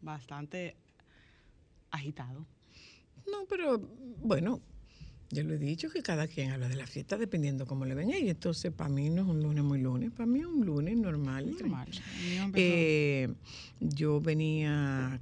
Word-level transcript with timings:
Bastante 0.00 0.76
agitado. 1.90 2.46
No, 3.30 3.46
pero 3.48 3.78
bueno, 4.22 4.60
yo 5.30 5.42
lo 5.42 5.54
he 5.54 5.58
dicho 5.58 5.90
que 5.90 6.02
cada 6.02 6.26
quien 6.26 6.50
habla 6.52 6.68
de 6.68 6.76
la 6.76 6.86
fiesta 6.86 7.16
dependiendo 7.18 7.66
cómo 7.66 7.84
le 7.84 7.94
venga. 7.94 8.16
Y 8.18 8.28
entonces, 8.30 8.72
para 8.72 8.88
mí 8.90 9.10
no 9.10 9.22
es 9.22 9.28
un 9.28 9.42
lunes 9.42 9.64
muy 9.64 9.80
lunes. 9.80 10.10
Para 10.12 10.26
mí 10.26 10.40
es 10.40 10.46
un 10.46 10.64
lunes 10.64 10.96
normal. 10.96 11.46
Normal. 11.50 11.88
Eh, 12.54 13.28
yo 13.80 14.20
venía, 14.20 15.20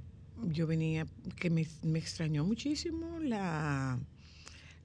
yo 0.51 0.67
venía, 0.67 1.05
que 1.39 1.49
me, 1.49 1.65
me 1.83 1.99
extrañó 1.99 2.45
muchísimo 2.45 3.19
la, 3.19 3.99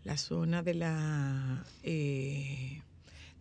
la 0.05 0.17
zona 0.17 0.63
de 0.63 0.75
la, 0.75 1.65
eh, 1.85 2.83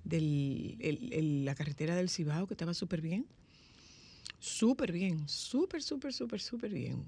del, 0.04 0.78
el- 0.80 1.14
el- 1.14 1.46
la 1.46 1.56
carretera 1.56 1.96
del 1.96 2.10
Cibao, 2.10 2.46
que 2.48 2.54
estaba 2.54 2.74
súper 2.76 3.02
bien. 3.02 3.26
Súper 4.40 4.92
bien, 4.92 5.28
súper, 5.28 5.82
súper, 5.84 6.14
súper, 6.14 6.40
súper 6.42 6.72
bien. 6.72 7.06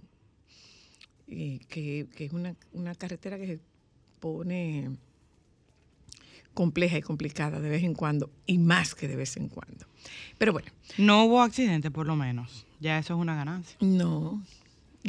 Y 1.28 1.60
que, 1.60 2.08
que 2.16 2.26
es 2.26 2.34
una, 2.34 2.56
una 2.74 2.94
carretera 2.96 3.38
que 3.38 3.48
se 3.48 3.60
pone 4.20 4.92
compleja 6.54 6.98
y 6.98 7.02
complicada 7.02 7.60
de 7.60 7.70
vez 7.70 7.84
en 7.84 7.96
cuando, 7.96 8.30
y 8.46 8.58
más 8.60 8.94
que 8.96 9.08
de 9.08 9.16
vez 9.16 9.38
en 9.38 9.50
cuando. 9.50 9.88
Pero 10.38 10.54
bueno, 10.54 10.70
No 10.98 11.26
hubo 11.26 11.42
accidente, 11.42 11.90
por 11.90 12.06
lo 12.06 12.16
menos. 12.16 12.66
Ya 12.80 13.00
eso 13.00 13.14
es 13.16 13.20
una 13.20 13.36
ganancia. 13.36 13.78
no, 13.82 14.44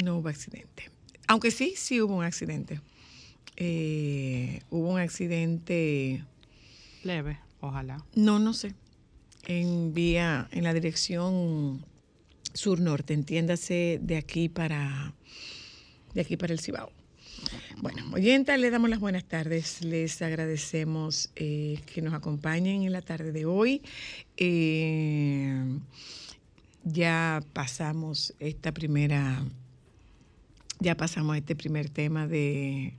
no 0.03 0.17
hubo 0.17 0.29
accidente. 0.29 0.89
Aunque 1.27 1.51
sí, 1.51 1.73
sí 1.77 2.01
hubo 2.01 2.15
un 2.15 2.23
accidente. 2.23 2.81
Eh, 3.57 4.61
hubo 4.69 4.89
un 4.89 4.99
accidente, 4.99 6.23
Leve, 7.03 7.39
ojalá. 7.61 8.03
no, 8.15 8.39
no 8.39 8.53
sé, 8.53 8.73
en 9.45 9.93
vía, 9.93 10.47
en 10.51 10.63
la 10.63 10.73
dirección 10.73 11.85
sur-norte, 12.55 13.13
entiéndase 13.13 13.99
de 14.01 14.17
aquí 14.17 14.49
para, 14.49 15.13
de 16.13 16.21
aquí 16.21 16.35
para 16.37 16.53
el 16.53 16.59
Cibao. 16.59 16.91
Bueno, 17.81 18.03
oyenta, 18.13 18.57
le 18.57 18.71
damos 18.71 18.89
las 18.89 18.99
buenas 18.99 19.25
tardes. 19.25 19.83
Les 19.83 20.21
agradecemos 20.21 21.29
eh, 21.35 21.79
que 21.85 22.01
nos 22.01 22.13
acompañen 22.13 22.83
en 22.83 22.91
la 22.93 23.01
tarde 23.01 23.31
de 23.31 23.45
hoy. 23.45 23.81
Eh, 24.37 25.63
ya 26.85 27.43
pasamos 27.53 28.33
esta 28.39 28.71
primera, 28.71 29.43
ya 30.79 30.95
pasamos 30.95 31.35
este 31.37 31.55
primer 31.55 31.89
tema 31.89 32.25
de, 32.27 32.93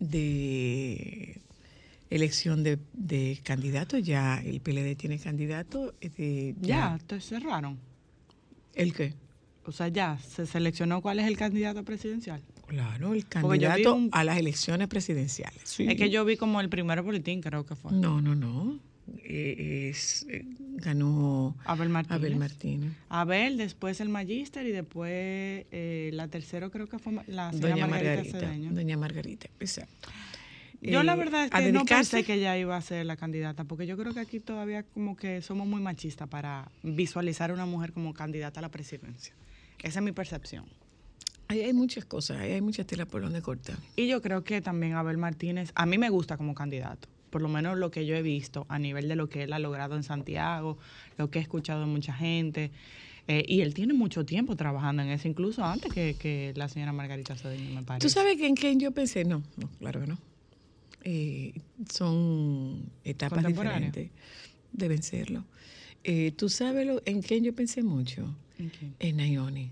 de 0.00 1.38
elección 2.08 2.64
de, 2.64 2.78
de 2.94 3.38
candidatos. 3.44 4.02
Ya 4.02 4.40
el 4.42 4.60
PLD 4.60 4.96
tiene 4.96 5.18
candidato. 5.18 5.94
eh, 6.00 6.54
Ya, 6.60 6.98
te 7.06 7.20
cerraron. 7.20 7.78
¿El 8.74 8.92
qué? 8.94 9.14
O 9.64 9.72
sea, 9.72 9.88
ya 9.88 10.18
se 10.18 10.46
seleccionó 10.46 11.00
cuál 11.02 11.20
es 11.20 11.26
el 11.26 11.36
candidato 11.36 11.84
presidencial. 11.84 12.40
Claro, 12.66 13.14
el 13.14 13.26
candidato 13.26 13.94
un- 13.94 14.08
a 14.12 14.24
las 14.24 14.38
elecciones 14.38 14.88
presidenciales. 14.88 15.60
Sí. 15.64 15.86
Es 15.88 15.96
que 15.96 16.08
yo 16.10 16.24
vi 16.24 16.36
como 16.36 16.60
el 16.60 16.68
primero 16.68 17.02
boletín, 17.02 17.40
creo 17.42 17.66
que 17.66 17.74
fue. 17.74 17.92
No, 17.92 18.20
no, 18.20 18.34
no. 18.34 18.78
Eh, 19.24 19.88
es, 19.90 20.24
eh, 20.30 20.44
ganó 20.76 21.56
Abel 21.64 21.88
Martínez. 21.88 22.16
Abel 22.20 22.36
Martínez. 22.36 22.92
Abel, 23.08 23.56
después 23.56 24.00
el 24.00 24.08
Magíster 24.08 24.64
y 24.66 24.70
después 24.70 25.10
eh, 25.12 26.10
la 26.12 26.28
tercera 26.28 26.70
creo 26.70 26.86
que 26.86 26.98
fue 27.00 27.14
la 27.26 27.50
señora 27.52 27.70
Doña 27.70 27.86
Margarita, 27.88 28.14
Margarita. 28.22 28.38
Cedeño. 28.40 28.72
Doña 28.72 28.96
Margarita, 28.96 29.48
exacto. 29.58 30.08
Yo 30.82 31.02
la 31.02 31.12
Eh, 31.14 31.16
verdad 31.16 31.44
es 31.44 31.50
que 31.50 31.72
no 31.72 31.84
pensé 31.84 32.24
que 32.24 32.34
ella 32.34 32.56
iba 32.56 32.76
a 32.76 32.80
ser 32.80 33.04
la 33.04 33.16
candidata, 33.16 33.64
porque 33.64 33.86
yo 33.86 33.96
creo 33.98 34.14
que 34.14 34.20
aquí 34.20 34.40
todavía 34.40 34.82
como 34.82 35.16
que 35.16 35.42
somos 35.42 35.66
muy 35.66 35.80
machistas 35.82 36.28
para 36.28 36.70
visualizar 36.82 37.50
a 37.50 37.54
una 37.54 37.66
mujer 37.66 37.92
como 37.92 38.14
candidata 38.14 38.60
a 38.60 38.62
la 38.62 38.70
presidencia. 38.70 39.34
Esa 39.82 39.98
es 39.98 40.04
mi 40.04 40.12
percepción. 40.12 40.64
Ahí 41.48 41.60
hay 41.62 41.72
muchas 41.72 42.04
cosas, 42.04 42.38
ahí 42.38 42.52
hay 42.52 42.60
muchas 42.60 42.86
telas 42.86 43.06
por 43.08 43.20
donde 43.22 43.42
cortar. 43.42 43.76
Y 43.96 44.06
yo 44.06 44.22
creo 44.22 44.44
que 44.44 44.60
también 44.60 44.94
Abel 44.94 45.18
Martínez, 45.18 45.72
a 45.74 45.84
mí 45.84 45.98
me 45.98 46.08
gusta 46.08 46.36
como 46.36 46.54
candidato, 46.54 47.08
por 47.30 47.42
lo 47.42 47.48
menos 47.48 47.76
lo 47.76 47.90
que 47.90 48.06
yo 48.06 48.14
he 48.14 48.22
visto 48.22 48.66
a 48.68 48.78
nivel 48.78 49.08
de 49.08 49.16
lo 49.16 49.28
que 49.28 49.42
él 49.42 49.52
ha 49.52 49.58
logrado 49.58 49.96
en 49.96 50.02
Santiago, 50.04 50.78
lo 51.18 51.28
que 51.30 51.40
he 51.40 51.42
escuchado 51.42 51.80
de 51.80 51.86
mucha 51.86 52.14
gente. 52.14 52.70
eh, 53.28 53.44
y 53.46 53.60
él 53.60 53.74
tiene 53.74 53.92
mucho 53.94 54.24
tiempo 54.24 54.56
trabajando 54.56 55.02
en 55.02 55.10
eso, 55.10 55.28
incluso 55.28 55.64
antes 55.64 55.92
que, 55.92 56.16
que 56.18 56.52
la 56.56 56.68
señora 56.68 56.92
Margarita 56.92 57.36
Cedeño, 57.36 57.74
me 57.74 57.82
parece. 57.82 58.06
¿Tú 58.06 58.10
sabes 58.12 58.36
que 58.38 58.46
en 58.46 58.54
quién 58.56 58.80
yo 58.80 58.90
pensé? 58.92 59.24
No, 59.24 59.42
no, 59.56 59.68
claro 59.78 60.00
que 60.00 60.06
no. 60.08 60.18
Eh, 61.02 61.54
son 61.90 62.90
etapas 63.04 63.44
diferentes. 63.44 64.10
Deben 64.72 65.02
serlo. 65.02 65.44
Eh, 66.04 66.32
¿Tú 66.32 66.48
sabes 66.48 66.86
lo, 66.86 67.02
en 67.04 67.22
quién 67.22 67.44
yo 67.44 67.54
pensé 67.54 67.82
mucho? 67.82 68.34
¿En 68.58 68.70
quién? 68.70 68.94
En 68.98 69.16
Nayoni. 69.16 69.70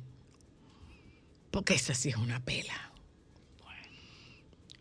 Porque 1.51 1.75
esa 1.75 1.95
sí 1.95 2.11
es 2.11 2.17
una 2.17 2.45
pela. 2.45 2.93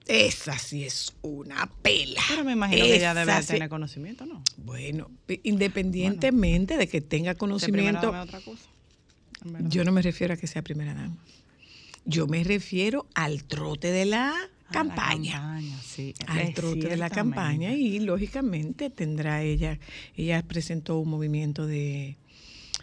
Esa 0.08 0.58
sí 0.58 0.86
es 0.86 1.14
una 1.22 1.70
pela. 1.82 2.22
Pero 2.30 2.46
me 2.46 2.54
imagino 2.54 2.86
que 2.86 2.96
ella 2.96 3.14
debe 3.14 3.42
sí- 3.42 3.48
tener 3.48 3.68
conocimiento, 3.68 4.26
¿no? 4.26 4.42
Bueno, 4.58 5.12
independientemente 5.44 6.78
de 6.78 6.88
que 6.88 7.02
tenga 7.02 7.36
conocimiento, 7.36 8.08
dama 8.08 8.22
otra 8.24 8.40
cosa. 8.40 8.70
yo 9.68 9.84
no 9.84 9.92
me 9.92 10.02
refiero 10.02 10.34
a 10.34 10.38
que 10.38 10.48
sea 10.48 10.62
primera 10.62 10.94
dama. 10.94 11.18
Yo 12.06 12.26
me 12.26 12.42
refiero 12.46 13.06
al 13.16 13.44
trote 13.44 13.92
de 13.92 14.06
la 14.06 14.34
La 14.70 14.74
campaña. 14.74 15.32
campaña, 15.34 15.78
sí. 15.82 16.14
Al 16.28 16.54
trote 16.54 16.88
de 16.90 16.98
la 16.98 17.10
campaña 17.10 17.72
y 17.74 18.00
lógicamente 18.00 18.90
tendrá 18.90 19.42
ella, 19.42 19.80
ella 20.16 20.44
presentó 20.44 21.00
un 21.00 21.10
movimiento 21.10 21.66
de, 21.66 22.18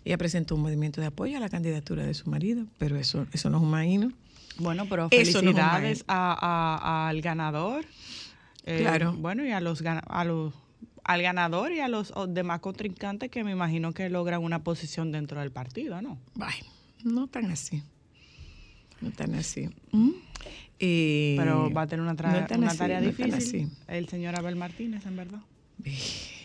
ella 0.04 0.16
presentó 0.18 0.54
un 0.54 0.62
movimiento 0.62 1.00
de 1.00 1.08
apoyo 1.08 1.36
a 1.36 1.40
la 1.40 1.48
candidatura 1.50 2.04
de 2.06 2.14
su 2.14 2.30
marido, 2.30 2.64
pero 2.78 2.96
eso, 2.96 3.26
eso 3.32 3.50
no 3.50 3.58
es 3.58 3.62
un 3.62 3.70
maíno. 3.70 4.12
Bueno, 4.58 4.86
pero 4.88 5.04
no 5.04 5.08
felicidades 5.10 6.04
a- 6.08 6.36
a- 6.40 7.08
al 7.08 7.20
ganador. 7.20 7.84
Eh, 8.64 8.78
Claro. 8.80 9.12
Bueno, 9.12 9.44
y 9.44 9.50
a 9.50 9.60
los, 9.60 9.82
a 9.84 10.24
los 10.24 10.54
al 11.06 11.20
ganador 11.20 11.70
y 11.72 11.80
a 11.80 11.88
los 11.88 12.14
demás 12.28 12.60
contrincantes 12.60 13.30
que 13.30 13.44
me 13.44 13.50
imagino 13.50 13.92
que 13.92 14.08
logran 14.08 14.42
una 14.42 14.64
posición 14.64 15.12
dentro 15.12 15.38
del 15.40 15.50
partido, 15.52 16.00
¿no? 16.00 16.18
No 17.02 17.26
tan 17.26 17.50
así. 17.50 17.82
No 19.02 19.10
tan 19.10 19.34
así. 19.34 19.68
¿Mm? 19.92 20.12
Eh, 20.80 21.34
Pero 21.38 21.70
va 21.72 21.82
a 21.82 21.86
tener 21.86 22.02
una, 22.02 22.14
no 22.58 22.66
así, 22.66 22.78
tarea 22.78 23.00
no 23.00 23.06
difícil 23.06 23.70
el 23.88 24.08
señor 24.08 24.36
Abel 24.38 24.56
Martínez, 24.56 25.06
en 25.06 25.16
verdad. 25.16 25.40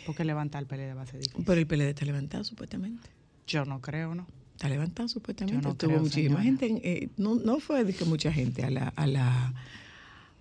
Porque 0.05 0.23
levantar 0.23 0.61
el 0.63 0.67
PLD 0.67 0.95
va 0.95 1.01
a 1.03 1.05
ser 1.05 1.19
difícil. 1.19 1.43
Pero 1.45 1.59
el 1.59 1.67
PLD 1.67 1.89
está 1.89 2.05
levantado 2.05 2.43
supuestamente. 2.43 3.09
Yo 3.47 3.65
no 3.65 3.81
creo, 3.81 4.15
¿no? 4.15 4.27
Está 4.55 4.69
levantado 4.69 5.07
supuestamente. 5.09 5.61
Yo 5.63 5.67
no 5.69 5.75
Tuvo 5.75 5.89
creo, 5.89 6.01
muchísima 6.01 6.41
señora. 6.41 6.43
gente. 6.43 6.65
en- 6.67 6.81
eh, 6.83 7.09
no, 7.17 7.35
no 7.35 7.59
fue 7.59 7.83
de 7.83 7.93
que 7.93 8.05
mucha 8.05 8.31
gente 8.31 8.63
a 8.63 8.69
la, 8.69 8.89
a 8.95 9.07
la, 9.07 9.53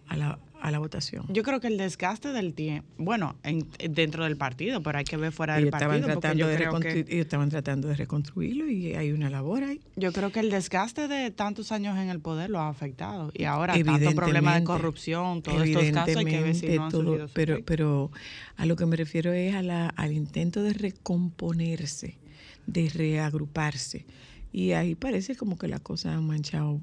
a 0.08 0.16
la, 0.16 0.38
a 0.60 0.70
la 0.70 0.78
votación. 0.78 1.24
Yo 1.28 1.42
creo 1.42 1.60
que 1.60 1.68
el 1.68 1.76
desgaste 1.78 2.32
del 2.32 2.54
tiempo, 2.54 2.88
bueno, 2.98 3.36
en- 3.44 3.66
dentro 3.90 4.24
del 4.24 4.36
partido, 4.36 4.82
pero 4.82 4.98
hay 4.98 5.04
que 5.04 5.16
ver 5.16 5.30
fuera 5.32 5.54
del 5.56 5.70
partido. 5.70 5.90
porque 5.90 6.12
tratando 6.12 6.40
yo 6.40 6.48
de 6.48 6.56
creo, 6.56 6.72
reconstru- 6.72 7.04
que, 7.04 7.14
ellos 7.14 7.24
estaban 7.26 7.48
tratando 7.50 7.88
de 7.88 7.94
reconstruirlo 7.94 8.68
y 8.68 8.94
hay 8.94 9.12
una 9.12 9.30
labor 9.30 9.62
ahí. 9.64 9.80
yo 9.96 10.12
creo 10.12 10.32
que 10.32 10.40
el 10.40 10.50
desgaste 10.50 11.06
de 11.08 11.30
tantos 11.30 11.70
años 11.72 11.96
en 11.98 12.08
el 12.08 12.20
poder 12.20 12.50
lo 12.50 12.58
ha 12.60 12.68
afectado. 12.68 13.30
Y 13.34 13.44
ahora 13.44 13.74
tanto 13.74 14.14
problema 14.14 14.58
de 14.58 14.64
corrupción, 14.64 15.42
todos 15.42 15.62
estos 15.62 15.84
casos, 15.92 16.16
hay 16.16 16.24
que 16.24 16.40
ver 16.42 16.54
si 16.54 16.66
evidentemente, 16.66 16.76
no 16.76 16.84
han 16.84 16.90
todo, 16.90 17.02
surgido 17.04 17.28
sus 17.28 17.34
pero, 17.34 17.58
pero 17.64 18.10
a 18.56 18.66
lo 18.66 18.76
que 18.76 18.86
me 18.86 18.96
refiero 18.96 19.32
es 19.32 19.54
a 19.54 19.62
la, 19.62 19.88
al 19.90 20.12
intento 20.12 20.62
de 20.62 20.72
recomponerse, 20.72 22.18
de 22.66 22.88
reagruparse. 22.90 24.06
Y 24.50 24.72
ahí 24.72 24.94
parece 24.94 25.36
como 25.36 25.58
que 25.58 25.68
las 25.68 25.80
cosas 25.80 26.16
han 26.16 26.26
manchado 26.26 26.80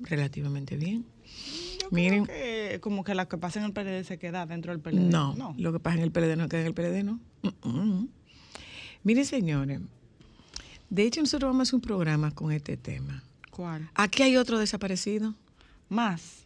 relativamente 0.00 0.76
bien. 0.76 1.06
Yo 1.80 1.88
Miren, 1.90 2.24
creo 2.24 2.36
que 2.36 2.80
como 2.80 3.04
que 3.04 3.14
lo 3.14 3.28
que 3.28 3.38
pasa 3.38 3.58
en 3.58 3.66
el 3.66 3.72
PLD 3.72 4.04
se 4.04 4.18
queda 4.18 4.46
dentro 4.46 4.72
del 4.72 4.80
PLD. 4.80 5.10
no, 5.10 5.54
lo 5.56 5.72
que 5.72 5.80
pasa 5.80 5.96
en 5.96 6.02
el 6.02 6.10
PLD 6.10 6.36
no 6.36 6.48
queda 6.48 6.62
en 6.62 6.66
el 6.66 6.74
PLD, 6.74 7.04
no. 7.04 7.20
Miren, 9.04 9.24
señores, 9.24 9.80
de 10.90 11.02
hecho 11.02 11.20
nosotros 11.20 11.48
vamos 11.48 11.60
a 11.60 11.62
hacer 11.62 11.74
un 11.76 11.80
programa 11.80 12.30
con 12.32 12.52
este 12.52 12.76
tema. 12.76 13.22
¿Cuál? 13.50 13.88
Aquí 13.94 14.22
hay 14.22 14.36
otro 14.36 14.58
desaparecido. 14.58 15.34
Más. 15.88 16.44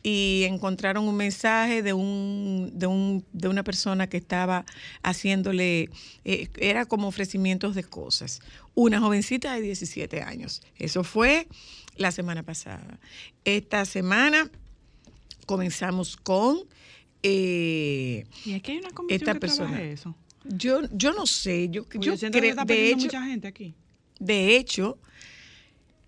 y 0.03 0.43
encontraron 0.49 1.07
un 1.07 1.15
mensaje 1.15 1.81
de 1.81 1.93
un 1.93 2.71
de 2.73 2.87
un 2.87 3.25
de 3.31 3.47
una 3.47 3.63
persona 3.63 4.07
que 4.07 4.17
estaba 4.17 4.65
haciéndole 5.01 5.89
eh, 6.25 6.49
era 6.57 6.85
como 6.85 7.07
ofrecimientos 7.07 7.73
de 7.73 7.85
cosas. 7.85 8.41
Una 8.75 8.99
jovencita 8.99 9.53
de 9.55 9.61
17 9.61 10.21
años. 10.21 10.61
Eso 10.75 11.05
fue 11.05 11.47
la 11.95 12.11
semana 12.11 12.43
pasada. 12.43 12.99
Esta 13.45 13.85
semana 13.85 14.51
comenzamos 15.45 16.17
con 16.17 16.59
eh, 17.23 18.25
Y 18.45 18.53
aquí 18.53 18.73
hay 18.73 18.77
una 18.79 18.89
comisión 18.91 19.21
Esta 19.21 19.33
que 19.33 19.39
persona. 19.39 19.81
eso. 19.81 20.15
Yo, 20.45 20.81
yo 20.91 21.13
no 21.13 21.25
sé, 21.25 21.69
yo, 21.69 21.83
yo 21.83 22.17
que 22.17 22.31
creo, 22.31 22.49
está 22.51 22.65
de 22.65 22.89
hecho, 22.89 23.05
mucha 23.05 23.25
gente 23.25 23.47
aquí. 23.47 23.73
de 24.19 24.55
hecho, 24.57 24.97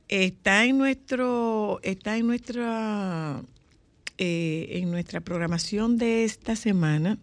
está 0.08 0.66
en 0.66 0.78
nuestro, 0.78 1.80
está 1.84 2.18
en 2.18 2.28
nuestra, 2.28 3.42
eh, 4.18 4.68
en 4.72 4.92
nuestra 4.92 5.22
programación 5.22 5.98
de 5.98 6.24
esta 6.24 6.56
semana 6.56 7.18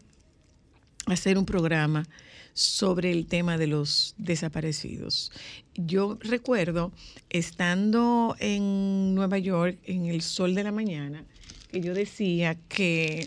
hacer 1.07 1.39
un 1.39 1.47
programa 1.47 2.07
sobre 2.55 3.11
el 3.13 3.27
tema 3.27 3.57
de 3.57 3.67
los 3.67 4.15
desaparecidos. 4.19 5.33
Yo 5.75 6.19
recuerdo 6.21 6.93
estando 7.31 8.37
en 8.39 9.15
Nueva 9.15 9.39
York 9.39 9.79
en 9.85 10.07
el 10.07 10.23
sol 10.23 10.55
de 10.55 10.65
la 10.65 10.73
mañana 10.73 11.25
que 11.71 11.81
yo 11.81 11.95
decía 11.95 12.57
que 12.69 13.25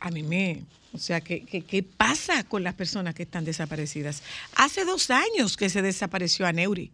a 0.00 0.10
mí 0.10 0.22
me, 0.22 0.62
o 0.94 0.98
sea, 0.98 1.20
que- 1.20 1.42
¿qué 1.44 1.82
pasa 1.82 2.44
con 2.44 2.62
las 2.62 2.74
personas 2.74 3.14
que 3.14 3.24
están 3.24 3.44
desaparecidas? 3.44 4.22
Hace 4.54 4.84
dos 4.84 5.10
años 5.10 5.56
que 5.56 5.68
se 5.68 5.82
desapareció 5.82 6.46
a 6.46 6.52
Neuri. 6.52 6.92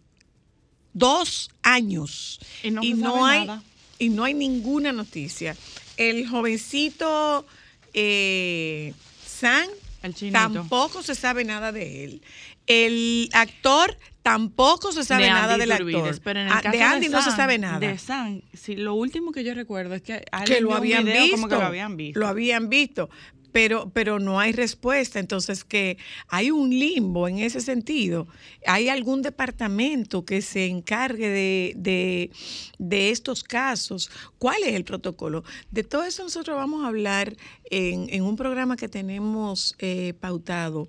Dos 0.93 1.51
años. 1.63 2.41
Y 2.63 2.71
no 2.95 3.25
hay, 3.27 3.47
nada. 3.47 3.63
y 3.99 4.09
no 4.09 4.25
hay 4.25 4.35
ninguna 4.35 4.93
noticia. 4.93 5.57
El 5.97 6.27
jovencito 6.29 7.47
eh, 7.95 8.95
San 9.27 9.69
El 10.03 10.15
tampoco 10.33 11.03
se 11.03 11.15
sabe 11.15 11.45
nada 11.45 11.71
de 11.73 12.05
él. 12.05 12.23
El 12.67 13.29
actor 13.33 13.97
tampoco 14.23 14.93
se 14.93 15.05
sabe 15.05 15.25
De 15.25 15.31
nada 15.31 15.59
del 15.59 15.73
actor. 15.73 15.91
Iturbide, 15.91 16.21
Pero 16.23 16.41
en 16.41 16.47
el 16.47 16.53
Ah, 16.53 16.61
caso 16.63 16.77
de 16.77 16.83
Andy 16.83 17.09
no 17.09 17.23
se 17.23 17.31
sabe 17.33 17.59
nada. 17.59 17.79
De 17.81 17.99
San, 17.99 18.43
sí, 18.53 18.77
lo 18.77 18.95
último 18.95 19.33
que 19.33 19.43
yo 19.45 19.55
recuerdo 19.55 19.95
es 19.95 20.03
que, 20.03 20.25
que 20.47 20.61
lo 20.61 20.75
habían 20.75 21.05
visto. 21.05 21.31
como 21.33 21.49
que 21.49 21.57
lo 21.57 21.63
habían 21.67 21.97
visto. 21.97 22.21
Lo 22.21 22.27
habían 22.29 22.69
visto. 22.69 23.11
Pero, 23.53 23.91
pero 23.91 24.19
no 24.19 24.41
hay 24.41 24.53
respuesta. 24.53 25.19
Entonces, 25.19 25.65
que 25.65 25.99
hay 26.29 26.51
un 26.51 26.71
limbo 26.71 27.29
en 27.29 27.39
ese 27.39 27.61
sentido. 27.61 28.29
¿Hay 28.67 28.89
algún 28.89 29.23
departamento 29.23 30.25
que 30.25 30.43
se 30.43 30.67
encargue 30.67 31.29
de, 31.29 31.73
de, 31.77 32.31
de 32.79 33.11
estos 33.11 33.45
casos? 33.45 34.11
¿Cuál 34.39 34.63
es 34.65 34.75
el 34.75 34.85
protocolo? 34.85 35.45
De 35.71 35.85
todo 35.85 36.05
eso 36.05 36.23
nosotros 36.23 36.57
vamos 36.57 36.85
a 36.85 36.89
hablar 36.89 37.37
en, 37.71 38.09
en 38.11 38.23
un 38.23 38.37
programa 38.37 38.77
que 38.77 38.89
tenemos 38.89 39.75
eh, 39.79 40.15
pautado 40.21 40.87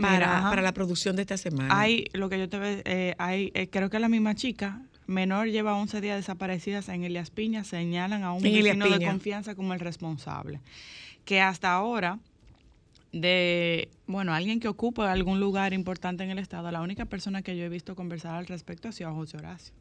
para, 0.00 0.26
Mira, 0.26 0.42
para 0.42 0.62
la 0.62 0.72
producción 0.72 1.16
de 1.16 1.22
esta 1.22 1.36
semana. 1.36 1.78
Hay, 1.78 2.06
lo 2.12 2.28
que 2.28 2.38
yo 2.38 2.48
te 2.48 2.58
ve, 2.58 2.82
eh, 2.84 3.14
hay, 3.18 3.50
eh, 3.54 3.68
creo 3.68 3.90
que 3.90 3.98
la 3.98 4.08
misma 4.08 4.34
chica, 4.34 4.82
menor, 5.06 5.48
lleva 5.48 5.74
11 5.74 6.00
días 6.00 6.16
desaparecidas 6.16 6.88
en 6.88 7.04
Elias 7.04 7.30
Piña, 7.30 7.64
señalan 7.64 8.22
a 8.22 8.32
un 8.32 8.44
En 8.44 8.62
vecino 8.64 8.88
de 8.88 9.04
confianza 9.04 9.54
como 9.54 9.74
el 9.74 9.80
responsable. 9.80 10.60
Que 11.24 11.40
hasta 11.40 11.72
ahora, 11.72 12.18
de, 13.12 13.88
bueno, 14.06 14.32
alguien 14.32 14.60
que 14.60 14.68
ocupa 14.68 15.10
algún 15.12 15.40
lugar 15.40 15.72
importante 15.72 16.24
en 16.24 16.30
el 16.30 16.38
Estado, 16.38 16.70
la 16.70 16.80
única 16.80 17.04
persona 17.06 17.42
que 17.42 17.56
yo 17.56 17.64
he 17.64 17.68
visto 17.68 17.94
conversar 17.94 18.34
al 18.36 18.46
respecto 18.46 18.88
ha 18.88 18.92
sido 18.92 19.10
a 19.10 19.12
José 19.12 19.36
Horacio. 19.36 19.74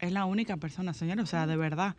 Es 0.00 0.12
la 0.12 0.26
única 0.26 0.58
persona, 0.58 0.92
señor, 0.92 1.20
o 1.20 1.26
sea, 1.26 1.46
de 1.46 1.56
verdad. 1.56 1.96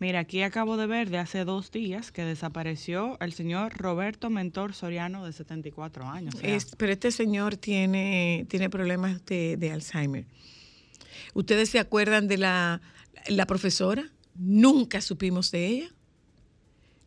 Mira, 0.00 0.20
aquí 0.20 0.42
acabo 0.42 0.76
de 0.76 0.86
ver 0.86 1.10
de 1.10 1.18
hace 1.18 1.44
dos 1.44 1.70
días 1.70 2.10
que 2.12 2.22
desapareció 2.24 3.16
el 3.20 3.32
señor 3.32 3.76
Roberto 3.76 4.30
Mentor 4.30 4.74
Soriano 4.74 5.24
de 5.24 5.32
74 5.32 6.08
años. 6.08 6.34
o 6.34 6.38
sea, 6.38 6.54
Es- 6.54 6.74
pero 6.76 6.92
este 6.92 7.10
señor 7.12 7.56
tiene, 7.56 8.46
tiene 8.48 8.68
problemas 8.70 9.24
de, 9.26 9.56
de 9.56 9.70
Alzheimer. 9.72 10.24
¿Ustedes 11.34 11.68
se 11.70 11.78
acuerdan 11.78 12.26
de 12.28 12.38
la, 12.38 12.80
la 13.28 13.46
profesora? 13.46 14.08
Nunca 14.36 15.00
supimos 15.00 15.50
de 15.50 15.66
ella. 15.66 15.90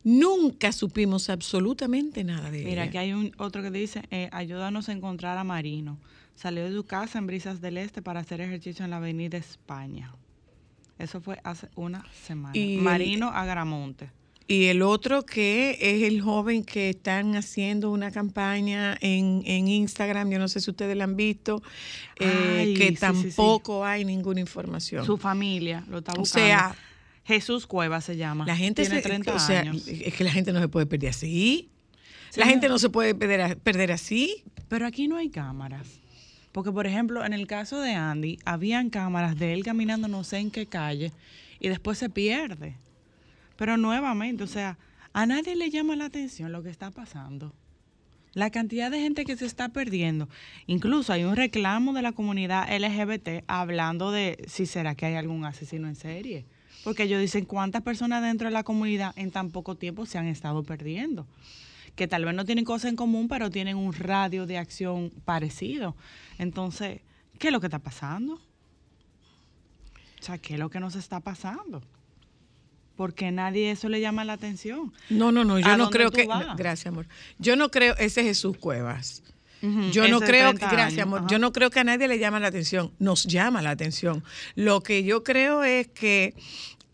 Nunca 0.04 0.72
supimos 0.72 1.30
absolutamente 1.30 2.24
nada 2.24 2.50
de 2.50 2.58
Mira, 2.64 2.82
ella. 2.82 2.84
aquí 2.84 2.98
hay 2.98 3.12
un 3.12 3.32
otro 3.38 3.62
que 3.62 3.70
dice, 3.70 4.02
eh, 4.10 4.28
ayúdanos 4.32 4.88
a 4.88 4.92
encontrar 4.92 5.38
a 5.38 5.44
Marino. 5.44 5.98
Salió 6.34 6.64
de 6.64 6.72
su 6.72 6.84
casa 6.84 7.18
en 7.18 7.26
Brisas 7.26 7.60
del 7.60 7.76
Este 7.78 8.02
para 8.02 8.20
hacer 8.20 8.40
ejercicio 8.40 8.84
en 8.84 8.90
la 8.90 8.96
Avenida 8.96 9.38
España. 9.38 10.12
Eso 10.98 11.20
fue 11.20 11.38
hace 11.44 11.68
una 11.76 12.04
semana. 12.24 12.56
Y 12.56 12.78
Marino 12.78 13.28
Agramonte. 13.28 14.10
Y 14.48 14.64
el 14.64 14.82
otro 14.82 15.24
que 15.24 15.78
es 15.80 16.02
el 16.02 16.20
joven 16.20 16.64
que 16.64 16.90
están 16.90 17.36
haciendo 17.36 17.90
una 17.92 18.10
campaña 18.10 18.98
en, 19.00 19.42
en 19.46 19.68
Instagram, 19.68 20.30
yo 20.30 20.38
no 20.40 20.48
sé 20.48 20.60
si 20.60 20.68
ustedes 20.70 20.96
la 20.96 21.04
han 21.04 21.16
visto, 21.16 21.62
eh, 22.18 22.56
Ay, 22.58 22.74
que 22.74 22.88
sí, 22.88 22.88
sí, 22.88 22.94
sí. 22.96 23.00
tampoco 23.00 23.84
hay 23.84 24.04
ninguna 24.04 24.40
información. 24.40 25.06
Su 25.06 25.16
familia 25.16 25.84
lo 25.88 25.98
está 25.98 26.12
o 26.12 26.16
buscando. 26.16 26.46
sea, 26.48 26.76
Jesús 27.24 27.66
Cueva 27.66 28.00
se 28.00 28.16
llama. 28.16 28.46
la 28.46 28.56
gente 28.56 28.82
Tiene 28.82 28.96
se, 28.96 29.08
30 29.08 29.34
o 29.34 29.38
sea, 29.38 29.60
años. 29.60 29.86
es 29.86 30.14
que 30.14 30.24
la 30.24 30.32
gente 30.32 30.52
no 30.52 30.60
se 30.60 30.68
puede 30.68 30.86
perder 30.86 31.10
así. 31.10 31.70
La 32.36 32.46
gente 32.46 32.68
no 32.68 32.78
se 32.78 32.88
puede 32.88 33.14
perder, 33.14 33.58
perder 33.58 33.92
así. 33.92 34.42
Pero 34.68 34.86
aquí 34.86 35.06
no 35.06 35.16
hay 35.16 35.28
cámaras. 35.28 35.86
Porque, 36.50 36.72
por 36.72 36.86
ejemplo, 36.86 37.24
en 37.24 37.32
el 37.32 37.46
caso 37.46 37.80
de 37.80 37.92
Andy, 37.92 38.38
habían 38.44 38.90
cámaras 38.90 39.38
de 39.38 39.54
él 39.54 39.64
caminando 39.64 40.08
no 40.08 40.24
sé 40.24 40.38
en 40.38 40.50
qué 40.50 40.66
calle 40.66 41.12
y 41.60 41.68
después 41.68 41.98
se 41.98 42.10
pierde. 42.10 42.76
Pero 43.56 43.76
nuevamente, 43.76 44.44
o 44.44 44.46
sea, 44.46 44.78
a 45.12 45.26
nadie 45.26 45.56
le 45.56 45.70
llama 45.70 45.96
la 45.96 46.06
atención 46.06 46.52
lo 46.52 46.62
que 46.62 46.70
está 46.70 46.90
pasando. 46.90 47.54
La 48.34 48.50
cantidad 48.50 48.90
de 48.90 48.98
gente 48.98 49.24
que 49.24 49.36
se 49.36 49.44
está 49.44 49.68
perdiendo. 49.68 50.28
Incluso 50.66 51.12
hay 51.12 51.24
un 51.24 51.36
reclamo 51.36 51.92
de 51.92 52.02
la 52.02 52.12
comunidad 52.12 52.66
LGBT 52.74 53.44
hablando 53.46 54.10
de 54.10 54.42
si 54.48 54.64
será 54.64 54.94
que 54.94 55.04
hay 55.06 55.14
algún 55.16 55.44
asesino 55.44 55.86
en 55.86 55.96
serie. 55.96 56.46
Porque 56.84 57.04
ellos 57.04 57.20
dicen 57.20 57.44
cuántas 57.44 57.82
personas 57.82 58.22
dentro 58.22 58.48
de 58.48 58.52
la 58.52 58.64
comunidad 58.64 59.12
en 59.16 59.30
tan 59.30 59.50
poco 59.50 59.76
tiempo 59.76 60.06
se 60.06 60.18
han 60.18 60.26
estado 60.26 60.62
perdiendo. 60.62 61.26
Que 61.94 62.08
tal 62.08 62.24
vez 62.24 62.34
no 62.34 62.44
tienen 62.44 62.64
cosas 62.64 62.90
en 62.90 62.96
común, 62.96 63.28
pero 63.28 63.50
tienen 63.50 63.76
un 63.76 63.92
radio 63.92 64.46
de 64.46 64.58
acción 64.58 65.10
parecido. 65.24 65.94
Entonces, 66.38 67.00
¿qué 67.38 67.48
es 67.48 67.52
lo 67.52 67.60
que 67.60 67.66
está 67.66 67.78
pasando? 67.78 68.34
O 68.34 70.24
sea, 70.24 70.38
¿qué 70.38 70.54
es 70.54 70.60
lo 70.60 70.70
que 70.70 70.80
nos 70.80 70.94
está 70.96 71.20
pasando? 71.20 71.82
Porque 72.96 73.30
nadie 73.30 73.70
eso 73.70 73.88
le 73.88 74.00
llama 74.00 74.24
la 74.24 74.34
atención. 74.34 74.92
No, 75.10 75.32
no, 75.32 75.44
no, 75.44 75.58
yo 75.58 75.66
¿A 75.66 75.76
no 75.76 75.90
creo 75.90 76.10
que. 76.10 76.26
vas? 76.26 76.56
Gracias, 76.56 76.86
amor. 76.86 77.06
Yo 77.38 77.56
no 77.56 77.70
creo, 77.70 77.94
ese 77.96 78.20
es 78.20 78.26
Jesús 78.26 78.56
Cuevas. 78.56 79.22
Yo 79.92 80.08
no 80.08 80.20
creo 80.20 80.52
que, 80.52 80.58
30 80.58 80.70
gracias, 80.70 80.92
años, 80.92 81.06
amor. 81.06 81.18
ajá. 81.20 81.28
Yo 81.30 81.38
no 81.38 81.52
creo 81.52 81.70
que 81.70 81.80
a 81.80 81.84
nadie 81.84 82.08
le 82.08 82.18
llama 82.18 82.40
la 82.40 82.48
atención. 82.48 82.92
Nos 82.98 83.24
llama 83.24 83.62
la 83.62 83.70
atención. 83.70 84.24
Lo 84.54 84.82
que 84.82 85.04
yo 85.04 85.22
creo 85.22 85.62
es 85.64 85.88
que 85.88 86.34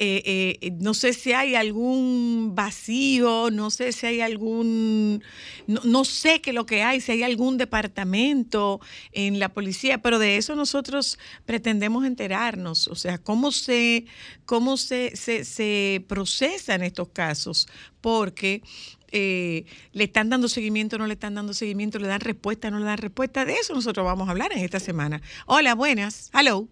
eh, 0.00 0.58
eh, 0.60 0.70
no 0.78 0.94
sé 0.94 1.12
si 1.12 1.32
hay 1.32 1.56
algún 1.56 2.52
vacío, 2.54 3.50
no 3.50 3.68
sé 3.70 3.90
si 3.90 4.06
hay 4.06 4.20
algún, 4.20 5.24
no, 5.66 5.80
no 5.82 6.04
sé 6.04 6.40
qué 6.40 6.50
es 6.50 6.54
lo 6.54 6.66
que 6.66 6.84
hay, 6.84 7.00
si 7.00 7.10
hay 7.10 7.24
algún 7.24 7.58
departamento 7.58 8.80
en 9.10 9.40
la 9.40 9.48
policía, 9.48 9.98
pero 9.98 10.20
de 10.20 10.36
eso 10.36 10.54
nosotros 10.54 11.18
pretendemos 11.46 12.06
enterarnos, 12.06 12.86
o 12.86 12.94
sea, 12.94 13.18
cómo 13.18 13.50
se, 13.50 14.06
cómo 14.46 14.76
se, 14.76 15.16
se, 15.16 15.44
se 15.44 16.04
procesan 16.06 16.84
estos 16.84 17.08
casos, 17.08 17.66
porque 18.00 18.62
eh, 19.12 19.64
le 19.92 20.04
están 20.04 20.30
dando 20.30 20.48
seguimiento, 20.48 20.98
no 20.98 21.06
le 21.06 21.14
están 21.14 21.34
dando 21.34 21.52
seguimiento, 21.52 21.98
le 21.98 22.08
dan 22.08 22.20
respuesta, 22.20 22.70
no 22.70 22.78
le 22.78 22.84
dan 22.84 22.98
respuesta. 22.98 23.44
De 23.44 23.54
eso 23.54 23.74
nosotros 23.74 24.04
vamos 24.04 24.28
a 24.28 24.32
hablar 24.32 24.52
en 24.52 24.60
esta 24.60 24.80
semana. 24.80 25.20
Hola, 25.46 25.74
buenas. 25.74 26.30
Hello. 26.34 26.66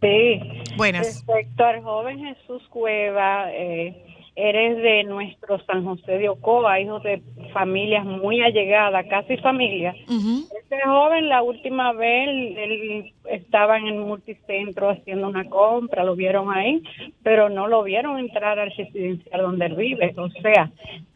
Sí. 0.00 0.40
Buenas. 0.76 1.06
Respecto 1.06 1.64
al 1.64 1.82
joven 1.82 2.18
Jesús 2.18 2.62
Cueva, 2.70 3.52
eh, 3.52 4.11
eres 4.34 4.76
de 4.78 5.04
nuestro 5.04 5.58
San 5.66 5.84
José 5.84 6.12
de 6.12 6.28
Ocoa, 6.28 6.80
hijo 6.80 7.00
de 7.00 7.22
familias 7.52 8.04
muy 8.04 8.40
allegadas, 8.40 9.06
casi 9.08 9.36
familias. 9.36 9.94
Ujú. 10.08 10.46
Este 10.62 10.80
joven, 10.84 11.28
la 11.28 11.42
última 11.42 11.92
vez, 11.92 12.28
él, 12.28 13.12
estaba 13.30 13.76
en 13.76 13.88
el 13.88 13.96
multicentro 13.96 14.90
haciendo 14.90 15.28
una 15.28 15.48
compra, 15.48 16.04
lo 16.04 16.16
vieron 16.16 16.50
ahí, 16.50 16.82
pero 17.22 17.50
no 17.50 17.68
lo 17.68 17.82
vieron 17.82 18.18
entrar 18.18 18.58
al 18.58 18.72
residencial 18.74 19.42
donde 19.42 19.66
él 19.66 19.76
vive. 19.76 20.14
O 20.16 20.30
sea, 20.30 20.70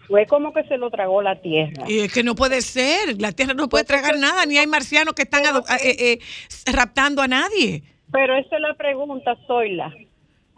fue 0.06 0.26
como 0.26 0.52
que 0.52 0.64
se 0.64 0.76
lo 0.76 0.90
tragó 0.90 1.22
la 1.22 1.40
tierra. 1.40 1.84
Y 1.88 2.00
es 2.00 2.12
que 2.12 2.22
no 2.22 2.34
puede 2.34 2.60
ser, 2.60 3.20
la 3.20 3.32
Tierra 3.32 3.54
no 3.54 3.68
puede 3.68 3.84
tragar 3.84 4.18
nada, 4.18 4.44
ni 4.46 4.58
hay 4.58 4.66
marcianos 4.66 5.14
que 5.14 5.22
están 5.22 5.42
eh, 5.44 5.96
eh, 5.98 6.18
raptando 6.72 7.22
a 7.22 7.28
nadie. 7.28 7.82
Pero 8.12 8.36
esa 8.36 8.56
es 8.56 8.62
la 8.62 8.74
pregunta, 8.74 9.36
Zoila. 9.46 9.92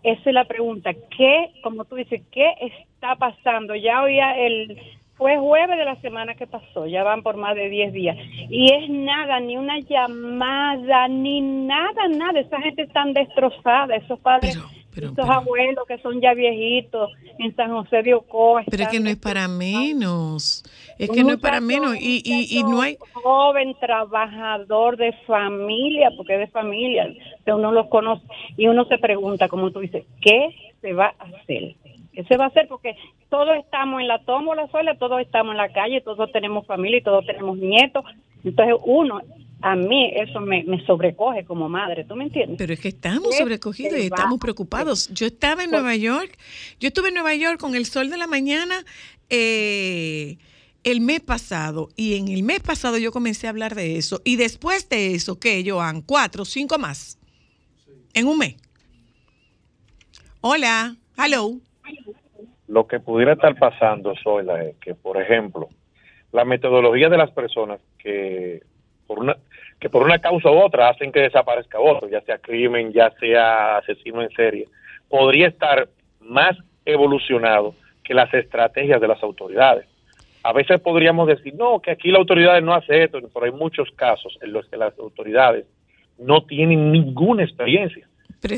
Esa 0.03 0.31
es 0.31 0.35
la 0.35 0.45
pregunta. 0.45 0.93
¿Qué, 1.17 1.53
como 1.63 1.85
tú 1.85 1.97
dices, 1.97 2.23
qué 2.31 2.53
está 2.61 3.17
pasando? 3.17 3.75
Ya 3.75 4.03
hoy 4.03 4.19
el 4.19 4.79
fue 5.19 5.37
jueves 5.37 5.77
de 5.77 5.85
la 5.85 6.01
semana 6.01 6.35
que 6.35 6.47
pasó, 6.47 6.87
ya 6.87 7.03
van 7.03 7.25
por 7.25 7.37
más 7.37 7.57
de 7.57 7.69
10 7.69 7.93
días. 7.93 8.17
Y 8.49 8.73
es 8.73 8.89
nada, 8.89 9.41
ni 9.41 9.57
una 9.57 9.81
llamada, 9.81 11.09
ni 11.09 11.41
nada, 11.41 12.07
nada. 12.09 12.39
Esa 12.39 12.61
gente 12.61 12.83
está 12.83 13.05
destrozada, 13.07 13.97
esos 13.97 14.21
padres, 14.21 14.57
pero, 15.01 15.13
esos 15.13 15.25
pero- 15.25 15.33
abuelos 15.33 15.85
que 15.87 15.99
son 15.99 16.21
ya 16.21 16.35
viejitos 16.35 17.11
en 17.39 17.55
San 17.55 17.71
José 17.71 18.03
de 18.03 18.15
Ocoa. 18.15 18.65
Pero 18.69 18.83
es 18.83 18.89
que 18.89 19.01
no 19.01 19.09
es 19.09 19.17
para 19.17 19.47
menos, 19.47 20.65
es 20.99 21.11
que 21.11 21.23
no 21.23 21.35
es 21.35 21.41
para 21.41 21.61
menos 21.61 21.97
y, 21.97 22.23
y, 22.25 22.59
y 22.59 22.63
no 22.65 22.83
hay... 22.83 22.97
Joven, 23.13 23.75
trabajador 23.81 24.97
de 24.97 25.13
familia, 25.27 26.11
porque 26.17 26.35
es 26.35 26.41
de 26.41 26.47
familia, 26.49 27.09
que 27.45 27.53
uno 27.53 27.71
los 27.73 27.87
conoce, 27.89 28.25
y 28.57 28.67
uno 28.67 28.85
se 28.87 28.99
pregunta, 28.99 29.49
como 29.49 29.71
tú 29.71 29.81
dices, 29.81 30.05
¿qué 30.21 30.55
se 30.81 30.93
va 30.93 31.15
a 31.19 31.25
hacer? 31.25 31.77
¿Qué 32.13 32.25
se 32.25 32.37
va 32.37 32.47
a 32.47 32.49
hacer? 32.49 32.67
Porque 32.67 32.97
todos 33.29 33.57
estamos 33.57 34.01
en 34.01 34.09
la 34.09 34.19
tómbola 34.25 34.67
sola, 34.69 34.99
todos 34.99 35.21
estamos 35.21 35.53
en 35.53 35.59
la 35.59 35.69
calle, 35.69 36.01
todos 36.01 36.33
tenemos 36.33 36.67
familia 36.67 36.99
y 36.99 37.03
todos 37.03 37.25
tenemos 37.27 37.57
nietos. 37.59 38.05
Entonces, 38.43 38.75
uno, 38.85 39.21
a 39.61 39.75
mí 39.75 40.13
eso 40.15 40.41
me, 40.41 40.63
me 40.65 40.85
sobrecoge 40.87 41.45
como 41.45 41.69
madre, 41.69 42.05
¿tú 42.05 42.15
me 42.15 42.25
entiendes? 42.25 42.57
Pero 42.59 42.73
es 42.73 42.81
que 42.81 42.89
estamos 42.89 43.31
¿Qué 43.31 43.39
sobrecogidos 43.39 43.99
y 43.99 44.03
estamos 44.03 44.39
preocupados. 44.39 45.09
Yo 45.13 45.27
estaba 45.27 45.65
en 45.65 45.71
Nueva 45.71 45.97
York, 45.97 46.37
yo 46.79 46.89
estuve 46.89 47.09
en 47.09 47.15
Nueva 47.15 47.35
York 47.35 47.59
con 47.59 47.75
el 47.75 47.85
sol 47.85 48.11
de 48.11 48.19
la 48.19 48.27
mañana 48.27 48.85
eh, 49.31 50.39
el 50.85 51.01
mes 51.01 51.21
pasado 51.21 51.89
y 51.97 52.17
en 52.17 52.29
el 52.29 52.45
mes 52.45 52.61
pasado 52.61 52.99
yo 52.99 53.11
comencé 53.11 53.47
a 53.47 53.51
hablar 53.51 53.75
de 53.75 53.97
eso 53.97 54.21
y 54.25 54.37
después 54.37 54.89
de 54.89 55.15
eso, 55.15 55.41
¿qué, 55.41 55.65
Joan? 55.67 56.03
¿Cuatro, 56.03 56.45
cinco 56.45 56.79
más? 56.79 57.19
En 58.15 58.27
un 58.27 58.39
mes. 58.39 58.57
Hola, 60.41 60.95
hello. 61.17 61.55
Lo 62.69 62.87
que 62.87 63.01
pudiera 63.01 63.33
estar 63.33 63.59
pasando, 63.59 64.15
Zoila, 64.23 64.63
es 64.63 64.77
que, 64.77 64.95
por 64.95 65.21
ejemplo, 65.21 65.69
la 66.33 66.45
metodología 66.45 67.09
de 67.09 67.17
las 67.17 67.31
personas 67.33 67.81
que 67.99 68.63
por 69.09 69.19
una 69.19 69.37
que 69.81 69.89
por 69.89 70.03
una 70.03 70.19
causa 70.19 70.51
u 70.51 70.59
otra 70.59 70.89
hacen 70.89 71.13
que 71.13 71.21
desaparezca 71.21 71.79
otro, 71.79 72.09
ya 72.09 72.21
sea 72.23 72.39
crimen, 72.39 72.93
ya 72.93 73.11
sea 73.21 73.79
asesino 73.79 74.23
en 74.23 74.31
serie, 74.31 74.67
podría 75.09 75.49
estar 75.49 75.89
más 76.21 76.57
evolucionado 76.85 77.75
que 78.03 78.15
las 78.15 78.33
estrategias 78.35 79.01
de 79.01 79.09
las 79.09 79.23
autoridades. 79.23 79.87
A 80.43 80.53
veces 80.53 80.81
podríamos 80.81 81.29
decir, 81.29 81.55
no, 81.55 81.81
que 81.81 81.91
aquí 81.91 82.11
la 82.11 82.19
autoridad 82.19 82.61
no 82.63 82.75
hace 82.75 83.05
esto, 83.05 83.19
pero 83.33 83.47
hay 83.47 83.53
muchos 83.53 83.91
casos 83.93 84.37
en 84.41 84.53
los 84.53 84.67
que 84.69 84.77
las 84.77 84.99
autoridades 84.99 85.67
no 86.19 86.43
tienen 86.43 86.91
ninguna 86.91 87.45
experiencia. 87.45 88.09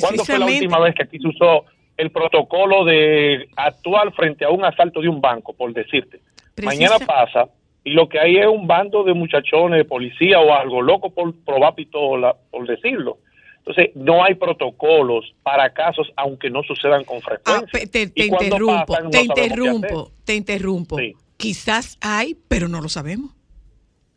¿Cuándo 0.00 0.24
fue 0.24 0.38
la 0.38 0.46
última 0.46 0.78
vez 0.78 0.94
que 0.94 1.02
aquí 1.02 1.18
se 1.18 1.28
usó 1.28 1.64
el 1.96 2.10
protocolo 2.10 2.84
de 2.84 3.48
actuar 3.56 4.12
frente 4.12 4.44
a 4.44 4.50
un 4.50 4.64
asalto 4.64 5.00
de 5.00 5.08
un 5.08 5.20
banco, 5.20 5.52
por 5.52 5.72
decirte? 5.72 6.20
Mañana 6.62 6.96
pasa 7.04 7.48
y 7.84 7.90
lo 7.92 8.08
que 8.08 8.18
hay 8.20 8.37
es 8.37 8.46
un 8.46 8.66
bando 8.66 9.04
de 9.04 9.14
muchachones, 9.14 9.78
de 9.78 9.84
policía 9.84 10.40
o 10.40 10.52
algo 10.52 10.82
loco 10.82 11.10
por 11.10 11.34
probar 11.44 11.75
pistola, 11.75 12.37
por 12.50 12.66
decirlo. 12.66 13.18
Entonces, 13.58 13.90
no 13.94 14.25
hay 14.25 14.34
protocolos 14.34 15.34
para 15.42 15.72
casos, 15.72 16.10
aunque 16.16 16.49
no 16.50 16.62
sucedan 16.62 17.04
con 17.04 17.18
Ah, 17.18 17.20
frecuencia. 17.64 17.80
pe- 17.80 17.87
te, 18.08 18.25
interrumpo, 18.26 18.87
pasan, 18.87 19.10
te 19.10 19.22
interrumpo, 19.22 20.10
te 20.25 20.34
interrumpo. 20.34 20.99
Sí. 20.99 21.12
Quizás 21.37 21.99
hay, 22.00 22.37
pero 22.49 22.68
no 22.68 22.80
lo 22.80 22.88
sabemos. 22.88 23.30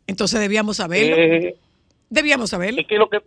Entonces 0.06 0.40
debíamos 0.40 0.76
saberlo. 0.78 1.16
Eh, 1.16 1.54
debíamos 2.10 2.50
saberlo. 2.50 2.80
Es 2.80 2.86
que 2.86 2.96
lo 2.98 3.08
que, 3.08 3.20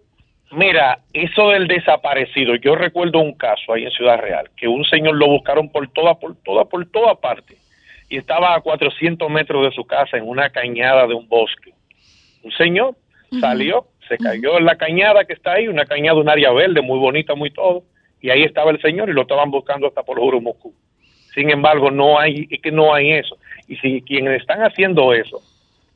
mira, 0.51 0.99
eso 1.13 1.49
del 1.49 1.67
desaparecido, 1.67 2.55
yo 2.55 2.75
recuerdo 2.75 3.19
un 3.19 3.33
caso 3.33 3.73
ahí 3.73 3.85
en 3.85 3.91
Ciudad 3.91 4.19
Real, 4.19 4.49
que 4.55 4.67
un 4.67 4.83
señor 4.85 5.15
lo 5.15 5.27
buscaron 5.27 5.69
por 5.69 5.87
toda, 5.89 6.15
por 6.15 6.35
toda, 6.43 6.65
por 6.65 6.85
toda 6.87 7.15
parte, 7.15 7.57
y 8.09 8.17
estaba 8.17 8.55
a 8.55 8.61
400 8.61 9.29
metros 9.29 9.65
de 9.65 9.71
su 9.71 9.85
casa 9.85 10.17
en 10.17 10.27
una 10.27 10.49
cañada 10.49 11.07
de 11.07 11.13
un 11.13 11.27
bosque. 11.27 11.73
Un 12.43 12.51
señor 12.51 12.95
salió, 13.41 13.87
se 14.07 14.17
cayó 14.17 14.57
en 14.57 14.65
la 14.65 14.75
cañada 14.75 15.25
que 15.25 15.33
está 15.33 15.53
ahí, 15.53 15.67
una 15.67 15.85
cañada, 15.85 16.19
un 16.19 16.29
área 16.29 16.51
verde, 16.51 16.81
muy 16.81 16.99
bonita, 16.99 17.35
muy 17.35 17.51
todo, 17.51 17.83
y 18.21 18.29
ahí 18.29 18.43
estaba 18.43 18.71
el 18.71 18.81
señor 18.81 19.09
y 19.09 19.13
lo 19.13 19.23
estaban 19.23 19.51
buscando 19.51 19.87
hasta 19.87 20.03
por 20.03 20.19
Juro 20.19 20.39
Moscú. 20.39 20.73
Sin 21.33 21.49
embargo, 21.49 21.91
no 21.91 22.17
hay, 22.17 22.47
es 22.49 22.61
que 22.61 22.71
no 22.71 22.93
hay 22.93 23.11
eso. 23.11 23.37
Y 23.67 23.75
si 23.77 24.01
quienes 24.01 24.41
están 24.41 24.61
haciendo 24.61 25.13
eso 25.13 25.41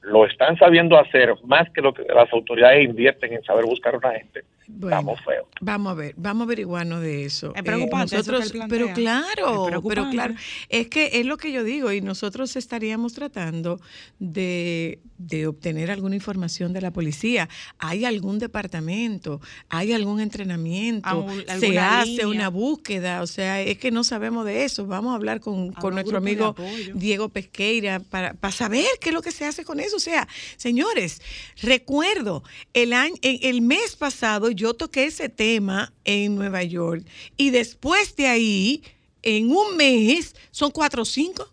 lo 0.01 0.25
están 0.25 0.57
sabiendo 0.57 0.97
hacer 0.99 1.33
más 1.45 1.69
que 1.69 1.81
lo 1.81 1.93
que 1.93 2.03
las 2.03 2.31
autoridades 2.33 2.83
invierten 2.83 3.33
en 3.33 3.43
saber 3.43 3.65
buscar 3.65 3.93
a 3.93 3.97
una 3.99 4.11
gente, 4.13 4.43
Bueno, 4.67 4.97
estamos 4.97 5.21
feos. 5.21 5.47
Vamos 5.59 5.91
a 5.91 5.95
ver, 5.95 6.13
vamos 6.17 6.41
a 6.41 6.43
averiguarnos 6.45 7.01
de 7.01 7.25
eso. 7.25 7.53
Es 7.55 7.61
preocupante 7.61 8.17
eso 8.17 8.31
que 8.31 8.43
él 8.43 8.63
pero 8.67 8.87
claro, 8.93 9.69
Es 9.69 9.79
pero 9.87 10.09
claro, 10.09 10.33
es 10.69 10.87
que 10.87 11.19
es 11.19 11.25
lo 11.25 11.37
que 11.37 11.51
yo 11.51 11.63
digo 11.63 11.91
y 11.91 12.01
nosotros 12.01 12.55
estaríamos 12.55 13.13
tratando 13.13 13.79
de, 14.17 14.99
de 15.19 15.45
obtener 15.45 15.91
alguna 15.91 16.15
información 16.15 16.73
de 16.73 16.81
la 16.81 16.91
policía. 16.91 17.47
¿Hay 17.77 18.03
algún 18.03 18.39
departamento? 18.39 19.39
¿Hay 19.69 19.93
algún 19.93 20.19
entrenamiento? 20.19 21.27
¿Se 21.59 21.77
hace 21.77 22.09
línea. 22.09 22.27
una 22.27 22.49
búsqueda? 22.49 23.21
O 23.21 23.27
sea, 23.27 23.61
es 23.61 23.77
que 23.77 23.91
no 23.91 24.03
sabemos 24.03 24.45
de 24.45 24.63
eso. 24.63 24.87
Vamos 24.87 25.11
a 25.11 25.15
hablar 25.15 25.41
con, 25.41 25.73
con 25.73 25.93
nuestro 25.93 26.17
amigo. 26.17 26.55
Diego 26.95 27.29
Pesqueira 27.29 27.99
para, 27.99 28.33
para 28.33 28.51
saber 28.51 28.85
qué 28.99 29.09
es 29.09 29.13
lo 29.13 29.21
que 29.21 29.31
se 29.31 29.45
hace 29.45 29.63
con 29.63 29.79
eso. 29.79 29.90
O 29.93 29.99
sea, 29.99 30.27
señores, 30.57 31.21
recuerdo, 31.61 32.43
el, 32.73 32.93
año, 32.93 33.15
el, 33.21 33.61
mes 33.61 33.95
pasado 33.95 34.51
yo 34.51 34.73
toqué 34.73 35.05
ese 35.05 35.29
tema 35.29 35.93
en 36.03 36.35
Nueva 36.35 36.63
York 36.63 37.05
y 37.37 37.49
después 37.49 38.15
de 38.15 38.27
ahí, 38.27 38.83
en 39.23 39.51
un 39.51 39.77
mes, 39.77 40.35
son 40.51 40.71
cuatro 40.71 41.03
o 41.03 41.05
cinco, 41.05 41.51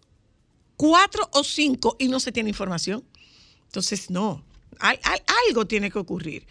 cuatro 0.77 1.29
o 1.33 1.45
cinco 1.45 1.97
y 1.99 2.09
no 2.09 2.21
se 2.21 2.33
tiene 2.33 2.49
información. 2.49 3.05
Entonces, 3.67 4.11
no, 4.11 4.45
al- 4.79 5.01
algo 5.49 5.67
tiene 5.67 5.91
que 5.91 5.99
ocurrir. 5.99 6.47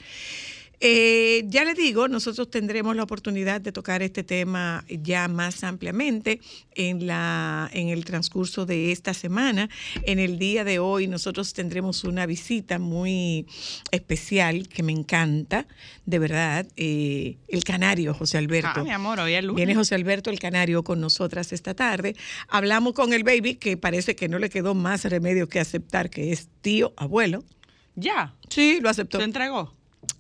Eh, 0.80 1.44
ya 1.48 1.66
le 1.66 1.74
digo, 1.74 2.08
nosotros 2.08 2.52
tendremos 2.52 2.96
la 2.96 3.04
oportunidad 3.04 3.62
de 3.62 3.72
tocar 3.72 4.04
este 4.04 4.24
tema 4.24 4.86
ya 4.88 5.28
más 5.28 5.64
ampliamente 5.64 6.40
en, 6.76 7.08
la, 7.08 7.70
en 7.74 7.90
el 7.90 8.06
transcurso 8.06 8.66
de 8.66 8.92
esta 8.92 9.14
semana. 9.14 9.70
En 10.04 10.20
el 10.20 10.38
día 10.38 10.64
de 10.64 10.78
hoy 10.80 11.08
nosotros 11.08 11.54
tendremos 11.54 12.04
una 12.04 12.26
visita 12.28 12.78
muy 12.78 13.48
especial 13.92 14.68
que 14.68 14.84
me 14.84 14.92
encanta, 14.92 15.68
de 16.06 16.20
verdad, 16.20 16.68
eh, 16.76 17.38
el 17.48 17.64
canario 17.64 18.14
José 18.14 18.38
Alberto. 18.38 18.72
Ah, 18.76 18.84
mi 18.84 18.92
amor, 18.92 19.20
hoy 19.20 19.34
es 19.34 19.44
lunes. 19.44 19.56
Viene 19.56 19.76
José 19.76 19.96
Alberto 19.96 20.30
el 20.30 20.40
Canario 20.40 20.84
con 20.84 21.02
nosotras 21.02 21.54
esta 21.54 21.74
tarde. 21.74 22.16
Hablamos 22.48 22.94
con 22.94 23.14
el 23.14 23.24
baby, 23.24 23.56
que 23.56 23.78
parece 23.78 24.16
que 24.16 24.30
no 24.30 24.38
le 24.38 24.50
quedó 24.50 24.76
más 24.76 25.06
remedio 25.06 25.50
que 25.50 25.60
aceptar 25.60 26.10
que 26.10 26.32
es 26.32 26.50
tío 26.62 26.94
abuelo. 26.98 27.44
Ya. 27.96 28.36
Sí, 28.50 28.80
lo 28.82 28.90
aceptó. 28.90 29.18
¿Se 29.18 29.24
entregó? 29.24 29.77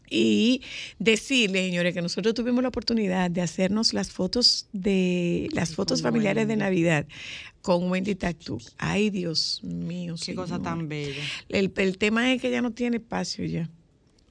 Y 0.09 0.61
decirle, 0.99 1.65
señores, 1.65 1.93
que 1.93 2.01
nosotros 2.01 2.33
tuvimos 2.33 2.61
la 2.61 2.69
oportunidad 2.69 3.29
de 3.29 3.41
hacernos 3.41 3.93
las 3.93 4.11
fotos 4.11 4.67
de 4.71 5.49
las 5.51 5.75
fotos 5.75 6.01
familiares 6.01 6.47
de 6.47 6.55
Navidad 6.55 7.05
con 7.61 7.91
Wendy 7.91 8.15
Tactu. 8.15 8.59
Ay, 8.77 9.09
Dios 9.09 9.61
mío. 9.63 10.15
Qué 10.23 10.35
cosa 10.35 10.59
tan 10.59 10.87
bella. 10.87 11.21
El, 11.49 11.73
el 11.75 11.97
tema 11.97 12.33
es 12.33 12.41
que 12.41 12.49
ya 12.49 12.61
no 12.61 12.71
tiene 12.71 12.97
espacio 12.97 13.45
ya. 13.45 13.69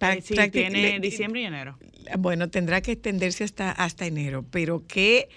Eh, 0.00 0.20
Sí, 0.22 0.34
tiene 0.52 1.00
diciembre 1.00 1.40
y 1.40 1.44
enero. 1.44 1.78
bueno, 2.18 2.50
tendrá 2.50 2.82
que 2.82 2.92
extenderse 2.92 3.44
hasta, 3.44 3.70
hasta 3.72 4.06
enero, 4.06 4.44
pero 4.50 4.86
que 4.86 5.28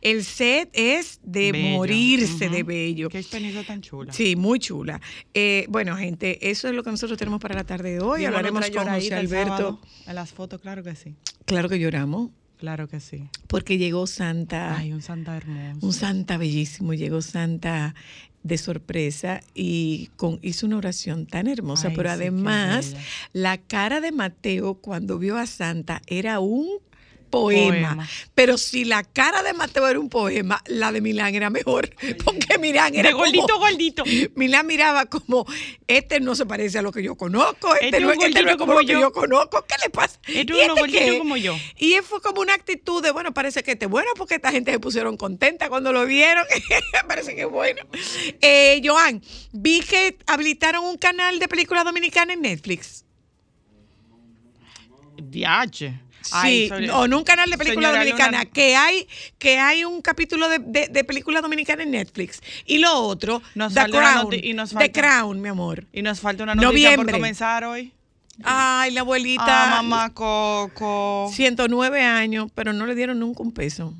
el 0.00 0.24
set 0.24 0.68
es 0.72 1.20
de 1.22 1.52
Bello. 1.52 1.68
morirse 1.76 2.48
de 2.48 2.62
bello. 2.64 3.08
Qué 3.10 3.18
experiencia 3.18 3.64
tan 3.64 3.80
chula. 3.80 4.12
Sí, 4.12 4.34
muy 4.36 4.58
chula. 4.58 5.00
Eh, 5.34 5.66
bueno, 5.68 5.96
gente, 5.96 6.50
eso 6.50 6.68
es 6.68 6.74
lo 6.74 6.82
que 6.82 6.90
nosotros 6.90 7.16
tenemos 7.18 7.40
para 7.40 7.54
la 7.54 7.64
tarde 7.64 7.92
de 7.92 8.00
hoy. 8.00 8.24
Hablaremos 8.24 8.68
con 8.70 8.88
José 8.88 9.14
Alberto. 9.14 9.46
sábado 9.56 9.80
En 10.06 10.14
las 10.16 10.32
fotos, 10.32 10.60
claro 10.60 10.82
que 10.82 10.96
sí. 10.96 11.14
Claro 11.44 11.68
que 11.68 11.78
lloramos, 11.78 12.30
Claro 12.58 12.88
que 12.88 12.98
sí. 12.98 13.28
porque 13.46 13.78
llegó 13.78 14.08
Santa, 14.08 14.76
Ay, 14.76 14.92
un 14.92 15.00
santa 15.00 15.36
hermoso. 15.36 15.86
un 15.86 15.92
Santa 15.92 16.36
bellísimo, 16.38 16.92
llegó 16.92 17.22
Santa 17.22 17.94
de 18.42 18.58
sorpresa 18.58 19.40
y 19.54 20.10
con, 20.16 20.38
hizo 20.42 20.66
una 20.66 20.76
oración 20.76 21.26
tan 21.26 21.46
hermosa, 21.46 21.88
Ay, 21.88 21.94
pero 21.96 22.08
sí, 22.08 22.14
además 22.14 22.94
la 23.32 23.58
cara 23.58 24.00
de 24.00 24.12
Mateo 24.12 24.74
cuando 24.74 25.18
vio 25.18 25.36
a 25.36 25.46
Santa 25.46 26.02
era 26.06 26.40
un 26.40 26.68
poema. 27.28 27.88
Poema. 27.88 28.08
Pero 28.34 28.58
si 28.58 28.84
la 28.84 29.04
cara 29.04 29.42
de 29.42 29.52
Mateo 29.52 29.86
era 29.88 29.98
un 30.00 30.08
poema, 30.08 30.62
la 30.66 30.92
de 30.92 31.00
Milán 31.00 31.34
era 31.34 31.50
mejor, 31.50 31.94
porque 32.24 32.58
Milán 32.58 32.94
era 32.94 33.08
De 33.10 33.14
gordito, 33.14 33.46
como- 33.46 33.58
gordito. 33.60 34.04
Milán 34.34 34.66
miraba 34.66 35.06
como, 35.06 35.46
este 35.86 36.20
no 36.20 36.34
se 36.34 36.46
parece 36.46 36.78
a 36.78 36.82
lo 36.82 36.92
que 36.92 37.02
yo 37.02 37.14
conozco, 37.16 37.74
este, 37.74 37.86
Este 37.86 38.00
no, 38.00 38.10
es 38.12 38.18
este 38.22 38.42
no 38.42 38.52
como 38.52 38.58
como 38.68 38.72
lo 38.80 38.86
que 38.86 38.92
yo. 38.92 39.00
yo 39.00 39.12
conozco, 39.12 39.64
¿qué 39.66 39.74
le 39.82 39.90
pasa? 39.90 40.18
Este 40.26 40.52
¿Y 40.54 40.60
es 40.60 40.64
uno 40.66 40.76
gordito 40.76 41.18
como 41.18 41.36
yo. 41.36 41.56
Y 41.76 41.94
fue 42.02 42.20
como 42.20 42.40
una 42.40 42.54
actitud 42.54 43.02
de, 43.02 43.10
bueno, 43.10 43.32
parece 43.34 43.62
que 43.62 43.72
este 43.72 43.84
es 43.86 43.90
bueno 43.90 44.10
porque 44.16 44.34
esta 44.36 44.50
gente 44.52 44.72
se 44.72 44.78
pusieron 44.78 45.16
contenta 45.16 45.68
cuando 45.68 45.92
lo 45.92 46.04
vieron, 46.06 46.44
parece 47.08 47.34
que 47.34 47.42
es 47.42 47.50
bueno. 47.50 47.82
Eh, 48.40 48.80
Joan, 48.84 49.22
vi 49.52 49.80
que 49.80 50.16
habilitaron 50.26 50.84
un 50.84 50.96
canal 50.98 51.38
de 51.38 51.48
película 51.48 51.84
dominicana 51.84 52.32
en 52.32 52.42
Netflix. 52.42 53.04
Diache. 55.20 56.00
Sí, 56.22 56.68
o 56.92 57.04
en 57.06 57.14
un 57.14 57.24
canal 57.24 57.48
de 57.50 57.56
película 57.56 57.88
Señora 57.88 57.98
dominicana, 58.04 58.38
Luna- 58.38 58.50
que 58.52 58.76
hay 58.76 59.08
que 59.38 59.58
hay 59.58 59.84
un 59.84 60.02
capítulo 60.02 60.48
de, 60.48 60.58
de, 60.58 60.88
de 60.88 61.04
película 61.04 61.40
dominicana 61.40 61.82
en 61.84 61.92
Netflix. 61.92 62.40
Y 62.66 62.78
lo 62.78 62.92
otro, 62.94 63.40
Nos 63.54 63.72
The 63.74 63.80
una 63.80 63.88
Crown, 63.88 64.26
noti- 64.30 64.40
y 64.44 64.52
nos 64.54 64.70
The 64.74 64.92
Crown, 64.92 65.40
mi 65.40 65.48
amor. 65.48 65.84
Y 65.92 66.02
nos 66.02 66.20
falta 66.20 66.42
una 66.42 66.54
noticia 66.54 66.70
Noviembre. 66.90 67.12
por 67.12 67.20
comenzar 67.20 67.64
hoy. 67.64 67.92
Ay, 68.44 68.92
la 68.92 69.00
abuelita. 69.00 69.42
Ah, 69.78 69.82
mamá 69.82 70.12
Coco. 70.14 71.30
109 71.32 72.02
años, 72.02 72.50
pero 72.54 72.72
no 72.72 72.86
le 72.86 72.94
dieron 72.94 73.18
nunca 73.18 73.42
un 73.42 73.52
peso. 73.52 73.94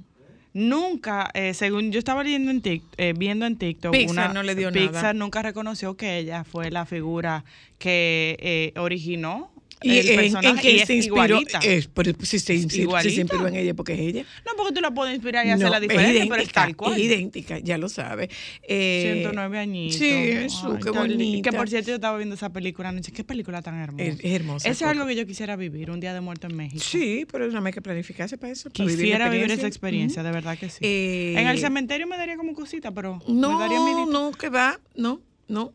Nunca, 0.55 1.31
eh, 1.35 1.55
según 1.55 1.93
yo 1.93 1.99
estaba 1.99 2.25
leyendo 2.25 2.51
en 2.51 2.63
Tik- 2.63 2.83
eh, 2.97 3.15
viendo 3.17 3.47
en 3.47 3.57
TikTok, 3.57 3.93
Pixar 3.93 4.33
no 4.35 4.43
le 4.43 4.55
dio 4.55 4.71
nada. 4.71 4.87
Pixar 4.91 5.15
nunca 5.15 5.43
reconoció 5.43 5.97
que 5.97 6.19
ella 6.19 6.43
fue 6.45 6.71
la 6.71 6.87
figura 6.87 7.45
que 7.79 8.37
eh, 8.41 8.79
originó 8.81 9.51
Y 9.81 9.99
el 9.99 10.09
en, 10.11 10.17
personaje 10.17 10.49
en 10.49 10.57
que 10.59 10.73
y 10.73 10.77
es 10.81 10.87
se 10.87 10.95
inspiró, 10.97 11.25
igualita. 11.27 11.59
es, 11.61 11.87
pero 11.89 12.13
si 12.21 12.39
se, 12.39 12.57
si- 12.57 12.63
si 12.65 12.69
se 12.69 12.81
Igualita. 12.83 13.21
inspiró 13.21 13.47
en 13.47 13.55
ella 13.57 13.75
porque 13.75 13.95
es 13.95 14.01
ella. 14.01 14.25
No, 14.45 14.53
porque 14.57 14.75
tú 14.75 14.81
la 14.81 14.91
puedes 14.91 15.15
inspirar 15.15 15.47
y 15.47 15.51
No, 15.51 15.55
hacerla 15.55 15.77
es 15.77 15.83
diferente, 15.83 16.27
pero 16.29 16.43
es 16.43 16.53
tal 16.53 16.75
cual. 16.77 16.95
Es 16.95 16.99
idéntica, 17.01 17.59
ya 17.59 17.79
lo 17.79 17.89
sabe. 17.89 18.29
Eh, 18.63 19.21
109 19.23 19.59
añitos. 19.59 19.97
Sí, 19.99 20.49
qué 20.83 20.91
bonita. 20.91 21.51
Que 21.51 21.57
por 21.57 21.69
cierto, 21.69 21.91
yo 21.91 21.95
estaba 21.97 22.17
viendo 22.17 22.35
esa 22.35 22.53
película 22.53 22.89
anoche. 22.89 23.13
Qué 23.13 23.23
película 23.25 23.63
tan 23.63 23.77
hermosa. 23.77 24.05
Es- 24.05 24.19
es 24.21 24.33
hermosa, 24.33 24.69
Eso 24.69 24.85
es 24.85 24.91
algo 24.91 25.07
que 25.07 25.15
yo 25.17 25.27
quisiera 25.27 25.55
vivir, 25.57 25.91
un 25.91 26.01
día 26.01 26.13
de 26.13 26.21
muerto 26.21 26.47
en 26.49 26.57
México. 26.57 26.83
Sí, 26.85 27.27
pero 27.31 27.49
no 27.51 27.65
hay 27.65 27.73
que 27.73 27.83
planificarse 27.83 28.37
para 28.37 28.53
eso. 28.53 28.71
para 28.71 28.85
la 28.85 28.91
Quisiera 28.91 29.29
vivir 29.29 29.51
esa 29.51 29.67
experiencia, 29.67 30.23
de 30.23 30.31
verdad 30.33 30.59
que 30.59 30.69
sí. 30.71 30.79
Eh, 30.81 31.35
en 31.39 31.47
el 31.47 31.59
cementerio 31.59 32.07
me 32.07 32.17
daría 32.17 32.37
como 32.37 32.53
cosita, 32.55 32.91
pero 32.93 33.21
me 33.29 33.41
daría 33.41 33.79
No, 33.79 33.85
miedito. 33.85 34.11
no, 34.13 34.33
que 34.33 34.49
va, 34.49 34.81
no, 34.97 35.21
no. 35.49 35.73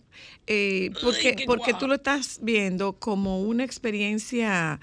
Eh, 0.47 0.91
porque 1.01 1.43
porque 1.45 1.73
tú 1.73 1.87
lo 1.87 1.95
estás 1.95 2.39
viendo 2.41 2.93
como 2.99 3.41
una 3.41 3.63
experiencia, 3.63 4.79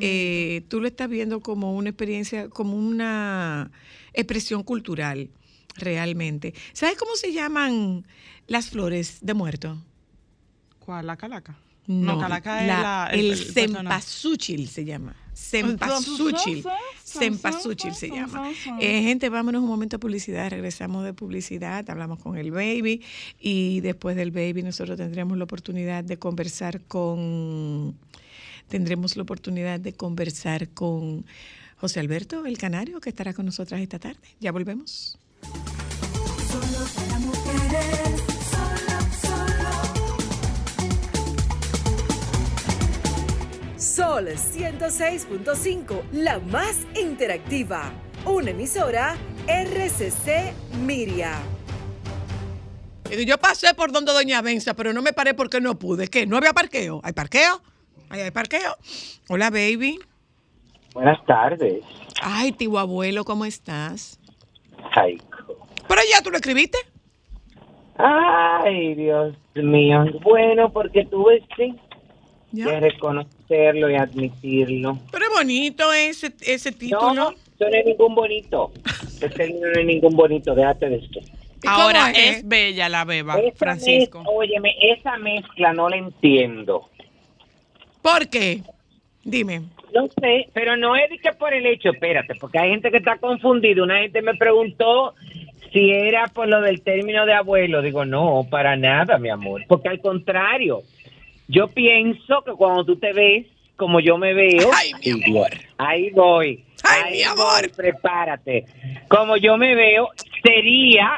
eh, 0.00 0.62
tú 0.68 0.80
lo 0.80 0.86
estás 0.86 1.08
viendo 1.08 1.40
como 1.40 1.74
una 1.74 1.88
experiencia, 1.90 2.48
como 2.48 2.76
una 2.76 3.70
expresión 4.12 4.62
cultural, 4.62 5.30
realmente. 5.76 6.54
¿Sabes 6.72 6.96
cómo 6.96 7.16
se 7.16 7.32
llaman 7.32 8.06
las 8.46 8.68
flores 8.70 9.18
de 9.22 9.34
muerto? 9.34 9.82
¿Cuál? 10.78 11.06
¿La 11.06 11.16
calaca? 11.16 11.56
No, 11.86 12.18
calaca 12.18 12.60
es 12.62 12.66
la- 12.68 12.82
la, 12.82 13.06
el, 13.12 13.36
cempasúchil 13.52 14.68
se 14.68 14.84
llama. 14.84 15.16
Cempasúchil. 15.34 16.64
Cempasúchil 17.04 17.94
se 17.94 18.08
llama. 18.08 18.50
Eh, 18.80 19.02
gente, 19.02 19.28
vámonos 19.28 19.62
un 19.62 19.68
momento 19.68 19.96
a 19.96 19.98
publicidad. 19.98 20.50
Regresamos 20.50 21.04
de 21.04 21.12
publicidad, 21.12 21.88
hablamos 21.90 22.20
con 22.20 22.36
el 22.36 22.50
baby 22.50 23.02
y 23.40 23.80
después 23.80 24.16
del 24.16 24.30
baby 24.30 24.62
nosotros 24.62 24.96
tendremos 24.96 25.36
la 25.36 25.44
oportunidad 25.44 26.04
de 26.04 26.18
conversar 26.18 26.80
con 26.82 27.96
tendremos 28.68 29.16
la 29.16 29.22
oportunidad 29.22 29.78
de 29.78 29.92
conversar 29.92 30.70
con 30.70 31.24
José 31.76 32.00
Alberto, 32.00 32.46
el 32.46 32.56
canario, 32.56 33.00
que 33.00 33.10
estará 33.10 33.34
con 33.34 33.44
nosotras 33.46 33.80
esta 33.80 33.98
tarde. 33.98 34.26
Ya 34.40 34.52
volvemos. 34.52 35.18
Solo 36.48 36.86
para 36.94 37.43
Sol 43.94 44.26
106.5, 44.26 46.10
la 46.10 46.40
más 46.40 46.84
interactiva. 47.00 47.92
Una 48.26 48.50
emisora 48.50 49.14
RCC 49.46 50.52
Miria. 50.84 51.30
Yo 53.24 53.38
pasé 53.38 53.72
por 53.74 53.92
donde 53.92 54.12
Doña 54.12 54.42
Benza, 54.42 54.74
pero 54.74 54.92
no 54.92 55.00
me 55.00 55.12
paré 55.12 55.32
porque 55.34 55.60
no 55.60 55.78
pude. 55.78 56.08
¿Qué? 56.08 56.26
¿No 56.26 56.38
había 56.38 56.52
parqueo? 56.52 57.00
¿Hay 57.04 57.12
parqueo? 57.12 57.62
¿Hay, 58.10 58.22
hay 58.22 58.32
parqueo? 58.32 58.74
Hola, 59.28 59.50
baby. 59.50 60.00
Buenas 60.92 61.24
tardes. 61.24 61.84
Ay, 62.20 62.50
tío 62.50 62.80
abuelo, 62.80 63.24
¿cómo 63.24 63.44
estás? 63.44 64.18
Ay, 64.96 65.18
Pero 65.86 66.00
ya 66.10 66.20
tú 66.20 66.32
lo 66.32 66.38
escribiste. 66.38 66.78
Ay, 67.98 68.96
Dios 68.96 69.36
mío. 69.54 70.04
Bueno, 70.24 70.72
porque 70.72 71.04
tuve 71.04 71.46
sí 71.56 71.78
Ya. 72.54 72.66
que 72.66 72.80
reconocerlo 72.80 73.90
y 73.90 73.94
admitirlo. 73.96 74.98
Pero 75.10 75.24
es 75.24 75.30
bonito 75.36 75.92
ese, 75.92 76.32
ese 76.42 76.72
título. 76.72 77.12
No, 77.14 77.30
eso 77.30 77.68
no 77.70 77.76
es 77.76 77.84
ningún 77.86 78.14
bonito. 78.14 78.72
Ese 79.20 79.54
no 79.54 79.68
es 79.80 79.86
ningún 79.86 80.14
bonito, 80.16 80.54
déjate 80.54 80.88
de 80.88 80.96
esto. 80.96 81.20
¿Y 81.20 81.66
cómo 81.66 81.76
Ahora 81.82 82.10
es? 82.10 82.38
es 82.38 82.48
bella 82.48 82.88
la 82.90 83.04
beba, 83.04 83.38
Esa 83.38 83.56
Francisco. 83.56 84.20
mez- 84.22 84.28
óyeme, 84.34 84.74
esa 84.80 85.16
mezcla 85.18 85.72
no 85.72 85.88
la 85.88 85.96
entiendo. 85.96 86.90
¿Por 88.02 88.28
qué? 88.28 88.60
Dime. 89.22 89.62
No 89.94 90.06
sé, 90.20 90.48
pero 90.52 90.76
no 90.76 90.94
es 90.96 91.08
de 91.08 91.18
que 91.18 91.32
por 91.32 91.54
el 91.54 91.64
hecho, 91.66 91.90
espérate, 91.90 92.34
porque 92.34 92.58
hay 92.58 92.70
gente 92.70 92.90
que 92.90 92.98
está 92.98 93.16
confundida. 93.16 93.82
Una 93.82 94.00
gente 94.00 94.20
me 94.20 94.34
preguntó 94.34 95.14
si 95.72 95.90
era 95.90 96.26
por 96.26 96.48
lo 96.48 96.60
del 96.60 96.82
término 96.82 97.24
de 97.24 97.32
abuelo. 97.32 97.80
Digo, 97.80 98.04
no, 98.04 98.46
para 98.50 98.76
nada, 98.76 99.16
mi 99.18 99.30
amor. 99.30 99.62
Porque 99.68 99.88
al 99.88 100.00
contrario, 100.00 100.82
yo 101.48 101.68
pienso 101.68 102.42
que 102.44 102.52
cuando 102.52 102.84
tú 102.84 102.96
te 102.96 103.12
ves 103.12 103.46
como 103.76 103.98
yo 104.00 104.16
me 104.18 104.34
veo, 104.34 104.70
Ay, 104.72 104.92
mi 105.04 105.24
amor. 105.24 105.50
ahí 105.78 106.10
voy. 106.10 106.64
Ay, 106.84 107.02
ahí 107.04 107.12
mi 107.18 107.22
amor. 107.24 107.60
voy, 107.62 107.68
prepárate. 107.70 108.64
Como 109.08 109.36
yo 109.36 109.56
me 109.56 109.74
veo, 109.74 110.08
sería, 110.44 111.16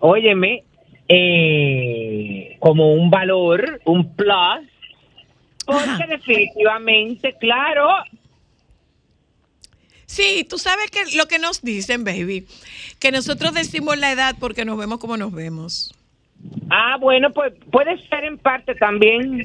óyeme, 0.00 0.64
eh, 1.08 2.56
como 2.60 2.92
un 2.94 3.10
valor, 3.10 3.80
un 3.84 4.14
plus, 4.16 4.68
porque 5.64 5.88
Ajá. 5.90 6.06
definitivamente, 6.08 7.34
claro, 7.38 7.88
Sí, 10.06 10.44
tú 10.48 10.58
sabes 10.58 10.90
que 10.90 11.16
lo 11.16 11.26
que 11.28 11.38
nos 11.38 11.62
dicen, 11.62 12.02
baby, 12.02 12.44
que 12.98 13.12
nosotros 13.12 13.54
decimos 13.54 13.96
la 13.96 14.10
edad 14.10 14.34
porque 14.40 14.64
nos 14.64 14.76
vemos 14.76 14.98
como 14.98 15.16
nos 15.16 15.30
vemos. 15.32 15.94
Ah, 16.70 16.96
bueno, 17.00 17.30
pues 17.32 17.52
puede 17.70 17.98
ser 18.08 18.24
en 18.24 18.38
parte 18.38 18.74
también. 18.74 19.44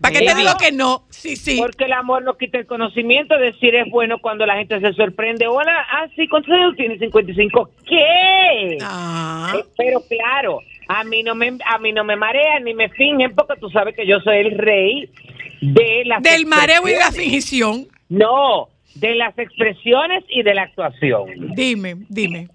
¿Para 0.00 0.18
qué 0.18 0.26
te 0.26 0.34
digo 0.34 0.50
que 0.58 0.72
no? 0.72 1.04
Sí, 1.10 1.36
sí. 1.36 1.56
Porque 1.60 1.84
el 1.84 1.92
amor 1.92 2.24
no 2.24 2.36
quita 2.36 2.58
el 2.58 2.66
conocimiento. 2.66 3.36
Decir 3.38 3.74
es 3.76 3.88
bueno 3.90 4.18
cuando 4.20 4.44
la 4.46 4.56
gente 4.56 4.80
se 4.80 4.92
sorprende. 4.94 5.46
Hola, 5.46 5.72
ah, 5.92 6.08
sí, 6.16 6.26
¿cuántos 6.28 6.52
años 6.52 6.74
tienes? 6.76 6.98
55. 6.98 7.70
¿Qué? 7.86 8.78
Ah, 8.82 9.52
Eh, 9.56 9.64
Pero 9.76 10.00
claro, 10.08 10.58
a 10.88 11.04
mí 11.04 11.22
no 11.22 11.34
me 11.34 11.52
a 11.64 11.78
mí 11.78 11.92
no 11.92 12.04
me 12.04 12.16
marean 12.16 12.64
ni 12.64 12.74
me 12.74 12.88
fingen 12.88 13.34
porque 13.34 13.60
tú 13.60 13.70
sabes 13.70 13.94
que 13.94 14.06
yo 14.06 14.18
soy 14.20 14.38
el 14.38 14.58
rey 14.58 15.08
de 15.60 16.02
las 16.06 16.22
del 16.22 16.46
mareo 16.46 16.88
y 16.88 16.94
la 16.94 17.12
fingición. 17.12 17.86
No, 18.08 18.68
de 18.96 19.14
las 19.14 19.38
expresiones 19.38 20.24
y 20.28 20.42
de 20.42 20.54
la 20.54 20.62
actuación. 20.62 21.54
Dime, 21.54 21.96
dime. 22.08 22.48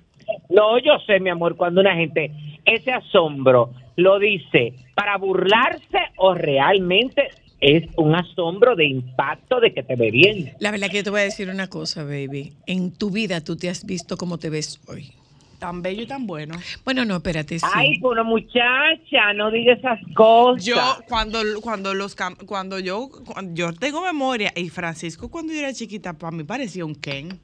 No, 0.49 0.77
yo 0.79 0.93
sé, 1.05 1.19
mi 1.19 1.29
amor, 1.29 1.55
cuando 1.55 1.81
una 1.81 1.95
gente 1.95 2.31
ese 2.65 2.91
asombro 2.91 3.73
lo 3.95 4.19
dice 4.19 4.73
para 4.95 5.17
burlarse 5.17 5.97
o 6.17 6.33
realmente 6.33 7.29
es 7.59 7.83
un 7.97 8.13
asombro 8.13 8.75
de 8.75 8.85
impacto 8.85 9.59
de 9.59 9.73
que 9.73 9.81
te 9.83 9.95
ve 9.95 10.11
bien. 10.11 10.53
La 10.59 10.69
verdad 10.71 10.89
que 10.89 10.97
yo 10.97 11.03
te 11.03 11.09
voy 11.09 11.21
a 11.21 11.23
decir 11.23 11.49
una 11.49 11.67
cosa, 11.67 12.03
baby. 12.03 12.53
En 12.67 12.91
tu 12.93 13.09
vida 13.09 13.41
tú 13.43 13.55
te 13.55 13.69
has 13.69 13.85
visto 13.85 14.15
como 14.17 14.37
te 14.37 14.49
ves 14.49 14.79
hoy. 14.87 15.11
Tan 15.57 15.81
bello 15.81 16.03
y 16.03 16.05
tan 16.05 16.27
bueno. 16.27 16.53
Bueno, 16.85 17.03
no, 17.03 17.15
espérate, 17.15 17.57
sí. 17.57 17.65
Ay, 17.73 17.97
pues 17.99 18.11
una 18.11 18.21
muchacha, 18.23 19.33
no 19.35 19.49
diga 19.49 19.73
esas 19.73 19.99
cosas. 20.13 20.63
Yo 20.63 20.75
cuando 21.07 21.39
cuando 21.63 21.95
los 21.95 22.15
cam- 22.15 22.37
cuando 22.45 22.77
yo 22.77 23.09
cuando 23.25 23.55
yo 23.55 23.73
tengo 23.73 24.03
memoria 24.03 24.53
y 24.55 24.69
Francisco 24.69 25.29
cuando 25.31 25.53
yo 25.53 25.59
era 25.59 25.73
chiquita 25.73 26.13
para 26.13 26.29
mí 26.35 26.43
parecía 26.43 26.85
un 26.85 26.93
Ken. 26.93 27.39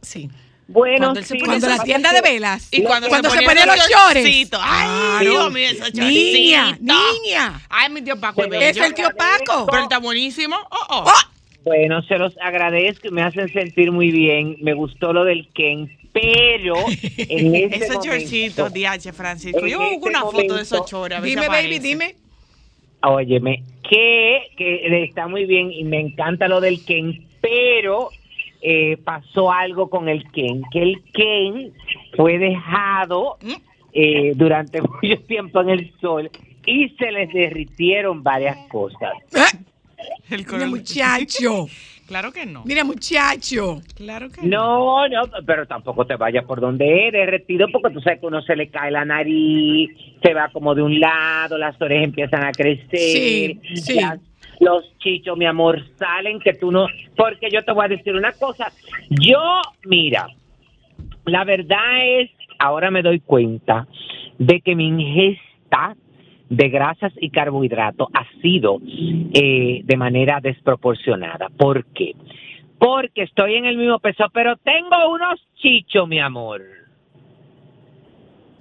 Sí. 0.00 0.30
Bueno, 0.68 1.06
cuando 1.06 1.22
se 1.22 1.34
sí, 1.34 1.40
Cuando 1.40 1.66
la 1.66 1.82
tienda 1.82 2.12
de 2.12 2.20
velas. 2.20 2.68
Y 2.70 2.82
cuando, 2.82 3.08
Cuando 3.08 3.30
se 3.30 3.36
ponía 3.42 3.64
ponen 3.64 3.66
los 3.68 3.88
shortcitos. 3.88 4.60
Ay. 4.62 5.26
Dios 5.26 5.50
mío, 5.50 5.66
esos 5.70 5.94
Niña, 5.94 6.78
niña. 6.78 7.60
Ay, 7.70 7.90
mi 7.90 8.02
tío 8.02 8.20
Paco 8.20 8.44
es 8.44 8.76
el 8.76 8.92
tío 8.92 9.08
Paco. 9.16 9.66
Pero 9.70 9.82
está 9.82 9.98
buenísimo. 9.98 10.56
Oh, 10.70 10.86
oh. 10.90 11.04
¡Oh! 11.06 11.38
Bueno, 11.64 12.02
se 12.02 12.18
los 12.18 12.36
agradezco 12.38 13.08
y 13.08 13.10
me 13.10 13.22
hacen 13.22 13.50
sentir 13.50 13.92
muy 13.92 14.10
bien. 14.10 14.56
Me 14.60 14.74
gustó 14.74 15.14
lo 15.14 15.24
del 15.24 15.48
Ken, 15.54 15.90
pero 16.12 16.76
en 17.16 17.54
este 17.54 17.94
shortcitos, 18.04 18.72
DH 18.72 19.12
Francisco. 19.14 19.66
Yo 19.66 19.78
busco 19.78 19.94
este 19.94 20.08
una 20.08 20.20
foto 20.20 20.54
de 20.54 20.62
esos 20.62 20.88
si 20.88 20.96
Dime, 21.22 21.42
baby, 21.42 21.46
aparece. 21.46 21.80
dime. 21.80 22.14
Óyeme, 23.02 23.62
que, 23.88 24.50
que 24.56 25.04
está 25.04 25.28
muy 25.28 25.46
bien 25.46 25.72
y 25.72 25.84
me 25.84 26.00
encanta 26.00 26.46
lo 26.48 26.60
del 26.60 26.84
Ken, 26.84 27.26
pero 27.40 28.10
eh, 28.60 28.96
pasó 29.04 29.52
algo 29.52 29.88
con 29.90 30.08
el 30.08 30.30
Ken, 30.32 30.62
que 30.72 30.82
el 30.82 31.02
Ken 31.12 31.72
fue 32.16 32.38
dejado 32.38 33.38
eh, 33.92 34.32
durante 34.34 34.80
mucho 35.02 35.20
tiempo 35.26 35.60
en 35.60 35.70
el 35.70 35.92
sol 36.00 36.30
y 36.66 36.88
se 36.98 37.10
les 37.12 37.32
derritieron 37.32 38.22
varias 38.22 38.56
cosas. 38.68 39.12
El 40.30 40.44
Mira, 40.46 40.66
muchacho. 40.66 41.66
Claro 42.08 42.32
que 42.32 42.46
no. 42.46 42.62
Mira, 42.64 42.84
muchacho. 42.84 43.82
Claro 43.94 44.30
que 44.30 44.40
no. 44.40 45.06
No, 45.06 45.08
no, 45.08 45.30
pero 45.44 45.66
tampoco 45.66 46.06
te 46.06 46.16
vayas 46.16 46.42
por 46.46 46.58
donde 46.58 47.08
es 47.08 47.12
derretido 47.12 47.66
porque 47.70 47.92
tú 47.92 48.00
sabes 48.00 48.18
que 48.20 48.24
uno 48.26 48.40
se 48.40 48.56
le 48.56 48.70
cae 48.70 48.90
la 48.90 49.04
nariz, 49.04 49.90
se 50.22 50.32
va 50.32 50.48
como 50.48 50.74
de 50.74 50.80
un 50.80 50.98
lado, 50.98 51.58
las 51.58 51.78
orejas 51.82 52.04
empiezan 52.04 52.44
a 52.44 52.52
crecer, 52.52 52.88
Sí, 52.98 53.60
sí. 53.74 54.00
las- 54.00 54.20
los 54.60 54.84
chichos, 54.98 55.36
mi 55.36 55.46
amor, 55.46 55.82
salen 55.98 56.40
que 56.40 56.54
tú 56.54 56.70
no, 56.70 56.86
porque 57.16 57.48
yo 57.50 57.64
te 57.64 57.72
voy 57.72 57.84
a 57.84 57.88
decir 57.88 58.14
una 58.14 58.32
cosa, 58.32 58.72
yo, 59.10 59.40
mira, 59.84 60.26
la 61.24 61.44
verdad 61.44 62.20
es, 62.20 62.30
ahora 62.58 62.90
me 62.90 63.02
doy 63.02 63.20
cuenta 63.20 63.86
de 64.38 64.60
que 64.60 64.74
mi 64.74 64.88
ingesta 64.88 65.96
de 66.48 66.68
grasas 66.70 67.12
y 67.20 67.30
carbohidratos 67.30 68.08
ha 68.14 68.26
sido 68.40 68.78
eh, 69.34 69.82
de 69.84 69.96
manera 69.96 70.40
desproporcionada. 70.40 71.48
¿Por 71.50 71.84
qué? 71.86 72.14
Porque 72.78 73.22
estoy 73.22 73.56
en 73.56 73.66
el 73.66 73.76
mismo 73.76 73.98
peso, 73.98 74.24
pero 74.32 74.56
tengo 74.56 75.12
unos 75.12 75.40
chichos, 75.56 76.08
mi 76.08 76.20
amor. 76.20 76.62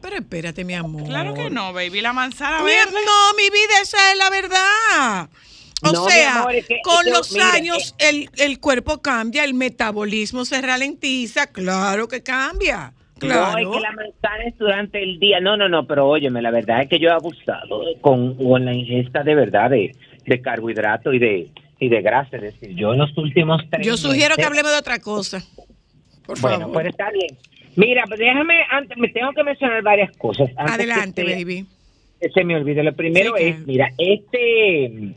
Pero 0.01 0.15
espérate, 0.15 0.63
mi 0.63 0.73
amor. 0.73 1.03
Claro 1.03 1.33
que 1.33 1.49
no, 1.49 1.73
baby. 1.73 2.01
La 2.01 2.13
manzana 2.13 2.63
verde. 2.63 2.97
no, 3.05 3.37
mi 3.37 3.49
vida, 3.49 3.81
esa 3.81 4.11
es 4.11 4.17
la 4.17 4.29
verdad. 4.29 5.29
O 5.83 5.91
No, 5.91 6.05
sea, 6.09 6.39
amor, 6.41 6.55
es 6.55 6.65
que- 6.67 6.81
con 6.83 7.05
los 7.11 7.31
mira, 7.33 7.51
años 7.53 7.95
el, 7.99 8.29
el 8.37 8.59
cuerpo 8.59 8.99
cambia, 9.01 9.43
el 9.43 9.53
metabolismo 9.53 10.43
se 10.45 10.59
ralentiza, 10.61 11.47
claro 11.47 12.07
que 12.07 12.23
cambia. 12.23 12.93
Claro. 13.19 13.51
No, 13.51 13.57
es 13.57 13.75
que 13.77 13.79
la 13.81 13.91
manzana 13.91 14.43
es 14.45 14.57
durante 14.57 15.01
el 15.03 15.19
día. 15.19 15.39
No, 15.39 15.55
no, 15.57 15.67
no, 15.69 15.85
pero 15.87 16.07
óyeme, 16.07 16.41
la 16.41 16.51
verdad 16.51 16.83
es 16.83 16.89
que 16.89 16.99
yo 16.99 17.09
he 17.09 17.13
abusado 17.13 17.81
con, 18.01 18.35
con 18.35 18.65
la 18.65 18.73
ingesta 18.73 19.23
de 19.23 19.33
verdad 19.35 19.69
de, 19.71 19.91
de 20.25 20.41
carbohidratos 20.41 21.13
y 21.15 21.19
de, 21.19 21.47
y 21.79 21.89
de 21.89 22.01
grasa. 22.01 22.37
Es 22.37 22.41
decir, 22.43 22.75
yo 22.75 22.93
en 22.93 22.99
los 22.99 23.15
últimos 23.17 23.61
tres 23.71 23.85
Yo 23.85 23.97
sugiero 23.97 24.35
que 24.35 24.43
hablemos 24.45 24.71
de 24.71 24.77
otra 24.77 24.99
cosa. 24.99 25.43
Por 26.25 26.39
Bueno, 26.41 26.59
favor. 26.59 26.73
pues 26.73 26.87
está 26.87 27.09
bien. 27.11 27.37
Mira, 27.75 28.03
pues 28.07 28.19
déjame, 28.19 28.55
antes, 28.71 28.97
me 28.97 29.09
tengo 29.09 29.31
que 29.33 29.43
mencionar 29.43 29.81
varias 29.83 30.15
cosas. 30.17 30.49
antes 30.57 30.73
Adelante, 30.75 31.23
que 31.23 31.29
se- 31.29 31.35
baby. 31.35 31.65
se 32.33 32.43
me 32.43 32.55
olvide. 32.55 32.83
Lo 32.83 32.93
primero 32.95 33.33
Sí, 33.37 33.43
es, 33.45 33.59
mira, 33.65 33.89
este 33.97 35.13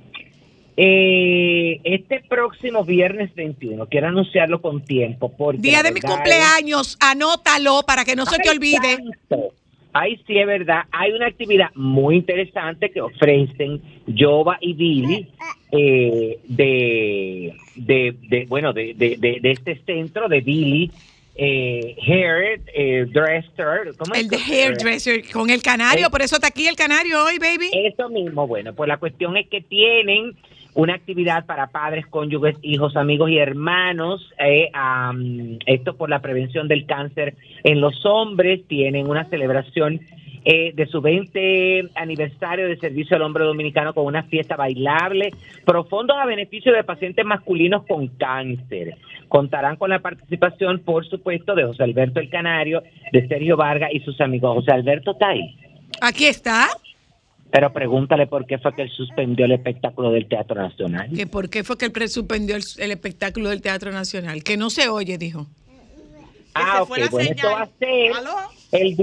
eh, 0.82 1.78
este 1.84 2.20
próximo 2.26 2.84
viernes 2.86 3.34
21, 3.34 3.86
quiero 3.88 4.08
anunciarlo 4.08 4.62
con 4.62 4.82
tiempo. 4.82 5.30
Porque 5.36 5.60
Día 5.60 5.82
de 5.82 5.92
mi 5.92 6.00
cumpleaños, 6.00 6.96
anótalo 7.00 7.82
para 7.86 8.02
que 8.06 8.16
no 8.16 8.24
se 8.24 8.38
te 8.38 8.48
olvide. 8.48 8.96
santo. 8.96 9.52
Ay, 9.92 10.18
sí, 10.26 10.38
es 10.38 10.46
verdad. 10.46 10.84
Hay 10.90 11.12
una 11.12 11.26
actividad 11.26 11.68
muy 11.74 12.16
interesante 12.16 12.90
que 12.90 13.02
ofrecen 13.02 13.82
Jova 14.16 14.56
y 14.62 14.72
Billy 14.72 15.28
eh, 15.72 16.38
de, 16.48 17.54
de, 17.74 18.16
de, 18.30 18.46
bueno, 18.46 18.72
de, 18.72 18.94
de, 18.94 19.16
de, 19.18 19.50
este 19.50 19.82
centro 19.84 20.28
de 20.28 20.40
Billy 20.40 20.90
eh, 21.34 21.94
Hair 22.06 22.62
eh, 22.74 23.06
Dresser. 23.12 23.94
¿cómo 23.98 24.14
El 24.14 24.28
de 24.28 24.36
hairdresser 24.38 25.28
con 25.30 25.50
el 25.50 25.60
canario, 25.62 26.06
Eh. 26.06 26.10
por 26.10 26.22
eso 26.22 26.36
está 26.36 26.46
aquí 26.48 26.66
el 26.68 26.76
canario 26.76 27.22
hoy, 27.22 27.38
baby. 27.38 27.68
Eso 27.72 28.08
mismo, 28.08 28.46
bueno, 28.46 28.72
pues 28.72 28.88
la 28.88 28.96
cuestión 28.96 29.36
es 29.36 29.46
que 29.48 29.60
tienen 29.60 30.36
una 30.74 30.94
actividad 30.94 31.46
para 31.46 31.68
padres, 31.68 32.06
cónyuges, 32.06 32.56
hijos, 32.62 32.96
amigos 32.96 33.30
y 33.30 33.38
hermanos. 33.38 34.32
eh, 34.38 34.70
esto 35.66 35.96
por 35.96 36.10
la 36.10 36.20
prevención 36.20 36.68
del 36.68 36.86
cáncer 36.86 37.34
en 37.64 37.80
los 37.80 38.04
hombres. 38.06 38.66
Tienen 38.66 39.08
una 39.08 39.24
celebración 39.28 40.00
eh, 40.42 40.72
de 40.74 40.86
su 40.86 41.02
20 41.02 41.90
aniversario 41.96 42.66
de 42.66 42.78
servicio 42.78 43.14
al 43.14 43.22
hombre 43.22 43.44
dominicano 43.44 43.92
con 43.92 44.06
una 44.06 44.22
fiesta 44.22 44.56
bailable, 44.56 45.32
profundos 45.66 46.16
a 46.18 46.24
beneficio 46.24 46.72
de 46.72 46.82
pacientes 46.82 47.26
masculinos 47.26 47.84
con 47.86 48.08
cáncer. 48.08 48.96
Contarán 49.28 49.76
con 49.76 49.90
la 49.90 49.98
participación, 49.98 50.78
por 50.80 51.06
supuesto, 51.06 51.54
de 51.54 51.64
José 51.64 51.82
Alberto 51.82 52.20
El 52.20 52.30
Canario, 52.30 52.82
de 53.12 53.28
Sergio 53.28 53.56
Vargas 53.56 53.90
y 53.92 54.00
sus 54.00 54.18
amigos. 54.20 54.54
José 54.54 54.72
Alberto 54.72 55.12
está 55.12 55.28
ahí. 55.28 55.56
Aquí 56.00 56.24
está. 56.24 56.68
Pero 57.50 57.72
pregúntale 57.72 58.26
por 58.26 58.46
qué 58.46 58.58
fue 58.58 58.74
que 58.74 58.82
él 58.82 58.90
suspendió 58.90 59.44
el 59.44 59.52
espectáculo 59.52 60.10
del 60.12 60.26
Teatro 60.26 60.60
Nacional. 60.60 61.10
Que 61.14 61.26
por 61.26 61.50
qué 61.50 61.64
fue 61.64 61.76
que 61.76 61.86
él 61.86 62.08
suspendió 62.08 62.56
el, 62.56 62.62
el 62.78 62.90
espectáculo 62.92 63.48
del 63.48 63.60
Teatro 63.60 63.90
Nacional. 63.90 64.44
Que 64.44 64.56
no 64.56 64.70
se 64.70 64.88
oye, 64.88 65.18
dijo. 65.18 65.46
Ah, 66.54 66.82
ok. 66.82 66.88
Bueno, 67.10 67.30
esto 67.30 67.50
va 67.50 67.62
a 67.62 67.68
ser 67.78 68.12
el 68.72 68.96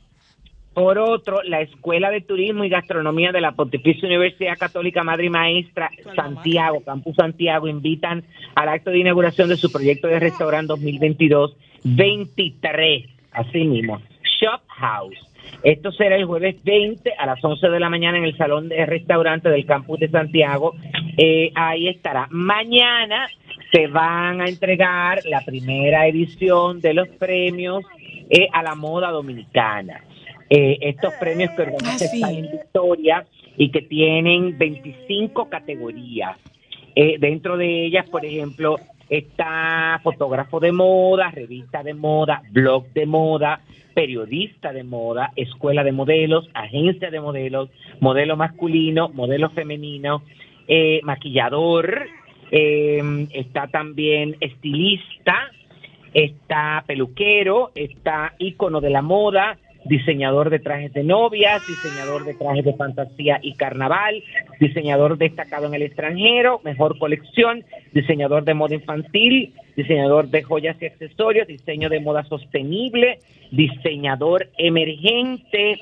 Por 0.73 0.97
otro, 0.97 1.43
la 1.43 1.59
Escuela 1.61 2.09
de 2.09 2.21
Turismo 2.21 2.63
y 2.63 2.69
Gastronomía 2.69 3.33
de 3.33 3.41
la 3.41 3.51
Pontificia 3.51 4.07
Universidad 4.07 4.57
Católica 4.57 5.03
Madre 5.03 5.25
y 5.25 5.29
Maestra 5.29 5.91
Santiago, 6.15 6.79
Campus 6.79 7.17
Santiago, 7.17 7.67
invitan 7.67 8.23
al 8.55 8.69
acto 8.69 8.89
de 8.89 8.99
inauguración 8.99 9.49
de 9.49 9.57
su 9.57 9.69
proyecto 9.69 10.07
de 10.07 10.19
restaurante 10.19 10.71
2022-23, 10.73 13.09
así 13.33 13.65
mismo, 13.65 14.01
Shop 14.23 14.61
House. 14.67 15.30
Esto 15.63 15.91
será 15.91 16.15
el 16.15 16.25
jueves 16.25 16.55
20 16.63 17.13
a 17.17 17.25
las 17.25 17.43
11 17.43 17.69
de 17.69 17.79
la 17.79 17.89
mañana 17.89 18.17
en 18.17 18.23
el 18.23 18.37
Salón 18.37 18.69
de 18.69 18.85
Restaurante 18.85 19.49
del 19.49 19.65
Campus 19.65 19.99
de 19.99 20.09
Santiago. 20.09 20.75
Eh, 21.17 21.51
ahí 21.55 21.87
estará. 21.87 22.27
Mañana 22.31 23.27
se 23.71 23.87
van 23.87 24.41
a 24.41 24.47
entregar 24.47 25.19
la 25.25 25.41
primera 25.41 26.07
edición 26.07 26.81
de 26.81 26.93
los 26.93 27.07
premios 27.07 27.83
eh, 28.29 28.47
a 28.51 28.63
la 28.63 28.75
moda 28.75 29.11
dominicana. 29.11 30.03
Eh, 30.49 30.77
estos 30.81 31.13
premios 31.13 31.51
que 31.51 31.61
organiza 31.61 32.05
Ah, 32.23 32.31
en 32.31 32.51
Victoria 32.51 33.25
y 33.55 33.71
que 33.71 33.81
tienen 33.83 34.57
25 34.57 35.49
categorías. 35.49 36.37
Eh, 36.95 37.15
dentro 37.19 37.55
de 37.55 37.85
ellas, 37.85 38.09
por 38.09 38.25
ejemplo, 38.25 38.75
está 39.11 39.99
fotógrafo 40.03 40.61
de 40.61 40.71
moda, 40.71 41.29
revista 41.29 41.83
de 41.83 41.93
moda, 41.93 42.41
blog 42.49 42.85
de 42.93 43.05
moda, 43.05 43.59
periodista 43.93 44.71
de 44.71 44.85
moda, 44.85 45.31
escuela 45.35 45.83
de 45.83 45.91
modelos, 45.91 46.49
agencia 46.53 47.11
de 47.11 47.19
modelos, 47.19 47.69
modelo 47.99 48.37
masculino, 48.37 49.09
modelo 49.09 49.49
femenino, 49.49 50.23
eh, 50.65 51.01
maquillador, 51.03 52.07
eh, 52.51 53.27
está 53.33 53.67
también 53.67 54.37
estilista, 54.39 55.51
está 56.13 56.81
peluquero, 56.87 57.71
está 57.75 58.33
ícono 58.39 58.79
de 58.79 58.91
la 58.91 59.01
moda, 59.01 59.57
diseñador 59.85 60.49
de 60.49 60.59
trajes 60.59 60.93
de 60.93 61.03
novias, 61.03 61.65
diseñador 61.67 62.25
de 62.25 62.33
trajes 62.33 62.65
de 62.65 62.73
fantasía 62.73 63.39
y 63.41 63.53
carnaval, 63.53 64.23
diseñador 64.59 65.17
destacado 65.17 65.67
en 65.67 65.73
el 65.73 65.83
extranjero, 65.83 66.61
mejor 66.63 66.97
colección, 66.97 67.63
diseñador 67.91 68.43
de 68.43 68.53
moda 68.53 68.75
infantil, 68.75 69.53
diseñador 69.75 70.29
de 70.29 70.43
joyas 70.43 70.77
y 70.81 70.85
accesorios, 70.85 71.47
diseño 71.47 71.89
de 71.89 71.99
moda 71.99 72.23
sostenible, 72.25 73.19
diseñador 73.51 74.49
emergente, 74.57 75.79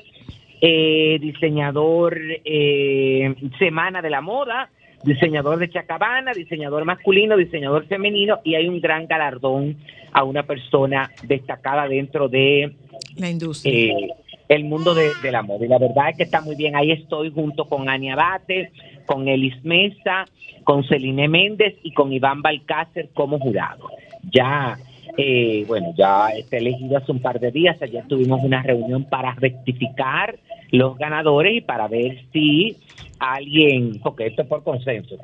eh, 0.60 1.18
diseñador 1.20 2.18
eh, 2.44 3.34
Semana 3.58 4.02
de 4.02 4.10
la 4.10 4.20
Moda, 4.20 4.68
diseñador 5.04 5.58
de 5.58 5.70
Chacabana, 5.70 6.32
diseñador 6.32 6.84
masculino, 6.84 7.36
diseñador 7.36 7.86
femenino 7.86 8.40
y 8.44 8.54
hay 8.54 8.68
un 8.68 8.80
gran 8.80 9.06
galardón 9.06 9.76
a 10.12 10.24
una 10.24 10.42
persona 10.42 11.10
destacada 11.22 11.88
dentro 11.88 12.28
de 12.28 12.74
La 13.16 13.30
industria. 13.30 13.72
eh, 13.94 14.08
el 14.48 14.64
mundo 14.64 14.94
de, 14.94 15.10
de 15.22 15.30
la 15.30 15.42
moda. 15.42 15.64
Y 15.64 15.68
la 15.68 15.78
verdad 15.78 16.10
es 16.10 16.16
que 16.16 16.22
está 16.24 16.40
muy 16.40 16.56
bien. 16.56 16.74
Ahí 16.74 16.90
estoy 16.90 17.30
junto 17.30 17.66
con 17.66 17.88
Ania 17.88 18.16
Bate, 18.16 18.72
con 19.06 19.28
Elis 19.28 19.64
Mesa, 19.64 20.24
con 20.64 20.82
Celine 20.84 21.28
Méndez 21.28 21.76
y 21.84 21.92
con 21.92 22.12
Iván 22.12 22.42
Balcácer 22.42 23.10
como 23.14 23.38
jurado. 23.38 23.88
Ya, 24.32 24.76
eh, 25.16 25.64
bueno, 25.68 25.94
ya 25.96 26.30
está 26.30 26.56
elegido 26.56 26.96
hace 26.96 27.12
un 27.12 27.20
par 27.20 27.38
de 27.38 27.52
días. 27.52 27.80
Ayer 27.80 28.04
tuvimos 28.08 28.42
una 28.42 28.60
reunión 28.60 29.04
para 29.04 29.34
rectificar 29.34 30.36
los 30.72 30.98
ganadores 30.98 31.56
y 31.56 31.60
para 31.60 31.86
ver 31.86 32.18
si 32.32 32.76
alguien, 33.20 34.00
porque 34.02 34.26
esto 34.26 34.42
es 34.42 34.48
por 34.48 34.64
consenso. 34.64 35.16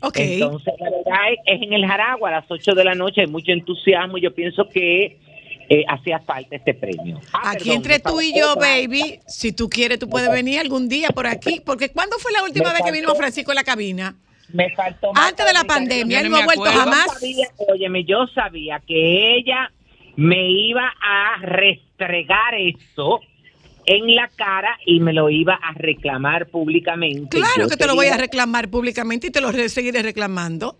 ok. 0.00 0.16
Entonces, 0.16 0.74
la 0.80 0.90
verdad 0.90 1.32
es, 1.32 1.38
es 1.56 1.62
en 1.62 1.72
el 1.72 1.86
Jaragua 1.86 2.30
a 2.30 2.32
las 2.40 2.50
8 2.50 2.74
de 2.74 2.84
la 2.84 2.94
noche, 2.94 3.20
hay 3.22 3.26
mucho 3.26 3.52
entusiasmo 3.52 4.18
y 4.18 4.22
yo 4.22 4.34
pienso 4.34 4.68
que 4.68 5.18
eh, 5.68 5.84
hacía 5.88 6.18
falta 6.20 6.56
este 6.56 6.74
premio. 6.74 7.20
Ah, 7.32 7.52
Aquí 7.52 7.64
perdón, 7.70 7.76
entre 7.76 7.98
tú 8.00 8.20
y 8.20 8.30
faltó 8.32 8.38
yo, 8.40 8.52
otra. 8.52 8.68
baby, 8.68 9.20
si 9.26 9.52
tú 9.52 9.68
quieres, 9.70 9.98
tú 9.98 10.08
puedes 10.08 10.30
venir 10.30 10.58
algún 10.60 10.88
día 10.88 11.08
por 11.10 11.26
aquí. 11.26 11.60
Porque 11.64 11.88
¿cuándo 11.90 12.18
fue 12.18 12.32
la 12.32 12.42
última 12.42 12.68
Me 12.68 12.74
vez 12.74 12.82
que 12.84 12.92
vino 12.92 13.08
faltó- 13.08 13.18
Francisco 13.18 13.52
en 13.52 13.56
la 13.56 13.64
cabina? 13.64 14.14
Me 14.52 14.70
faltó 14.74 15.10
Antes 15.14 15.44
de 15.46 15.52
la 15.54 15.64
pandemia, 15.64 16.20
él 16.20 16.30
no 16.30 16.36
no 16.36 16.42
ha 16.42 16.44
vuelto 16.44 16.64
jamás. 16.64 17.06
Yo 17.06 17.12
sabía, 17.18 17.46
óyeme, 17.72 18.04
yo 18.04 18.26
sabía 18.34 18.80
que 18.86 19.36
ella 19.38 19.72
me 20.16 20.48
iba 20.50 20.92
a 21.02 21.38
restregar 21.40 22.54
eso 22.54 23.20
en 23.86 24.14
la 24.14 24.28
cara 24.28 24.78
y 24.86 25.00
me 25.00 25.12
lo 25.12 25.30
iba 25.30 25.54
a 25.54 25.72
reclamar 25.74 26.46
públicamente. 26.48 27.36
Claro 27.36 27.62
Yo 27.62 27.68
que 27.68 27.76
te 27.76 27.86
lo 27.86 27.94
voy 27.94 28.06
a 28.06 28.16
reclamar 28.16 28.68
públicamente 28.68 29.26
y 29.28 29.30
te 29.30 29.40
lo 29.40 29.52
seguiré 29.68 30.02
reclamando. 30.02 30.76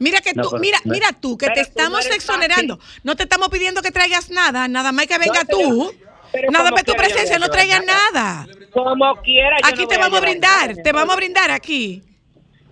Mira 0.00 0.20
que 0.20 0.32
No, 0.32 0.42
tú, 0.44 0.50
pero- 0.52 0.60
mira, 0.60 0.78
no- 0.84 0.92
mira 0.92 1.08
tú, 1.12 1.36
que 1.36 1.46
pero 1.46 1.54
te 1.54 1.60
no 1.62 1.66
estamos 1.66 2.06
exonerando. 2.06 2.78
No 3.02 3.16
te 3.16 3.24
estamos 3.24 3.48
pidiendo 3.48 3.82
que 3.82 3.90
traigas 3.90 4.30
nada, 4.30 4.68
nada 4.68 4.92
más 4.92 5.06
que 5.06 5.18
venga 5.18 5.40
pero- 5.46 5.58
tú. 5.58 5.92
pero 6.30 6.50
Nada 6.52 6.70
más 6.70 6.84
tu 6.84 6.92
presencia, 6.94 7.38
no 7.38 7.48
traigas 7.48 7.82
nada. 7.84 8.46
Como 8.72 9.16
quiera. 9.22 9.56
yo 9.60 9.66
Aquí 9.68 9.82
no 9.82 9.88
te 9.88 9.96
voy 9.96 10.04
vamos 10.04 10.18
a 10.18 10.20
brindar, 10.22 10.68
nada, 10.70 10.82
te 10.82 10.92
vamos 10.92 11.14
a 11.14 11.16
brindar 11.16 11.50
aquí. 11.50 12.02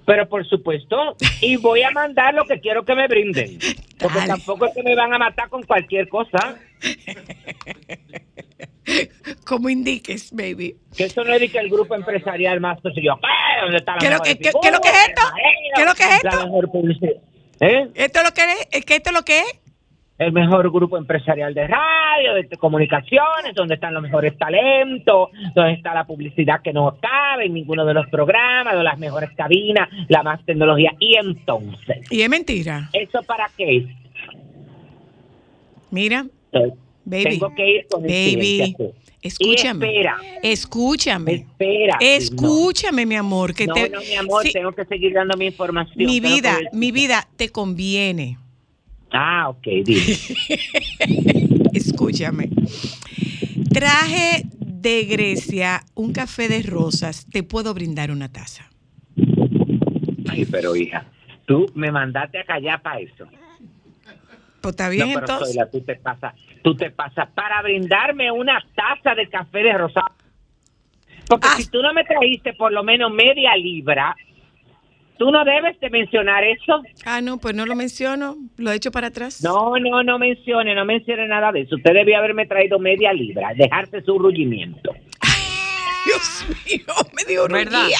Pero 0.05 0.29
por 0.29 0.47
supuesto, 0.49 1.17
y 1.41 1.57
voy 1.57 1.83
a 1.83 1.91
mandar 1.91 2.33
lo 2.33 2.45
que 2.45 2.61
quiero 2.61 2.85
que 2.85 2.95
me 2.95 3.09
brinden. 3.09 3.59
Porque 3.99 4.19
Dale. 4.19 4.29
tampoco 4.29 4.67
es 4.67 4.75
que 4.75 4.85
me 4.85 4.95
van 4.95 5.13
a 5.13 5.19
matar 5.19 5.49
con 5.49 5.65
cualquier 5.65 6.09
cosa. 6.09 6.55
Como 9.47 9.69
indiques, 9.69 10.31
baby. 10.33 10.77
Que 10.97 11.05
eso 11.05 11.25
no 11.25 11.33
es 11.35 11.41
de 11.41 11.49
que 11.49 11.59
el 11.59 11.69
grupo 11.69 11.95
empresarial 11.95 12.61
más 12.61 12.79
pues, 12.81 12.95
yo, 12.97 13.17
¿qué? 13.17 13.63
¿Dónde 13.63 13.79
está 13.79 13.93
la 13.95 13.99
¿Qué 13.99 14.09
que- 14.35 14.39
qué- 14.39 14.53
qué 14.63 14.71
lo 14.71 14.81
que 14.81 14.89
es 14.89 15.09
esto? 15.09 15.23
¿Qué 15.75 15.85
lo 15.85 15.95
que 15.95 16.03
es 16.03 16.11
esto? 16.25 17.19
¿Eh? 17.61 17.89
¿Esto 17.95 18.19
es 18.21 18.25
lo 18.25 18.33
que 18.33 18.41
es? 18.43 18.69
¿Es 18.71 18.85
que 18.85 18.97
esto 18.97 19.11
es 19.11 19.15
lo 19.17 19.23
que 19.23 19.39
es? 19.39 19.61
El 20.19 20.33
mejor 20.33 20.71
grupo 20.73 20.97
empresarial 20.97 21.53
de 21.53 21.67
radio, 21.67 22.35
de 22.35 22.49
comunicaciones, 22.57 23.55
donde 23.55 23.75
están 23.75 23.93
los 23.93 24.03
mejores 24.03 24.37
talentos, 24.39 25.29
donde 25.55 25.73
está 25.75 25.93
la 25.93 26.05
publicidad 26.07 26.63
que 26.63 26.73
no 26.73 26.97
cabe 27.03 27.45
en 27.47 27.53
ninguno 27.55 27.85
de 27.85 27.93
los 27.93 28.07
programas, 28.09 28.75
de 28.77 28.83
las 28.83 28.99
mejores 28.99 29.31
cabinas, 29.37 29.89
la 30.09 30.23
más 30.23 30.43
tecnología. 30.47 30.93
Y 31.01 31.17
entonces, 31.17 31.99
Y 32.11 32.23
es 32.23 32.31
mentira. 32.31 32.89
¿eso 32.95 33.23
para 33.25 33.47
qué 33.59 33.77
es? 33.77 33.85
Mira, 35.91 36.25
Entonces, 36.53 36.79
baby. 37.07 37.25
Tengo 37.25 37.55
que 37.55 37.71
ir 37.71 37.87
con 37.91 38.05
el 38.05 38.11
Baby, 38.11 38.77
escúchame. 39.23 39.87
Espera, 39.87 40.17
Escúchame. 40.43 41.33
espera. 41.33 41.97
Escúchame, 42.01 43.07
mi 43.07 43.15
amor, 43.15 43.55
que 43.55 43.67
No, 43.67 43.73
te 43.75 43.89
no, 43.89 44.01
mi 44.01 44.15
amor, 44.15 44.43
Sí, 44.43 44.53
tengo 44.53 44.73
que 44.73 44.85
seguir 44.85 45.15
dando 45.15 45.37
mi 45.39 45.47
información. 45.47 45.97
mi 46.05 46.21
vida, 46.21 46.59
mi 46.73 46.93
vida 46.93 47.27
te 47.37 47.49
conviene. 47.49 48.37
Ah, 49.11 49.49
ok, 49.49 49.67
dime. 49.85 50.03
Escúchame. 51.73 52.51
Traje 53.73 54.43
de 54.61 55.05
Grecia 55.05 55.85
un 55.95 56.13
café 56.13 56.49
de 56.49 56.63
rosas. 56.63 57.27
Te 57.31 57.43
puedo 57.43 57.73
brindar 57.73 58.11
una 58.11 58.31
taza. 58.31 58.69
Ay, 60.29 60.45
pero 60.51 60.75
hija, 60.77 61.07
tú 61.47 61.67
me 61.75 61.91
mandaste 61.91 62.39
a 62.39 62.45
callar 62.45 62.83
para 62.83 63.01
eso. 63.01 63.27
Pues 64.67 64.73
está 64.75 64.89
bien, 64.89 65.09
no, 65.09 65.15
pero 65.15 65.21
entonces. 65.33 65.55
Zoila, 65.55 65.71
tú 65.71 65.81
te 65.83 65.95
pasas, 65.97 66.35
tú 66.63 66.75
te 66.77 66.91
pasas 66.91 67.29
para 67.35 67.63
brindarme 67.63 68.31
una 68.33 68.61
taza 68.75 69.15
de 69.15 69.29
café 69.29 69.59
de 69.63 69.73
rosado. 69.79 70.07
Porque 71.29 71.49
Ah. 71.51 71.55
si 71.57 71.69
tú 71.71 71.83
no 71.83 71.93
me 71.93 72.05
trajiste 72.05 72.53
por 72.55 72.73
lo 72.73 72.83
menos 72.83 73.11
media 73.13 73.57
libra, 73.57 74.15
tú 75.19 75.31
no 75.31 75.45
debes 75.45 75.79
de 75.81 75.91
mencionar 75.91 76.45
eso. 76.45 76.83
Ah, 77.05 77.21
no, 77.21 77.39
pues 77.39 77.55
no 77.55 77.65
lo 77.67 77.75
menciono. 77.75 78.37
Lo 78.57 78.71
he 78.71 78.77
hecho 78.77 78.91
para 78.93 79.09
atrás. 79.09 79.43
No, 79.43 79.79
no, 79.79 80.03
no 80.03 80.19
mencione, 80.19 80.75
no 80.75 80.85
mencione 80.85 81.27
nada 81.27 81.53
de 81.53 81.63
eso. 81.63 81.77
Usted 81.77 81.93
debió 81.95 82.19
haberme 82.19 82.47
traído 82.47 82.79
media 82.79 83.13
libra, 83.13 83.53
dejarse 83.57 84.03
su 84.03 84.19
rullimiento. 84.19 84.93
Dios 86.05 86.47
mío, 86.67 86.95
me 87.15 87.25
dio 87.25 87.49
¿Verdad? 87.49 87.83
rullía. 87.83 87.99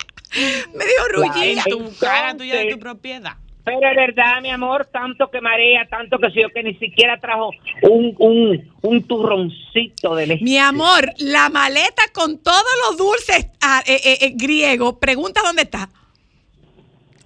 Me 0.75 0.85
dio 0.85 1.09
rullía. 1.13 1.63
Tu 1.69 1.99
cara 1.99 2.37
tuya 2.37 2.57
de 2.57 2.73
tu 2.73 2.79
propiedad. 2.79 3.35
Pero 3.67 3.81
es 3.91 3.97
verdad, 3.97 4.41
mi 4.43 4.51
amor, 4.51 4.87
tanto 4.93 5.29
que 5.29 5.41
marea, 5.41 5.87
tanto 5.91 6.19
que 6.21 6.31
si 6.31 6.41
yo 6.41 6.49
que 6.55 6.63
ni 6.63 6.75
siquiera 6.77 7.19
trajo 7.21 7.51
un, 7.83 8.15
un, 8.19 8.73
un 8.81 9.03
turroncito 9.03 10.15
de 10.15 10.29
leche. 10.29 10.45
Mi 10.45 10.57
amor, 10.57 11.13
la 11.19 11.49
maleta 11.51 12.05
con 12.15 12.39
todos 12.39 12.63
los 12.89 12.97
dulces 12.97 13.49
ah, 13.61 13.83
eh, 13.85 14.01
eh, 14.05 14.19
eh, 14.21 14.33
griegos, 14.37 14.95
pregunta 15.01 15.41
dónde 15.45 15.63
está. 15.63 15.89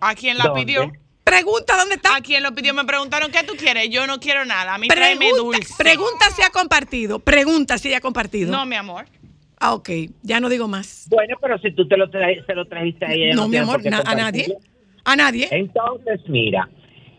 ¿A 0.00 0.14
quién 0.14 0.38
la 0.38 0.44
¿Dónde? 0.44 0.62
pidió? 0.64 0.90
Pregunta 1.24 1.76
dónde 1.76 1.96
está. 1.96 2.16
¿A 2.16 2.22
quién 2.22 2.42
lo 2.42 2.55
pidió? 2.55 2.72
Me 2.72 2.85
preguntaron 2.87 3.31
qué 3.31 3.42
tú 3.44 3.53
quieres. 3.59 3.90
Yo 3.90 4.07
no 4.07 4.18
quiero 4.18 4.46
nada. 4.46 4.74
A 4.74 4.79
mí 4.79 4.88
tráeme 4.88 5.29
Pregunta, 5.31 5.59
dulce. 5.59 5.74
pregunta 5.76 6.31
si 6.35 6.42
ha 6.42 6.48
compartido. 6.48 7.18
Pregunta 7.18 7.76
si 7.76 7.92
ha 7.92 8.00
compartido. 8.00 8.50
No, 8.50 8.64
mi 8.64 8.76
amor. 8.76 9.05
Ah, 9.59 9.74
ok. 9.74 9.90
Ya 10.22 10.40
no 10.40 10.48
digo 10.48 10.66
más. 10.68 11.07
Bueno, 11.11 11.37
pero 11.38 11.59
si 11.59 11.70
tú 11.72 11.87
te 11.87 11.98
lo 11.98 12.11
tra- 12.11 12.46
se 12.46 12.55
lo 12.55 12.64
trajiste 12.64 13.05
a 13.05 13.12
ella. 13.12 13.35
No, 13.35 13.46
mi 13.46 13.59
amor, 13.59 13.85
na- 13.85 14.03
a 14.07 14.14
nadie. 14.14 14.48
A 15.04 15.16
nadie. 15.16 15.48
Entonces, 15.50 16.20
mira, 16.28 16.68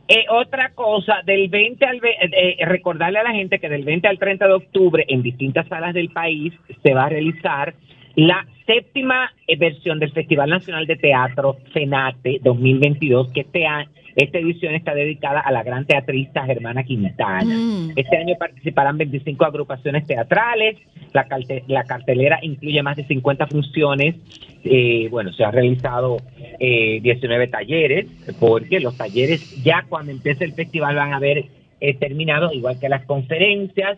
eh, 0.08 0.26
otra 0.30 0.72
cosa, 0.74 1.22
del 1.26 1.48
20 1.48 1.86
al 1.86 1.98
eh, 1.98 2.58
eh, 2.60 2.65
recordarle 2.65 3.20
a 3.20 3.24
la 3.24 3.32
gente 3.32 3.60
que 3.60 3.70
del 3.70 3.84
20 3.84 4.08
al 4.08 4.20
30 4.20 4.48
de 4.48 4.54
octubre 4.54 5.06
en 5.08 5.22
distintas 5.22 5.67
salas 5.67 5.94
del 5.94 6.10
país 6.10 6.54
se 6.84 6.94
va 6.94 7.06
a 7.06 7.10
realizar 7.10 7.74
la 8.15 8.46
séptima 8.65 9.32
eh, 9.48 9.56
versión 9.56 10.00
del 10.00 10.12
Festival 10.12 10.50
Nacional 10.50 10.86
de 10.86 10.98
Teatro 10.98 11.58
FENATE 11.74 12.39
2022, 12.44 13.32
que 13.32 13.41
este 13.41 13.65
año, 13.65 13.89
esta 14.15 14.38
edición 14.39 14.76
está 14.76 14.93
dedicada 14.93 15.39
a 15.39 15.52
la 15.52 15.63
gran 15.63 15.86
teatrista 15.86 16.45
Germana 16.45 16.84
Quintana. 16.84 17.43
Mm. 17.56 17.91
Este 17.95 18.17
año 18.17 18.36
participarán 18.38 18.97
25 18.97 19.45
agrupaciones 19.45 20.06
teatrales, 20.06 20.78
la, 21.13 21.28
calte- 21.28 21.63
la 21.67 21.84
cartelera 21.84 22.39
incluye 22.41 22.82
más 22.84 22.97
de 22.97 23.06
50 23.06 23.47
funciones, 23.47 24.15
eh, 24.63 25.08
bueno, 25.10 25.32
se 25.34 25.43
han 25.43 25.54
realizado 25.54 26.17
eh, 26.60 27.00
19 27.02 27.47
talleres, 27.47 28.06
porque 28.39 28.80
los 28.80 28.97
talleres 28.97 29.63
ya 29.63 29.86
cuando 29.89 30.12
empiece 30.12 30.43
el 30.43 30.54
festival 30.54 30.95
van 30.95 31.13
a 31.13 31.17
haber 31.17 31.45
eh, 31.80 31.93
terminado, 31.95 32.52
igual 32.54 32.80
que 32.80 32.89
las 32.89 33.06
conferencias, 33.06 33.97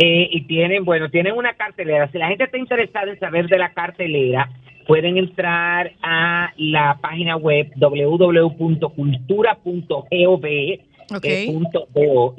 eh, 0.00 0.28
y 0.30 0.42
tienen, 0.42 0.84
bueno, 0.84 1.10
tienen 1.10 1.34
una 1.34 1.54
cartelera. 1.54 2.08
Si 2.12 2.18
la 2.18 2.28
gente 2.28 2.44
está 2.44 2.56
interesada 2.56 3.10
en 3.10 3.18
saber 3.18 3.48
de 3.48 3.58
la 3.58 3.72
cartelera, 3.72 4.48
pueden 4.88 5.18
entrar 5.18 5.92
a 6.02 6.52
la 6.56 6.98
página 7.02 7.36
web 7.36 7.70
www.cultura.gov 7.76 10.46
Ok. 11.10 11.24
eh, 11.24 11.54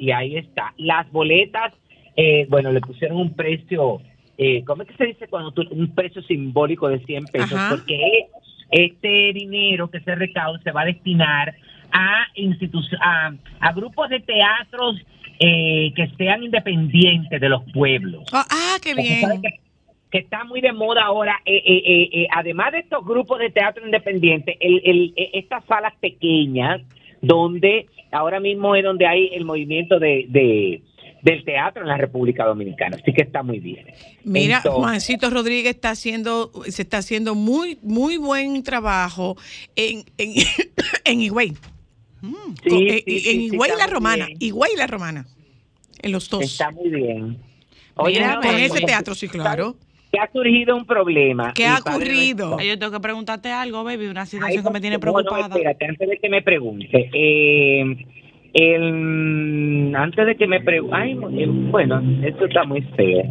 y 0.00 0.10
ahí 0.10 0.36
está. 0.36 0.74
Las 0.76 1.10
boletas, 1.12 1.72
eh, 2.16 2.46
bueno, 2.50 2.72
le 2.72 2.80
pusieron 2.80 3.18
un 3.18 3.34
precio, 3.34 4.00
eh, 4.36 4.64
¿cómo 4.66 4.82
es 4.82 4.88
que 4.88 4.96
se 4.96 5.06
dice 5.06 5.28
cuando 5.28 5.52
tú, 5.52 5.62
un 5.70 5.94
precio 5.94 6.22
simbólico 6.22 6.88
de 6.88 6.98
100 6.98 7.24
pesos? 7.26 7.52
Ajá. 7.52 7.70
Porque 7.70 8.26
este 8.72 9.32
dinero 9.32 9.88
que 9.88 10.00
se 10.00 10.12
recaude 10.16 10.60
se 10.64 10.72
va 10.72 10.82
a 10.82 10.86
destinar 10.86 11.54
a, 11.92 12.24
a, 13.00 13.32
a 13.60 13.72
grupos 13.72 14.10
de 14.10 14.18
teatros 14.20 14.96
eh, 15.38 15.92
que 15.94 16.08
sean 16.18 16.42
independientes 16.42 17.40
de 17.40 17.48
los 17.48 17.62
pueblos. 17.72 18.24
Ah, 18.32 18.44
ah, 18.50 18.76
qué 18.82 18.94
bien. 18.94 19.40
Que, 20.10 20.18
está 20.18 20.44
muy 20.44 20.60
de 20.60 20.72
moda 20.72 21.04
ahora, 21.04 21.36
eh, 21.46 21.56
eh, 21.64 21.82
eh, 21.86 22.08
eh, 22.22 22.26
además 22.34 22.72
de 22.72 22.80
estos 22.80 23.04
grupos 23.04 23.38
de 23.38 23.50
teatro 23.50 23.84
independiente, 23.84 24.56
el, 24.60 24.80
el- 24.84 25.12
eh, 25.16 25.30
estas 25.34 25.64
salas 25.66 25.94
pequeñas, 26.00 26.80
donde 27.22 27.86
ahora 28.12 28.40
mismo 28.40 28.74
es 28.74 28.82
donde 28.84 29.06
hay 29.06 29.28
el 29.32 29.44
movimiento 29.44 29.98
de, 29.98 30.26
de- 30.28 30.82
del 31.22 31.44
teatro 31.44 31.82
en 31.82 31.88
la 31.88 31.98
República 31.98 32.46
Dominicana. 32.46 32.96
Así 33.00 33.12
que 33.12 33.22
está 33.22 33.42
muy 33.42 33.60
bien. 33.60 33.86
Mira, 34.24 34.56
Entonces- 34.58 34.80
Juancito 34.80 35.28
Rodríguez 35.30 35.74
está 35.74 35.90
haciendo, 35.90 36.50
se 36.68 36.80
está 36.82 36.98
haciendo 36.98 37.34
muy, 37.34 37.78
muy 37.82 38.16
buen 38.16 38.62
trabajo 38.62 39.36
en, 39.76 40.04
en, 40.16 40.32
en 41.04 41.20
Higüey. 41.20 41.50
Sí, 41.50 42.68
Con- 42.68 42.78
sí, 42.78 42.88
en- 42.88 43.04
sí, 43.20 43.30
en 43.30 43.40
Higüey 43.42 43.70
la 43.78 43.86
Romana. 43.86 44.28
Higüey 44.38 44.72
la 44.76 44.86
Romana. 44.86 45.26
En 46.02 46.12
los 46.12 46.28
dos. 46.30 46.42
Está 46.42 46.70
muy 46.70 46.88
bien. 46.88 47.36
Mira, 48.02 48.36
no, 48.36 48.40
con 48.40 48.52
no, 48.52 48.56
ese 48.58 48.80
no, 48.80 48.86
teatro, 48.86 49.14
sí, 49.14 49.28
claro. 49.28 49.76
Que 50.12 50.18
ha 50.18 50.30
surgido 50.32 50.76
un 50.76 50.84
problema. 50.84 51.52
¿Qué 51.54 51.66
ha 51.66 51.78
ocurrido? 51.78 52.58
Yo 52.60 52.78
tengo 52.78 52.92
que 52.92 53.00
preguntarte 53.00 53.50
algo, 53.52 53.84
baby, 53.84 54.06
una 54.06 54.22
Ay, 54.22 54.26
situación 54.26 54.64
que 54.64 54.70
me 54.70 54.80
tiene 54.80 54.96
no, 54.98 55.06
no, 55.06 55.12
preocupada. 55.12 55.46
espérate, 55.54 55.84
antes 55.86 56.08
de 56.08 56.18
que 56.18 56.28
me 56.28 56.42
pregunte. 56.42 57.10
Eh, 57.12 57.96
el, 58.54 59.92
antes 59.94 60.26
de 60.26 60.36
que 60.36 60.46
me 60.46 60.60
pregunte. 60.60 60.96
Ay, 60.96 61.12
eh, 61.38 61.46
bueno, 61.48 62.02
esto 62.24 62.46
está 62.46 62.64
muy 62.64 62.82
feo. 62.96 63.22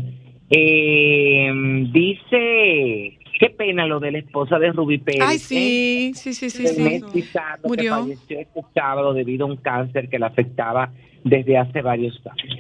Eh, 0.50 1.52
dice. 1.92 3.16
Qué 3.40 3.50
pena 3.52 3.86
lo 3.86 4.02
de 4.02 4.12
la 4.12 4.18
esposa 4.20 4.60
de 4.60 4.72
Rubí 4.74 4.98
Pérez. 4.98 5.22
Ay, 5.26 5.38
¿eh? 5.38 5.40
sí, 5.40 6.12
sí, 6.14 6.34
sí, 6.34 6.50
sí, 6.50 6.64
El 6.66 6.76
sí. 6.76 6.82
mes 6.82 7.04
que 7.06 7.24
Murió. 7.64 7.96
falleció 8.02 8.40
este 8.40 8.62
sábado 8.74 9.14
debido 9.14 9.46
a 9.46 9.50
un 9.50 9.56
cáncer 9.56 10.10
que 10.10 10.20
le 10.20 10.26
afectaba 10.26 10.92
desde 11.24 11.58
hace 11.58 11.82
varios 11.82 12.22
años. 12.28 12.58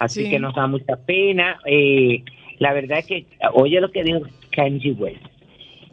Así 0.00 0.24
Sí. 0.24 0.30
que 0.30 0.38
nos 0.38 0.54
da 0.54 0.66
mucha 0.66 0.96
pena. 1.04 1.58
Eh, 1.66 2.22
la 2.58 2.72
verdad 2.72 2.98
es 2.98 3.06
que, 3.06 3.26
oye 3.54 3.80
lo 3.80 3.90
que 3.90 4.04
dijo 4.04 4.20
Kanye 4.50 4.92
West. 4.92 5.24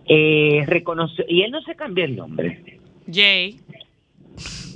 Eh, 0.08 0.64
reconoció, 0.68 1.24
y 1.28 1.44
él 1.44 1.52
no 1.52 1.62
se 1.62 1.76
cambió 1.76 2.06
el 2.06 2.16
nombre. 2.16 2.80
Jay. 3.12 3.60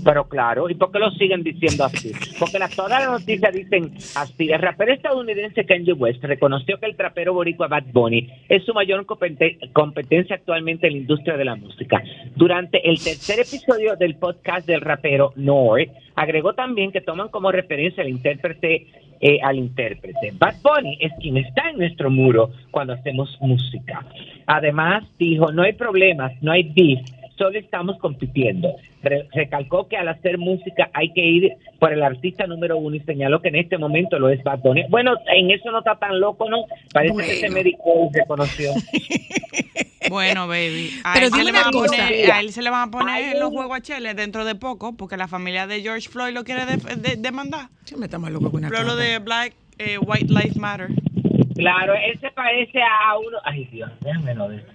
Pero 0.03 0.27
claro, 0.27 0.69
¿y 0.69 0.75
por 0.75 0.91
qué 0.91 0.99
lo 0.99 1.09
siguen 1.11 1.41
diciendo 1.41 1.85
así? 1.85 2.11
Porque 2.37 2.59
las, 2.59 2.75
todas 2.75 2.91
las 2.91 3.09
noticias 3.09 3.51
dicen 3.51 3.91
así. 4.15 4.51
El 4.51 4.61
rapero 4.61 4.93
estadounidense 4.93 5.65
Kanye 5.65 5.93
West 5.93 6.23
reconoció 6.23 6.79
que 6.79 6.85
el 6.85 6.95
trapero 6.95 7.33
boricua 7.33 7.67
Bad 7.67 7.85
Bunny 7.91 8.29
es 8.47 8.63
su 8.65 8.73
mayor 8.73 9.03
competen- 9.07 9.57
competencia 9.73 10.35
actualmente 10.35 10.85
en 10.85 10.93
la 10.93 10.99
industria 10.99 11.37
de 11.37 11.45
la 11.45 11.55
música. 11.55 12.03
Durante 12.35 12.87
el 12.87 12.99
tercer 13.03 13.39
episodio 13.39 13.95
del 13.95 14.15
podcast 14.15 14.67
del 14.67 14.81
rapero 14.81 15.33
Noir, 15.37 15.89
agregó 16.15 16.53
también 16.53 16.91
que 16.91 17.01
toman 17.01 17.29
como 17.29 17.51
referencia 17.51 18.03
al 18.03 18.09
intérprete 18.09 18.87
eh, 19.21 19.39
al 19.41 19.57
intérprete. 19.57 20.33
Bad 20.37 20.55
Bunny 20.61 20.97
es 20.99 21.13
quien 21.21 21.37
está 21.37 21.69
en 21.69 21.77
nuestro 21.77 22.11
muro 22.11 22.51
cuando 22.69 22.93
hacemos 22.93 23.35
música. 23.39 24.05
Además, 24.45 25.05
dijo, 25.17 25.51
no 25.51 25.63
hay 25.63 25.73
problemas, 25.73 26.33
no 26.41 26.51
hay 26.51 26.63
beef, 26.75 26.99
solo 27.37 27.57
estamos 27.59 27.97
compitiendo. 27.99 28.73
Re- 29.03 29.27
recalcó 29.33 29.87
que 29.87 29.97
al 29.97 30.07
hacer 30.07 30.37
música 30.37 30.89
hay 30.93 31.11
que 31.13 31.21
ir 31.21 31.51
por 31.79 31.93
el 31.93 32.01
artista 32.03 32.47
número 32.47 32.77
uno 32.77 32.95
y 32.95 32.99
señaló 33.01 33.41
que 33.41 33.49
en 33.49 33.55
este 33.57 33.77
momento 33.77 34.17
lo 34.19 34.29
es 34.29 34.43
Bad 34.43 34.59
Bunny. 34.59 34.83
Bueno, 34.89 35.13
en 35.27 35.51
eso 35.51 35.71
no 35.71 35.79
está 35.79 35.95
tan 35.97 36.19
loco, 36.19 36.49
¿no? 36.49 36.65
Parece 36.93 37.15
que 37.17 37.35
se 37.35 37.49
medicó 37.49 38.09
y 38.13 38.17
reconoció. 38.19 38.71
Bueno, 40.09 40.47
baby. 40.47 40.91
A, 41.03 41.13
Pero 41.13 41.25
él, 41.27 41.31
se 41.31 41.39
dime 41.39 41.51
le 41.51 41.57
van 41.57 41.65
a 41.65 41.69
una 41.69 41.79
cosa. 41.87 42.03
poner, 42.03 42.31
a 42.31 42.39
él 42.39 42.51
se 42.51 42.61
le 42.61 42.69
van 42.69 42.87
a 42.87 42.91
poner 42.91 43.09
Ay, 43.33 43.39
los 43.39 43.49
juegos 43.49 43.77
a 43.77 43.81
Chele 43.81 44.13
dentro 44.13 44.45
de 44.45 44.53
poco 44.55 44.95
porque 44.95 45.17
la 45.17 45.27
familia 45.27 45.65
de 45.67 45.81
George 45.81 46.07
Floyd 46.09 46.33
lo 46.33 46.43
quiere 46.43 46.65
de- 46.67 46.95
de- 46.95 47.15
demandar. 47.17 47.69
Sí, 47.85 47.95
me 47.95 48.05
está 48.05 48.19
más 48.19 48.31
loco 48.31 48.51
que 48.51 48.57
una 48.57 48.69
Pero 48.69 48.83
lo 48.83 48.95
de 48.95 49.17
Black 49.19 49.53
eh, 49.79 49.97
White 49.97 50.27
Lives 50.27 50.57
Matter. 50.57 50.89
Claro, 51.55 51.93
él 51.95 52.19
se 52.19 52.29
parece 52.31 52.79
a 52.81 53.17
uno. 53.17 53.37
Ay, 53.45 53.65
Dios, 53.71 53.89
déjame 54.01 54.35
no 54.35 54.47
decir. 54.49 54.74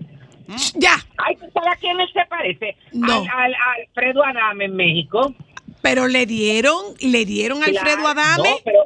Ya, 0.77 0.95
Ay, 1.19 1.37
¿tú 1.37 1.47
sabes 1.53 1.69
a 1.73 1.77
quién 1.77 1.97
se 2.13 2.25
parece? 2.29 2.77
No. 2.93 3.25
Al, 3.35 3.55
Alfredo 3.79 4.25
Adame 4.25 4.65
en 4.67 4.77
México. 4.77 5.35
pero 5.83 6.09
le 6.09 6.27
dieron, 6.27 6.77
le 7.01 7.25
dieron 7.25 7.63
a 7.63 7.67
Alfredo 7.67 8.07
Adame. 8.07 8.49
no, 8.51 8.57
pero, 8.65 8.81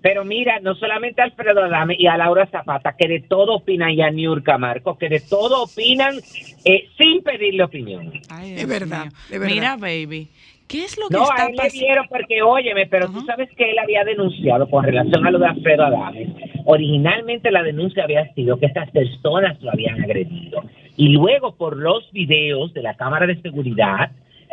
pero 0.00 0.24
mira, 0.24 0.58
no 0.60 0.74
solamente 0.74 1.20
a 1.20 1.24
Alfredo 1.24 1.62
Adame 1.64 1.94
y 1.98 2.06
a 2.06 2.16
Laura 2.16 2.46
Zapata, 2.50 2.94
que 2.98 3.08
de 3.08 3.20
todo 3.20 3.54
opinan, 3.56 3.90
y 3.90 4.02
a 4.02 4.10
Niurka 4.10 4.58
Marcos, 4.58 4.98
que 4.98 5.08
de 5.08 5.20
todo 5.20 5.62
opinan 5.64 6.16
eh, 6.64 6.88
sin 6.98 7.22
pedirle 7.22 7.64
opinión. 7.64 8.12
Ay, 8.28 8.50
Es 8.52 8.56
Dios 8.56 8.68
verdad, 8.68 9.04
mío. 9.06 9.12
es 9.30 9.40
verdad. 9.40 9.46
Mira, 9.54 9.76
baby. 9.76 10.28
¿Qué 10.72 10.84
es 10.84 10.96
lo 10.98 11.08
que 11.08 11.14
No, 11.16 11.22
está 11.24 11.44
a 11.44 11.46
él 11.48 11.56
le 11.62 11.68
dieron 11.70 12.06
porque, 12.08 12.42
óyeme, 12.42 12.86
pero 12.86 13.06
tú 13.12 13.20
sabes 13.26 13.50
que 13.56 13.70
él 13.70 13.78
había 13.78 14.02
denunciado 14.04 14.68
con 14.70 14.82
relación 14.84 15.26
a 15.26 15.30
lo 15.30 15.38
de 15.38 15.46
Alfredo 15.46 15.84
Adame. 15.84 16.34
Originalmente 16.64 17.50
la 17.50 17.62
denuncia 17.62 18.04
había 18.04 18.32
sido 18.34 18.58
que 18.58 18.66
estas 18.66 18.90
personas 18.90 19.60
lo 19.62 19.70
habían 19.70 20.02
agredido. 20.02 20.62
Y 20.96 21.10
luego 21.10 21.54
por 21.56 21.76
los 21.76 22.10
videos 22.12 22.72
de 22.72 22.82
la 22.82 22.94
cámara 22.94 23.26
de 23.26 23.40
seguridad 23.42 24.10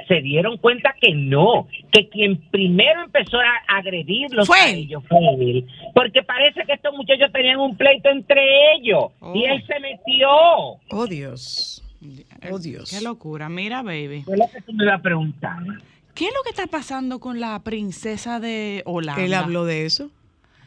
se 0.07 0.21
dieron 0.21 0.57
cuenta 0.57 0.95
que 0.99 1.13
no, 1.13 1.67
que 1.91 2.09
quien 2.09 2.37
primero 2.49 3.03
empezó 3.03 3.37
a 3.39 3.77
agredirlos 3.77 4.47
Fue 4.47 4.57
a 4.59 4.69
él. 4.71 4.77
ellos 4.79 5.03
fue 5.07 5.19
él. 5.39 5.65
Porque 5.93 6.23
parece 6.23 6.63
que 6.65 6.73
estos 6.73 6.93
muchachos 6.95 7.31
tenían 7.31 7.59
un 7.59 7.77
pleito 7.77 8.09
entre 8.09 8.41
ellos 8.75 9.05
Oh. 9.19 9.33
y 9.35 9.45
él 9.45 9.63
se 9.67 9.79
metió. 9.79 10.29
Oh, 10.91 11.05
Dios. 11.07 11.83
Oh, 12.49 12.57
Dios. 12.57 12.89
Qué 12.89 13.03
locura. 13.03 13.49
Mira, 13.49 13.83
baby. 13.83 14.21
Fue 14.23 14.37
lo 14.37 14.45
que 14.51 14.61
tú 14.61 14.73
me 14.73 14.85
ibas 14.85 14.99
a 14.99 15.01
preguntar. 15.03 15.57
¿Qué 16.19 16.25
es 16.25 16.33
lo 16.35 16.43
que 16.43 16.49
está 16.49 16.67
pasando 16.67 17.19
con 17.21 17.39
la 17.39 17.57
princesa 17.63 18.41
de 18.41 18.83
Holanda? 18.85 19.23
Él 19.23 19.33
habló 19.33 19.63
de 19.63 19.85
eso 19.85 20.11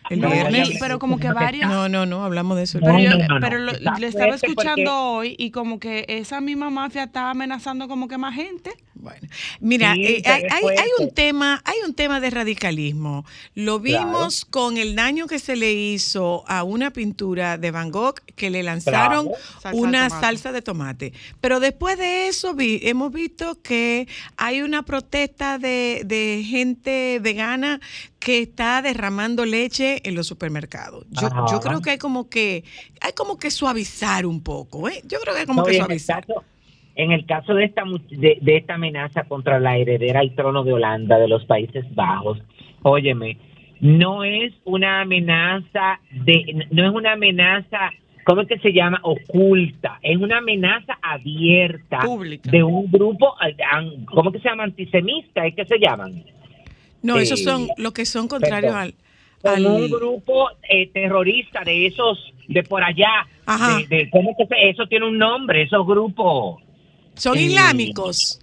el 0.08 0.20
No, 0.20 0.30
viernes. 0.30 0.70
pero 0.80 0.98
como 0.98 1.18
que 1.18 1.30
varias... 1.32 1.68
No, 1.68 1.90
no, 1.90 2.06
no, 2.06 2.24
hablamos 2.24 2.56
de 2.56 2.62
eso. 2.62 2.78
Pero, 2.80 2.98
yo, 2.98 3.10
no, 3.18 3.28
no, 3.28 3.40
pero 3.40 3.58
lo- 3.58 3.72
Está 3.72 3.98
le 3.98 4.06
estaba 4.06 4.28
fuerte 4.30 4.46
escuchando 4.46 4.76
porque- 4.76 4.88
hoy 4.88 5.36
y 5.38 5.50
como 5.50 5.78
que 5.78 6.06
esa 6.08 6.40
misma 6.40 6.70
mafia 6.70 7.02
estaba 7.02 7.28
amenazando 7.32 7.86
como 7.86 8.08
que 8.08 8.16
más 8.16 8.34
gente. 8.34 8.70
Bueno, 9.02 9.26
mira, 9.60 9.94
Sí, 9.94 10.04
eh, 10.06 10.22
hay, 10.24 10.44
hay- 10.44 10.76
hay 10.78 10.88
un 11.00 11.10
tema, 11.10 11.60
hay 11.64 11.74
un 11.84 11.92
tema 11.92 12.20
de 12.20 12.30
radicalismo. 12.30 13.24
Lo 13.56 13.80
vimos 13.80 14.44
con 14.44 14.76
el 14.76 14.94
daño 14.94 15.26
que 15.26 15.40
se 15.40 15.56
le 15.56 15.72
hizo 15.72 16.44
a 16.46 16.62
una 16.62 16.92
pintura 16.92 17.58
de 17.58 17.72
Van 17.72 17.90
Gogh 17.90 18.20
que 18.36 18.48
le 18.48 18.62
lanzaron 18.62 19.26
Claro. 19.26 19.42
Salsa 19.54 19.70
de 19.72 19.76
una 19.76 20.08
salsa 20.08 20.52
de 20.52 20.62
tomate. 20.62 21.12
Pero 21.40 21.58
después 21.58 21.98
de 21.98 22.28
eso 22.28 22.54
vi- 22.54 22.78
hemos 22.84 23.12
visto 23.12 23.60
que 23.60 24.06
hay 24.36 24.62
una 24.62 24.84
protesta 24.84 25.58
de, 25.58 26.02
de 26.04 26.44
gente 26.48 27.18
vegana 27.20 27.80
que 28.20 28.40
está 28.42 28.82
derramando 28.82 29.44
leche 29.44 30.00
en 30.08 30.14
los 30.14 30.28
supermercados. 30.28 31.06
Yo, 31.10 31.28
creo 31.60 31.80
que 31.82 31.90
hay 31.90 31.98
como 31.98 32.28
que 32.28 32.62
hay 33.00 33.12
como 33.14 33.36
que 33.36 33.50
suavizar 33.50 34.26
un 34.26 34.40
poco, 34.44 34.88
¿eh? 34.88 35.02
Yo 35.08 35.18
creo 35.20 35.34
que 35.34 35.40
hay 35.40 35.46
como 35.46 35.62
No, 35.62 35.66
que 35.66 35.72
el 35.72 35.78
suavizar. 35.78 36.24
caso, 36.24 36.44
en 36.94 37.12
el 37.12 37.24
caso 37.26 37.54
de 37.54 37.64
esta 37.64 37.84
de, 38.10 38.38
de 38.40 38.56
esta 38.56 38.74
amenaza 38.74 39.24
contra 39.24 39.58
la 39.60 39.76
heredera 39.78 40.20
al 40.20 40.34
trono 40.34 40.62
de 40.64 40.72
Holanda 40.72 41.18
de 41.18 41.28
los 41.28 41.44
Países 41.46 41.84
Bajos, 41.94 42.38
óyeme, 42.82 43.38
no 43.80 44.24
es 44.24 44.52
una 44.64 45.00
amenaza 45.00 45.98
de 46.10 46.66
no 46.70 46.84
es 46.88 46.92
una 46.94 47.12
amenaza 47.12 47.90
¿Cómo 48.24 48.42
es 48.42 48.46
que 48.46 48.58
se 48.60 48.72
llama? 48.72 49.00
Oculta. 49.02 49.98
Es 50.00 50.16
una 50.16 50.38
amenaza 50.38 50.96
abierta 51.02 51.98
Pública. 52.04 52.48
de 52.52 52.62
un 52.62 52.88
grupo, 52.88 53.34
eh, 53.44 53.56
¿cómo 54.04 54.30
que 54.30 54.38
se 54.38 54.48
llama? 54.48 54.62
Antisemita, 54.62 55.44
¿es 55.44 55.56
que 55.56 55.64
se 55.64 55.76
llaman? 55.80 56.22
No, 57.02 57.18
esos 57.18 57.40
Eh, 57.40 57.42
son 57.42 57.66
los 57.78 57.92
que 57.92 58.04
son 58.04 58.28
contrarios 58.28 58.72
al, 58.76 58.94
al- 59.42 59.66
un 59.66 59.90
grupo 59.90 60.50
eh, 60.70 60.86
terrorista 60.92 61.64
de 61.64 61.86
esos, 61.86 62.32
de 62.46 62.62
por 62.62 62.84
allá. 62.84 63.26
Ajá. 63.44 63.78
De, 63.78 63.88
de- 63.88 64.10
¿cómo 64.10 64.36
que 64.38 64.46
se- 64.46 64.68
eso 64.70 64.86
tiene 64.86 65.08
un 65.08 65.18
nombre, 65.18 65.62
esos 65.62 65.84
grupos. 65.84 66.62
Son 67.16 67.36
eh, 67.38 67.42
islámicos, 67.42 68.38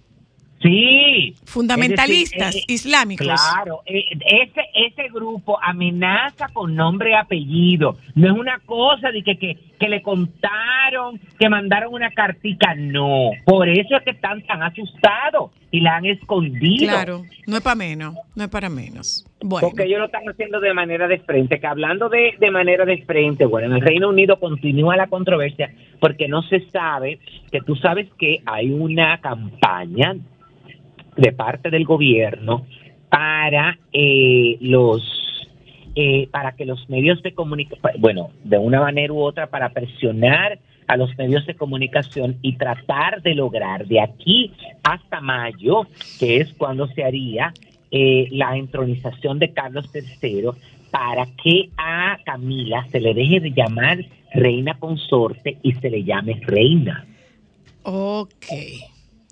Sí. 0.60 1.34
fundamentalistas 1.46 2.54
decir, 2.54 2.64
eh, 2.68 2.72
islámicos. 2.74 3.26
Claro, 3.26 3.80
eh, 3.86 4.04
ese, 4.26 4.62
ese 4.74 5.08
grupo 5.08 5.58
amenaza 5.62 6.48
con 6.52 6.74
nombre 6.74 7.12
y 7.12 7.14
apellido. 7.14 7.96
No 8.14 8.26
es 8.26 8.38
una 8.38 8.58
cosa 8.60 9.10
de 9.10 9.22
que, 9.22 9.38
que, 9.38 9.56
que 9.78 9.88
le 9.88 10.02
contaron, 10.02 11.18
que 11.38 11.48
mandaron 11.48 11.94
una 11.94 12.10
cartica. 12.10 12.74
No, 12.74 13.30
por 13.46 13.68
eso 13.70 13.96
es 13.96 14.02
que 14.02 14.10
están 14.10 14.42
tan 14.42 14.62
asustados 14.62 15.50
y 15.70 15.80
la 15.80 15.96
han 15.96 16.04
escondido. 16.04 16.88
Claro, 16.88 17.22
no 17.46 17.56
es 17.56 17.62
para 17.62 17.76
menos, 17.76 18.14
no 18.34 18.44
es 18.44 18.50
para 18.50 18.68
menos. 18.68 19.24
Bueno, 19.42 19.68
Porque 19.68 19.84
ellos 19.84 20.00
lo 20.00 20.06
están 20.06 20.28
haciendo 20.28 20.60
de 20.60 20.74
manera 20.74 21.08
de 21.08 21.20
frente, 21.20 21.58
que 21.58 21.66
hablando 21.66 22.10
de, 22.10 22.34
de 22.38 22.50
manera 22.50 22.84
de 22.84 23.02
frente, 23.04 23.46
bueno, 23.46 23.68
en 23.68 23.72
el 23.74 23.80
Reino 23.80 24.10
Unido 24.10 24.38
continúa 24.38 24.96
la 24.96 25.06
controversia 25.06 25.72
porque 26.00 26.28
no 26.28 26.42
se 26.42 26.68
sabe, 26.70 27.20
que 27.50 27.60
tú 27.60 27.76
sabes 27.76 28.08
que 28.18 28.42
hay 28.46 28.70
una 28.70 29.18
campaña 29.20 30.16
de 31.20 31.32
parte 31.32 31.70
del 31.70 31.84
gobierno 31.84 32.66
para 33.08 33.78
eh, 33.92 34.56
los 34.60 35.02
eh, 35.94 36.28
para 36.30 36.52
que 36.52 36.64
los 36.64 36.88
medios 36.88 37.20
de 37.22 37.34
comunicación, 37.34 38.00
bueno, 38.00 38.30
de 38.44 38.58
una 38.58 38.80
manera 38.80 39.12
u 39.12 39.20
otra 39.20 39.48
para 39.48 39.70
presionar 39.70 40.58
a 40.86 40.96
los 40.96 41.16
medios 41.18 41.44
de 41.46 41.54
comunicación 41.54 42.38
y 42.42 42.56
tratar 42.56 43.22
de 43.22 43.34
lograr 43.34 43.86
de 43.86 44.00
aquí 44.00 44.52
hasta 44.82 45.20
mayo, 45.20 45.86
que 46.18 46.38
es 46.38 46.52
cuando 46.54 46.86
se 46.88 47.04
haría 47.04 47.52
eh, 47.90 48.28
la 48.30 48.56
entronización 48.56 49.38
de 49.40 49.52
Carlos 49.52 49.90
III, 49.92 50.50
para 50.90 51.26
que 51.42 51.70
a 51.76 52.18
Camila 52.24 52.86
se 52.90 53.00
le 53.00 53.12
deje 53.12 53.40
de 53.40 53.50
llamar 53.50 53.98
reina 54.32 54.78
consorte 54.78 55.58
y 55.62 55.72
se 55.72 55.90
le 55.90 56.04
llame 56.04 56.40
reina. 56.46 57.04
Ok. 57.82 58.46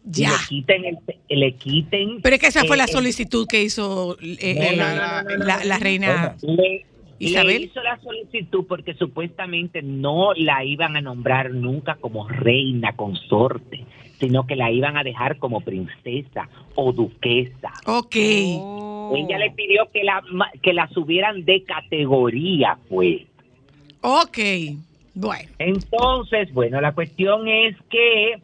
Ya. 0.05 0.30
le 0.30 0.36
quiten, 0.49 0.84
el- 0.84 0.99
le 1.28 1.53
quiten 1.55 2.20
Pero 2.22 2.34
es 2.36 2.40
que 2.40 2.46
esa 2.49 2.64
fue 2.64 2.76
eh, 2.76 2.78
la 2.78 2.86
solicitud 2.86 3.46
que 3.49 3.62
hizo 3.62 4.16
eh, 4.20 4.74
No, 4.76 4.84
no, 4.84 4.94
no, 4.94 5.22
no, 5.22 5.36
no, 5.38 5.64
la, 5.64 5.78
reina. 5.78 6.36
Le, 6.42 6.86
Isabel. 7.18 7.59
le 7.61 7.66
hizo 7.66 7.82
la 7.82 7.99
solicitud 8.01 8.64
porque 8.68 8.94
supuestamente 8.94 9.82
no 9.82 10.32
la 10.34 10.64
iban 10.64 10.96
a 10.96 11.01
nombrar 11.01 11.51
nunca 11.51 11.96
como 11.96 12.28
reina 12.28 12.92
consorte, 12.94 13.84
sino 14.20 14.46
que 14.46 14.57
la 14.57 14.70
iban 14.70 14.96
a 14.96 15.03
dejar 15.03 15.38
como 15.38 15.61
princesa 15.61 16.49
o 16.74 16.92
duquesa. 16.92 17.72
Ok. 17.86 18.16
Oh. 18.61 19.14
Ella 19.16 19.38
le 19.38 19.51
pidió 19.51 19.90
que 19.92 20.05
la 20.05 20.22
ma- 20.32 20.51
que 20.62 20.72
la 20.72 20.88
subieran 20.88 21.44
de 21.44 21.62
categoría, 21.64 22.78
pues. 22.88 23.22
Ok. 24.01 24.38
Bueno. 25.14 25.51
Entonces, 25.59 26.53
bueno, 26.53 26.80
la 26.80 26.92
cuestión 26.92 27.49
es 27.49 27.74
que 27.90 28.38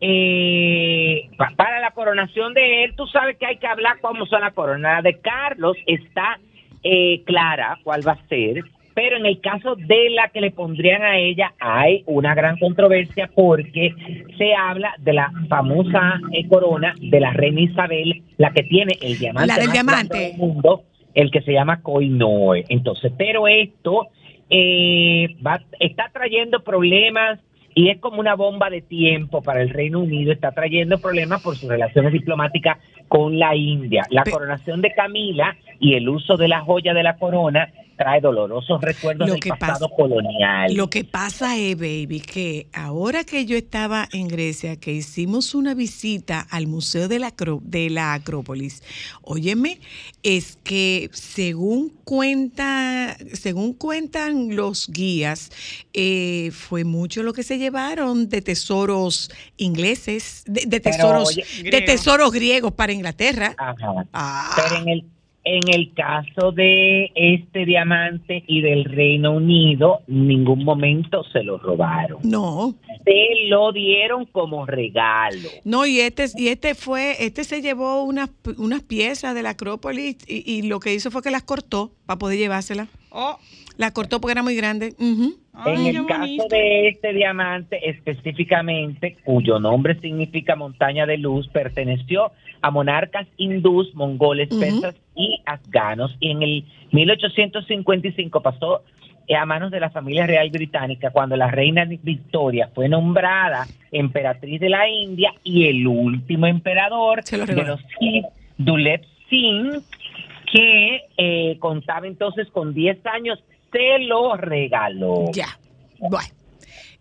eh, 0.00 1.28
pa- 1.36 1.52
para 1.56 1.80
la 1.80 1.90
coronación 1.92 2.54
de 2.54 2.84
él, 2.84 2.94
tú 2.96 3.06
sabes 3.06 3.36
que 3.36 3.46
hay 3.46 3.56
que 3.58 3.66
hablar 3.66 3.96
cómo 4.00 4.26
son 4.26 4.40
la 4.42 4.50
corona. 4.52 5.02
De 5.02 5.18
Carlos 5.20 5.76
está 5.86 6.38
eh, 6.82 7.22
clara 7.24 7.78
cuál 7.82 8.06
va 8.06 8.12
a 8.12 8.28
ser, 8.28 8.62
pero 8.94 9.16
en 9.16 9.26
el 9.26 9.40
caso 9.40 9.74
de 9.76 10.10
la 10.10 10.28
que 10.28 10.40
le 10.40 10.50
pondrían 10.50 11.02
a 11.02 11.18
ella 11.18 11.52
hay 11.58 12.02
una 12.06 12.34
gran 12.34 12.58
controversia 12.58 13.30
porque 13.34 13.94
se 14.38 14.54
habla 14.54 14.94
de 14.98 15.12
la 15.12 15.30
famosa 15.48 16.20
eh, 16.32 16.46
corona 16.48 16.94
de 17.00 17.20
la 17.20 17.32
reina 17.32 17.60
Isabel, 17.60 18.22
la 18.38 18.50
que 18.52 18.62
tiene 18.62 18.92
el 19.02 19.18
diamante, 19.18 19.48
La 19.48 19.56
del 19.58 19.66
más 19.66 19.72
diamante. 19.74 20.18
del 20.18 20.36
mundo, 20.36 20.82
el 21.14 21.30
que 21.30 21.42
se 21.42 21.52
llama 21.52 21.82
Koinoe. 21.82 22.64
Entonces, 22.68 23.12
pero 23.18 23.48
esto 23.48 24.08
eh, 24.48 25.36
va, 25.46 25.60
está 25.80 26.08
trayendo 26.12 26.62
problemas 26.62 27.38
y 27.78 27.90
es 27.90 28.00
como 28.00 28.20
una 28.20 28.34
bomba 28.34 28.70
de 28.70 28.80
tiempo 28.80 29.42
para 29.42 29.60
el 29.60 29.68
Reino 29.68 30.00
Unido, 30.00 30.32
está 30.32 30.50
trayendo 30.50 30.96
problemas 30.96 31.42
por 31.42 31.56
sus 31.56 31.68
relaciones 31.68 32.10
diplomáticas 32.10 32.78
con 33.06 33.38
la 33.38 33.54
India. 33.54 34.02
La 34.08 34.24
coronación 34.24 34.80
de 34.80 34.94
Camila 34.94 35.54
y 35.78 35.92
el 35.92 36.08
uso 36.08 36.38
de 36.38 36.48
la 36.48 36.62
joya 36.62 36.94
de 36.94 37.02
la 37.02 37.18
corona 37.18 37.68
trae 37.96 38.20
dolorosos 38.20 38.80
recuerdos 38.80 39.26
Lo 39.28 39.34
del 39.34 39.42
que 39.42 39.48
pasado 39.50 39.88
pasa- 39.88 39.96
colonial. 39.96 40.74
Lo 40.74 40.88
que 40.90 41.04
pasa 41.04 41.56
es, 41.56 41.76
baby, 41.76 42.20
que 42.20 42.68
ahora 42.72 43.24
que 43.24 43.46
yo 43.46 43.56
estaba 43.56 44.08
en 44.12 44.28
Grecia, 44.28 44.76
que 44.76 44.92
hicimos 44.92 45.54
una 45.54 45.74
visita 45.74 46.46
al 46.50 46.66
Museo 46.66 47.08
de 47.08 47.18
la, 47.18 47.32
de 47.62 47.90
la 47.90 48.14
Acrópolis, 48.14 48.82
óyeme, 49.22 49.80
es 50.22 50.56
que 50.62 51.08
según 51.12 51.90
cuenta, 52.04 53.16
según 53.32 53.72
cuentan 53.72 54.54
los 54.56 54.88
guías, 54.88 55.50
eh, 55.92 56.50
fue 56.52 56.84
mucho 56.84 57.22
lo 57.22 57.32
que 57.32 57.42
se 57.42 57.58
llevaron 57.58 58.28
de 58.28 58.42
tesoros 58.42 59.30
ingleses, 59.56 60.44
de, 60.46 60.62
de 60.66 60.80
Pero, 60.80 60.96
tesoros, 60.96 61.28
oye, 61.28 61.44
de 61.62 61.62
griego. 61.70 61.86
tesoros 61.86 62.32
griegos 62.32 62.72
para 62.72 62.92
Inglaterra. 62.92 63.54
Ajá. 63.56 64.06
Ah. 64.12 64.50
Pero 64.56 64.82
en 64.82 64.88
el, 64.88 65.04
en 65.46 65.60
el 65.72 65.94
caso 65.94 66.50
de 66.50 67.12
este 67.14 67.64
diamante 67.64 68.42
y 68.48 68.62
del 68.62 68.84
Reino 68.84 69.30
Unido, 69.30 70.00
ningún 70.08 70.64
momento 70.64 71.22
se 71.32 71.44
lo 71.44 71.56
robaron. 71.58 72.18
No, 72.24 72.74
Se 73.04 73.46
lo 73.48 73.70
dieron 73.70 74.26
como 74.26 74.66
regalo. 74.66 75.48
No, 75.62 75.86
y 75.86 76.00
este, 76.00 76.26
y 76.36 76.48
este 76.48 76.74
fue, 76.74 77.24
este 77.24 77.44
se 77.44 77.62
llevó 77.62 78.02
unas, 78.02 78.30
unas 78.58 78.82
piezas 78.82 79.36
de 79.36 79.42
la 79.42 79.50
Acrópolis 79.50 80.16
y, 80.26 80.42
y 80.52 80.62
lo 80.62 80.80
que 80.80 80.92
hizo 80.92 81.12
fue 81.12 81.22
que 81.22 81.30
las 81.30 81.44
cortó 81.44 81.92
para 82.06 82.18
poder 82.18 82.38
llevárselas. 82.38 82.88
Oh, 83.10 83.38
Las 83.76 83.92
cortó 83.92 84.20
porque 84.20 84.32
era 84.32 84.42
muy 84.42 84.56
grande. 84.56 84.94
Ay, 85.52 85.88
en 85.88 85.96
el 85.96 86.06
caso 86.06 86.20
bonito. 86.20 86.48
de 86.48 86.88
este 86.88 87.12
diamante 87.12 87.88
específicamente, 87.88 89.16
cuyo 89.24 89.58
nombre 89.58 89.98
significa 90.00 90.56
montaña 90.56 91.06
de 91.06 91.18
luz, 91.18 91.48
perteneció 91.48 92.32
a 92.62 92.70
monarcas 92.70 93.26
hindús, 93.36 93.94
mongoles, 93.94 94.48
persas 94.48 94.94
y 95.14 95.40
afganos. 95.46 96.16
Y 96.20 96.30
en 96.30 96.42
el 96.42 96.64
1855 96.92 98.40
pasó 98.40 98.82
a 99.34 99.44
manos 99.44 99.70
de 99.70 99.80
la 99.80 99.90
familia 99.90 100.26
real 100.26 100.50
británica 100.50 101.10
cuando 101.10 101.36
la 101.36 101.50
reina 101.50 101.84
Victoria 101.84 102.70
fue 102.74 102.88
nombrada 102.88 103.66
emperatriz 103.90 104.60
de 104.60 104.68
la 104.68 104.88
India 104.88 105.32
y 105.42 105.66
el 105.66 105.86
último 105.86 106.46
emperador 106.46 107.22
lo 107.32 107.46
de 107.46 107.54
los 107.54 107.80
Sikhs, 107.98 108.28
Dulep 108.58 109.04
Singh, 109.28 109.82
que 110.52 111.00
eh, 111.16 111.56
contaba 111.58 112.06
entonces 112.06 112.48
con 112.50 112.72
10 112.72 113.04
años, 113.06 113.42
se 113.76 113.98
lo 114.00 114.36
regaló. 114.36 115.30
Ya. 115.32 115.58
Bueno. 115.98 116.28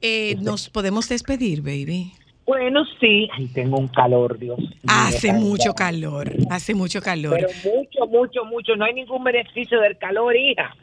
Eh, 0.01 0.35
nos 0.41 0.69
podemos 0.69 1.07
despedir, 1.09 1.61
baby. 1.61 2.11
Bueno, 2.45 2.83
sí. 2.99 3.27
Ay, 3.35 3.47
tengo 3.47 3.77
un 3.77 3.87
calor, 3.87 4.37
Dios. 4.37 4.59
Hace 4.87 5.33
mucho 5.33 5.73
calor. 5.73 6.31
Hace 6.51 6.75
mucho 6.75 7.01
calor. 7.01 7.33
Pero 7.35 7.49
mucho, 7.63 8.07
mucho, 8.07 8.45
mucho. 8.45 8.75
No 8.75 8.85
hay 8.85 8.93
ningún 8.93 9.23
beneficio 9.23 9.79
del 9.81 9.97
calor, 9.97 10.35
hija. 10.35 10.75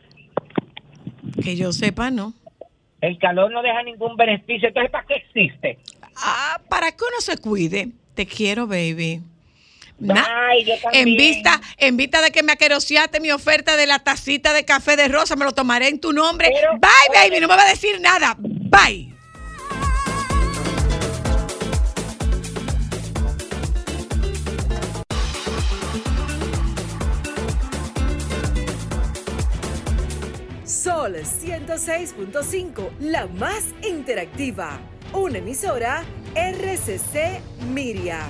que 1.43 1.55
yo 1.55 1.73
sepa, 1.73 2.11
¿no? 2.11 2.35
El 3.01 3.19
calor 3.19 3.53
no 3.53 3.63
deja 3.63 3.83
ningún 3.85 4.17
beneficio. 4.17 4.69
Entonces, 4.69 4.91
¿para 4.91 5.07
qué 5.07 5.15
existe? 5.15 5.79
Ah, 6.17 6.61
para 6.69 6.91
que 6.91 7.05
uno 7.09 7.21
se 7.21 7.37
cuide. 7.37 7.89
Te 8.15 8.27
quiero, 8.27 8.67
baby. 8.67 9.21
Na- 10.03 10.49
Ay, 10.51 10.65
yo 10.65 10.75
también. 10.83 11.09
en 11.09 11.17
vista, 11.17 11.61
en 11.77 11.97
vista 11.97 12.21
de 12.23 12.31
que 12.31 12.43
me 12.43 12.53
aqueroseaste 12.53 13.21
mi 13.21 13.31
oferta 13.31 13.77
de 13.77 13.87
la 13.87 14.01
tacita 14.01 14.53
de 14.53 14.65
café 14.65 14.97
de 14.97 15.09
rosa, 15.09 15.37
me 15.37 15.45
lo 15.45 15.53
tomaré 15.53 15.89
en 15.89 16.01
tu 16.01 16.13
nombre. 16.13 16.51
Pero- 16.53 16.73
Bye, 16.79 17.31
baby, 17.31 17.41
no 17.41 17.49
me 17.49 17.57
va 17.57 17.63
a 17.63 17.69
decir 17.71 18.01
nada. 18.01 18.37
Bye. 18.39 19.13
Sol 30.65 31.17
106.5, 31.25 32.91
la 33.01 33.27
más 33.27 33.65
interactiva. 33.83 34.79
Una 35.13 35.39
emisora 35.39 36.05
RCC 36.35 37.41
Miria. 37.69 38.21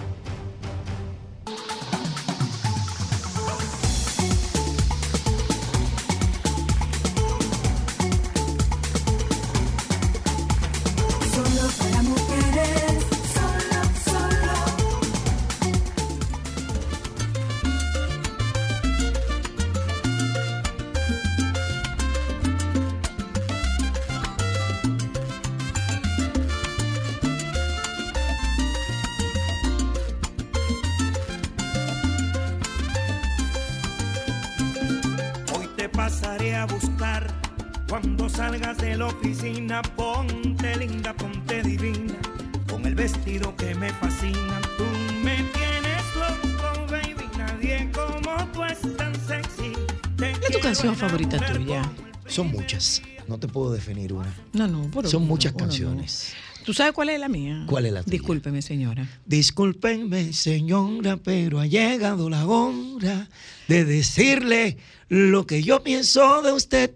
Favorita 51.03 51.37
tuya? 51.53 51.83
Son 52.29 52.47
muchas, 52.47 53.03
no 53.27 53.37
te 53.37 53.49
puedo 53.49 53.73
definir 53.73 54.13
una. 54.13 54.33
No, 54.53 54.69
no, 54.69 54.89
por 54.89 55.09
Son 55.09 55.27
muchas 55.27 55.53
no. 55.53 55.59
canciones. 55.59 56.33
¿Tú 56.65 56.73
sabes 56.73 56.93
cuál 56.93 57.09
es 57.09 57.19
la 57.19 57.29
mía? 57.29 57.65
¿Cuál 57.67 57.87
es 57.87 57.93
la 57.93 58.05
tuya? 58.05 58.13
Discúlpeme, 58.13 58.63
señora. 58.63 59.09
Discúlpenme, 59.27 60.33
señora, 60.33 61.17
pero 61.17 61.59
ha 61.59 61.67
llegado 61.67 62.31
la 62.31 62.47
hora 62.47 63.29
de 63.67 63.85
decirle 63.85 64.77
lo 65.09 65.45
que 65.45 65.65
yo 65.65 65.83
pienso 65.83 66.41
de 66.41 66.53
usted. 66.53 66.93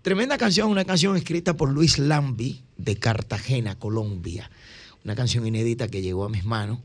Tremenda 0.00 0.38
canción, 0.38 0.70
una 0.70 0.86
canción 0.86 1.14
escrita 1.18 1.54
por 1.54 1.70
Luis 1.70 1.98
Lambi 1.98 2.62
de 2.78 2.96
Cartagena, 2.96 3.78
Colombia. 3.78 4.50
Una 5.04 5.14
canción 5.14 5.46
inédita 5.46 5.86
que 5.88 6.00
llegó 6.00 6.24
a 6.24 6.30
mis 6.30 6.46
manos 6.46 6.78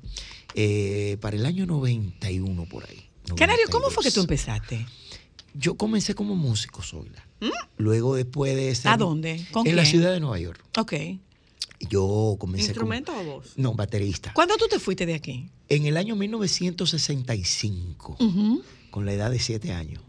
eh, 0.56 1.16
para 1.22 1.38
el 1.38 1.46
año 1.46 1.66
91 1.66 2.66
por 2.66 2.84
ahí. 2.84 3.06
Canario, 3.38 3.66
¿cómo 3.72 3.90
fue 3.90 4.04
que 4.04 4.12
tú 4.12 4.20
92. 4.22 4.24
empezaste? 4.26 4.86
Yo 5.58 5.76
comencé 5.76 6.16
como 6.16 6.36
músico, 6.36 6.82
Zoila. 6.82 7.26
Luego 7.78 8.16
después 8.16 8.56
de 8.56 8.74
ser... 8.76 8.92
¿A 8.92 8.98
dónde? 8.98 9.46
¿Con 9.52 9.68
en 9.68 9.76
la 9.76 9.86
ciudad 9.86 10.12
de 10.12 10.20
Nueva 10.20 10.40
York. 10.40 10.64
Ok. 10.78 10.94
Yo 11.90 12.36
comencé 12.40 12.74
como- 12.74 12.94
¿Instrumento 12.94 13.18
o 13.20 13.24
voz? 13.24 13.54
No, 13.58 13.74
baterista. 13.74 14.32
¿Cuándo 14.34 14.56
tú 14.58 14.66
te 14.70 14.80
fuiste 14.80 15.06
de 15.06 15.14
aquí? 15.14 15.50
En 15.70 15.86
el 15.86 15.98
año 15.98 16.16
1965, 16.16 18.18
Ujú. 18.20 18.64
con 18.92 19.06
la 19.06 19.14
edad 19.14 19.32
de 19.32 19.40
siete 19.40 19.72
años, 19.74 20.02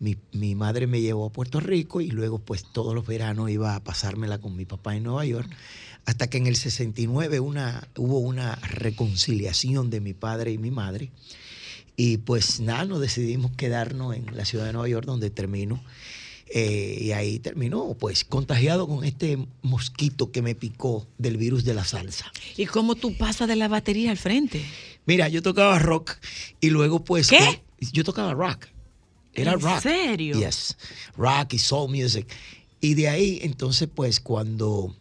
mi, 0.00 0.16
mi 0.32 0.54
madre 0.54 0.86
me 0.86 1.00
llevó 1.00 1.26
a 1.26 1.32
Puerto 1.32 1.60
Rico 1.60 2.00
y 2.00 2.10
luego 2.10 2.38
pues 2.40 2.64
todos 2.72 2.94
los 2.94 3.06
veranos 3.06 3.50
iba 3.50 3.74
a 3.76 3.84
pasármela 3.84 4.38
con 4.38 4.56
mi 4.56 4.64
papá 4.64 4.96
en 4.96 5.04
Nueva 5.04 5.24
York, 5.24 5.48
hasta 6.04 6.28
que 6.28 6.38
en 6.38 6.46
el 6.46 6.56
69 6.56 7.38
una, 7.40 7.88
hubo 7.96 8.18
una 8.18 8.56
reconciliación 8.56 9.90
de 9.90 10.00
mi 10.00 10.14
padre 10.14 10.52
y 10.52 10.58
mi 10.58 10.70
madre. 10.70 11.10
Y 12.00 12.18
pues 12.18 12.60
nada, 12.60 12.84
nos 12.84 13.00
decidimos 13.00 13.50
quedarnos 13.56 14.14
en 14.14 14.24
la 14.36 14.44
ciudad 14.44 14.66
de 14.66 14.72
Nueva 14.72 14.88
York, 14.88 15.04
donde 15.04 15.30
termino. 15.30 15.82
Eh, 16.54 16.96
y 17.02 17.10
ahí 17.10 17.40
terminó, 17.40 17.94
pues, 17.98 18.24
contagiado 18.24 18.86
con 18.86 19.04
este 19.04 19.36
mosquito 19.62 20.30
que 20.30 20.40
me 20.40 20.54
picó 20.54 21.08
del 21.18 21.36
virus 21.36 21.64
de 21.64 21.74
la 21.74 21.84
salsa. 21.84 22.30
¿Y 22.56 22.66
cómo 22.66 22.94
tú 22.94 23.16
pasas 23.18 23.48
de 23.48 23.56
la 23.56 23.66
batería 23.66 24.12
al 24.12 24.16
frente? 24.16 24.64
Mira, 25.06 25.28
yo 25.28 25.42
tocaba 25.42 25.78
rock 25.80 26.16
y 26.60 26.70
luego 26.70 27.02
pues... 27.04 27.28
¿Qué? 27.28 27.38
con- 27.38 27.90
yo 27.92 28.04
tocaba 28.04 28.32
rock. 28.32 28.66
Era 29.34 29.54
¿En 29.54 29.60
rock. 29.60 29.80
serio? 29.82 30.38
Yes. 30.38 30.76
Rock 31.16 31.54
y 31.54 31.58
soul 31.58 31.90
music. 31.90 32.26
Y 32.80 32.94
de 32.94 33.08
ahí, 33.08 33.40
entonces, 33.42 33.88
pues, 33.92 34.20
cuando 34.20 34.94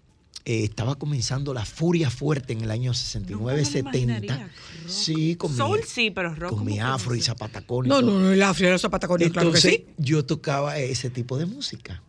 eh, 0.50 0.64
estaba 0.64 0.96
comenzando 0.96 1.54
la 1.54 1.66
furia 1.66 2.10
fuerte 2.10 2.54
en 2.54 2.62
el 2.62 2.72
año 2.72 2.94
69, 2.94 3.38
Nunca 3.38 3.54
me 3.54 3.60
lo 3.60 3.66
70. 3.66 3.98
imaginaría, 3.98 4.48
rock. 4.48 4.90
Sí, 4.90 5.36
con 5.36 5.54
Soul 5.54 5.80
mi, 5.80 5.86
sí, 5.86 6.10
pero 6.10 6.34
rock 6.34 6.52
con 6.56 6.66
mi 6.66 6.80
afro 6.80 7.16
y 7.16 7.20
sé. 7.20 7.26
zapatacón. 7.26 7.86
y 7.86 7.90
No, 7.90 8.02
no, 8.02 8.18
no, 8.18 8.32
el 8.32 8.42
afro 8.42 8.74
y 8.74 8.80
zapatacones, 8.80 9.32
claro 9.32 9.52
que 9.52 9.60
sí. 9.60 9.86
yo 9.98 10.24
tocaba 10.26 10.78
ese 10.78 11.10
tipo 11.10 11.38
de 11.38 11.46
música. 11.48 12.02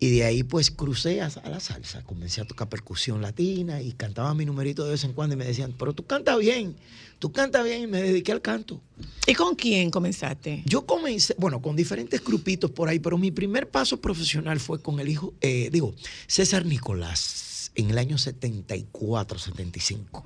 Y 0.00 0.10
de 0.10 0.24
ahí 0.24 0.42
pues 0.44 0.70
crucé 0.70 1.20
a, 1.22 1.26
a 1.26 1.48
la 1.50 1.58
salsa. 1.60 2.02
Comencé 2.04 2.40
a 2.40 2.44
tocar 2.44 2.68
percusión 2.68 3.20
latina 3.22 3.80
y 3.82 3.92
cantaba 3.92 4.32
mi 4.34 4.44
numerito 4.44 4.84
de 4.84 4.90
vez 4.92 5.02
en 5.04 5.12
cuando 5.12 5.34
y 5.34 5.36
me 5.38 5.44
decían, 5.44 5.74
pero 5.76 5.92
tú 5.92 6.04
cantas 6.06 6.38
bien, 6.38 6.76
tú 7.18 7.32
cantas 7.32 7.64
bien 7.64 7.82
y 7.82 7.86
me 7.88 8.00
dediqué 8.02 8.30
al 8.30 8.40
canto. 8.40 8.80
¿Y 9.26 9.34
con 9.34 9.56
quién 9.56 9.90
comenzaste? 9.90 10.62
Yo 10.66 10.86
comencé, 10.86 11.34
bueno, 11.38 11.60
con 11.60 11.74
diferentes 11.74 12.22
grupitos 12.24 12.70
por 12.70 12.88
ahí, 12.88 13.00
pero 13.00 13.18
mi 13.18 13.32
primer 13.32 13.68
paso 13.70 14.00
profesional 14.00 14.60
fue 14.60 14.80
con 14.80 15.00
el 15.00 15.08
hijo, 15.08 15.34
eh, 15.40 15.68
digo, 15.72 15.92
César 16.28 16.64
Nicolás, 16.64 17.47
en 17.78 17.90
el 17.90 17.98
año 17.98 18.18
74, 18.18 19.38
75. 19.38 20.24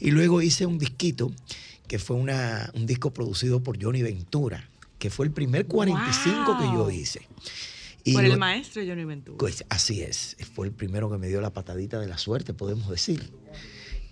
Y 0.00 0.10
luego 0.10 0.42
hice 0.42 0.66
un 0.66 0.78
disquito, 0.78 1.32
que 1.86 1.98
fue 1.98 2.16
una, 2.16 2.70
un 2.74 2.86
disco 2.86 3.12
producido 3.12 3.62
por 3.62 3.80
Johnny 3.82 4.02
Ventura, 4.02 4.68
que 4.98 5.10
fue 5.10 5.26
el 5.26 5.32
primer 5.32 5.66
45 5.66 6.58
que 6.58 6.64
yo 6.64 6.72
Wow. 6.84 6.90
hice. 6.90 7.20
Y 8.04 8.12
Por 8.14 8.24
el 8.24 8.32
lo- 8.32 8.38
maestro 8.38 8.82
Johnny 8.86 9.04
Ventura. 9.04 9.38
pues 9.38 9.64
así 9.68 10.02
es, 10.02 10.36
fue 10.54 10.66
el 10.66 10.72
primero 10.72 11.10
que 11.10 11.16
me 11.18 11.28
dio 11.28 11.40
la 11.40 11.50
patadita 11.52 11.98
de 12.00 12.06
la 12.08 12.18
suerte, 12.18 12.52
podemos 12.54 12.88
decir. 12.90 13.30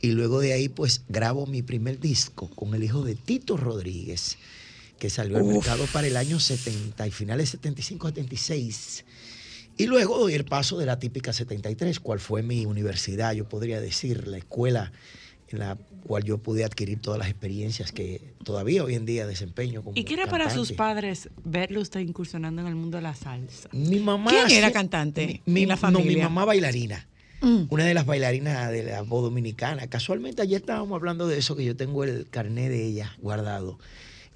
Y 0.01 0.13
luego 0.13 0.41
de 0.41 0.53
ahí, 0.53 0.69
pues 0.69 1.03
grabo 1.09 1.47
mi 1.47 1.63
primer 1.63 2.01
disco 2.01 2.49
con 2.49 2.75
el 2.75 2.83
hijo 2.85 3.03
de 3.05 3.15
Tito 3.15 3.57
Rodríguez, 3.57 4.37
que 4.99 5.11
salió 5.11 5.37
al 5.37 5.45
mercado 5.45 5.87
para 5.93 6.07
el 6.07 6.17
año 6.17 6.41
70 6.41 7.07
y 7.07 7.11
finales 7.11 7.51
75-76. 7.61 9.05
Y 9.77 9.87
luego 9.87 10.19
doy 10.19 10.35
el 10.35 10.45
paso 10.45 10.79
de 10.79 10.87
la 10.87 10.99
típica 10.99 11.33
73, 11.33 11.99
cual 12.01 12.21
fue 12.21 12.43
mi 12.43 12.67
universidad, 12.67 13.33
yo 13.33 13.49
podría 13.49 13.81
decir, 13.81 14.29
la 14.29 14.39
escuela 14.39 14.93
en 15.49 15.59
la 15.59 15.77
cual 16.07 16.25
yo 16.25 16.39
pude 16.39 16.65
adquirir 16.65 17.01
todas 17.01 17.19
las 17.19 17.29
experiencias 17.29 17.93
que 17.93 18.33
todavía 18.43 18.83
hoy 18.85 18.95
en 18.95 19.05
día 19.07 19.27
desempeño 19.27 19.83
como 19.83 19.97
¿Y 19.97 20.05
qué 20.05 20.15
era 20.15 20.27
para 20.27 20.47
sus 20.51 20.69
cantante. 20.69 20.75
padres 20.77 21.29
verlo 21.45 21.81
usted 21.81 22.01
incursionando 22.01 22.63
en 22.63 22.69
el 22.69 22.75
mundo 22.75 22.97
de 22.97 23.03
la 23.03 23.15
salsa? 23.15 23.69
Mi 23.73 23.99
mamá. 24.01 24.31
¿Quién 24.31 24.51
era 24.59 24.69
sí- 24.69 24.73
cantante 24.73 25.43
Mi, 25.47 25.63
en 25.65 25.69
la 25.69 25.77
No, 25.77 25.89
mi 25.91 25.95
familia? 25.99 26.25
mamá 26.25 26.45
bailarina. 26.47 27.07
Mm. 27.43 27.65
Una 27.71 27.85
de 27.85 27.93
las 27.95 28.07
bailarinas 28.07 28.71
de 28.71 28.85
la 28.85 29.03
voz 29.03 29.23
dominicana. 29.25 29.87
Casualmente 29.89 30.43
ayer 30.43 30.61
estábamos 30.61 30.97
hablando 30.97 31.27
de 31.29 31.39
eso, 31.39 31.55
que 31.57 31.65
yo 31.65 31.77
tengo 31.77 32.05
el 32.05 32.29
carné 32.31 32.69
de 32.71 32.87
ella 32.87 33.15
guardado 33.21 33.79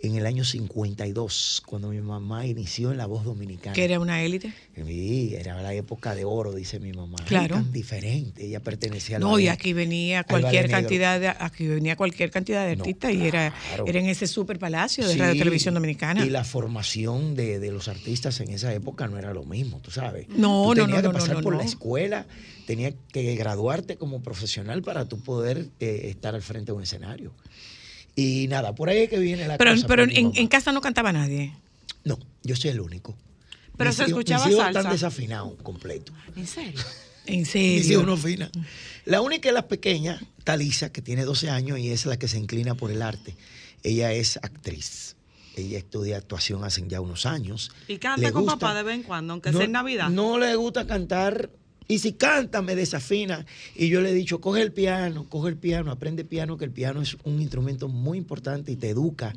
en 0.07 0.17
el 0.17 0.27
año 0.27 0.45
52, 0.45 1.63
cuando 1.67 1.89
mi 1.89 2.01
mamá 2.01 2.47
inició 2.47 2.91
en 2.93 2.99
la 2.99 3.07
voz 3.07 3.25
dominicana. 3.25 3.75
Que 3.75 3.85
era 3.85 4.01
una 4.01 4.23
élite. 4.23 4.53
Sí, 4.75 5.35
era 5.35 5.61
la 5.63 5.75
época 5.75 6.15
de 6.15 6.25
oro, 6.25 6.55
dice 6.55 6.81
mi 6.81 6.93
mamá. 6.93 7.17
Ay, 7.21 7.27
Claro. 7.27 7.57
tan 7.57 7.73
diferente. 7.73 8.45
Ella 8.47 8.61
pertenecía 8.61 9.17
al 9.17 9.23
No, 9.23 9.39
y 9.39 9.49
aquí 9.49 9.73
venía 9.73 10.21
al 10.21 10.27
cualquier 10.27 10.71
cantidad 10.71 11.21
de 11.21 11.29
aquí 11.29 11.67
venía 11.67 11.97
cualquier 11.97 12.31
cantidad 12.31 12.67
de 12.67 12.77
No, 12.77 12.83
artistas 12.83 13.13
y 13.13 13.27
era, 13.27 13.55
era 13.87 13.99
en 14.01 14.07
ese 14.07 14.27
super 14.27 14.59
palacio 14.59 15.07
de 15.07 15.15
Sí, 15.15 15.19
Radio 15.19 15.39
Televisión 15.39 15.75
Dominicana. 15.75 16.25
Y 16.25 16.31
la 16.31 16.45
formación 16.45 17.35
de, 17.35 17.59
de 17.59 17.71
los 17.73 17.89
artistas 17.89 18.41
en 18.41 18.51
esa 18.51 18.73
época 18.73 19.07
no 19.09 19.19
era 19.19 19.33
lo 19.35 19.45
mismo, 19.45 19.81
tú 19.81 19.91
sabes. 19.91 20.29
No, 20.29 20.71
Tú 20.75 20.81
no, 20.81 20.87
tenías 20.87 21.03
no, 21.03 21.11
que 21.11 21.15
no, 21.15 21.21
pasar 21.21 21.37
no, 21.37 21.43
por 21.43 21.53
no. 21.55 21.59
la 21.59 21.65
escuela, 21.65 22.27
tenías 22.67 22.95
que 23.13 23.35
graduarte 23.37 23.97
como 23.97 24.21
profesional 24.23 24.83
para 24.83 25.07
tú 25.09 25.19
poder 25.21 25.67
eh, 25.81 26.03
estar 26.11 26.35
al 26.35 26.43
frente 26.43 26.73
de 26.73 26.77
un 26.77 26.83
escenario. 26.83 27.33
Y 28.17 28.49
nada, 28.49 28.75
por 28.75 28.89
ahí 28.89 28.99
es 29.05 29.11
que 29.11 29.19
viene 29.19 29.47
la 29.47 29.59
pero 29.59 29.73
cosa. 29.75 29.87
pero 29.87 30.03
en, 30.05 30.33
en 30.35 30.49
casa 30.49 30.73
no 30.73 30.81
cantaba 30.81 31.13
nadie. 31.13 31.55
No, 32.03 32.19
yo 32.43 32.57
soy 32.57 32.71
el 32.71 32.81
único. 32.81 33.15
Pero 33.77 33.91
Mis 33.91 33.97
se 33.97 34.03
hijos- 34.05 34.09
escuchaba 34.11 34.45
mis 34.47 34.55
hijos 34.55 34.65
salsa. 34.65 34.79
están 34.81 34.93
desafinados 34.93 35.53
completo. 35.63 36.13
¿En 36.35 36.47
serio? 36.47 36.81
En 37.29 37.41
Mis 37.41 37.55
hijos 37.57 37.83
serio. 37.83 38.03
no 38.05 38.13
afinan. 38.13 38.51
La 39.05 39.21
única 39.21 39.49
es 39.49 39.55
la 39.55 39.67
pequeña, 39.67 40.21
Talisa, 40.45 40.93
que 40.93 41.03
tiene 41.03 41.25
12 41.25 41.51
años 41.51 41.77
y 41.81 41.91
es 41.91 42.07
la 42.07 42.17
que 42.21 42.29
se 42.29 42.39
inclina 42.39 42.77
por 42.77 42.93
el 42.93 43.03
arte. 43.03 43.35
Ella 43.83 44.13
es 44.13 44.37
actriz. 44.37 45.17
Ella 45.57 45.77
estudia 45.79 46.19
actuación 46.19 46.63
hace 46.63 46.85
ya 46.87 47.01
unos 47.01 47.27
años. 47.27 47.73
Y 47.89 47.99
canta 47.99 48.21
Le 48.29 48.31
con 48.33 48.43
gusta. 48.45 48.59
papá 48.61 48.75
de 48.77 48.85
vez 48.85 48.95
en 48.95 49.03
cuando, 49.03 49.33
aunque 49.33 49.51
no, 49.51 49.59
sea 49.59 49.65
en 49.67 49.73
Navidad. 49.73 50.09
No 50.09 50.39
le 50.39 50.55
gusta 50.55 50.87
cantar. 50.87 51.51
Y 51.89 52.01
si 52.01 52.15
canta, 52.15 52.63
me 52.63 52.75
desafina. 52.75 53.47
Y 53.75 53.89
yo 53.89 54.01
le 54.01 54.11
he 54.11 54.15
dicho, 54.15 54.41
coge 54.41 54.61
el 54.63 54.73
piano, 54.73 55.27
coge 55.29 55.51
el 55.51 55.57
piano, 55.57 55.91
aprende 55.93 56.25
piano, 56.25 56.57
que 56.57 56.65
el 56.65 56.73
piano 56.73 57.01
es 57.01 57.17
un 57.25 57.41
instrumento 57.41 57.89
muy 57.89 58.19
importante 58.19 58.73
y 58.73 58.77
te 58.77 58.89
educa 58.91 59.33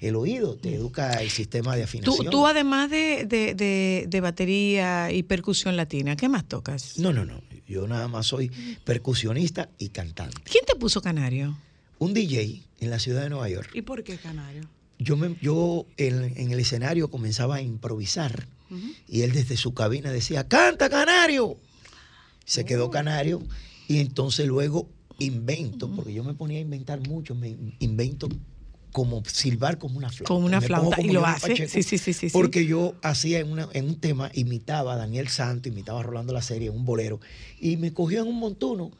el 0.00 0.16
oído, 0.16 0.56
te 0.56 0.74
educa 0.74 1.14
el 1.22 1.30
sistema 1.30 1.74
de 1.76 1.84
afinación. 1.84 2.28
tú 2.30 2.46
además 2.46 2.90
de, 2.90 3.24
de, 3.26 3.54
de- 3.54 4.04
de 4.06 4.20
batería 4.20 5.10
y 5.12 5.22
percusión 5.22 5.76
latina, 5.78 6.14
¿qué 6.16 6.28
más 6.28 6.44
tocas? 6.46 6.98
No, 6.98 7.12
no, 7.12 7.24
no. 7.24 7.40
Yo 7.66 7.86
nada 7.88 8.08
más 8.08 8.26
soy 8.26 8.50
percusionista 8.84 9.70
y 9.78 9.88
cantante. 9.88 10.36
¿Quién 10.50 10.64
te 10.66 10.74
puso 10.76 11.00
canario? 11.00 11.56
Un 11.98 12.12
DJ 12.12 12.62
en 12.80 12.90
la 12.90 12.98
ciudad 12.98 13.22
de 13.22 13.30
Nueva 13.30 13.48
York. 13.48 13.70
¿Y 13.74 13.82
por 13.82 14.04
qué 14.04 14.16
Canario? 14.18 14.68
Yo, 14.98 15.16
me, 15.16 15.34
yo 15.40 15.86
en, 15.96 16.32
en 16.36 16.50
el 16.52 16.60
escenario 16.60 17.08
comenzaba 17.08 17.56
a 17.56 17.62
improvisar 17.62 18.46
y 19.08 19.22
él 19.22 19.32
desde 19.32 19.56
su 19.56 19.72
cabina 19.72 20.10
decía, 20.12 20.46
canta 20.48 20.90
canario. 20.90 21.56
Se 22.44 22.64
quedó 22.64 22.90
canario 22.90 23.40
y 23.88 23.98
entonces 23.98 24.46
luego 24.46 24.88
invento, 25.18 25.90
porque 25.94 26.12
yo 26.12 26.24
me 26.24 26.34
ponía 26.34 26.58
a 26.58 26.62
inventar 26.62 27.00
mucho, 27.06 27.34
me 27.34 27.56
invento 27.80 28.28
como 28.92 29.22
silbar 29.26 29.78
como 29.78 29.98
una 29.98 30.08
flauta. 30.10 30.28
Como 30.28 30.46
una 30.46 30.60
flauta, 30.60 30.96
y 31.00 31.02
como 31.02 31.14
lo 31.14 31.20
León 31.20 31.32
hace. 31.32 31.48
Pacheco, 31.48 31.70
Sí, 31.72 31.82
sí, 31.82 31.98
sí, 31.98 32.12
sí. 32.12 32.30
Porque 32.30 32.64
yo 32.66 32.94
hacía 33.02 33.40
en, 33.40 33.50
una- 33.50 33.68
en 33.72 33.86
un 33.86 33.96
tema, 33.96 34.30
imitaba 34.34 34.94
a 34.94 34.96
Daniel 34.96 35.28
Santo, 35.28 35.68
imitaba 35.68 36.00
a 36.00 36.02
Rolando 36.04 36.32
La 36.32 36.42
Serie, 36.42 36.70
un 36.70 36.84
bolero, 36.84 37.20
y 37.60 37.76
me 37.76 37.92
cogió 37.92 38.22
en 38.22 38.28
un 38.28 38.38
montuno, 38.38 38.92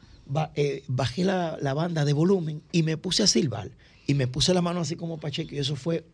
eh, 0.55 0.83
bajé 0.87 1.23
la, 1.23 1.57
la 1.61 1.73
banda 1.73 2.03
de 2.03 2.13
volumen 2.13 2.61
y 2.71 2.83
me 2.83 2.97
puse 2.97 3.23
a 3.23 3.27
silbar. 3.27 3.71
Y 4.07 4.13
me 4.15 4.27
puse 4.27 4.53
la 4.53 4.61
mano 4.61 4.81
así 4.81 4.95
como 4.95 5.17
Pacheco, 5.19 5.55
y 5.55 5.59
eso 5.59 5.75
fue 5.75 6.05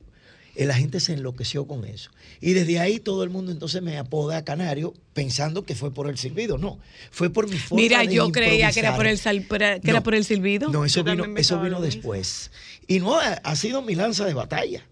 la 0.56 0.74
gente 0.76 1.00
se 1.00 1.14
enloqueció 1.14 1.66
con 1.66 1.86
eso. 1.86 2.12
Y 2.42 2.54
desde 2.54 2.80
ahí 2.80 3.00
todo 3.00 3.24
el 3.24 3.30
mundo 3.30 3.52
entonces 3.52 3.82
me 3.82 3.98
apoda 3.98 4.44
Canario 4.44 4.94
pensando 5.14 5.64
que 5.66 5.76
fue 5.76 5.94
por 5.94 6.10
el 6.10 6.18
silbido. 6.18 6.58
No, 6.58 6.80
fue 7.12 7.30
por 7.30 7.50
mi 7.50 7.58
forma 7.58 7.82
Mira, 7.82 8.00
de 8.00 8.14
yo 8.16 8.32
creía 8.32 8.72
que 8.72 8.80
era 8.82 8.96
por 8.96 9.08
el 9.08 9.18
sal- 9.18 9.46
para- 9.48 9.80
que 9.80 9.88
No. 9.88 9.92
era 9.94 10.04
por 10.04 10.16
el 10.16 10.26
silbido. 10.26 10.70
No, 10.70 10.84
eso 10.86 11.04
Yo 11.04 11.12
vino, 11.16 11.38
eso 11.38 11.60
vino 11.62 11.80
después. 11.82 12.52
Y 12.88 13.00
no, 13.00 13.20
ha, 13.20 13.34
ha 13.34 13.56
sido 13.56 13.82
mi 13.82 13.96
lanza 13.96 14.26
de 14.26 14.34
batalla. 14.34 14.86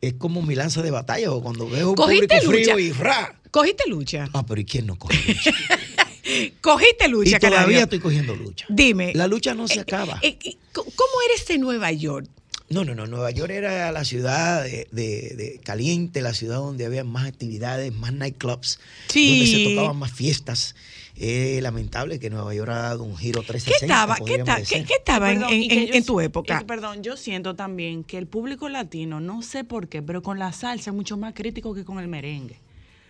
Es 0.00 0.14
como 0.14 0.42
mi 0.42 0.54
lanza 0.56 0.82
de 0.82 0.90
batalla, 0.90 1.30
o 1.32 1.42
cuando 1.42 1.68
veo 1.68 1.90
un 1.90 1.94
¿Cogiste 1.94 2.40
público 2.42 2.72
frío 2.74 2.78
y 2.78 2.90
¡ra! 2.92 3.40
Cogiste 3.52 3.84
lucha. 3.88 4.28
Ah, 4.32 4.44
pero 4.44 4.60
¿y 4.60 4.64
quién 4.64 4.86
no 4.86 4.98
coge 4.98 5.16
lucha? 5.28 5.50
Cogiste 6.60 7.08
lucha, 7.08 7.36
y 7.36 7.40
todavía 7.40 7.58
Canario. 7.60 7.78
estoy 7.84 7.98
cogiendo 8.00 8.34
lucha. 8.36 8.66
Dime. 8.68 9.12
La 9.14 9.26
lucha 9.26 9.54
no 9.54 9.68
se 9.68 9.80
acaba. 9.80 10.18
eh, 10.22 10.38
eh, 10.44 10.56
¿Cómo 10.72 11.12
eres 11.30 11.46
de 11.46 11.58
Nueva 11.58 11.90
York? 11.92 12.28
No, 12.72 12.84
no, 12.84 12.94
no. 12.94 13.06
Nueva 13.06 13.30
York 13.30 13.50
era 13.50 13.92
la 13.92 14.04
ciudad 14.04 14.62
de, 14.64 14.88
de- 14.92 15.34
de 15.36 15.60
caliente, 15.62 16.20
la 16.22 16.32
ciudad 16.34 16.56
donde 16.56 16.86
había 16.86 17.04
más 17.04 17.26
actividades, 17.26 17.92
más 17.94 18.12
nightclubs, 18.12 18.78
Sí. 19.08 19.28
donde 19.30 19.46
se 19.46 19.74
tocaban 19.74 19.96
más 19.98 20.12
fiestas. 20.12 20.74
Es 21.14 21.62
lamentable 21.62 22.18
que 22.18 22.30
Nueva 22.30 22.54
York 22.54 22.70
ha 22.70 22.78
dado 22.78 23.02
un 23.04 23.16
giro 23.16 23.42
¿Qué 23.42 23.48
360. 23.48 23.84
estaba, 23.94 24.14
qué, 24.14 24.20
podríamos 24.20 24.46
ta- 24.46 24.58
decir. 24.60 24.78
qué- 24.78 24.84
qué 24.84 24.94
estaba 24.94 25.30
en, 25.30 25.40
Perdón, 25.40 25.52
en- 25.54 25.86
yo 25.88 25.94
en 25.94 26.04
tu 26.04 26.20
época? 26.20 26.54
y 26.54 26.58
que, 26.60 26.64
perdón, 26.64 27.02
yo 27.02 27.16
siento 27.18 27.54
también 27.54 28.02
que 28.02 28.16
el 28.16 28.26
público 28.26 28.68
latino, 28.70 29.20
no 29.20 29.42
sé 29.42 29.62
por 29.64 29.88
qué, 29.88 30.00
pero 30.02 30.22
con 30.22 30.38
la 30.38 30.52
salsa 30.52 30.90
es 30.90 30.96
mucho 30.96 31.16
más 31.18 31.34
crítico 31.34 31.74
que 31.74 31.84
con 31.84 31.98
el 31.98 32.08
merengue. 32.08 32.58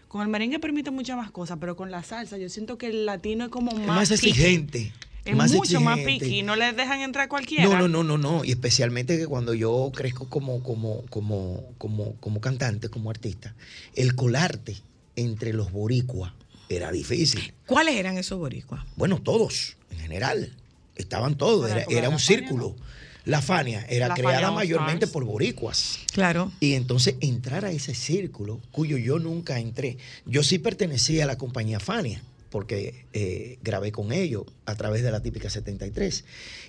Con 0.09 0.21
el 0.21 0.29
merengue 0.29 0.59
permite 0.59 0.91
muchas 0.91 1.17
más 1.17 1.31
cosas, 1.31 1.57
pero 1.61 1.75
con 1.77 1.91
la 1.91 2.03
salsa 2.03 2.37
yo 2.37 2.49
siento 2.51 2.77
que 2.77 2.89
el 2.89 3.07
latino 3.07 3.45
es 3.45 3.51
como 3.51 3.71
Es 3.71 3.79
más, 3.79 3.87
más 3.87 4.11
exigente. 4.11 4.93
Es 5.25 5.37
más 5.37 5.53
mucho 5.53 5.81
más 5.81 6.01
piqui, 6.01 6.43
no 6.43 6.57
les 6.57 6.77
dejan 6.77 7.01
entrar 7.01 7.29
cualquiera. 7.29 7.65
No, 7.65 7.79
no, 7.79 7.89
no, 7.89 8.03
no, 8.03 8.19
no. 8.19 8.45
Y 8.45 8.51
especialmente 8.51 9.17
que 9.17 9.27
cuando 9.27 9.55
yo 9.55 9.93
crezco 9.95 10.29
como, 10.29 10.63
como, 10.63 11.03
como, 11.11 11.65
como, 11.79 12.15
como 12.17 12.41
cantante, 12.41 12.89
como 12.89 13.11
artista, 13.11 13.55
el 13.95 14.17
colarte 14.17 14.77
entre 15.15 15.53
los 15.53 15.71
boricuas 15.71 16.33
era 16.69 16.91
difícil. 16.91 17.53
¿Cuáles 17.67 17.97
eran 17.97 18.19
esos 18.19 18.39
boricuas? 18.39 18.83
Bueno, 18.97 19.21
todos. 19.21 19.77
en 19.91 19.99
general. 19.99 20.57
Estaban 20.97 21.37
todos, 21.37 21.71
era, 21.71 21.85
era 21.89 22.09
un 22.09 22.19
círculo. 22.19 22.77
La 23.25 23.41
Fania 23.41 23.87
era 23.89 24.09
La 24.09 24.15
creada 24.15 24.41
Fania 24.41 24.51
mayormente 24.51 25.07
por 25.07 25.25
boricuas. 25.25 26.01
Claro. 26.13 26.51
Y 26.59 26.75
entonces 26.75 27.15
entrar 27.21 27.65
a 27.65 27.71
ese 27.71 27.95
círculo, 27.95 28.61
cuyo 28.73 28.99
yo 28.99 29.19
nunca 29.19 29.61
entré. 29.61 29.97
Yo 30.27 30.43
sí 30.43 30.59
pertenecía 30.59 31.25
a 31.25 31.27
la 31.27 31.39
compañía 31.39 31.79
Fania, 31.79 32.23
porque 32.53 33.07
eh, 33.15 33.59
grabé 33.63 33.93
con 33.93 34.13
ellos 34.13 34.45
a 34.67 34.75
través 34.77 35.03
de 35.03 35.11
la 35.11 35.23
típica 35.23 35.49
73. 35.49 36.25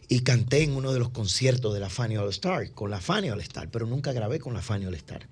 Y 0.07 0.21
canté 0.21 0.63
en 0.63 0.75
uno 0.75 0.93
de 0.93 0.99
los 0.99 1.09
conciertos 1.09 1.73
de 1.73 1.81
la 1.81 1.89
Fania 1.89 2.21
All 2.21 2.29
Star, 2.29 2.71
con 2.71 2.89
la 2.89 3.01
Fania 3.01 3.33
All 3.33 3.41
Star, 3.41 3.69
pero 3.69 3.85
nunca 3.85 4.13
grabé 4.13 4.39
con 4.39 4.53
la 4.53 4.61
Fania 4.61 4.87
All 4.87 4.95
Star. 4.95 5.27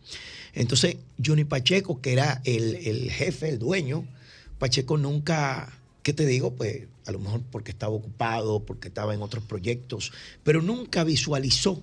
Entonces, 0.54 0.98
Johnny 1.26 1.46
Pacheco, 1.46 2.02
que 2.02 2.12
era 2.12 2.42
el, 2.44 2.76
el 2.76 3.10
jefe, 3.10 3.48
el 3.48 3.60
dueño, 3.60 4.06
Pacheco 4.60 4.98
nunca, 4.98 5.72
¿qué 6.04 6.12
te 6.12 6.26
digo? 6.26 6.54
Pues 6.54 6.82
a 7.06 7.12
lo 7.14 7.20
mejor 7.20 7.42
porque 7.50 7.72
estaba 7.72 7.94
ocupado, 7.94 8.60
porque 8.66 8.90
estaba 8.90 9.14
en 9.14 9.22
otros 9.22 9.46
proyectos, 9.46 10.12
pero 10.44 10.62
nunca 10.62 11.06
visualizó 11.06 11.82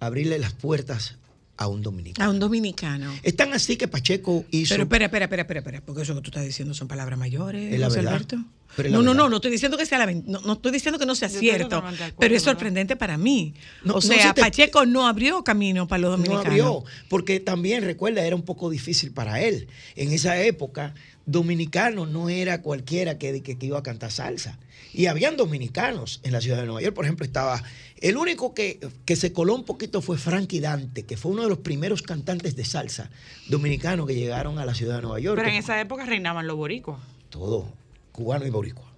abrirle 0.00 0.38
las 0.38 0.54
puertas 0.54 1.16
a 1.58 1.66
un 1.66 1.82
dominicano. 1.82 2.26
A 2.28 2.32
un 2.32 2.38
dominicano. 2.38 3.12
Es 3.22 3.36
tan 3.36 3.52
así 3.52 3.76
que 3.76 3.88
Pacheco 3.88 4.44
hizo. 4.50 4.74
Pero 4.74 4.84
espera, 4.84 5.04
espera, 5.06 5.24
espera, 5.26 5.42
espera, 5.42 5.58
espera, 5.60 5.82
porque 5.84 6.02
eso 6.02 6.14
que 6.14 6.20
tú 6.22 6.30
estás 6.30 6.44
diciendo 6.46 6.72
son 6.72 6.88
palabras 6.88 7.18
mayores, 7.18 7.74
Es 7.74 7.78
la 7.80 7.86
José 7.86 7.98
verdad. 7.98 8.12
Alberto. 8.14 8.36
Pero 8.76 8.88
es 8.88 8.92
la 8.92 8.98
No, 8.98 9.02
no, 9.02 9.12
no, 9.14 9.28
no 9.28 9.36
estoy 9.36 9.50
diciendo 9.50 9.76
que 9.76 9.84
sea 9.84 9.98
la 9.98 10.06
no, 10.06 10.40
no 10.40 10.52
estoy 10.54 10.70
diciendo 10.72 10.98
que 10.98 11.06
no 11.06 11.14
sea 11.16 11.28
Yo 11.28 11.40
cierto, 11.40 11.78
acuerdo, 11.78 11.96
pero 12.18 12.34
es 12.34 12.42
¿verdad? 12.42 12.52
sorprendente 12.52 12.96
para 12.96 13.18
mí. 13.18 13.54
No, 13.82 13.94
o 13.94 13.96
no 13.96 14.00
sea, 14.00 14.28
se 14.28 14.34
te- 14.34 14.40
Pacheco 14.40 14.86
no 14.86 15.08
abrió 15.08 15.42
camino 15.42 15.88
para 15.88 16.00
los 16.02 16.10
no 16.12 16.16
dominicanos. 16.18 16.46
abrió, 16.46 16.84
porque 17.08 17.40
también, 17.40 17.82
recuerda, 17.82 18.22
era 18.24 18.36
un 18.36 18.42
poco 18.42 18.70
difícil 18.70 19.10
para 19.12 19.40
él. 19.40 19.66
En 19.96 20.12
esa 20.12 20.40
época, 20.40 20.94
dominicano 21.28 22.06
no 22.06 22.30
era 22.30 22.62
cualquiera 22.62 23.18
que, 23.18 23.42
que, 23.42 23.58
que 23.58 23.66
iba 23.66 23.78
a 23.78 23.82
cantar 23.82 24.10
salsa. 24.10 24.58
Y 24.92 25.06
habían 25.06 25.36
dominicanos 25.36 26.20
en 26.22 26.32
la 26.32 26.40
ciudad 26.40 26.58
de 26.58 26.64
Nueva 26.64 26.80
York. 26.80 26.94
Por 26.94 27.04
ejemplo, 27.04 27.26
estaba. 27.26 27.62
El 28.00 28.16
único 28.16 28.54
que, 28.54 28.80
que 29.04 29.16
se 29.16 29.32
coló 29.32 29.54
un 29.54 29.64
poquito 29.64 30.00
fue 30.00 30.16
Frankie 30.16 30.60
Dante, 30.60 31.04
que 31.04 31.16
fue 31.16 31.32
uno 31.32 31.42
de 31.42 31.50
los 31.50 31.58
primeros 31.58 32.02
cantantes 32.02 32.56
de 32.56 32.64
salsa 32.64 33.10
dominicanos 33.48 34.06
que 34.06 34.14
llegaron 34.14 34.58
a 34.58 34.64
la 34.64 34.74
ciudad 34.74 34.96
de 34.96 35.02
Nueva 35.02 35.20
York. 35.20 35.36
Pero 35.36 35.50
en 35.50 35.56
esa 35.56 35.78
época 35.80 36.06
reinaban 36.06 36.46
los 36.46 36.56
boricuas. 36.56 36.98
todo, 37.28 37.70
cubano 38.12 38.46
y 38.46 38.50
boricua. 38.50 38.90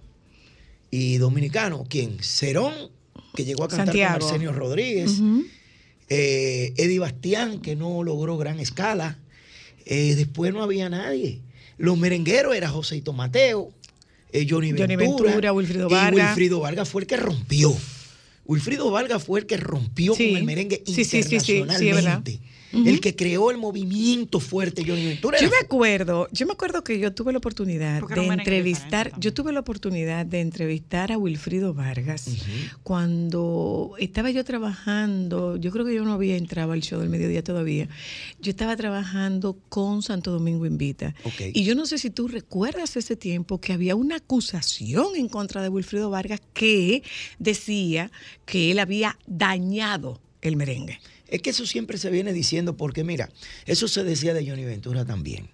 Y 0.89 1.17
dominicano, 1.17 1.85
¿quién? 1.89 2.17
Cerón, 2.21 2.73
que 3.35 3.43
llegó 3.43 3.65
a 3.65 3.67
cantar 3.67 3.87
Santiago. 3.87 4.19
con 4.19 4.27
Arsenio 4.27 4.53
Rodríguez. 4.53 5.19
Eh, 6.09 6.73
Eddie 6.77 6.99
Bastián, 6.99 7.59
que 7.61 7.75
no 7.75 8.03
logró 8.03 8.37
gran 8.37 8.59
escala. 8.59 9.17
Eh, 9.85 10.15
después 10.15 10.53
no 10.53 10.63
había 10.63 10.89
nadie. 10.89 11.41
Los 11.77 11.97
merengueros 11.97 12.55
era 12.55 12.69
Joséito 12.69 13.13
Mateo, 13.13 13.71
eh, 14.31 14.45
Johnny, 14.49 14.71
Johnny 14.71 14.95
Ventura, 14.95 15.31
Ventura, 15.31 15.53
Wilfrido 15.53 15.87
y 15.89 15.93
Vargas. 15.93 16.27
Wilfrido 16.29 16.59
Vargas 16.59 16.89
fue 16.89 17.01
el 17.01 17.07
que 17.07 17.17
rompió. 17.17 17.75
Wilfrido 18.45 18.89
Vargas 18.91 19.23
fue 19.23 19.39
el 19.41 19.45
que 19.45 19.57
rompió 19.57 20.15
Sí. 20.15 20.29
con 20.29 20.37
el 20.37 20.43
merengue 20.43 20.83
Sí, 20.85 21.05
sí, 21.05 21.23
El 22.73 23.01
que 23.01 23.15
creó 23.15 23.51
el 23.51 23.57
movimiento 23.57 24.39
fuerte, 24.39 24.83
Johnny 24.85 25.05
Ventura. 25.05 25.39
Yo 25.39 25.49
me 25.49 25.57
acuerdo, 25.57 26.27
yo 26.31 26.45
me 26.45 26.53
acuerdo 26.53 26.83
que 26.83 26.99
yo 26.99 27.13
tuve 27.13 27.31
la 27.31 27.39
oportunidad 27.39 28.01
de 28.07 28.25
entrevistar, 28.25 29.11
yo 29.19 29.33
tuve 29.33 29.51
la 29.51 29.59
oportunidad 29.59 30.25
de 30.25 30.41
entrevistar 30.41 31.11
a 31.11 31.17
Wilfrido 31.17 31.73
Vargas 31.73 32.29
cuando 32.83 33.95
estaba 33.99 34.31
yo 34.31 34.43
trabajando, 34.43 35.57
yo 35.57 35.71
creo 35.71 35.85
que 35.85 35.93
yo 35.93 36.03
no 36.03 36.13
había 36.13 36.37
entrado 36.37 36.71
al 36.71 36.81
show 36.81 36.99
del 36.99 37.09
mediodía 37.09 37.43
todavía, 37.43 37.87
yo 38.41 38.51
estaba 38.51 38.75
trabajando 38.75 39.57
con 39.69 40.01
Santo 40.01 40.31
Domingo 40.31 40.65
Invita. 40.65 41.13
Y 41.53 41.63
yo 41.63 41.75
no 41.75 41.85
sé 41.85 41.97
si 41.97 42.09
tú 42.09 42.27
recuerdas 42.27 42.95
ese 42.95 43.15
tiempo 43.15 43.59
que 43.59 43.73
había 43.73 43.95
una 43.95 44.17
acusación 44.17 45.15
en 45.15 45.27
contra 45.27 45.61
de 45.61 45.69
Wilfrido 45.69 46.09
Vargas 46.09 46.41
que 46.53 47.03
decía 47.39 48.11
que 48.45 48.71
él 48.71 48.79
había 48.79 49.17
dañado 49.27 50.19
el 50.41 50.55
merengue. 50.55 50.99
Es 51.27 51.41
que 51.41 51.51
eso 51.51 51.65
siempre 51.65 51.97
se 51.97 52.09
viene 52.09 52.33
diciendo 52.33 52.75
porque, 52.75 53.03
mira, 53.03 53.29
eso 53.65 53.87
se 53.87 54.03
decía 54.03 54.33
de 54.33 54.47
Johnny 54.47 54.65
Ventura 54.65 55.05
también. 55.05 55.49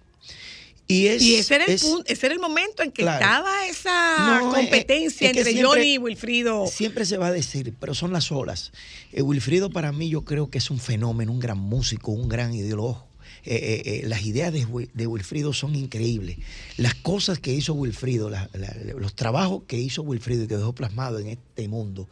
Y, 0.90 1.08
es, 1.08 1.22
y 1.22 1.34
ese 1.36 1.56
era, 1.56 1.64
el 1.66 1.72
es- 1.72 1.82
punto, 1.84 2.04
ese 2.10 2.26
era 2.26 2.34
el 2.34 2.40
momento 2.40 2.82
en 2.82 2.90
que 2.92 3.02
Claro. 3.02 3.22
estaba 3.22 3.66
esa 3.66 4.40
No, 4.40 4.52
competencia 4.54 5.30
es 5.30 5.36
entre 5.36 5.52
siempre- 5.52 5.68
Johnny 5.68 5.94
y 5.94 5.98
Wilfrido. 5.98 6.66
Siempre 6.66 7.04
se 7.04 7.18
va 7.18 7.26
a 7.26 7.32
decir, 7.32 7.74
pero 7.78 7.94
son 7.94 8.12
las 8.12 8.32
olas. 8.32 8.72
Eh, 9.12 9.20
Wilfrido 9.20 9.68
para 9.70 9.92
mí 9.92 10.08
yo 10.08 10.24
creo 10.24 10.48
que 10.50 10.56
es 10.58 10.70
un 10.70 10.78
fenómeno, 10.80 11.30
un 11.32 11.40
gran 11.40 11.58
músico, 11.58 12.10
un 12.12 12.28
gran 12.28 12.54
ideólogo. 12.54 13.06
Eh, 13.44 13.54
eh, 13.54 13.82
eh, 13.84 14.02
las 14.06 14.24
ideas 14.26 14.52
de, 14.52 14.66
Wil- 14.66 14.90
de 14.94 15.06
Wilfrido 15.06 15.52
son 15.52 15.74
increíbles. 15.74 16.36
Las 16.76 16.94
cosas 16.94 17.38
que 17.38 17.52
hizo 17.52 17.72
Wilfrido, 17.74 18.28
la- 18.30 18.50
la- 18.52 18.74
los 18.98 19.14
trabajos 19.14 19.62
que 19.66 19.78
hizo 19.78 20.02
Wilfrido 20.02 20.44
y 20.44 20.46
que 20.48 20.56
dejó 20.56 20.74
plasmado 20.74 21.18
en 21.18 21.28
este 21.28 21.68
mundo 21.68 22.08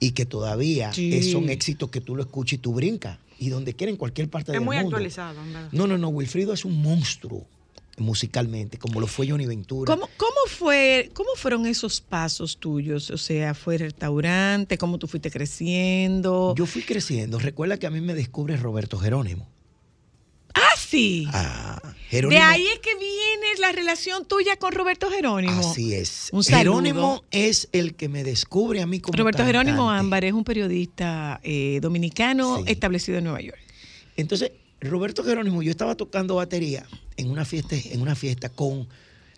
y 0.00 0.12
que 0.12 0.24
todavía 0.26 0.92
Sí. 0.92 1.30
son 1.30 1.48
éxitos 1.50 1.90
que 1.90 2.00
tú 2.00 2.16
lo 2.16 2.22
escuchas 2.22 2.54
y 2.54 2.58
tú 2.58 2.72
brincas. 2.74 3.18
Y 3.38 3.48
donde 3.48 3.74
quiera, 3.74 3.90
en 3.90 3.96
cualquier 3.96 4.28
parte 4.28 4.52
Es 4.52 4.54
del 4.54 4.60
muy 4.64 4.76
mundo. 4.76 4.96
actualizado, 4.96 5.40
en 5.42 5.52
verdad. 5.52 5.68
No, 5.72 5.86
no, 5.86 5.98
no. 5.98 6.08
Wilfrido 6.08 6.52
es 6.52 6.64
un 6.64 6.80
monstruo 6.80 7.44
musicalmente, 7.98 8.78
como 8.78 9.00
lo 9.00 9.06
fue 9.06 9.28
Johnny 9.28 9.46
Ventura. 9.46 9.94
¿Cómo, 9.94 10.08
cómo, 10.16 10.32
fue, 10.48 11.10
¿Cómo 11.12 11.30
fueron 11.36 11.66
esos 11.66 12.00
pasos 12.00 12.56
tuyos? 12.58 13.10
O 13.10 13.18
sea, 13.18 13.54
¿fue 13.54 13.78
restaurante? 13.78 14.78
¿Cómo 14.78 14.98
tú 14.98 15.06
fuiste 15.06 15.30
creciendo? 15.30 16.54
Yo 16.56 16.66
fui 16.66 16.82
creciendo. 16.82 17.38
Recuerda 17.38 17.78
que 17.78 17.86
a 17.86 17.90
mí 17.90 18.00
me 18.00 18.14
descubre 18.14 18.56
Roberto 18.56 18.98
Jerónimo. 18.98 19.46
Ah, 20.54 20.76
sí. 20.78 21.26
Ah, 21.32 21.80
de 22.10 22.38
ahí 22.38 22.66
es 22.66 22.78
que 22.80 22.94
viene 22.96 23.46
la 23.58 23.72
relación 23.72 24.26
tuya 24.26 24.56
con 24.56 24.72
Roberto 24.72 25.10
Jerónimo. 25.10 25.60
Así 25.60 25.94
es. 25.94 26.28
Un. 26.32 26.44
Jerónimo 26.44 27.24
es 27.30 27.68
el 27.72 27.94
que 27.94 28.08
me 28.08 28.22
descubre 28.22 28.82
a 28.82 28.86
mí 28.86 29.00
como 29.00 29.16
Roberto 29.16 29.44
Jerónimo. 29.44 29.90
Ámbar 29.90 30.24
es 30.24 30.32
un 30.34 30.44
periodista 30.44 31.40
eh, 31.42 31.78
dominicano 31.80 32.58
Sí. 32.58 32.64
establecido 32.66 33.18
en 33.18 33.24
Nueva 33.24 33.40
York. 33.40 33.58
Entonces, 34.16 34.52
Roberto 34.80 35.24
Jerónimo, 35.24 35.62
yo 35.62 35.70
estaba 35.70 35.94
tocando 35.94 36.34
batería 36.34 36.86
en 37.16 37.30
una 37.30 37.44
fiesta, 37.44 37.76
en 37.76 38.02
una 38.02 38.14
fiesta 38.14 38.50
con 38.50 38.88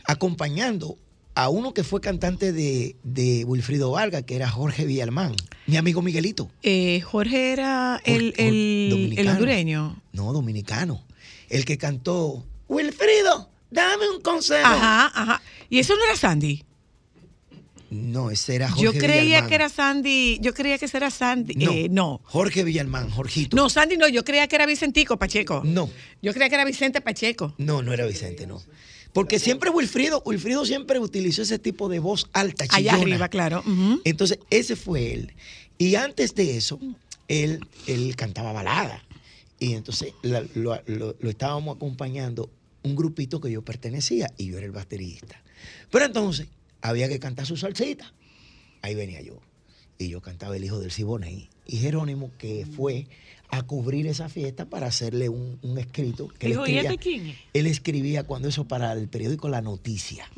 acompañando 0.07 0.99
a 1.37 1.49
uno 1.49 1.75
que 1.75 1.83
fue 1.85 2.01
cantante 2.01 2.53
de, 2.53 2.97
de 3.03 3.45
Wilfrido 3.45 3.91
Vargas, 3.91 4.23
que 4.23 4.37
era 4.37 4.49
Jorge 4.49 4.85
Villalmán, 4.87 5.35
mi 5.67 5.77
amigo 5.77 6.01
Miguelito. 6.03 6.51
Eh, 6.63 7.01
Jorge 7.01 7.53
era 7.53 8.01
el, 8.05 8.33
Jorge- 8.33 8.49
el- 8.49 8.55
el 8.85 8.91
dominicano. 8.91 9.31
hondureño. 9.33 10.03
No, 10.13 10.33
dominicano. 10.33 11.05
El 11.49 11.65
que 11.65 11.77
cantó 11.79 12.45
Wilfrido, 12.69 13.51
dame 13.71 14.09
un 14.11 14.21
consejo. 14.23 14.67
Ajá, 14.67 15.07
ajá. 15.15 15.43
Y 15.69 15.79
eso 15.81 15.95
no 15.97 16.05
era 16.05 16.17
Sandy. 16.17 16.63
No, 17.91 18.31
ese 18.31 18.57
era 18.57 18.69
Jorge 18.71 18.83
Yo 18.83 18.93
creía 18.93 19.23
Villalmán. 19.23 19.49
que 19.49 19.55
era 19.55 19.69
Sandy. 19.69 20.39
Yo 20.41 20.53
creía 20.53 20.79
que 20.79 20.87
ese 20.87 20.97
era 20.97 21.11
Sandy. 21.11 21.55
No, 21.55 21.71
Eh, 21.71 21.89
no. 21.91 22.21
Jorge 22.25 22.65
Villalmán, 22.65 23.09
Jorgito. 23.11 23.57
No, 23.57 23.69
Sandy 23.69 23.97
no. 23.97 24.09
Yo 24.09 24.25
creía 24.25 24.49
que 24.49 24.57
era 24.57 24.67
Vicentico 24.67 25.17
Pacheco. 25.17 25.63
No. 25.65 25.89
Yo 26.21 26.33
creía 26.33 26.49
que 26.49 26.55
era 26.57 26.65
Vicente 26.65 27.01
Pacheco. 27.01 27.55
No, 27.59 27.83
no 27.83 27.93
era 27.93 28.05
Vicente, 28.07 28.47
no. 28.49 28.61
Porque 29.15 29.39
siempre 29.39 29.71
Wilfrido, 29.71 30.23
Wilfrido 30.27 30.67
siempre 30.67 30.99
utilizó 30.99 31.41
ese 31.43 31.59
tipo 31.59 31.89
de 31.89 32.01
voz 32.01 32.29
alta, 32.35 32.65
Allá 32.69 32.93
chillona. 32.93 32.99
arriba, 33.15 33.29
claro. 33.29 33.63
Entonces, 34.05 34.39
ese 34.51 34.77
fue 34.77 35.15
él. 35.15 35.33
Y 35.79 35.95
antes 35.95 36.35
de 36.35 36.57
eso, 36.59 36.79
él, 37.29 37.61
él 37.87 38.15
cantaba 38.17 38.53
balada. 38.53 39.03
Y 39.59 39.73
entonces 39.75 40.13
la- 40.23 40.45
lo, 40.55 40.79
lo- 40.87 41.17
lo 41.19 41.31
estábamos 41.31 41.77
acompañando 41.77 42.51
un 42.83 42.97
grupito 42.97 43.41
que 43.41 43.51
yo 43.51 43.63
pertenecía 43.63 44.31
y 44.37 44.47
yo 44.49 44.59
era 44.59 44.67
el 44.67 44.73
baterista. 44.73 45.41
Pero 45.91 46.05
entonces 46.05 46.49
había 46.83 47.09
que 47.09 47.19
cantar 47.19 47.47
su 47.47 47.57
salsita. 47.57 48.13
Ahí 48.83 48.95
venía 48.95 49.23
yo. 49.23 49.41
Y 49.97 50.09
yo 50.09 50.21
cantaba 50.21 50.57
El 50.57 50.65
Hijo 50.65 50.81
del 50.81 50.91
Siboney. 50.91 51.49
Y 51.67 51.77
Jerónimo, 51.79 52.33
que 52.37 52.67
fue 52.67 53.07
a 53.51 53.63
cubrir 53.63 54.07
esa 54.07 54.29
fiesta 54.29 54.65
para 54.69 54.87
hacerle 54.89 55.29
un, 55.29 55.59
un 55.63 55.79
escrito. 55.79 56.29
Que 56.29 56.47
él 56.47 56.53
Dijo, 56.53 56.67
¿y 56.67 56.71
escribía- 56.77 56.91
este 56.91 57.03
quién 57.03 57.27
es? 57.29 57.37
Él 57.53 57.67
escribía 57.67 58.25
cuando 58.25 58.49
eso 58.49 58.67
para 58.67 58.93
el 58.93 59.09
periódico 59.09 59.49
La 59.49 59.63
Noticia. 59.63 60.29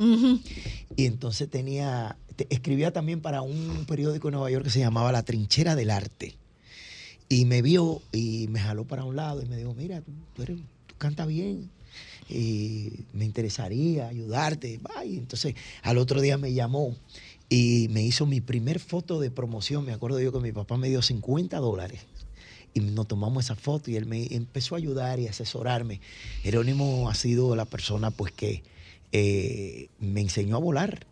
Y 0.96 1.06
entonces 1.06 1.48
tenía, 1.48 2.16
te- 2.36 2.46
escribía 2.50 2.92
también 2.92 3.20
para 3.20 3.42
un 3.42 3.84
periódico 3.86 4.28
en 4.28 4.32
Nueva 4.32 4.50
York 4.50 4.64
que 4.64 4.70
se 4.70 4.80
llamaba 4.80 5.12
La 5.12 5.22
Trinchera 5.22 5.74
del 5.74 5.90
Arte. 5.90 6.34
Y 7.28 7.44
me 7.46 7.62
vio 7.62 8.02
y 8.12 8.46
me 8.48 8.60
jaló 8.60 8.84
para 8.84 9.04
un 9.04 9.16
lado 9.16 9.42
y 9.42 9.46
me 9.46 9.56
dijo, 9.56 9.74
mira, 9.74 10.00
tú, 10.02 10.12
tú 10.34 10.42
eres, 10.42 10.58
tú 10.86 10.94
cantas 10.98 11.26
bien. 11.26 11.70
Y 12.28 12.90
me 13.12 13.24
interesaría 13.24 14.08
ayudarte. 14.08 14.78
Va, 14.78 15.04
y 15.04 15.16
entonces 15.16 15.54
al 15.82 15.98
otro 15.98 16.20
día 16.20 16.36
me 16.38 16.52
llamó 16.52 16.94
y 17.48 17.86
me 17.90 18.02
hizo 18.02 18.26
mi 18.26 18.40
primer 18.40 18.78
foto 18.80 19.20
de 19.20 19.30
promoción. 19.30 19.84
Me 19.84 19.92
acuerdo 19.92 20.20
yo 20.20 20.32
que 20.32 20.40
mi 20.40 20.52
papá 20.52 20.76
me 20.76 20.88
dio 20.88 21.00
50 21.02 21.56
dólares. 21.58 22.00
Y 22.76 22.80
nos 22.80 23.08
tomamos 23.08 23.46
esa 23.46 23.54
foto 23.54 23.90
y 23.90 23.96
él 23.96 24.04
me 24.04 24.26
empezó 24.34 24.74
a 24.74 24.78
ayudar 24.78 25.18
y 25.18 25.28
asesorarme. 25.28 26.02
Jerónimo 26.42 27.08
ha 27.08 27.14
sido 27.14 27.56
la 27.56 27.64
persona 27.64 28.10
pues 28.10 28.32
que 28.32 28.62
eh, 29.12 29.88
me 29.98 30.20
enseñó 30.20 30.56
a 30.56 30.60
volar. 30.60 31.06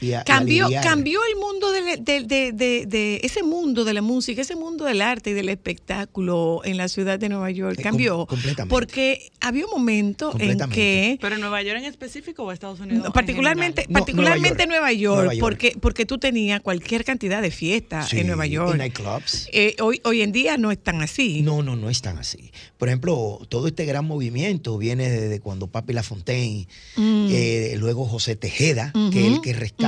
Y 0.00 0.12
a- 0.12 0.20
y 0.20 0.24
Cambió, 0.24 0.64
aliviar. 0.66 0.84
cambió 0.84 1.20
el 1.32 1.36
mundo 1.40 1.70
de, 1.72 1.96
de- 1.96 2.20
de- 2.22 2.52
de- 2.52 2.86
de- 2.86 3.20
ese 3.22 3.42
mundo 3.42 3.84
de 3.84 3.94
la 3.94 4.02
música, 4.02 4.42
ese 4.42 4.56
mundo 4.56 4.84
del 4.84 5.00
arte 5.02 5.30
y 5.30 5.32
del 5.32 5.48
espectáculo 5.48 6.60
en 6.64 6.76
la 6.76 6.88
ciudad 6.88 7.18
de 7.18 7.28
Nueva 7.28 7.50
York. 7.50 7.78
Eh, 7.78 7.82
Cambió. 7.82 8.18
com- 8.18 8.36
completamente. 8.36 8.70
Porque 8.70 9.30
había 9.40 9.64
un 9.64 9.70
momento 9.70 10.26
en 10.26 10.30
Completamente. 10.32 10.74
que 10.74 11.18
¿Pero 11.20 11.34
en 11.36 11.40
Nueva 11.40 11.62
York 11.62 11.78
en 11.78 11.84
específico 11.84 12.42
o 12.44 12.52
Estados 12.52 12.80
Unidos? 12.80 12.98
No, 13.00 13.06
en 13.06 13.12
particularmente? 13.12 13.86
No, 13.88 13.94
particularmente 13.94 14.66
Nueva 14.66 14.76
Nueva 14.76 14.92
York. 14.92 14.96
York, 14.96 15.16
Nueva 15.16 15.34
York. 15.34 15.40
porque 15.40 15.76
porque 15.80 16.06
tú 16.06 16.18
tenías 16.18 16.60
cualquier 16.60 17.04
cantidad 17.04 17.40
de 17.40 17.50
fiestas 17.50 18.08
Sí, 18.10 18.18
en 18.20 18.26
Nueva 18.26 18.46
York. 18.46 18.72
y 18.74 18.78
nightclubs. 18.78 19.48
Eh, 19.52 19.76
hoy, 19.80 20.00
hoy 20.04 20.20
en 20.22 20.32
día 20.32 20.56
no 20.58 20.70
están 20.70 21.00
así. 21.02 21.42
No, 21.42 21.62
no, 21.62 21.76
no 21.76 21.88
es 21.88 22.02
tan 22.02 22.18
así. 22.18 22.50
Por 22.78 22.88
ejemplo, 22.88 23.40
todo 23.48 23.66
este 23.68 23.84
gran 23.86 24.04
movimiento 24.04 24.76
viene 24.78 25.08
desde 25.08 25.40
cuando 25.40 25.66
Papi 25.68 25.92
Lafontaine, 25.94 26.66
Mm. 26.96 27.28
eh, 27.30 27.74
luego 27.78 28.04
José 28.06 28.36
Tejeda, 28.36 28.92
que 29.12 29.26
es 29.26 29.32
el 29.34 29.40
que 29.40 29.52
rescata 29.54 29.85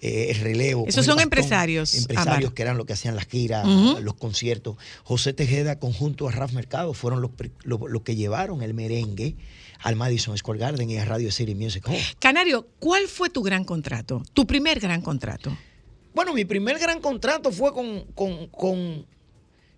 eh, 0.00 0.26
el 0.30 0.36
relevo. 0.40 0.84
Esos 0.88 1.06
son 1.06 1.20
empresarios, 1.20 1.94
Empresarios 1.94 2.52
que 2.52 2.62
eran 2.62 2.76
los 2.76 2.86
que 2.86 2.92
hacían 2.94 3.14
las 3.14 3.26
giras, 3.26 3.66
los 4.02 4.14
conciertos. 4.14 4.76
José 5.04 5.32
Tejeda, 5.32 5.78
conjunto 5.78 6.28
a 6.28 6.32
Raf 6.32 6.52
Mercado, 6.52 6.92
fueron 6.94 7.20
los, 7.22 7.30
lo- 7.64 8.02
que 8.02 8.16
llevaron 8.16 8.62
el 8.62 8.74
merengue 8.74 9.36
al 9.80 9.96
Madison 9.96 10.36
Square 10.36 10.58
Garden 10.60 10.90
y 10.90 10.96
a 10.98 11.04
Radio 11.04 11.30
City 11.30 11.54
Music 11.54 11.84
Hall. 11.88 11.96
Canario, 12.18 12.66
¿cuál 12.78 13.06
fue 13.08 13.30
tu 13.30 13.42
gran 13.42 13.64
contrato? 13.64 14.22
Tu 14.32 14.46
primer 14.46 14.80
gran 14.80 15.02
contrato. 15.02 15.56
Bueno, 16.14 16.34
mi 16.34 16.44
primer 16.44 16.78
gran 16.78 17.00
contrato 17.00 17.50
fue 17.52 17.72
con, 17.72 18.04
con- 18.14 18.46
con- 18.48 19.06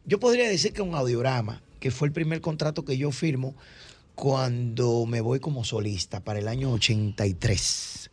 yo 0.07 0.19
podría 0.21 0.49
decir 0.49 0.73
que 0.73 0.83
un 0.83 0.95
audiograma, 0.95 1.63
que 1.81 1.91
fue 1.91 2.09
el 2.09 2.13
primer 2.13 2.41
contrato 2.41 2.85
que 2.85 2.97
yo 2.99 3.11
firmo 3.13 3.55
cuando 4.15 5.07
me 5.07 5.21
voy 5.21 5.41
como 5.41 5.65
solista 5.65 6.21
para 6.21 6.39
el 6.39 6.49
año 6.49 6.71
83. 6.73 8.11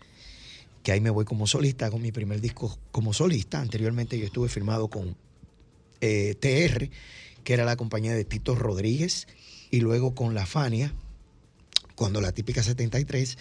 Que 0.83 0.91
ahí 0.91 1.01
me 1.01 1.09
voy 1.09 1.25
como 1.25 1.47
solista, 1.47 1.85
hago 1.85 1.99
mi 1.99 2.11
primer 2.11 2.41
disco 2.41 2.77
como 2.91 3.13
solista. 3.13 3.61
Anteriormente 3.61 4.17
yo 4.17 4.25
estuve 4.25 4.49
firmado 4.49 4.89
con 4.89 5.15
eh, 6.01 6.35
TR, 6.39 6.89
que 7.43 7.53
era 7.53 7.65
la 7.65 7.75
compañía 7.75 8.13
de 8.13 8.25
Tito 8.25 8.55
Rodríguez, 8.55 9.27
y 9.69 9.79
luego 9.79 10.15
con 10.15 10.33
La 10.33 10.45
Fania, 10.45 10.93
cuando 11.95 12.21
la 12.21 12.31
típica 12.31 12.63
73, 12.63 13.37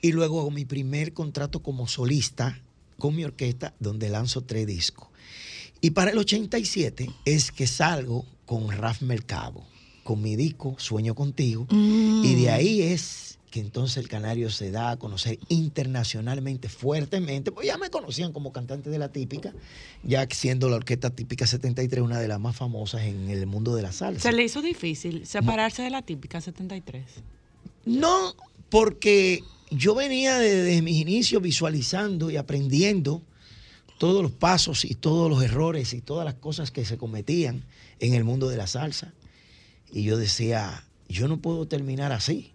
y 0.00 0.12
luego 0.12 0.40
hago 0.40 0.50
mi 0.50 0.64
primer 0.64 1.12
contrato 1.12 1.62
como 1.62 1.88
solista 1.88 2.62
con 2.98 3.16
mi 3.16 3.24
orquesta, 3.24 3.74
donde 3.80 4.08
lanzo 4.08 4.42
tres 4.42 4.66
discos. 4.66 5.08
Y 5.80 5.90
para 5.90 6.12
el 6.12 6.18
87 6.18 7.10
es 7.24 7.52
que 7.52 7.66
salgo 7.66 8.24
con 8.46 8.70
Raf 8.70 9.02
Mercado, 9.02 9.64
con 10.02 10.22
mi 10.22 10.36
disco 10.36 10.76
Sueño 10.78 11.14
Contigo, 11.14 11.66
y 11.70 12.34
de 12.36 12.50
ahí 12.50 12.82
es 12.82 13.33
que 13.54 13.60
entonces 13.60 13.98
el 13.98 14.08
Canario 14.08 14.50
se 14.50 14.72
da 14.72 14.90
a 14.90 14.96
conocer 14.96 15.38
internacionalmente, 15.46 16.68
fuertemente, 16.68 17.52
pues 17.52 17.68
ya 17.68 17.78
me 17.78 17.88
conocían 17.88 18.32
como 18.32 18.52
cantante 18.52 18.90
de 18.90 18.98
la 18.98 19.12
típica, 19.12 19.52
ya 20.02 20.26
siendo 20.28 20.68
la 20.68 20.74
orquesta 20.74 21.10
típica 21.10 21.46
73 21.46 22.02
una 22.02 22.18
de 22.18 22.26
las 22.26 22.40
más 22.40 22.56
famosas 22.56 23.02
en 23.02 23.30
el 23.30 23.46
mundo 23.46 23.76
de 23.76 23.82
la 23.82 23.92
salsa. 23.92 24.28
¿Se 24.28 24.32
le 24.32 24.42
hizo 24.42 24.60
difícil 24.60 25.24
separarse 25.24 25.82
de 25.82 25.90
la 25.90 26.02
típica 26.02 26.40
73? 26.40 27.04
No, 27.84 28.34
porque 28.70 29.44
yo 29.70 29.94
venía 29.94 30.36
desde 30.40 30.82
mis 30.82 31.00
inicios 31.00 31.40
visualizando 31.40 32.32
y 32.32 32.36
aprendiendo 32.36 33.22
todos 33.98 34.20
los 34.20 34.32
pasos 34.32 34.84
y 34.84 34.96
todos 34.96 35.30
los 35.30 35.44
errores 35.44 35.94
y 35.94 36.00
todas 36.00 36.24
las 36.24 36.34
cosas 36.34 36.72
que 36.72 36.84
se 36.84 36.98
cometían 36.98 37.62
en 38.00 38.14
el 38.14 38.24
mundo 38.24 38.48
de 38.48 38.56
la 38.56 38.66
salsa. 38.66 39.14
Y 39.92 40.02
yo 40.02 40.16
decía, 40.16 40.82
yo 41.08 41.28
no 41.28 41.36
puedo 41.36 41.68
terminar 41.68 42.10
así. 42.10 42.50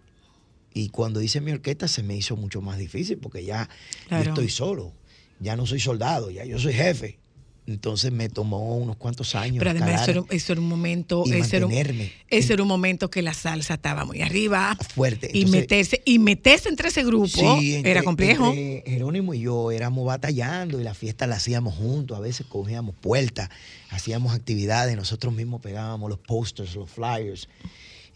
Y 0.72 0.88
cuando 0.90 1.20
hice 1.20 1.40
mi 1.40 1.50
orquesta 1.52 1.88
se 1.88 2.02
me 2.02 2.16
hizo 2.16 2.36
mucho 2.36 2.60
más 2.60 2.78
difícil 2.78 3.18
porque 3.18 3.44
ya 3.44 3.68
Claro. 4.08 4.24
yo 4.24 4.30
estoy 4.30 4.48
solo, 4.50 4.92
ya 5.40 5.56
no 5.56 5.66
soy 5.66 5.80
soldado, 5.80 6.30
ya 6.30 6.44
yo 6.44 6.58
soy 6.58 6.72
jefe. 6.74 7.18
Entonces 7.66 8.10
me 8.10 8.28
tomó 8.28 8.76
unos 8.78 8.96
cuantos 8.96 9.34
años. 9.36 9.58
Pero 9.58 9.70
además 9.70 10.02
eso 10.02 10.10
era, 10.10 10.24
eso 10.30 10.52
era 10.52 10.60
un 10.60 10.68
momento, 10.68 11.22
y 11.26 11.32
eso 11.34 11.56
era 11.56 11.66
un, 11.66 11.72
mantenerme 11.72 12.10
eso 12.28 12.52
era 12.52 12.62
un 12.62 12.68
momento 12.68 13.10
que 13.10 13.22
la 13.22 13.32
salsa 13.32 13.74
estaba 13.74 14.04
muy 14.04 14.22
arriba. 14.22 14.76
fuerte. 14.94 15.30
y 15.32 15.40
Entonces, 15.42 15.60
meterse, 15.60 16.02
y 16.04 16.18
meterse 16.18 16.68
entre 16.68 16.88
ese 16.88 17.04
grupo 17.04 17.28
Sí, 17.28 17.74
entre- 17.76 17.92
era 17.92 18.02
complejo. 18.02 18.48
entre 18.52 18.82
Jerónimo 18.90 19.34
y 19.34 19.40
yo 19.40 19.70
éramos 19.70 20.04
batallando 20.06 20.80
y 20.80 20.84
la 20.84 20.94
fiesta 20.94 21.28
la 21.28 21.36
hacíamos 21.36 21.74
juntos. 21.74 22.16
A 22.16 22.20
veces 22.20 22.44
cogíamos 22.48 22.94
puertas, 22.96 23.50
hacíamos 23.90 24.34
actividades, 24.34 24.96
nosotros 24.96 25.32
mismos 25.32 25.60
pegábamos 25.60 26.10
los 26.10 26.18
posters, 26.18 26.74
los 26.74 26.90
flyers. 26.90 27.48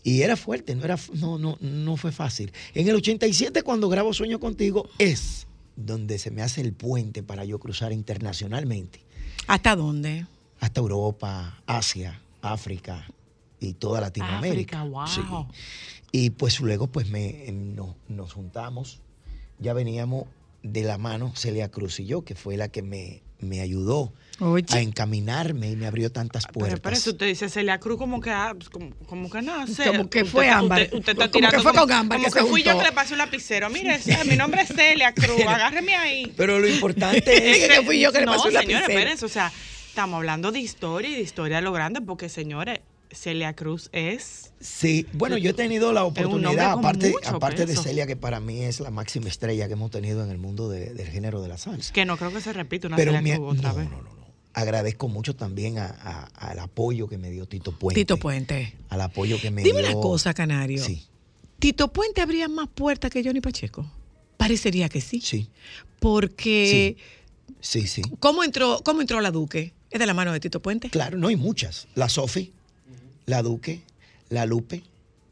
Y 0.05 0.21
era 0.23 0.37
fuerte, 0.37 0.75
no, 0.77 0.85
era, 0.85 0.97
no, 1.15 1.39
no, 1.39 1.57
no 1.61 1.97
fue 1.97 2.13
fácil. 2.13 2.53
En 2.75 2.87
el 2.87 2.95
87, 2.95 3.63
cuando 3.63 3.89
grabo 3.89 4.13
Sueño 4.13 4.39
Contigo, 4.39 4.89
es 4.99 5.47
donde 5.77 6.19
se 6.19 6.31
me 6.31 6.43
hace 6.43 6.61
el 6.61 6.73
puente 6.75 7.23
para 7.25 7.45
yo 7.45 7.59
cruzar 7.59 7.93
internacionalmente 7.93 9.01
¿Hasta 9.49 9.75
dónde? 9.75 10.27
hasta 10.61 10.81
Europa, 10.81 11.61
Asia, 11.67 12.21
África 12.43 13.07
y 13.61 13.73
toda 13.75 14.01
Latinoamérica. 14.01 14.83
África, 14.83 15.29
wow. 15.29 15.49
Sí. 15.53 15.59
Y 16.13 16.31
pues 16.31 16.61
luego 16.61 16.87
pues 16.87 17.09
me, 17.11 17.49
em, 17.49 17.75
no- 17.75 17.97
nos 18.09 18.35
juntamos, 18.35 19.01
ya 19.59 19.73
veníamos 19.73 20.27
de 20.63 20.83
la 20.85 20.97
mano 20.97 21.33
Celia 21.35 21.71
Cruz 21.71 21.99
y 22.01 22.07
yo, 22.07 22.25
que 22.25 22.35
fue 22.37 22.57
la 22.57 22.69
que 22.69 22.83
me, 22.83 23.21
me 23.45 23.61
ayudó 23.61 24.13
Oye. 24.41 24.65
a 24.71 24.81
encaminarme 24.81 25.71
y 25.71 25.77
me 25.77 25.87
abrió 25.87 26.11
tantas 26.11 26.45
Pero, 26.47 26.53
puertas. 26.59 26.81
pero 26.81 26.97
eso 26.97 27.11
usted 27.11 27.27
dice 27.27 27.49
Celia 27.49 27.79
Cruz 27.79 27.99
como 27.99 28.21
que, 28.21 28.31
ah, 28.31 28.53
pues, 28.57 28.69
como, 28.69 28.91
como 29.07 29.31
que 29.31 29.43
no 29.43 29.67
sé. 29.67 29.85
Como 29.87 30.11
que 30.11 30.23
Usted- 30.23 30.33
fue 30.33 30.45
usted- 30.47 30.57
Ámbar. 30.59 30.83
Usted, 30.93 30.97
está 31.13 31.31
Como 31.31 31.49
que 31.51 31.61
fue 31.61 31.73
con 31.73 31.93
Ámbar 31.93 32.19
Como 32.19 32.33
que 32.33 32.41
que, 32.41 32.47
fui 32.47 32.63
yo 32.63 32.77
que 32.79 32.85
le 32.85 32.93
pasé 32.93 33.13
un 33.13 33.19
lapicero. 33.19 33.71
Mire, 33.71 34.01
mi 34.29 34.37
nombre 34.37 34.63
es 34.63 34.69
Celia 34.69 35.13
Cruz, 35.15 35.41
agárreme 35.47 35.95
ahí. 35.95 36.33
Pero 36.37 36.59
lo 36.59 36.69
importante 36.69 37.19
es 37.63 37.69
que 37.69 37.83
fui 37.85 38.01
yo 38.01 38.11
que 38.13 38.21
le 38.21 38.27
no, 38.27 38.33
pasé 38.33 38.49
un 38.49 38.55
señores, 38.55 38.71
lapicero. 38.73 38.99
espérense, 38.99 39.25
o 39.25 39.29
sea, 39.29 39.53
estamos 39.89 40.17
hablando 40.17 40.51
de 40.51 40.59
historia 40.61 41.11
y 41.11 41.15
de 41.15 41.21
historia 41.23 41.59
a 41.59 41.61
lo 41.61 41.73
grande, 41.73 42.01
porque, 42.01 42.29
señores, 42.29 42.81
Celia 43.15 43.55
Cruz 43.55 43.89
es... 43.93 44.53
Sí, 44.61 45.07
bueno, 45.13 45.37
yo 45.39 45.51
he 45.51 45.55
tenido 45.55 45.93
la 45.93 46.05
oportunidad, 46.05 46.73
aparte, 46.73 47.13
aparte 47.27 47.67
de. 47.67 47.77
Celia, 47.77 48.07
que 48.07 48.17
para 48.17 48.41
mí 48.41 48.63
es 48.63 48.81
la 48.81 48.91
máxima 48.91 49.29
estrella 49.29 49.67
que 49.67 49.75
hemos 49.75 49.91
tenido 49.91 50.25
en 50.25 50.31
el 50.31 50.39
mundo 50.39 50.69
de- 50.69 50.95
del 50.95 51.09
género 51.09 51.43
de 51.43 51.49
la 51.49 51.59
salsa. 51.59 51.93
Que 51.93 52.05
no 52.05 52.17
creo 52.17 52.33
que 52.33 52.41
se 52.41 52.53
repita 52.53 52.87
una 52.89 52.97
Pero 52.97 53.13
Celia 53.13 53.23
mi- 53.35 53.39
Cruz 53.39 53.59
otra 53.59 53.71
no, 53.71 53.77
vez. 53.77 53.91
no, 53.91 53.97
no, 53.99 54.03
no. 54.03 54.25
Agradezco 54.55 55.09
mucho 55.09 55.35
también 55.37 55.79
a- 55.79 55.87
a- 55.87 56.25
al 56.51 56.59
apoyo 56.61 57.09
que 57.09 57.19
me 57.19 57.31
dio 57.31 57.47
Tito 57.47 57.73
Puente. 57.73 58.01
Tito 58.01 58.17
Puente. 58.19 58.75
Al 58.89 59.01
apoyo 59.01 59.41
que 59.41 59.51
me 59.51 59.63
Dime 59.63 59.81
dio. 59.83 59.91
una 59.91 60.01
cosa, 60.01 60.33
Canario. 60.33 60.83
Sí, 60.83 61.05
¿Tito 61.59 61.93
Puente 61.93 62.21
abría 62.21 62.49
más 62.49 62.69
puertas 62.69 63.11
que 63.11 63.23
Johnny 63.25 63.41
Pacheco? 63.41 63.85
Parecería 64.37 64.89
que 64.89 65.01
sí. 65.01 65.21
sí, 65.21 65.49
Porque, 66.01 66.97
sí, 67.61 67.87
sí. 67.87 68.03
¿cómo, 68.21 68.45
entró, 68.45 68.81
¿cómo 68.85 69.01
entró 69.01 69.21
la 69.21 69.31
Duque? 69.31 69.73
¿Es 69.91 69.99
de 69.99 70.07
la 70.07 70.15
mano 70.15 70.33
de 70.33 70.41
Tito 70.41 70.61
Puente? 70.61 70.91
Claro, 70.91 71.17
no 71.19 71.29
hay 71.29 71.37
muchas. 71.37 71.87
La 71.95 72.09
Sofi, 72.09 72.53
la 73.27 73.43
Duque, 73.43 73.83
la 74.29 74.47
Lupe, 74.47 74.83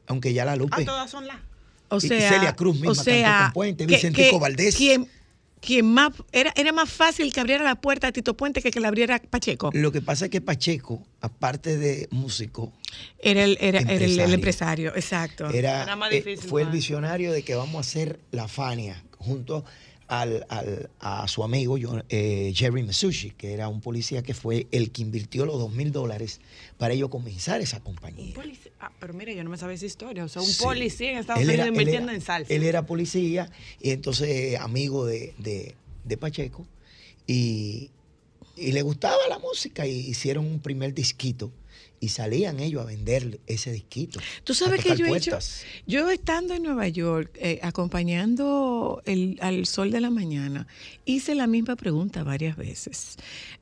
aunque 0.07 0.33
ya 0.33 0.45
la 0.45 0.57
Lupe. 0.57 0.77
Ah, 0.83 0.85
todas 0.85 1.11
son 1.11 1.27
las... 1.27 1.37
O 1.89 1.99
y 1.99 2.01
sea, 2.09 2.31
Celia 2.33 2.55
Cruz 2.57 2.77
misma 2.77 2.93
o 2.93 2.95
sea, 2.95 3.51
Puente, 3.53 3.87
que- 3.87 3.95
Vicentico 3.95 4.31
que 4.31 4.39
Valdés. 4.39 4.75
Quien, 4.77 5.07
quien 5.61 5.85
más, 5.93 6.11
era, 6.33 6.51
era 6.57 6.73
más 6.73 6.91
fácil 6.91 7.33
que 7.35 7.41
abriera 7.41 7.63
la 7.63 7.75
puerta 7.75 8.07
a 8.09 8.13
Tito 8.13 8.35
Puente 8.35 8.63
que 8.63 8.71
que 8.71 8.81
la 8.81 8.89
abriera 8.89 9.21
Pacheco. 9.29 9.71
Lo 9.75 9.93
que 9.93 10.01
pasa 10.01 10.25
es 10.25 10.31
que 10.31 10.41
Pacheco, 10.41 11.03
aparte 11.21 11.77
de 11.77 12.09
músico, 12.11 12.73
Era 13.19 13.45
el, 13.45 13.59
era, 13.61 13.81
era 13.81 13.93
el- 13.93 13.99
el 14.03 14.03
Empresario. 14.31 14.35
empresario, 14.35 14.97
exacto. 14.97 15.51
era, 15.51 15.83
Era 15.83 15.97
más 15.97 16.11
eh, 16.13 16.17
difícil 16.17 16.49
fue 16.49 16.63
el 16.63 16.69
visionario 16.71 17.31
de 17.31 17.43
que 17.43 17.55
vamos 17.55 17.77
a 17.77 17.81
hacer 17.81 18.19
la 18.31 18.49
Fania 18.49 19.05
junto 19.19 19.65
al, 20.21 20.45
al- 20.51 20.91
a 21.01 21.27
su 21.27 21.43
amigo 21.43 21.79
eh, 22.11 22.53
Jerry 22.55 22.83
Masucci, 22.83 23.31
que 23.31 23.55
era 23.55 23.69
un 23.69 23.81
policía 23.81 24.23
que 24.23 24.35
fue 24.35 24.67
el 24.71 24.91
que 24.93 25.01
invirtió 25.01 25.47
los 25.47 25.59
dos 25.59 25.73
mil 25.73 25.91
dólares 25.91 26.41
para 26.77 26.93
ello 26.93 27.09
comenzar 27.09 27.63
esa 27.63 27.81
compañía. 27.81 28.35
Ah, 28.79 28.93
pero 29.01 29.15
mire, 29.15 29.35
yo 29.35 29.43
no 29.43 29.49
me 29.49 29.57
sabía 29.57 29.77
esa 29.77 29.87
historia. 29.87 30.25
O 30.25 30.29
sea, 30.29 30.43
un 30.43 30.49
Sí. 30.49 30.63
policía 30.63 31.13
en 31.13 31.19
Estados 31.19 31.43
Unidos 31.43 31.67
invirtiendo 31.67 32.09
era- 32.11 32.15
en 32.17 32.21
salsa. 32.21 32.53
Él 32.53 32.63
era 32.65 32.85
policía 32.85 33.51
y 33.81 33.91
entonces 33.91 34.59
amigo 34.61 35.07
de, 35.07 35.33
de- 35.39 35.75
de 36.05 36.17
Pacheco 36.19 36.67
y, 37.27 37.91
y 38.57 38.73
le 38.73 38.83
gustaba 38.83 39.17
la 39.31 39.39
música 39.39 39.87
y 39.87 39.93
hicieron 39.93 40.45
un 40.47 40.61
primer 40.61 40.93
disquito 40.93 41.51
y 42.01 42.09
salían 42.09 42.61
ellos 42.61 42.83
a 42.83 42.87
vender 42.87 43.41
ese 43.47 43.73
disquito. 43.73 44.21
Tú 44.45 44.55
sabes 44.55 44.83
que 44.83 44.97
yo 44.97 45.07
he 45.07 45.17
hecho, 45.17 45.39
yo 45.87 46.11
estando 46.11 46.55
en 46.55 46.63
Nueva 46.63 46.89
York, 46.89 47.37
eh, 47.41 47.61
acompañando 47.63 49.03
el, 49.05 49.39
al 49.41 49.67
sol 49.67 49.91
de 49.91 50.01
la 50.01 50.11
mañana, 50.11 50.67
hice 51.05 51.35
la 51.35 51.47
misma 51.47 51.77
pregunta 51.77 52.25
varias 52.25 52.57
veces. 52.57 53.17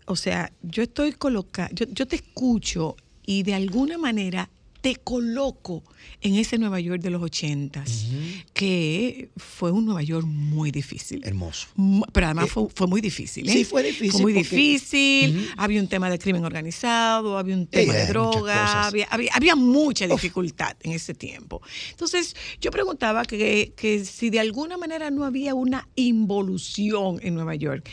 O 0.06 0.16
sea, 0.16 0.52
yo 0.62 0.82
estoy 0.82 1.12
colocada, 1.12 1.68
yo, 1.72 1.86
yo 1.90 2.06
te 2.06 2.16
escucho 2.16 2.96
y 3.26 3.42
de 3.42 3.54
alguna 3.54 3.98
manera 3.98 4.50
te 4.80 4.96
coloco 4.96 5.82
en 6.22 6.36
ese 6.36 6.56
Nueva 6.58 6.80
York 6.80 7.02
de 7.02 7.10
los 7.10 7.22
ochentas, 7.22 8.06
que 8.54 9.30
fue 9.36 9.70
un 9.70 9.84
Nueva 9.84 10.02
York 10.02 10.26
muy 10.26 10.70
difícil. 10.70 11.20
Hermoso. 11.24 11.68
Pero 12.12 12.26
además 12.26 12.50
fue, 12.50 12.66
fue 12.74 12.86
muy 12.86 13.00
difícil. 13.00 13.48
¿eh? 13.48 13.52
sí, 13.52 13.64
fue 13.64 13.82
difícil 13.82 14.12
Fue 14.12 14.22
muy 14.22 14.34
porque- 14.34 14.56
difícil. 14.56 15.48
Había 15.56 15.80
un 15.80 15.88
tema 15.88 16.08
de 16.10 16.18
crimen 16.18 16.44
organizado, 16.44 17.36
había 17.38 17.54
un 17.54 17.66
tema 17.66 17.92
de 17.92 18.06
droga, 18.06 18.86
había, 18.86 19.06
había 19.32 19.54
mucha 19.56 20.06
dificultad 20.06 20.76
en 20.82 20.92
ese 20.92 21.14
tiempo. 21.14 21.60
Entonces, 21.90 22.34
yo 22.60 22.70
preguntaba 22.70 23.24
que, 23.24 23.72
que 23.76 24.04
si 24.04 24.30
de 24.30 24.40
alguna 24.40 24.76
manera 24.78 25.10
no 25.10 25.24
había 25.24 25.54
una 25.54 25.88
involución 25.96 27.18
en 27.22 27.34
Nueva 27.34 27.54
York. 27.54 27.88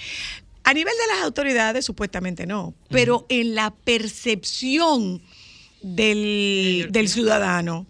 A 0.63 0.73
nivel 0.73 0.93
de 0.93 1.15
las 1.15 1.23
autoridades, 1.23 1.85
supuestamente 1.85 2.45
no, 2.45 2.73
pero 2.89 3.25
en 3.29 3.55
la 3.55 3.73
percepción 3.73 5.21
del, 5.95 6.87
del 6.91 7.09
ciudadano 7.09 7.85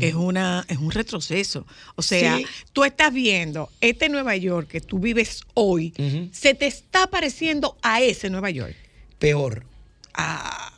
es, 0.00 0.14
una, 0.14 0.64
es 0.68 0.78
un 0.78 0.90
retroceso. 0.90 1.66
O 1.96 2.02
sea, 2.02 2.36
Sí. 2.36 2.46
tú 2.72 2.84
estás 2.84 3.12
viendo 3.12 3.70
este 3.80 4.08
Nueva 4.08 4.36
York 4.36 4.68
que 4.68 4.80
tú 4.80 4.98
vives 4.98 5.42
hoy, 5.54 5.92
se 6.32 6.54
te 6.54 6.66
está 6.66 7.06
pareciendo 7.08 7.76
a 7.82 8.00
ese 8.00 8.28
Nueva 8.30 8.50
York. 8.50 8.76
Peor. 9.18 9.64
Ah, 10.14 10.72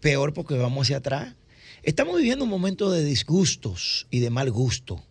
Peor 0.00 0.32
porque 0.34 0.54
vamos 0.54 0.86
hacia 0.86 0.98
atrás. 0.98 1.34
Estamos 1.82 2.16
viviendo 2.18 2.44
un 2.44 2.50
momento 2.50 2.90
de 2.90 3.02
disgustos 3.04 4.06
y 4.10 4.20
de 4.20 4.30
mal 4.30 4.50
gusto 4.50 5.02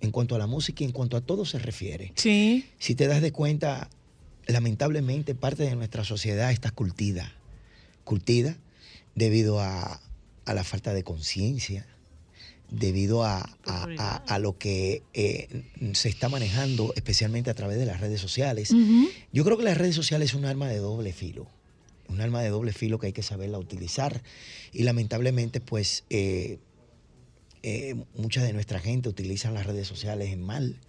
en 0.00 0.10
cuanto 0.10 0.34
a 0.34 0.38
la 0.38 0.46
música 0.46 0.82
y 0.82 0.86
en 0.86 0.92
cuanto 0.92 1.16
a 1.16 1.20
todo 1.20 1.44
se 1.44 1.58
refiere. 1.58 2.12
sí. 2.16 2.66
Si 2.78 2.94
te 2.96 3.06
das 3.06 3.20
de 3.22 3.30
cuenta, 3.32 3.88
lamentablemente 4.46 5.34
parte 5.36 5.62
de 5.64 5.76
nuestra 5.76 6.04
sociedad 6.04 6.50
está 6.50 6.70
cultida. 6.72 7.32
Cultida 8.04 8.56
debido 9.14 9.60
a, 9.60 10.00
a 10.44 10.54
la 10.54 10.64
falta 10.64 10.92
de 10.94 11.02
conciencia, 11.04 11.86
debido 12.70 13.22
a, 13.24 13.40
a- 13.66 13.86
a- 14.26 14.38
lo 14.38 14.56
que 14.56 15.02
eh, 15.12 15.64
se 15.92 16.08
está 16.08 16.28
manejando, 16.30 16.92
especialmente 16.96 17.50
a 17.50 17.54
través 17.54 17.78
de 17.78 17.84
las 17.86 18.00
redes 18.00 18.20
sociales. 18.20 18.70
Yo 19.32 19.44
creo 19.44 19.58
que 19.58 19.64
las 19.64 19.76
redes 19.76 19.94
sociales 19.94 20.30
es 20.30 20.34
un 20.34 20.46
arma 20.46 20.68
de 20.68 20.78
doble 20.78 21.12
filo. 21.12 21.46
Un 22.08 22.20
arma 22.20 22.42
de 22.42 22.48
doble 22.48 22.72
filo 22.72 22.98
que 22.98 23.08
hay 23.08 23.12
que 23.12 23.22
saberla 23.22 23.58
utilizar. 23.58 24.22
Y 24.72 24.82
lamentablemente, 24.84 25.60
pues, 25.60 26.04
eh, 26.10 26.58
eh, 27.62 27.94
mucha 28.16 28.42
de 28.42 28.52
nuestra 28.52 28.80
gente 28.80 29.08
utilizan 29.08 29.54
las 29.54 29.66
redes 29.66 29.86
sociales 29.86 30.30
en 30.32 30.42
mal. 30.42 30.80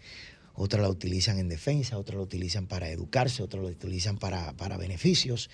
Otras 0.55 0.81
la 0.81 0.89
utilizan 0.89 1.37
en 1.39 1.49
defensa, 1.49 1.97
otras 1.97 2.15
la 2.17 2.23
utilizan 2.23 2.67
para 2.67 2.89
educarse, 2.89 3.43
otras 3.43 3.63
la 3.63 3.69
utilizan 3.69 4.17
para, 4.17 4.53
para 4.53 4.77
beneficios. 4.77 5.49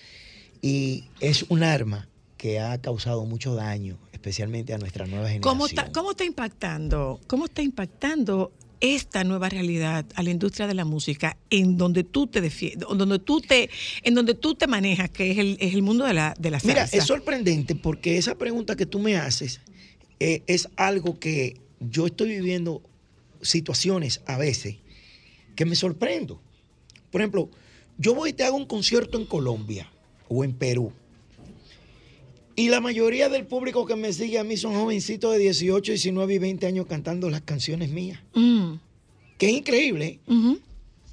Y 0.62 1.04
es 1.20 1.44
un 1.48 1.62
arma 1.62 2.08
que 2.40 2.58
ha 2.58 2.80
causado 2.80 3.26
mucho 3.26 3.54
daño, 3.54 3.98
especialmente 4.12 4.72
a 4.72 4.78
nuestra 4.78 5.04
nueva 5.04 5.28
generación. 5.28 5.42
¿Cómo 5.42 5.66
está, 5.66 5.92
¿Cómo 5.92 6.12
está 6.12 6.24
impactando? 6.24 7.20
¿Cómo 7.26 7.44
está 7.44 7.60
impactando 7.60 8.50
esta 8.80 9.24
nueva 9.24 9.50
realidad 9.50 10.06
a 10.14 10.22
la 10.22 10.30
industria 10.30 10.66
de 10.66 10.72
la 10.72 10.86
música 10.86 11.36
en 11.50 11.76
donde 11.76 12.02
tú 12.02 12.28
te 12.28 12.40
defiendes, 12.40 12.88
donde 12.88 13.18
tú 13.18 13.42
te, 13.42 13.68
en 14.02 14.14
donde 14.14 14.32
tú 14.32 14.54
te 14.54 14.66
manejas, 14.66 15.10
que 15.10 15.32
es 15.32 15.36
el, 15.36 15.58
es 15.60 15.74
el 15.74 15.82
mundo 15.82 16.06
de 16.06 16.14
la, 16.14 16.34
de 16.38 16.50
la 16.50 16.60
salsa? 16.60 16.84
Mira, 16.86 16.88
es 16.90 17.04
sorprendente 17.04 17.74
porque 17.74 18.16
esa 18.16 18.34
pregunta 18.38 18.74
que 18.74 18.86
tú 18.86 19.00
me 19.00 19.16
haces 19.16 19.60
eh, 20.18 20.42
es 20.46 20.70
algo 20.76 21.18
que 21.18 21.60
yo 21.78 22.06
estoy 22.06 22.30
viviendo 22.30 22.80
situaciones 23.42 24.22
a 24.24 24.38
veces 24.38 24.76
que 25.56 25.66
me 25.66 25.76
sorprendo. 25.76 26.40
Por 27.10 27.20
ejemplo, 27.20 27.50
yo 27.98 28.14
voy 28.14 28.30
y 28.30 28.32
te 28.32 28.44
hago 28.44 28.56
un 28.56 28.64
concierto 28.64 29.18
en 29.18 29.26
Colombia 29.26 29.92
o 30.26 30.42
en 30.42 30.54
Perú. 30.54 30.94
Y 32.60 32.68
la 32.68 32.80
mayoría 32.80 33.28
del 33.28 33.46
público 33.46 33.86
que 33.86 33.96
me 33.96 34.12
sigue 34.12 34.38
a 34.38 34.44
mí 34.44 34.56
son 34.56 34.74
jovencitos 34.74 35.32
de 35.32 35.38
18, 35.38 35.92
19 35.92 36.34
y 36.34 36.38
20 36.38 36.66
años 36.66 36.86
cantando 36.86 37.30
las 37.30 37.40
canciones 37.40 37.88
mías. 37.90 38.20
Mm, 38.34 38.74
Que 39.38 39.46
es 39.46 39.52
increíble, 39.52 40.18
¿eh? 40.28 40.56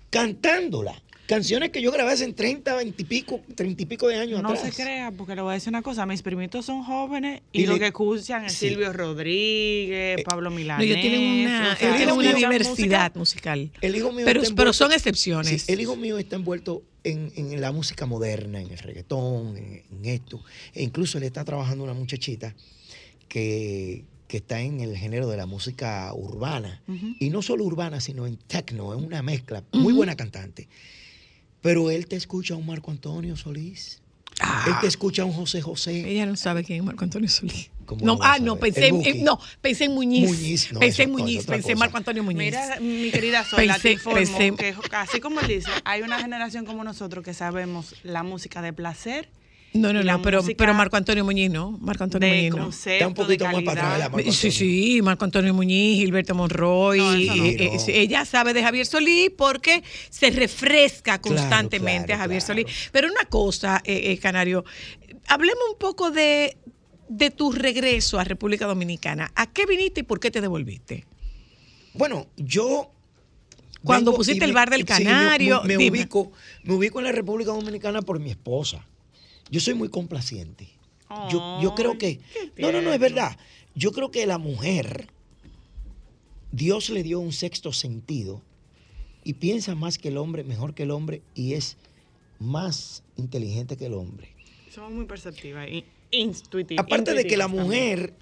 cantándolas. 0.09 1.01
Canciones 1.27 1.71
que 1.71 1.81
yo 1.81 1.91
grabé 1.91 2.11
hace 2.13 2.31
30, 2.31 2.73
20 2.75 3.01
y 3.01 3.05
pico, 3.05 3.41
30 3.53 3.83
y 3.83 3.85
pico 3.85 4.07
de 4.07 4.15
años 4.15 4.41
No 4.41 4.49
atrás. 4.51 4.73
se 4.73 4.81
crea, 4.81 5.11
porque 5.11 5.35
le 5.35 5.41
voy 5.41 5.51
a 5.51 5.53
decir 5.55 5.69
una 5.69 5.81
cosa, 5.81 6.05
mis 6.05 6.21
primitos 6.21 6.65
son 6.65 6.83
jóvenes 6.83 7.41
Y 7.51 7.63
y, 7.63 7.65
lo 7.65 7.73
le- 7.73 7.79
que 7.79 7.85
escuchan 7.87 8.45
es 8.45 8.53
Sí. 8.53 8.69
Silvio 8.69 8.93
Rodríguez, 8.93 10.21
Pablo 10.23 10.49
No, 10.49 10.55
Milanés. 10.55 10.85
ellos 10.85 11.01
tienen 11.01 11.21
una, 11.21 11.73
o 11.73 11.75
sea, 11.75 11.87
ellos 11.87 11.97
tienen 11.97 12.15
una 12.15 12.33
diversidad 12.33 13.13
musical. 13.15 13.69
El 13.81 13.95
hijo 13.97 14.13
mío 14.13 14.23
Pero, 14.25 14.41
está 14.41 14.55
pero 14.55 14.71
son 14.71 14.93
excepciones. 14.93 15.63
Sí, 15.63 15.73
el 15.73 15.81
hijo 15.81 15.97
mío 15.97 16.17
está 16.17 16.37
envuelto 16.37 16.81
en, 17.11 17.31
en 17.35 17.61
la 17.61 17.71
música 17.71 18.05
moderna, 18.05 18.61
en 18.61 18.71
el 18.71 18.77
reggaetón, 18.77 19.57
en, 19.57 19.83
en 19.91 20.05
esto. 20.05 20.43
E 20.73 20.83
incluso 20.83 21.19
le 21.19 21.27
está 21.27 21.43
trabajando 21.45 21.83
una 21.83 21.93
muchachita 21.93 22.55
que, 23.27 24.05
que 24.27 24.37
está 24.37 24.61
en 24.61 24.79
el 24.81 24.97
género 24.97 25.27
de 25.27 25.37
la 25.37 25.45
música 25.45 26.13
urbana. 26.13 26.81
Y 27.19 27.29
no 27.29 27.41
solo 27.41 27.63
urbana, 27.63 27.99
sino 28.01 28.27
en 28.27 28.37
techno, 28.37 28.93
es 28.93 29.01
una 29.01 29.21
mezcla. 29.21 29.63
Muy 29.73 29.93
buena 29.93 30.15
cantante. 30.15 30.67
Pero 31.61 31.89
él 31.89 32.07
te 32.07 32.15
escucha 32.15 32.53
a 32.53 32.57
un 32.57 32.65
Marco 32.65 32.91
Antonio 32.91 33.35
Solís. 33.35 34.01
Él 34.67 34.73
te 34.81 34.87
escucha 34.87 35.23
a 35.23 35.25
un 35.25 35.33
José 35.33 35.61
José. 35.61 36.09
Ella 36.09 36.25
no 36.25 36.35
sabe 36.35 36.63
quién 36.63 36.79
es 36.79 36.85
Marco 36.85 37.03
Antonio 37.03 37.29
Solís. 37.29 37.71
¿Cómo 37.87 38.05
No, 38.05 38.19
ah, 38.21 38.37
no, 38.39 38.57
pensé 38.57 38.89
en, 38.89 39.23
no, 39.23 39.39
pensé 39.61 39.85
en 39.85 39.93
Muñiz. 39.93 40.29
Muñiz, 40.29 40.71
no, 40.73 40.79
pensé 40.81 41.03
en 41.03 41.11
Muñiz, 41.11 41.45
pensé 41.45 41.71
en. 41.71 41.79
Marco 41.79 41.97
Antonio 41.97 42.21
Muñiz. 42.21 42.37
Mira, 42.43 42.77
mi 42.81 43.09
querida 43.09 43.43
Sola, 43.49 43.73
Pensé- 43.75 43.81
te 43.81 43.91
informo 43.93 44.19
pensé- 44.37 44.55
que 44.57 44.75
así 44.91 45.19
como 45.21 45.39
él 45.39 45.47
dice, 45.47 45.69
hay 45.85 46.01
una 46.01 46.19
generación 46.19 46.65
como 46.65 46.83
nosotros 46.83 47.23
que 47.23 47.33
sabemos 47.33 47.95
la 48.03 48.23
música 48.23 48.61
de 48.61 48.73
placer, 48.73 49.29
no, 49.73 49.93
no, 49.93 50.01
no, 50.01 50.21
pero, 50.23 50.41
pero 50.57 50.73
Marco 50.73 50.97
Antonio 50.97 51.23
Muñiz 51.23 51.51
no. 51.51 51.71
Marco 51.79 52.03
Antonio 52.03 52.27
Muñiz 52.29 52.51
no. 52.55 52.69
Está 52.69 53.07
un 53.07 53.13
poquito 53.13 53.45
más 53.45 53.61
para 53.63 53.95
atrás, 53.97 54.11
la 54.25 54.31
Sí, 54.31 54.49
sí, 54.51 55.01
Marco 55.03 55.23
Antonio 55.25 55.53
Muñiz, 55.53 55.99
Gilberto 55.99 56.33
Monroy. 56.35 56.97
No, 56.97 57.13
eso 57.13 57.35
no. 57.35 57.45
eh, 57.45 57.55
eh, 57.59 57.69
No. 57.73 57.79
sí, 57.79 57.91
ella 57.93 58.25
sabe 58.25 58.53
de 58.53 58.63
Javier 58.63 58.85
Solís 58.85 59.29
porque 59.37 59.83
se 60.09 60.31
refresca 60.31 61.19
Claro, 61.19 61.37
constantemente 61.37 62.07
claro, 62.07 62.19
a 62.21 62.23
Javier 62.23 62.41
claro. 62.43 62.61
Solís. 62.61 62.89
Pero 62.91 63.07
una 63.11 63.25
cosa, 63.25 63.81
eh, 63.85 64.11
eh, 64.13 64.17
Canario, 64.17 64.65
hablemos 65.27 65.63
un 65.71 65.77
poco 65.77 66.09
de, 66.11 66.57
de 67.09 67.31
tu 67.31 67.51
regreso 67.51 68.19
a 68.19 68.23
República 68.23 68.65
Dominicana. 68.65 69.31
¿A 69.35 69.51
qué 69.51 69.65
viniste 69.65 70.01
y 70.01 70.03
por 70.03 70.19
qué 70.19 70.31
te 70.31 70.41
devolviste? 70.41 71.05
Bueno, 71.93 72.27
yo. 72.37 72.91
Cuando 73.83 74.13
pusiste 74.13 74.43
el 74.43 74.53
bar 74.53 74.69
del 74.69 74.81
sí, 74.81 74.85
Canario, 74.85 75.63
me, 75.63 75.77
ubico, 75.77 76.31
me 76.63 76.73
ubico 76.73 76.99
en 76.99 77.05
la 77.05 77.11
República 77.11 77.51
Dominicana 77.51 78.01
por 78.01 78.19
mi 78.19 78.31
esposa. 78.31 78.85
Yo 79.49 79.59
soy 79.59 79.75
muy 79.75 79.89
complaciente. 79.89 80.67
Yo, 81.31 81.61
yo 81.61 81.73
creo 81.75 81.97
que. 81.97 82.19
No, 82.57 82.71
no, 82.71 82.81
no, 82.81 82.91
es 82.91 82.99
verdad. 82.99 83.37
Yo 83.75 83.91
creo 83.91 84.11
que 84.11 84.25
la 84.25 84.39
mujer, 84.39 85.07
Dios 86.51 86.89
le 86.89 87.03
dio 87.03 87.19
un 87.19 87.31
sexto 87.31 87.71
sentido 87.71 88.41
y 89.23 89.33
piensa 89.33 89.75
más 89.75 89.97
que 89.97 90.09
el 90.09 90.17
hombre, 90.17 90.43
mejor 90.43 90.73
que 90.73 90.83
el 90.83 90.91
hombre 90.91 91.21
y 91.35 91.53
es 91.53 91.77
más 92.39 93.03
inteligente 93.15 93.77
que 93.77 93.85
el 93.85 93.93
hombre. 93.93 94.29
Somos 94.69 94.91
muy 94.91 95.05
perceptivas 95.05 95.69
y 95.69 95.85
Aparte 96.77 97.11
de 97.13 97.23
que 97.27 97.37
la 97.37 97.47
mujer 97.65 98.13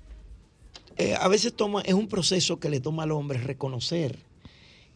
eh, 0.97 1.13
a 1.19 1.27
veces 1.27 1.53
toma, 1.53 1.81
es 1.81 1.93
un 1.93 2.07
proceso 2.07 2.59
que 2.59 2.69
le 2.69 2.79
toma 2.79 3.03
al 3.03 3.11
hombre 3.11 3.37
reconocer 3.39 4.19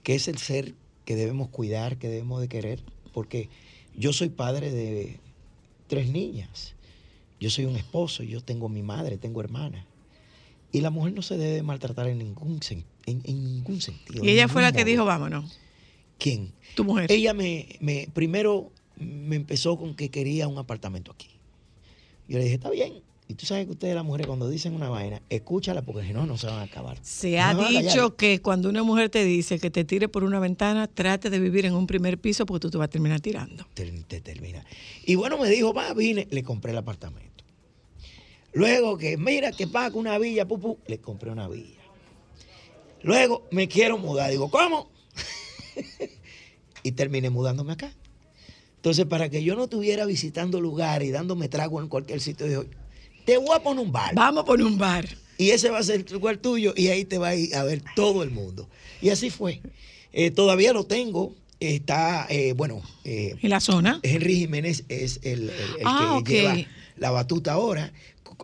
que 0.03 0.15
es 0.15 0.27
el 0.27 0.37
ser 0.37 0.73
que 1.05 1.15
debemos 1.15 1.49
cuidar, 1.49 1.97
que 1.97 2.07
debemos 2.07 2.39
de 2.41 2.47
querer, 2.47 2.81
porque 3.13 3.49
yo 3.95 4.13
soy 4.13 4.29
padre 4.29 4.71
de 4.71 5.19
tres 5.87 6.09
niñas, 6.09 6.73
yo 7.39 7.49
soy 7.49 7.65
un 7.65 7.75
esposo, 7.75 8.23
yo 8.23 8.41
tengo 8.41 8.69
mi 8.69 8.81
madre, 8.81 9.17
tengo 9.17 9.41
hermana, 9.41 9.85
y 10.71 10.81
la 10.81 10.89
mujer 10.89 11.13
no 11.13 11.21
se 11.21 11.37
debe 11.37 11.63
maltratar 11.63 12.07
en 12.07 12.19
ningún, 12.19 12.59
en, 12.69 12.85
en 13.05 13.43
ningún 13.43 13.81
sentido. 13.81 14.23
Y 14.23 14.29
ella 14.29 14.47
fue 14.47 14.61
la 14.61 14.71
que 14.71 14.85
dijo, 14.85 15.03
vámonos. 15.05 15.59
¿Quién? 16.17 16.51
Tu 16.75 16.83
mujer. 16.83 17.11
Ella 17.11 17.33
me, 17.33 17.77
me- 17.79 18.07
primero 18.13 18.71
me 18.97 19.35
empezó 19.35 19.77
con 19.77 19.95
que 19.95 20.09
quería 20.09 20.47
un 20.47 20.57
apartamento 20.59 21.11
aquí. 21.11 21.29
Yo 22.29 22.37
le 22.37 22.45
dije, 22.45 22.55
está 22.55 22.69
bien. 22.69 23.01
Y 23.27 23.35
tú 23.35 23.45
sabes 23.45 23.65
que 23.65 23.71
ustedes 23.71 23.93
las 23.93 24.05
mujeres 24.05 24.27
cuando 24.27 24.49
dicen 24.49 24.73
una 24.73 24.89
vaina, 24.89 25.21
escúchala 25.29 25.81
porque 25.81 26.05
si 26.07 26.13
no, 26.13 26.25
no 26.25 26.37
se 26.37 26.47
van 26.47 26.59
a 26.59 26.63
acabar. 26.63 26.97
Se 27.01 27.37
No 27.37 27.61
ha 27.61 27.69
dicho 27.69 28.15
que 28.15 28.41
cuando 28.41 28.69
una 28.69 28.81
mujer 28.81 29.09
te 29.09 29.23
dice 29.23 29.59
que 29.59 29.69
te 29.69 29.83
tire 29.83 30.07
por 30.07 30.23
una 30.23 30.39
ventana, 30.39 30.87
trate 30.87 31.29
de 31.29 31.39
vivir 31.39 31.65
en 31.65 31.75
un 31.75 31.85
primer 31.85 32.17
piso 32.17 32.45
porque 32.45 32.61
tú 32.61 32.71
te 32.71 32.77
vas 32.77 32.85
a 32.85 32.89
terminar 32.89 33.19
tirando. 33.19 33.67
Te, 33.73 33.85
te 34.07 34.21
termina. 34.21 34.65
Y 35.05 35.15
bueno, 35.15 35.37
me 35.37 35.49
dijo, 35.49 35.73
va, 35.73 35.93
vine, 35.93 36.27
le 36.31 36.41
compré 36.43 36.71
el 36.71 36.77
apartamento. 36.77 37.43
Luego 38.53 38.97
que, 38.97 39.17
mira, 39.17 39.51
que 39.51 39.67
paga 39.67 39.95
una 39.95 40.17
villa, 40.17 40.47
pupu, 40.47 40.79
le 40.87 40.99
compré 40.99 41.29
una 41.29 41.47
villa. 41.47 41.81
Luego 43.03 43.47
me 43.51 43.67
quiero 43.67 43.97
mudar. 43.97 44.31
Digo, 44.31 44.49
¿cómo? 44.49 44.89
y 46.83 46.91
terminé 46.93 47.29
mudándome 47.29 47.73
acá. 47.73 47.91
Entonces, 48.79 49.05
para 49.05 49.29
que 49.29 49.43
yo 49.43 49.55
no 49.55 49.65
estuviera 49.65 50.05
visitando 50.05 50.61
lugares 50.61 51.07
y 51.07 51.11
dándome 51.11 51.49
trago 51.49 51.81
en 51.81 51.89
cualquier 51.89 52.21
sitio, 52.21 52.47
dijo, 52.47 52.63
te 53.25 53.37
voy 53.37 53.53
a 53.55 53.59
poner 53.61 53.83
un 53.85 53.91
bar. 53.91 54.15
Vamos 54.15 54.43
a 54.43 54.45
poner 54.45 54.65
un 54.65 54.77
bar. 54.77 55.05
Y 55.37 55.49
ese 55.51 55.69
va 55.69 55.79
a 55.79 55.83
ser 55.83 56.05
el 56.07 56.13
lugar 56.13 56.37
tuyo 56.37 56.73
y 56.75 56.87
ahí 56.87 57.03
te 57.05 57.17
va 57.17 57.29
a 57.29 57.35
ir 57.35 57.53
a 57.55 57.63
ver 57.63 57.81
todo 57.95 58.23
el 58.23 58.31
mundo. 58.31 58.69
Y 59.01 59.09
así 59.09 59.29
fue. 59.29 59.61
Eh, 60.13 60.31
todavía 60.31 60.71
lo 60.73 60.85
tengo. 60.85 61.35
Está, 61.59 62.25
eh, 62.29 62.53
bueno, 62.53 62.81
eh, 63.03 63.35
¿En 63.41 63.49
la 63.49 63.59
zona? 63.59 63.99
Henry 64.03 64.35
Jiménez 64.37 64.85
es 64.87 65.19
el, 65.23 65.49
el- 65.49 65.49
el 65.49 65.83
Ah, 65.85 66.21
que 66.25 66.33
lleva 66.41 66.55
la 66.97 67.11
batuta 67.11 67.51
ahora. 67.53 67.91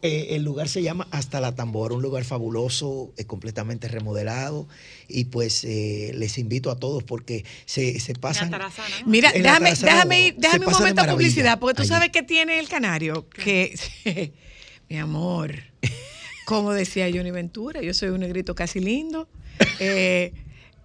Eh, 0.01 0.35
el 0.35 0.43
lugar 0.43 0.67
se 0.67 0.81
llama 0.83 1.07
Hasta 1.11 1.39
la 1.39 1.55
Tambora, 1.55 1.95
un 1.95 2.01
lugar 2.01 2.23
fabuloso, 2.25 3.13
eh, 3.17 3.25
completamente 3.25 3.87
remodelado. 3.87 4.67
Y 5.07 5.25
pues 5.25 5.63
eh, 5.63 6.11
les 6.15 6.37
invito 6.37 6.69
a 6.69 6.77
todos 6.79 7.03
porque 7.03 7.45
se, 7.65 7.99
se 7.99 8.13
pasan. 8.13 8.49
Mira, 9.05 9.31
En 9.31 9.43
la 9.43 9.53
déjame, 9.53 9.69
déjame, 9.69 10.27
ir- 10.27 10.35
déjame 10.37 10.65
un 10.67 10.71
momento 10.73 11.01
de 11.01 11.07
publicidad, 11.13 11.59
porque 11.59 11.75
tú 11.75 11.81
allí. 11.83 11.89
sabes 11.89 12.09
que 12.09 12.23
tiene 12.23 12.59
el 12.59 12.67
canario, 12.67 13.27
que, 13.29 13.73
mi 14.89 14.97
amor, 14.97 15.55
como 16.45 16.73
decía 16.73 17.09
Johnny 17.13 17.31
Ventura, 17.31 17.81
yo 17.81 17.93
soy 17.93 18.09
un 18.09 18.19
negrito 18.19 18.53
casi 18.53 18.79
lindo, 18.79 19.27
eh, 19.79 20.33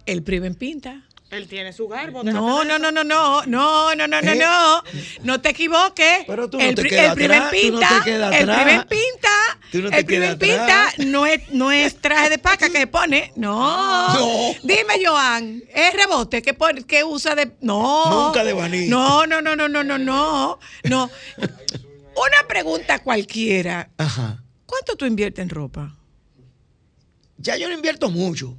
el 0.05 0.23
primo 0.23 0.45
en 0.45 0.55
pinta. 0.55 1.05
Él 1.31 1.47
tiene 1.47 1.71
su 1.71 1.87
garbo. 1.87 2.23
No, 2.23 2.65
no, 2.65 2.77
no, 2.77 2.91
no, 2.91 3.03
no, 3.05 3.41
no, 3.45 3.95
no, 3.95 4.07
no, 4.07 4.21
no, 4.21 4.31
Eh. 4.31 4.35
no, 4.35 4.83
no 5.23 5.41
te 5.41 5.49
equivoques. 5.49 6.25
Pero 6.27 6.49
tú 6.49 6.57
no 6.57 6.63
el, 6.65 6.75
te 6.75 6.83
quedas 6.83 7.05
el 7.09 7.13
primo 7.15 7.33
en 7.33 7.43
atrás, 7.43 7.51
tú 7.61 7.71
no 7.71 7.79
pinta, 7.79 7.99
te 8.03 8.11
quedas 8.11 8.35
el 8.35 8.49
atrás. 8.49 8.85
pinta, 8.85 9.29
Tú 9.71 9.81
no 9.81 9.89
te 9.89 9.97
el 9.99 10.05
quedas 10.05 10.35
pinta 10.35 10.63
atrás. 10.89 11.07
no 11.07 11.25
es, 11.25 11.49
no 11.51 11.71
es 11.71 11.95
traje 12.01 12.29
de 12.29 12.37
paca 12.37 12.69
que 12.69 12.79
se 12.79 12.87
pone, 12.87 13.31
no. 13.37 14.13
No. 14.13 14.53
Dime, 14.63 14.95
Joan, 15.05 15.63
es 15.73 15.93
rebote 15.93 16.41
que 16.41 16.53
pone, 16.53 16.83
que 16.83 17.03
usa 17.05 17.33
de, 17.33 17.55
no. 17.61 18.25
Nunca 18.25 18.43
de 18.43 18.51
vanilla. 18.51 18.89
No, 18.89 19.25
no, 19.25 19.41
no, 19.41 19.55
no, 19.55 19.69
no, 19.69 19.83
no, 19.85 19.97
no, 19.97 20.59
no. 20.83 21.09
Una 21.37 22.47
pregunta 22.47 22.99
cualquiera. 22.99 23.89
Ajá. 23.97 24.43
¿Cuánto 24.65 24.97
tú 24.97 25.05
inviertes 25.05 25.41
en 25.43 25.49
ropa? 25.49 25.95
Ya 27.37 27.55
yo 27.55 27.69
no 27.69 27.73
invierto 27.73 28.09
mucho. 28.09 28.57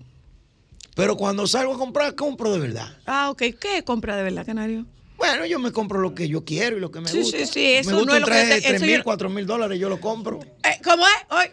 Pero 0.95 1.17
cuando 1.17 1.47
salgo 1.47 1.75
a 1.75 1.79
comprar, 1.79 2.15
compro 2.15 2.53
de 2.53 2.59
verdad. 2.59 2.97
Ah, 3.07 3.31
ok. 3.31 3.43
¿Qué 3.61 3.83
compra 3.85 4.17
de 4.17 4.23
verdad, 4.23 4.45
Canario? 4.45 4.85
Bueno, 5.17 5.47
yo 5.47 5.59
me 5.59 5.71
compro 5.73 6.01
lo 6.01 6.15
que 6.15 6.29
yo 6.29 6.45
quiero 6.45 6.77
y 6.77 6.81
lo 6.81 6.91
que 6.91 7.01
me 7.01 7.09
Sí, 7.09 7.21
gusta. 7.21 7.39
sí, 7.39 7.47
sí, 7.47 7.73
eso 7.75 7.91
me 7.91 7.97
gusta 7.97 8.07
no 8.11 8.17
es 8.17 8.23
un 8.23 8.27
traje 8.27 8.47
de 8.47 8.55
eso 8.57 8.69
3 8.69 8.81
yo- 8.81 8.87
mil, 8.89 9.03
4 9.05 9.31
mil 9.31 9.47
dólares, 9.47 9.79
yo 9.79 9.89
lo 9.89 10.01
compro. 10.01 10.41
Eh, 10.65 10.79
¿Cómo 10.85 11.05
es? 11.07 11.15
Hoy. 11.31 11.47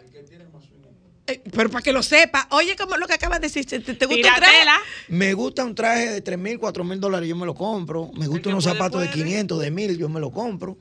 Eh, 1.28 1.40
pero 1.54 1.70
para 1.70 1.80
que 1.82 1.92
lo 1.92 2.02
sepa, 2.02 2.48
oye, 2.50 2.74
como 2.74 2.96
lo 2.96 3.06
que 3.06 3.12
acabas 3.14 3.40
de 3.40 3.46
decir, 3.46 3.64
¿te, 3.64 3.78
te 3.78 4.06
gusta 4.06 4.28
un 4.28 4.34
traje? 4.34 4.56
Me 5.08 5.32
gusta 5.34 5.64
un 5.64 5.74
traje 5.76 6.10
de 6.10 6.20
3 6.20 6.36
mil, 6.38 6.58
4 6.58 6.82
mil 6.82 6.98
dólares, 6.98 7.28
yo 7.28 7.36
me 7.36 7.46
lo 7.46 7.54
compro. 7.54 8.10
Me 8.14 8.26
gustan 8.26 8.52
unos 8.52 8.64
puede, 8.64 8.74
zapatos 8.76 9.00
de 9.02 9.06
puede. 9.08 9.22
500, 9.24 9.60
de 9.60 9.70
1000, 9.70 9.96
yo 9.96 10.08
me 10.08 10.18
lo 10.18 10.32
compro. 10.32 10.76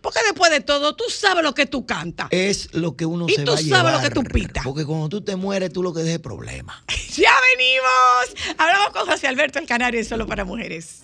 Porque 0.00 0.20
después 0.24 0.50
de 0.50 0.60
todo, 0.60 0.96
tú 0.96 1.04
sabes 1.10 1.42
lo 1.44 1.52
que 1.54 1.66
tú 1.66 1.84
cantas. 1.84 2.28
Es 2.30 2.72
lo 2.74 2.96
que 2.96 3.04
uno 3.06 3.26
Y 3.28 3.34
se 3.34 3.42
tú 3.44 3.52
va 3.52 3.54
a 3.54 3.56
sabes 3.58 3.66
llevar. 3.66 3.92
lo 3.94 4.00
que 4.00 4.10
tú 4.10 4.22
pitas. 4.24 4.64
Porque 4.64 4.84
cuando 4.86 5.08
tú 5.08 5.20
te 5.22 5.36
mueres, 5.36 5.72
tú 5.72 5.82
lo 5.82 5.92
que 5.92 6.00
dejes 6.02 6.20
problemas. 6.20 6.76
¡Ya 7.16 7.32
venimos! 7.56 8.56
Hablamos 8.58 8.90
con 8.90 9.06
José 9.06 9.28
Alberto 9.28 9.58
el 9.58 9.66
Canario 9.66 10.02
Solo 10.04 10.26
para 10.26 10.44
Mujeres. 10.44 11.02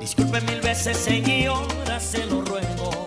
Disculpe 0.00 0.40
mil 0.42 0.60
veces, 0.60 0.96
señora, 0.96 1.98
se 2.00 2.24
lo 2.26 2.42
ruego. 2.42 3.06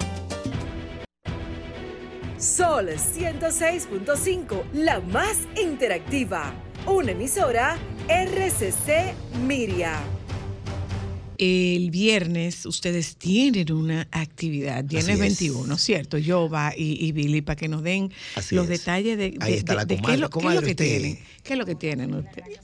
Sol 2.37 2.87
106.5, 2.89 4.63
la 4.73 4.99
más 5.01 5.37
interactiva. 5.61 6.53
Una 6.85 7.11
emisora 7.11 7.77
RCC 8.07 9.13
Miria. 9.45 9.99
El 11.37 11.89
viernes 11.91 12.65
ustedes 12.65 13.15
tienen 13.15 13.71
una 13.71 14.07
actividad, 14.11 14.83
viernes 14.83 15.19
Así 15.21 15.27
es. 15.27 15.39
21, 15.53 15.77
¿cierto? 15.77 16.17
Yo 16.17 16.49
va 16.49 16.73
y, 16.75 17.05
y 17.05 17.11
Billy 17.13 17.41
para 17.41 17.55
que 17.55 17.69
nos 17.69 17.81
den 17.81 18.11
Así 18.35 18.55
los 18.55 18.65
es. 18.65 18.79
detalles 18.79 19.17
de, 19.17 19.31
qué, 19.31 19.53
es 19.55 19.63
lo, 19.65 19.87
qué 19.87 20.13
es 20.13 20.19
lo 20.19 20.29
Comadre, 20.29 20.65
que 20.65 20.71
usted- 20.71 20.85
tienen. 20.85 21.19
¿Qué 21.43 21.53
es 21.53 21.59
lo 21.59 21.65
que 21.65 21.75
tienen 21.75 22.13
ustedes? 22.13 22.59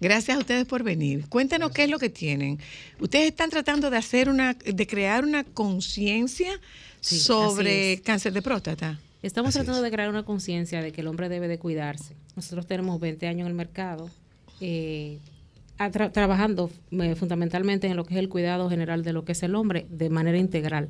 Gracias 0.00 0.36
a 0.36 0.40
ustedes 0.40 0.64
por 0.64 0.82
venir. 0.84 1.26
Cuéntenos 1.28 1.72
qué 1.72 1.84
es 1.84 1.90
lo 1.90 1.98
que 1.98 2.08
tienen. 2.08 2.58
Ustedes 3.00 3.26
están 3.30 3.50
tratando 3.50 3.90
de 3.90 3.96
hacer 3.98 4.28
una, 4.30 4.54
de 4.54 4.86
crear 4.86 5.24
una 5.24 5.42
conciencia 5.44 6.52
Sí, 7.00 7.18
sobre 7.18 8.00
cáncer 8.02 8.32
de 8.32 8.42
próstata. 8.42 8.98
Estamos 9.22 9.48
Así 9.50 9.58
tratando 9.58 9.78
es. 9.78 9.84
de 9.84 9.90
crear 9.90 10.08
una 10.08 10.24
conciencia 10.24 10.80
de 10.82 10.92
que 10.92 11.00
el 11.00 11.06
hombre 11.08 11.28
debe 11.28 11.48
de 11.48 11.58
cuidarse. 11.58 12.14
Nosotros 12.36 12.66
tenemos 12.66 13.00
20 13.00 13.26
años 13.26 13.40
en 13.42 13.48
el 13.48 13.54
mercado, 13.54 14.08
eh, 14.60 15.18
tra- 15.78 16.12
trabajando 16.12 16.70
eh, 16.92 17.14
fundamentalmente 17.16 17.88
en 17.88 17.96
lo 17.96 18.04
que 18.04 18.14
es 18.14 18.20
el 18.20 18.28
cuidado 18.28 18.70
general 18.70 19.02
de 19.02 19.12
lo 19.12 19.24
que 19.24 19.32
es 19.32 19.42
el 19.42 19.54
hombre 19.56 19.86
de 19.90 20.08
manera 20.08 20.38
integral. 20.38 20.88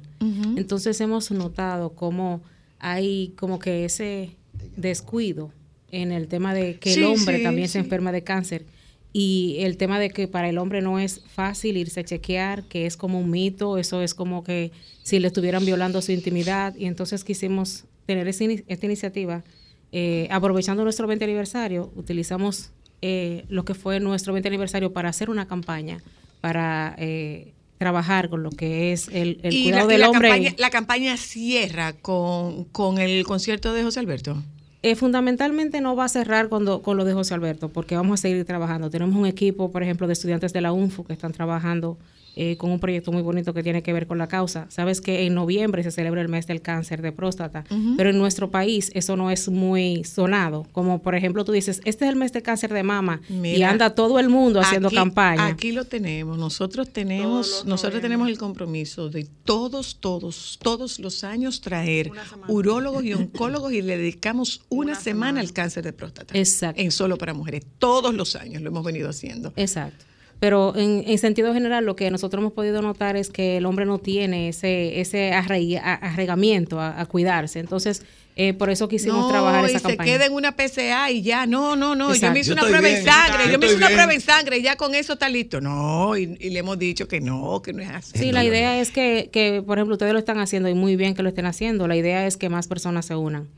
Entonces 0.57 1.01
hemos 1.01 1.31
notado 1.31 1.91
cómo 1.95 2.43
hay 2.79 3.33
como 3.39 3.59
que 3.59 3.85
ese 3.85 4.31
descuido 4.77 5.51
en 5.91 6.13
el 6.13 6.29
tema 6.29 6.53
de 6.53 6.79
que 6.79 6.93
Sí, 6.93 7.01
el 7.01 7.07
hombre 7.07 7.39
sí, 7.39 7.43
también 7.43 7.69
se 7.69 7.79
enferma 7.79 8.13
de 8.13 8.23
cáncer 8.23 8.67
y 9.13 9.57
el 9.61 9.79
tema 9.79 9.99
de 9.99 10.11
que 10.11 10.29
para 10.29 10.51
el 10.51 10.59
hombre 10.59 10.83
no 10.83 10.99
es 10.99 11.21
fácil 11.29 11.79
irse 11.79 12.01
a 12.01 12.05
chequear, 12.05 12.65
que 12.65 12.85
es 12.85 12.97
como 12.99 13.19
un 13.19 13.31
mito, 13.31 13.79
eso 13.79 14.03
es 14.03 14.13
como 14.15 14.45
que 14.45 14.71
si 15.03 15.19
le 15.19 15.29
estuvieran 15.29 15.65
violando 15.65 16.03
su 16.03 16.13
intimidad 16.13 16.75
y 16.77 16.85
entonces 16.85 17.25
quisimos 17.25 17.85
tener 18.09 18.27
esta 18.27 18.87
iniciativa 18.87 19.45
eh, 19.93 20.29
aprovechando 20.31 20.83
nuestro 20.83 21.07
20 21.07 21.27
aniversario, 21.27 21.93
utilizamos 21.95 22.71
eh, 23.03 23.45
lo 23.51 23.67
que 23.67 23.75
fue 23.75 24.01
nuestro 24.01 24.33
20 24.33 24.49
aniversario 24.49 24.95
para 24.95 25.11
hacer 25.11 25.29
una 25.29 25.47
campaña 25.47 25.99
para 26.41 26.95
eh, 26.97 27.53
trabajar 27.77 28.31
con 28.31 28.43
lo 28.43 28.51
que 28.51 28.93
es 28.93 29.09
el, 29.13 29.37
cuidado 29.43 29.87
la, 29.89 29.93
del 29.93 30.01
la 30.01 30.09
hombre. 30.09 30.29
campaña, 30.31 30.55
la 30.57 30.71
campaña 30.71 31.17
cierra 31.19 31.93
con, 31.93 32.65
con 32.65 32.97
el 32.97 33.27
concierto 33.27 33.75
de 33.75 33.83
José 33.83 34.01
Alberto. 34.01 34.43
Eh, 34.83 34.95
fundamentalmente 34.95 35.83
no 35.83 35.95
va 35.95 36.07
a 36.07 36.09
cerrar 36.09 36.49
cuando, 36.49 36.81
con 36.81 36.97
lo 36.97 37.05
de 37.05 37.13
José 37.13 37.35
Alberto, 37.35 37.69
porque 37.69 37.95
vamos 37.95 38.21
a 38.21 38.23
seguir 38.23 38.43
trabajando. 38.47 38.89
Tenemos 38.89 39.15
un 39.17 39.27
equipo, 39.27 39.71
por 39.71 39.83
ejemplo, 39.83 40.07
de 40.07 40.15
estudiantes 40.15 40.55
de 40.55 40.63
la 40.63 40.73
UNFU 40.73 41.05
que 41.05 41.13
están 41.13 41.33
trabajando 41.33 41.99
eh, 42.41 42.57
con 42.57 42.71
un 42.71 42.79
proyecto 42.79 43.11
muy 43.11 43.23
bonito 43.23 43.53
que 43.53 43.65
tiene 43.65 43.83
que 43.83 43.93
ver 43.93 44.07
con 44.07 44.17
la 44.17 44.29
causa. 44.29 44.67
Sabes 44.71 45.01
que 45.01 45.27
en 45.27 45.35
noviembre 45.35 45.83
se 45.83 45.91
celebra 45.91 46.21
el 46.21 46.29
mes 46.29 46.47
del 46.47 46.63
cáncer 46.63 47.03
de 47.03 47.11
próstata, 47.11 47.65
pero 47.97 48.11
en 48.11 48.19
nuestro 48.19 48.49
país 48.53 48.93
eso 48.95 49.17
no 49.17 49.33
es 49.33 49.49
muy 49.49 50.05
sonado. 50.05 50.65
Como 50.71 51.03
por 51.03 51.17
ejemplo 51.17 51.45
tú 51.45 51.51
dices, 51.51 51.81
este 51.85 52.05
es 52.05 52.11
el 52.13 52.17
mes 52.17 52.33
de 52.33 52.41
cáncer 52.43 52.73
de 52.73 52.85
mama 52.85 53.21
y 53.29 53.63
anda 53.63 53.91
todo 53.95 54.21
el 54.21 54.29
mundo 54.29 54.61
haciendo 54.61 54.87
Aquí- 54.87 54.97
campaña. 54.97 55.47
Aquí 55.47 55.73
lo 55.73 55.85
tenemos. 55.85 56.39
Nosotros 56.39 56.89
tenemos, 56.91 57.65
nosotros 57.67 58.01
tenemos 58.01 58.29
el 58.29 58.39
compromiso 58.39 59.11
de 59.11 59.27
todos, 59.43 59.99
todos, 59.99 60.61
todos 60.63 61.01
los 61.01 61.25
años 61.25 61.61
traer 61.61 62.13
urólogos 62.47 63.03
y 63.05 63.15
oncólogos 63.15 63.73
y 63.73 63.83
le 63.83 63.97
dedicamos 63.97 64.63
una, 64.69 64.95
semana, 64.95 65.41
al 65.41 65.53
cáncer 65.53 65.83
de 65.83 65.93
próstata. 65.93 66.39
Exacto. 66.39 66.81
En 66.81 66.93
solo 66.93 67.19
para 67.19 67.35
mujeres. 67.35 67.65
Todos 67.79 68.15
los 68.15 68.37
años 68.37 68.63
lo 68.63 68.69
hemos 68.69 68.85
venido 68.85 69.09
haciendo. 69.09 69.53
Exacto. 69.57 70.05
Pero 70.41 70.77
en, 70.77 71.03
en 71.07 71.19
sentido 71.19 71.53
general, 71.53 71.85
lo 71.85 71.97
que 71.97 72.11
nosotros 72.11 72.41
hemos 72.41 72.53
podido 72.53 72.81
notar 72.81 73.17
es 73.17 73.29
que 73.29 73.57
el 73.57 73.67
hombre 73.67 73.87
no 73.87 73.99
tiene 73.99 74.49
ese, 74.49 75.01
ese 75.01 75.33
arraigamiento 75.33 76.81
a, 76.81 77.01
a 77.01 77.07
cuidarse. 77.07 77.59
Entonces, 77.59 78.05
eh, 78.41 78.55
por 78.55 78.71
eso 78.71 78.87
quisimos 78.87 79.23
no, 79.23 79.29
trabajar 79.29 79.65
y 79.65 79.71
esa 79.71 79.81
se 79.81 79.89
campaña. 79.89 80.13
queda 80.13 80.27
en 80.27 80.33
una 80.33 80.53
PCA 80.55 81.11
y 81.11 81.23
ya, 81.23 81.45
no, 81.45 81.75
no, 81.75 81.97
no, 81.97 82.15
yo 82.15 82.31
me 82.31 82.39
hice 82.39 82.51
Yo 82.51 82.53
una 82.55 82.63
prueba 82.63 82.87
bien, 82.87 82.99
en 82.99 83.05
sangre, 83.05 83.47
yo 83.47 83.51
yo 83.51 83.59
me 83.59 83.67
hice 83.67 83.75
una 83.75 83.89
prueba 83.89 84.15
en 84.15 84.21
sangre 84.21 84.59
y 84.59 84.63
ya 84.63 84.77
con 84.77 84.95
eso 84.95 85.15
está 85.15 85.29
listo. 85.29 85.61
No, 85.61 86.17
y, 86.17 86.37
y 86.39 86.51
le 86.51 86.61
hemos 86.61 86.79
dicho 86.79 87.09
que 87.09 87.21
no, 87.21 87.61
que 87.63 87.73
no 87.73 87.83
es 87.83 87.89
así. 87.89 88.17
Sí, 88.17 88.27
No, 88.27 88.35
la 88.35 88.45
no, 88.45 88.49
idea 88.49 88.81
es 88.81 88.93
que, 88.93 89.29
que, 89.33 89.61
por 89.67 89.79
ejemplo, 89.79 89.95
ustedes 89.97 90.13
lo 90.13 90.21
están 90.21 90.39
haciendo 90.39 90.69
y 90.69 90.75
muy 90.75 90.95
bien 90.95 91.17
que 91.17 91.25
lo 91.25 91.31
estén 91.31 91.47
haciendo. 91.47 91.89
La 91.89 91.97
idea 91.97 92.29
es 92.29 92.37
que 92.37 92.49
más 92.49 92.69
personas 92.69 93.07
se 93.07 93.17
unan. 93.17 93.49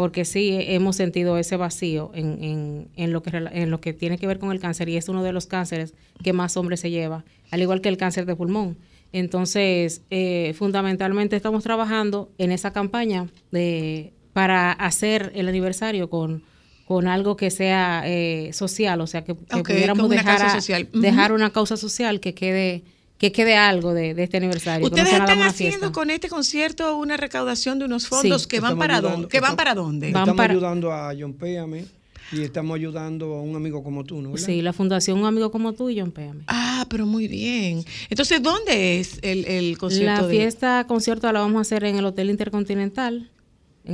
Porque 0.00 0.24
sí 0.24 0.56
hemos 0.60 0.96
sentido 0.96 1.36
ese 1.36 1.56
vacío 1.58 2.10
en, 2.14 2.42
en, 2.42 2.88
en, 2.96 3.12
lo 3.12 3.22
que, 3.22 3.30
en 3.36 3.70
lo 3.70 3.82
que 3.82 3.92
tiene 3.92 4.16
que 4.16 4.26
ver 4.26 4.38
con 4.38 4.50
el 4.50 4.58
cáncer 4.58 4.88
y 4.88 4.96
es 4.96 5.10
uno 5.10 5.22
de 5.22 5.32
los 5.32 5.44
cánceres 5.46 5.92
que 6.24 6.32
más 6.32 6.56
hombres 6.56 6.80
se 6.80 6.88
lleva, 6.88 7.22
al 7.50 7.60
igual 7.60 7.82
que 7.82 7.90
el 7.90 7.98
cáncer 7.98 8.24
de 8.24 8.34
pulmón. 8.34 8.78
Entonces, 9.12 10.00
eh, 10.08 10.54
fundamentalmente 10.56 11.36
estamos 11.36 11.62
trabajando 11.64 12.30
en 12.38 12.50
esa 12.50 12.72
campaña 12.72 13.26
de, 13.50 14.14
para 14.32 14.72
hacer 14.72 15.32
el 15.34 15.46
aniversario 15.48 16.08
con, 16.08 16.44
con 16.86 17.06
algo 17.06 17.36
que 17.36 17.50
sea 17.50 18.02
eh, 18.06 18.54
social, 18.54 19.02
o 19.02 19.06
sea, 19.06 19.22
que, 19.22 19.34
que 19.34 19.62
pudiéramos 19.62 20.06
una 20.06 20.16
dejar, 20.16 20.42
a- 20.42 20.54
social. 20.54 20.88
Dejar 20.94 21.32
una 21.32 21.50
causa 21.50 21.76
social 21.76 22.20
que 22.20 22.32
quede 22.32 22.84
que 23.20 23.30
quede 23.32 23.54
algo 23.54 23.92
de, 23.94 24.14
de 24.14 24.22
este 24.24 24.38
aniversario. 24.38 24.86
Ustedes 24.86 25.12
están 25.12 25.42
haciendo 25.42 25.78
fiesta. 25.78 25.92
con 25.92 26.08
este 26.10 26.28
concierto 26.30 26.96
una 26.96 27.16
recaudación 27.18 27.78
de 27.78 27.84
unos 27.84 28.08
fondos 28.08 28.42
Sí. 28.42 28.48
que 28.48 28.60
van 28.60 28.78
para 28.78 28.96
ayudando- 28.96 29.10
dónde, 29.16 29.28
que 29.28 29.40
van 29.40 29.50
estamos- 29.50 29.56
para 29.58 29.74
dónde. 29.74 30.06
Van 30.10 30.22
Estamos 30.22 30.36
para- 30.38 30.52
ayudando 30.54 30.92
a 30.92 31.12
John 31.16 31.34
Péame 31.34 31.84
y 32.32 32.40
estamos 32.42 32.74
ayudando 32.76 33.34
a 33.34 33.42
un 33.42 33.54
amigo 33.56 33.84
como 33.84 34.04
tú, 34.04 34.22
¿no? 34.22 34.30
¿Verdad? 34.32 34.46
Sí, 34.46 34.62
la 34.62 34.72
Fundación 34.72 35.18
Un 35.18 35.26
Amigo 35.26 35.50
Como 35.50 35.74
Tú 35.74 35.90
y 35.90 36.00
John 36.00 36.12
Péame. 36.12 36.44
Ah, 36.46 36.86
pero 36.88 37.04
muy 37.04 37.28
bien. 37.28 37.84
Entonces, 38.08 38.42
¿dónde 38.42 39.00
es 39.00 39.18
el, 39.22 39.44
el 39.44 39.76
concierto? 39.76 40.22
La 40.22 40.26
de- 40.26 40.34
fiesta 40.34 40.84
concierto 40.88 41.30
la 41.30 41.40
vamos 41.40 41.58
a 41.58 41.60
hacer 41.62 41.84
en 41.84 41.96
el 41.96 42.04
Hotel 42.06 42.30
Intercontinental, 42.30 43.28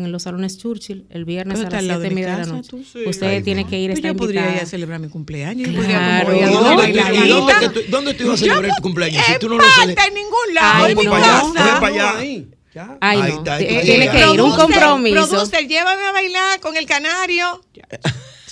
en 0.05 0.13
los 0.13 0.23
salones 0.25 0.59
Churchill, 0.59 1.07
el 1.11 1.25
viernes 1.25 1.61
a 1.61 1.63
las 1.65 1.75
al 1.75 1.89
lado 1.89 2.01
7 2.03 2.15
de 2.15 2.23
la 2.27 2.45
noche. 2.47 2.69
tú. 2.71 2.85
Sí. 2.85 3.01
Usted 3.07 3.27
Ay, 3.27 3.43
tiene 3.43 3.65
no. 3.65 3.71
que 3.71 3.79
ir, 3.79 3.91
Pues 3.91 3.99
está 3.99 4.09
yo 4.09 4.17
podría 4.17 4.55
ir 4.57 4.61
a 4.63 4.67
celebrar 4.67 5.01
mi 5.01 5.09
cumpleaños. 5.09 5.71
Yo 5.71 5.83
Claro. 5.83 6.27
podría 6.27 6.49
como 6.49 6.83
¿Y 6.85 6.91
ir 6.91 7.01
a 7.01 7.13
¿Y 7.15 7.29
No, 7.29 7.45
una 7.45 7.53
dónde, 7.55 7.67
dónde 7.67 7.69
tú, 7.69 7.91
dónde 7.91 8.15
tú 8.15 8.25
ibas 8.25 8.35
a 8.35 8.45
celebrar 8.45 8.71
tu 8.77 8.83
cumpleaños? 8.83 9.25
Si 9.27 9.39
tú 9.39 9.49
no 9.49 9.57
lo 9.59 9.65
celebras. 9.81 10.07
en 10.09 10.15
ningún 10.15 10.55
lado, 10.55 10.85
Ay, 10.85 10.95
no. 10.95 11.11
para 11.11 11.25
allá, 11.25 11.43
ve 11.45 11.81
para 11.81 11.87
allá. 11.87 12.19
Ahí, 12.19 12.49
ya. 12.75 12.99
Ay, 13.01 13.21
Ahí 13.23 13.31
no. 13.33 13.39
está, 13.39 13.55
ahí 13.55 13.81
Tiene 13.85 14.11
que 14.11 14.19
ir, 14.35 14.41
un 14.41 14.55
compromiso. 14.55 15.29
Producer, 15.29 15.67
llévame 15.67 16.03
a 16.03 16.13
bailar 16.13 16.61
con 16.61 16.77
el 16.77 16.87
canario. 16.87 17.61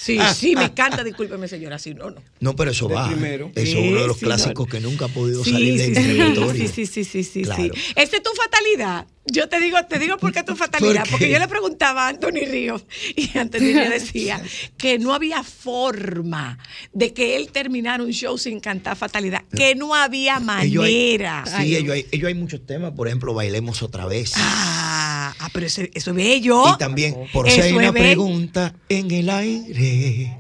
Sí, 0.05 0.19
Ah, 0.21 0.35
sí, 0.35 0.55
me 0.55 0.65
encanta, 0.65 1.03
discúlpeme, 1.03 1.49
señora, 1.49 1.79
sí, 1.79 1.95
no, 1.95 2.11
no. 2.11 2.21
No, 2.41 2.55
pero 2.55 2.73
eso 2.73 2.89
De 2.89 2.95
va. 2.95 3.09
primero. 3.09 3.51
Eso 3.55 3.79
es 3.79 3.89
uno 3.91 4.01
de 4.03 4.07
los 4.07 4.19
Sí, 4.19 4.27
clásicos 4.27 4.67
que 4.69 4.79
nunca 4.81 5.07
ha 5.07 5.09
podido 5.09 5.43
Sí, 5.43 5.53
salir 5.53 5.79
del 5.79 5.95
sí, 5.97 6.03
sí, 6.03 6.09
territorio. 6.19 6.69
sí, 6.69 6.87
sí, 7.05 7.25
sí, 7.25 7.43
Claro. 7.43 7.63
sí. 7.63 7.71
Esa 7.97 8.17
es 8.19 8.23
tu 8.23 8.31
fatalidad. 8.33 9.07
Yo 9.27 9.49
te 9.49 9.59
digo, 9.59 9.79
te 9.89 9.99
digo 9.99 10.19
por 10.19 10.33
qué 10.33 10.43
tu 10.43 10.55
fatalidad. 10.57 10.97
¿Por 11.01 11.05
qué? 11.05 11.11
Porque 11.13 11.31
yo 11.31 11.39
le 11.39 11.49
preguntaba 11.49 12.05
a 12.05 12.09
Anthony 12.11 12.45
Ríos 12.47 12.85
y 13.17 13.39
Anthony 13.39 13.61
Ríos 13.61 13.89
decía 13.91 14.43
que 14.77 14.99
no 14.99 15.15
había 15.15 15.43
forma 15.43 16.59
de 16.93 17.15
que 17.15 17.37
él 17.37 17.51
terminara 17.51 18.03
un 18.05 18.11
show 18.13 18.37
sin 18.37 18.61
cantar 18.61 18.97
fatalidad. 18.97 19.43
Que 19.57 19.75
no 19.75 19.95
había 19.95 20.37
Ellos 20.63 20.85
hay- 20.85 21.17
manera. 21.19 21.45
sí, 21.47 21.75
ellos 21.77 21.95
hay, 21.95 22.07
ellos 22.13 22.29
hay 22.29 22.35
muchos 22.35 22.67
temas. 22.67 22.93
Por 22.93 23.07
ejemplo, 23.09 23.33
bailemos 23.33 23.83
otra 23.83 24.05
vez. 24.05 24.33
Ah, 24.37 25.14
ah, 25.39 25.49
pero 25.53 25.67
ese- 25.67 25.91
eso 25.95 26.11
es 26.11 26.17
bello. 26.17 26.75
Y 26.75 26.79
también, 26.79 27.15
por 27.33 27.47
Eso 27.47 27.57
si 27.57 27.63
hay 27.63 27.73
una 27.73 27.91
bello. 27.91 28.05
pregunta 28.05 28.75
en 28.89 29.11
el 29.11 29.31
aire. 29.31 30.37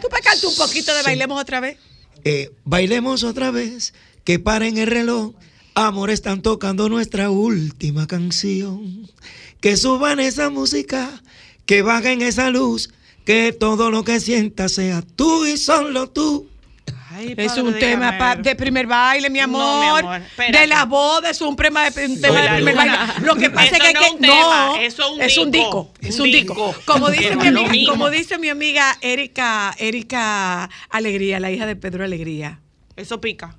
¿Tú 0.00 0.08
me 0.12 0.20
cantas 0.20 0.44
un 0.44 0.56
poquito 0.56 0.94
de 0.94 1.02
Bailemos 1.02 1.40
otra 1.40 1.60
vez? 1.60 1.76
Eh, 2.24 2.50
bailemos 2.64 3.22
otra 3.22 3.50
vez, 3.50 3.92
que 4.24 4.38
paren 4.38 4.78
el 4.78 4.86
reloj. 4.86 5.34
Amor, 5.74 6.10
están 6.10 6.40
tocando 6.40 6.88
nuestra 6.88 7.30
última 7.30 8.06
canción. 8.06 9.10
Que 9.60 9.76
suban 9.76 10.20
esa 10.20 10.48
música, 10.50 11.22
que 11.66 11.82
bajen 11.82 12.22
esa 12.22 12.50
luz, 12.50 12.90
que 13.24 13.52
todo 13.52 13.90
lo 13.90 14.04
que 14.04 14.20
sientas 14.20 14.72
sea 14.72 15.02
tú 15.02 15.46
y 15.46 15.56
solo 15.56 16.08
tú. 16.10 16.48
Es 17.36 17.56
un 17.56 17.78
tema 17.78 18.16
pa- 18.18 18.36
de 18.36 18.54
primer 18.56 18.86
baile, 18.86 19.30
mi 19.30 19.40
amor. 19.40 19.60
No, 19.62 19.80
mi 19.80 19.98
amor, 19.98 20.22
espérate. 20.22 20.58
de 20.58 20.66
la 20.66 20.84
boda, 20.84 21.30
es 21.30 21.40
un, 21.40 21.54
prema 21.56 21.88
de, 21.90 22.06
un 22.06 22.20
tema 22.20 22.40
de 22.42 22.48
primer 22.56 22.74
baile. 22.74 22.94
Lo 23.22 23.36
que 23.36 23.50
pasa 23.50 23.66
Eso 23.66 23.76
es 23.76 23.82
que, 23.82 23.92
no 23.92 23.98
hay 24.00 24.04
es 24.04 24.08
que 24.10 24.14
un 24.14 24.20
tema, 24.20 24.66
no, 24.66 24.76
eso 24.76 25.02
es 25.02 25.10
un 25.10 25.20
es 25.22 25.38
un 25.38 25.50
disco. 25.50 25.92
es 26.00 26.18
Un 26.20 26.24
disco. 26.30 26.54
disco. 26.54 26.82
Como 26.84 27.10
dice 27.10 27.36
mi 27.36 27.46
amiga, 27.48 27.90
como 27.92 28.10
dice 28.10 28.38
mi 28.38 28.48
amiga 28.48 28.96
Erika, 29.00 29.74
Erika 29.78 30.68
Alegría, 30.90 31.40
la 31.40 31.50
hija 31.50 31.66
de 31.66 31.76
Pedro 31.76 32.04
Alegría. 32.04 32.60
Eso 32.96 33.20
pica. 33.20 33.56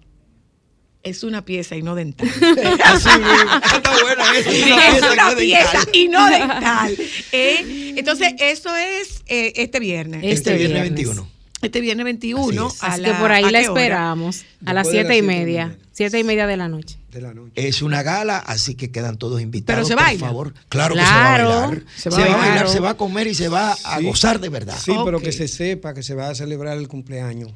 Es 1.04 1.24
una 1.24 1.46
pieza 1.46 1.76
y 1.76 1.84
no 1.84 1.94
dental. 1.94 2.28
Así 2.84 3.10
mismo. 3.10 3.56
Está 3.76 3.92
buena 4.02 4.24
esa, 4.38 4.52
Sí, 4.52 4.64
una 4.72 4.88
es 4.88 4.92
pieza 4.94 5.12
una 5.14 5.36
pieza 5.36 5.80
y 5.94 6.08
no 6.08 6.26
dental. 6.30 6.98
¿eh? 7.32 7.94
Entonces, 7.96 8.34
eso 8.40 8.76
es 8.76 9.22
eh, 9.28 9.54
este 9.58 9.80
viernes. 9.80 10.22
Este 10.24 10.54
viernes 10.56 10.82
viernes. 10.82 10.94
21. 10.96 11.30
Este 11.62 11.82
viernes 11.82 12.04
21. 12.04 12.66
Así 12.68 12.76
es. 12.76 12.84
a 12.84 12.88
Así 12.88 13.02
que 13.04 13.12
por 13.14 13.32
¿a 13.32 13.36
ahí 13.36 13.44
la 13.44 13.50
hora? 13.50 13.60
esperamos. 13.62 14.44
A 14.66 14.74
las 14.74 14.86
Después 14.88 14.94
de 15.08 15.14
siete 15.14 15.18
y 15.18 15.22
media. 15.22 15.68
media. 15.68 15.80
Siete 15.94 16.20
y 16.20 16.24
media 16.24 16.48
de 16.48 16.58
la 16.58 16.68
noche. 16.68 16.98
De 17.12 17.22
la 17.22 17.34
noche. 17.34 17.52
Es 17.56 17.82
una 17.82 18.04
gala, 18.04 18.38
así 18.40 18.76
que 18.76 18.92
quedan 18.92 19.18
todos 19.18 19.42
invitados. 19.42 19.78
Pero 19.78 19.88
se 19.88 19.96
por 19.96 20.04
baila. 20.04 20.20
favor. 20.28 20.54
Claro, 20.70 20.94
Claro. 20.94 21.02
que 21.02 21.02
se 21.06 21.40
va 21.40 21.56
a 21.56 21.70
bailar. 21.78 21.84
Se 21.96 22.02
Se 22.02 22.10
va 22.10 22.18
a 22.26 22.38
bailar. 22.38 22.70
se 22.70 22.80
va 22.82 22.90
a 22.92 22.98
comer 22.98 23.28
y 23.28 23.34
se 23.36 23.48
va 23.48 23.76
a 23.84 24.02
gozar 24.02 24.40
de 24.42 24.50
verdad. 24.50 24.78
Sí, 24.78 24.92
pero 25.06 25.20
que 25.22 25.32
se 25.32 25.48
sepa 25.48 25.94
que 25.94 26.04
se 26.04 26.14
va 26.14 26.30
a 26.30 26.36
celebrar 26.36 26.78
el 26.78 26.88
cumpleaños. 26.88 27.52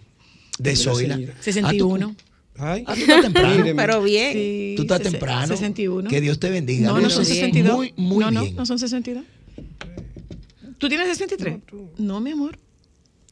De 0.58 0.72
la 0.72 0.78
Zoila. 0.78 1.16
señora. 1.16 1.34
61. 1.41 2.16
Ay, 2.58 2.84
Ah, 2.88 2.93
tú 2.95 3.02
estás 3.02 3.22
temprano. 3.34 3.66
Pero 3.76 4.02
bien. 4.04 4.34
Sí, 4.34 4.74
Tú 4.78 4.82
estás 4.84 5.02
temprano. 5.02 5.47
61. 5.47 6.10
Que 6.10 6.20
Dios 6.22 6.39
te 6.39 6.50
bendiga. 6.50 6.88
No, 6.88 7.00
no 7.00 7.10
son 7.10 7.24
bien. 7.24 7.36
62. 7.36 7.76
Muy, 7.76 7.93
muy 7.97 8.24
no, 8.26 8.32
no, 8.32 8.41
bien. 8.41 8.56
no 8.56 8.66
son 8.66 8.80
62. 8.80 9.24
¿Tú 10.78 10.88
tienes 10.89 11.08
63? 11.10 11.58
No, 11.97 12.20
mi 12.22 12.32
amor. 12.32 12.58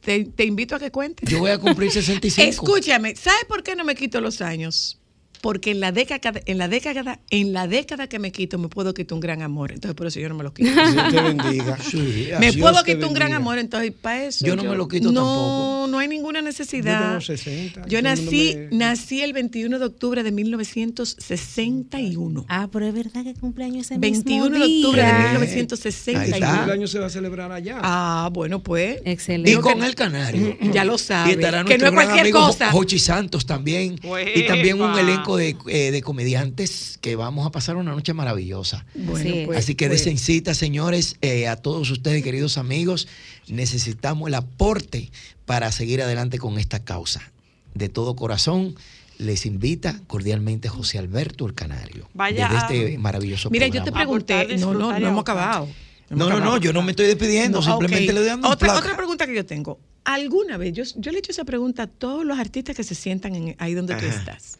Te, 0.08 0.24
te 0.24 0.46
invito 0.46 0.74
a 0.74 0.78
que 0.78 0.90
cuentes. 0.90 1.28
Yo 1.28 1.38
voy 1.40 1.50
a 1.50 1.58
cumplir 1.58 1.90
65. 1.92 2.48
Escúchame, 2.48 3.14
¿sabes 3.14 3.44
por 3.46 3.62
qué 3.62 3.76
no 3.76 3.84
me 3.84 3.94
quito 3.94 4.22
los 4.22 4.40
años? 4.40 4.98
Porque 5.40 5.70
en 5.70 5.80
la 5.80 5.92
década, 5.92 6.40
en 6.46 6.58
la 6.58 6.68
década, 6.68 7.20
en 7.30 7.52
la 7.52 7.66
década 7.68 8.08
que 8.08 8.18
me 8.18 8.32
quito, 8.32 8.58
me 8.58 8.68
puedo 8.68 8.92
quitar 8.94 9.14
un 9.14 9.20
gran 9.20 9.42
amor. 9.42 9.72
Entonces, 9.72 9.94
por 9.94 10.06
eso 10.06 10.20
yo 10.20 10.28
no 10.28 10.34
me 10.34 10.44
lo 10.44 10.52
quito. 10.52 10.70
Dios 10.70 11.12
te 11.12 11.20
bendiga. 11.22 11.78
Sí, 11.78 12.28
me 12.40 12.50
Dios 12.52 12.56
puedo 12.56 12.82
quitar 12.84 13.04
un 13.08 13.14
gran 13.14 13.32
amor, 13.34 13.58
entonces 13.58 13.92
para 13.92 14.24
eso. 14.24 14.44
Yo 14.46 14.56
no 14.56 14.64
me 14.64 14.76
lo 14.76 14.88
quito 14.88 15.12
no, 15.12 15.20
tampoco. 15.22 15.86
No, 15.90 15.98
hay 15.98 16.08
ninguna 16.08 16.42
necesidad. 16.42 17.00
Yo 17.00 17.06
tengo 17.08 17.20
60, 17.20 17.86
Yo 17.86 17.98
el 17.98 18.04
nací, 18.04 18.54
me- 18.70 18.76
nací 18.76 19.20
el 19.22 19.32
21 19.32 19.78
de 19.78 19.84
octubre 19.84 20.22
de 20.22 20.32
1961. 20.32 22.46
Ah, 22.48 22.68
pero 22.72 22.86
es 22.86 22.94
verdad 22.94 23.24
que 23.24 23.34
cumpleaños 23.34 23.86
ese 23.86 23.98
21 23.98 24.50
mismo 24.50 24.58
de 24.58 24.64
octubre 24.76 25.02
de 25.02 25.08
día. 25.08 25.16
Ahí 25.18 25.24
1961. 25.34 26.24
El 26.24 26.34
está. 26.34 26.56
cumpleaños 26.56 26.90
se 26.90 26.98
va 26.98 27.06
a 27.06 27.10
celebrar 27.10 27.52
allá. 27.52 27.78
Ah, 27.82 28.30
bueno, 28.32 28.62
pues. 28.62 29.00
Excelente. 29.04 29.50
Y 29.52 29.56
con 29.56 29.82
el 29.82 29.94
canario. 29.94 30.56
Ya 30.72 30.84
lo 30.84 30.96
Y 30.96 30.98
sabe. 30.98 31.32
estará 31.32 31.64
Que 31.64 31.78
no 31.78 31.86
es 31.86 31.92
cualquier 31.92 32.20
amigo 32.20 32.40
cosa. 32.40 32.70
Jochi 32.70 32.98
Santos 32.98 33.46
también. 33.46 33.98
Y 34.34 34.46
también 34.46 34.80
un 34.80 34.90
Uepa. 34.90 35.00
Elenco 35.36 35.64
de, 35.68 35.88
eh, 35.88 35.90
de 35.90 36.02
comediantes 36.02 36.98
que 37.00 37.16
vamos 37.16 37.46
a 37.46 37.50
pasar 37.50 37.76
una 37.76 37.92
noche 37.92 38.12
maravillosa. 38.14 38.86
Bueno, 38.94 39.30
Sí. 39.30 39.42
pues, 39.46 39.58
Así 39.58 39.74
que 39.74 39.86
pues, 39.88 40.00
desen 40.04 40.18
cita, 40.18 40.54
señores, 40.54 41.16
eh, 41.20 41.48
a 41.48 41.56
todos 41.56 41.90
ustedes, 41.90 42.22
queridos 42.22 42.58
amigos. 42.58 43.08
Necesitamos 43.48 44.28
el 44.28 44.34
aporte 44.34 45.10
para 45.46 45.72
seguir 45.72 46.02
adelante 46.02 46.38
con 46.38 46.58
esta 46.58 46.80
causa. 46.84 47.32
De 47.74 47.88
todo 47.88 48.16
corazón, 48.16 48.74
les 49.18 49.46
invita 49.46 50.00
cordialmente 50.06 50.68
José 50.68 50.98
Alberto 50.98 51.46
el 51.46 51.54
Canario. 51.54 52.08
Vaya 52.14 52.48
Desde 52.48 52.58
este 52.86 52.98
maravilloso 52.98 53.50
Mira, 53.50 53.66
yo 53.68 53.82
te 53.82 53.92
pregunté. 53.92 54.56
No, 54.58 54.72
no, 54.74 54.98
no 54.98 55.08
hemos 55.08 55.20
acabado. 55.22 55.68
No, 56.10 56.28
no, 56.30 56.40
no, 56.40 56.56
yo 56.56 56.72
no 56.72 56.82
me 56.82 56.92
estoy 56.92 57.06
despidiendo, 57.06 57.58
No, 57.58 57.64
simplemente 57.64 58.12
le 58.12 58.20
doy 58.20 58.28
dando 58.28 58.48
otra, 58.48 58.78
otra 58.78 58.96
pregunta 58.96 59.26
que 59.26 59.34
yo 59.34 59.44
tengo. 59.44 59.78
¿Alguna 60.04 60.56
vez, 60.56 60.72
yo, 60.72 60.84
yo 60.96 61.10
le 61.12 61.18
he 61.18 61.20
hecho 61.20 61.32
esa 61.32 61.44
pregunta 61.44 61.82
a 61.82 61.86
todos 61.86 62.24
los 62.24 62.38
artistas 62.38 62.74
que 62.74 62.82
se 62.82 62.94
sientan 62.94 63.34
en- 63.34 63.56
ahí 63.58 63.74
donde 63.74 63.94
tú 63.96 64.06
estás. 64.06 64.58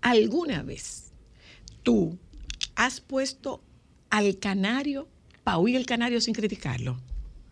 ¿Alguna 0.00 0.62
vez 0.62 1.12
tú 1.82 2.18
has 2.76 3.00
puesto 3.00 3.62
al 4.10 4.38
canario 4.38 5.08
para 5.44 5.58
oír 5.58 5.76
el 5.76 5.86
canario 5.86 6.20
sin 6.20 6.34
criticarlo? 6.34 7.00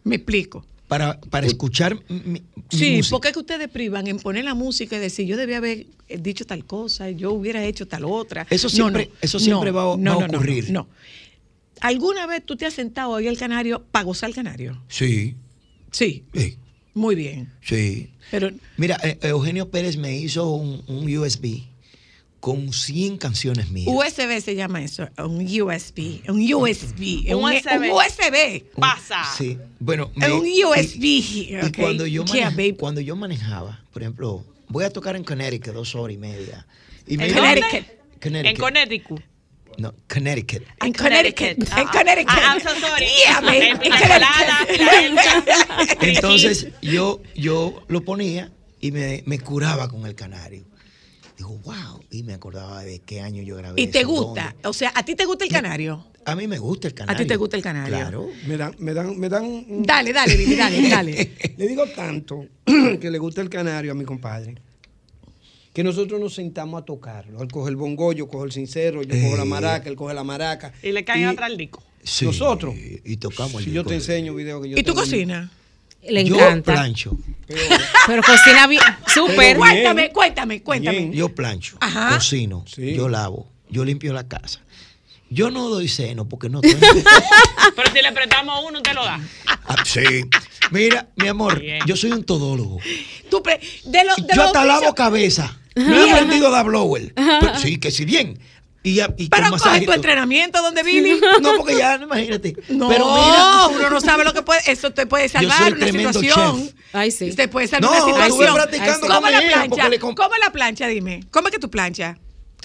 Me 0.05 0.17
explico. 0.17 0.67
Para, 0.89 1.19
para 1.21 1.47
escuchar 1.47 1.99
mi, 2.09 2.19
mi 2.43 2.43
Sí, 2.69 2.97
música. 2.97 3.11
porque 3.11 3.29
es 3.29 3.35
que 3.35 3.41
ustedes 3.41 3.69
privan 3.71 4.07
en 4.09 4.19
poner 4.19 4.45
la 4.45 4.53
música 4.55 4.97
y 4.97 4.99
decir, 4.99 5.27
yo 5.27 5.39
debía 5.39 5.57
haber 5.57 5.87
eh, 6.09 6.19
dicho 6.19 6.45
tal 6.45 6.67
cosa, 6.67 7.09
yo 7.11 7.33
hubiera 7.33 7.65
hecho 7.65 7.89
tal 7.89 8.05
otra. 8.05 8.47
Eso 8.51 8.67
No, 8.67 8.71
siempre- 8.71 9.07
no, 9.11 9.17
eso 9.23 9.39
siempre 9.39 9.71
va 9.71 9.83
a- 9.83 9.87
va 9.87 9.93
a 9.95 9.97
no, 9.97 10.21
no, 10.21 10.27
ocurrir. 10.27 10.71
No, 10.71 10.89
¿Alguna 11.81 12.27
vez 12.27 12.45
tú 12.45 12.57
te 12.57 12.67
has 12.67 12.75
sentado 12.75 13.13
a 13.13 13.17
oír 13.17 13.29
el 13.29 13.39
canario 13.39 13.85
para 13.91 14.05
gozar 14.05 14.29
el 14.29 14.35
canario? 14.35 14.83
Sí, 14.89 15.35
Sí, 15.91 16.25
sí, 16.35 16.57
muy 16.95 17.15
bien. 17.15 17.51
sí. 17.63 18.11
Pero 18.31 18.51
Mira, 18.77 18.99
eh, 19.03 19.19
Eugenio 19.23 19.71
Pérez 19.71 19.97
me 19.97 20.17
hizo 20.17 20.51
un, 20.55 20.83
un 20.87 21.17
USB 21.17 21.63
con 22.43 22.73
100 22.73 23.19
canciones 23.19 23.71
mías. 23.71 23.87
USB 23.89 24.41
se 24.41 24.57
llama 24.57 24.83
eso, 24.83 25.09
un 25.19 25.47
USB, 25.47 26.29
un 26.29 26.41
USB, 26.53 27.31
Un 27.33 27.37
un, 27.37 27.45
USB. 27.53 27.79
un 27.79 27.91
USB. 27.93 28.65
Pasa. 28.81 29.23
Sí, 29.39 29.57
bueno, 29.79 30.11
Es 30.21 30.29
un 30.29 30.45
y- 30.45 30.65
USB. 30.65 31.05
Y, 31.05 31.57
ok. 31.63 31.77
cuando, 31.79 32.05
yo 32.05 32.25
maneja- 32.25 32.77
cuando 32.77 33.01
yo 33.01 33.15
manejaba, 33.15 33.85
por 33.93 34.03
ejemplo, 34.03 34.45
voy 34.67 34.83
a 34.83 34.91
tocar 34.91 35.15
en 35.15 35.23
Connecticut 35.23 35.73
dos 35.73 35.95
horas 35.95 36.15
y 36.15 36.19
media. 36.19 36.67
Y 37.07 37.17
me 37.17 37.27
¿En 37.27 37.31
iba- 37.31 37.41
Connecticut. 37.43 37.87
En 37.87 38.21
Connecticut. 38.21 38.59
Connecticut. 38.61 39.21
no, 39.79 39.95
Connecticut. 40.13 40.63
En 40.85 40.93
Connecticut. 40.95 41.69
En 41.79 41.87
Connecticut. 41.87 42.29
Ah, 42.29 42.55
I'm 42.57 42.61
so 42.61 42.71
sorry. 42.81 43.07
Yeah, 43.25 43.41
baby. 43.41 43.67
En 43.69 43.93
Connecticut. 45.15 46.03
Entonces 46.03 46.67
yo, 46.83 47.21
yo 47.37 47.83
lo 47.87 48.03
ponía 48.05 48.51
y 48.81 48.91
me, 48.91 49.23
me 49.27 49.39
curaba 49.39 49.89
con 49.89 50.05
el 50.07 50.17
canario. 50.17 50.65
Digo, 51.43 51.59
wow. 51.65 52.01
Y 52.13 52.23
me 52.23 52.35
acordaba 52.35 52.85
de 52.85 53.01
qué 53.01 53.21
año 53.21 53.43
yo 53.43 53.57
grabé. 53.57 53.81
¿Y 53.83 53.89
te 53.89 54.01
eso, 54.01 54.09
gusta? 54.09 54.53
dónde. 54.55 54.69
O 54.69 54.73
sea, 54.73 54.93
¿a 54.95 55.05
ti 55.05 55.17
te 55.17 55.25
gusta 55.25 55.45
el 55.45 55.51
canario? 55.51 56.07
A 56.25 56.37
mí 56.37 56.47
me 56.47 56.57
gusta 56.59 56.87
el 56.87 56.95
canario. 56.95 57.17
¿A 57.17 57.23
ti 57.23 57.27
te 57.27 57.35
gusta 57.37 57.57
el 57.57 57.63
canario? 57.65 57.97
Claro. 57.97 58.29
Me 58.47 58.57
dan, 58.57 58.77
me 58.79 58.95
dan, 58.95 59.19
me 59.19 59.29
dan. 59.29 59.45
un- 59.45 59.83
Dale, 59.83 60.13
dale, 60.13 60.57
dale, 60.57 60.89
dale. 60.89 61.33
Le 61.57 61.67
digo 61.67 61.85
tanto 61.97 62.47
que 63.01 63.11
le 63.11 63.19
gusta 63.19 63.41
el 63.41 63.49
canario 63.51 63.91
a 63.91 63.95
mi 63.97 64.05
compadre. 64.05 64.55
Que 65.73 65.83
nosotros 65.83 66.21
nos 66.21 66.33
sentamos 66.35 66.81
a 66.81 66.85
tocarlo. 66.85 67.43
Él 67.43 67.51
coge 67.51 67.71
el 67.71 67.77
bongo, 67.77 68.13
yo 68.13 68.29
cojo 68.29 68.45
el 68.45 68.53
sincero, 68.53 69.03
yo 69.03 69.21
cojo 69.21 69.37
la 69.37 69.43
Eh. 69.43 69.47
maraca, 69.47 69.89
él 69.89 69.97
coge 69.97 70.15
la 70.15 70.23
maraca. 70.23 70.73
Y 70.81 70.93
le 70.93 71.05
caen 71.05 71.25
atrás 71.25 71.51
el 71.51 71.57
disco. 71.57 71.83
Sí, 72.05 72.25
Nosotros. 72.27 72.75
Y 73.05 73.17
tocamos 73.17 73.55
el 73.57 73.65
Si 73.65 73.73
yo 73.73 73.85
te 73.85 73.95
enseño 73.95 74.33
video 74.35 74.61
que 74.63 74.71
yo 74.71 74.77
¿Y 74.79 74.83
tú 74.85 74.95
cocinas? 74.95 75.51
Le 76.09 76.25
Yo 76.25 76.35
encanta. 76.37 76.73
plancho. 76.73 77.17
Pero 78.07 78.23
cocina 78.23 78.67
bien. 78.67 78.83
Súper. 79.07 79.57
Cuéntame, 79.57 80.11
cuéntame, 80.11 80.63
cuéntame. 80.63 80.97
Bien. 80.99 81.13
Yo 81.13 81.29
plancho, 81.35 81.77
Ajá. 81.81 82.15
cocino, 82.15 82.65
Sí. 82.67 82.95
yo 82.95 83.09
lavo, 83.09 83.49
yo 83.69 83.85
limpio 83.85 84.13
la 84.13 84.27
casa. 84.27 84.61
Yo 85.31 85.51
no 85.51 85.69
doy 85.69 85.89
seno 85.89 86.29
porque 86.29 86.49
no 86.51 86.61
tengo. 86.63 86.79
Pero 87.77 87.91
si 87.93 88.03
le 88.03 88.13
prestamos 88.13 88.65
uno, 88.69 88.79
usted 88.79 88.93
lo 88.95 89.05
da. 89.05 89.21
Ah, 89.67 89.77
sí. 89.85 90.03
Mira, 90.71 91.09
mi 91.17 91.29
amor, 91.29 91.61
Bien. 91.61 91.81
yo 91.87 91.97
soy 91.97 92.13
un 92.13 92.25
todólogo. 92.25 92.79
Tú 93.31 93.43
pre- 93.43 93.61
de 93.85 94.05
lo- 94.05 94.15
de 94.17 94.35
Yo 94.35 94.43
hasta 94.45 94.65
lavo 94.65 94.95
cabeza. 94.95 95.57
No 95.75 96.05
he 96.05 96.11
aprendido 96.11 96.49
a 96.49 96.51
dar 96.51 96.67
blower. 96.67 97.15
Pero 97.15 97.59
sí, 97.59 97.79
que 97.79 97.91
sí, 97.91 98.05
bien. 98.05 98.39
Y, 98.85 98.95
ya- 98.95 99.15
y 99.17 99.29
Pero 99.29 99.43
con 99.45 99.53
coge 99.53 99.65
masajito. 99.65 99.93
tu 99.93 99.97
entrenamiento 99.97 100.61
donde 100.61 100.83
Billy. 100.83 101.21
No, 101.41 101.57
porque 101.57 101.77
ya, 101.77 102.01
imagínate. 102.03 102.57
No, 102.69 102.89
Pero 102.89 103.07
mira, 103.15 103.69
uno 103.69 103.91
no 103.91 104.01
sabe 104.01 104.25
lo 104.25 104.33
que 104.35 104.43
puede. 104.43 104.61
Eso 104.67 104.91
te 104.93 105.07
puede 105.07 105.29
salvar 105.29 105.73
una 105.75 105.87
situación. 105.87 106.65
chef. 106.67 106.75
Ay, 106.93 107.11
sí. 107.13 107.33
Te 107.33 107.47
puede 107.49 107.69
salvar 107.69 107.91
No, 107.97 108.05
una 108.07 108.27
situación. 108.27 108.55
practicando 108.55 109.07
¿Cómo 109.07 109.21
con 109.21 109.33
la 109.33 109.39
mi 109.41 109.45
hija, 109.47 109.55
plancha? 109.67 109.89
le 109.89 109.99
¿Cómo 110.01 110.17
la 110.41 110.51
plancha? 110.53 110.87
Dime. 110.89 111.25
¿Cómo 111.31 111.49
es 111.49 111.55
que 111.55 111.61
tú 111.61 111.71
planchas? 111.71 112.19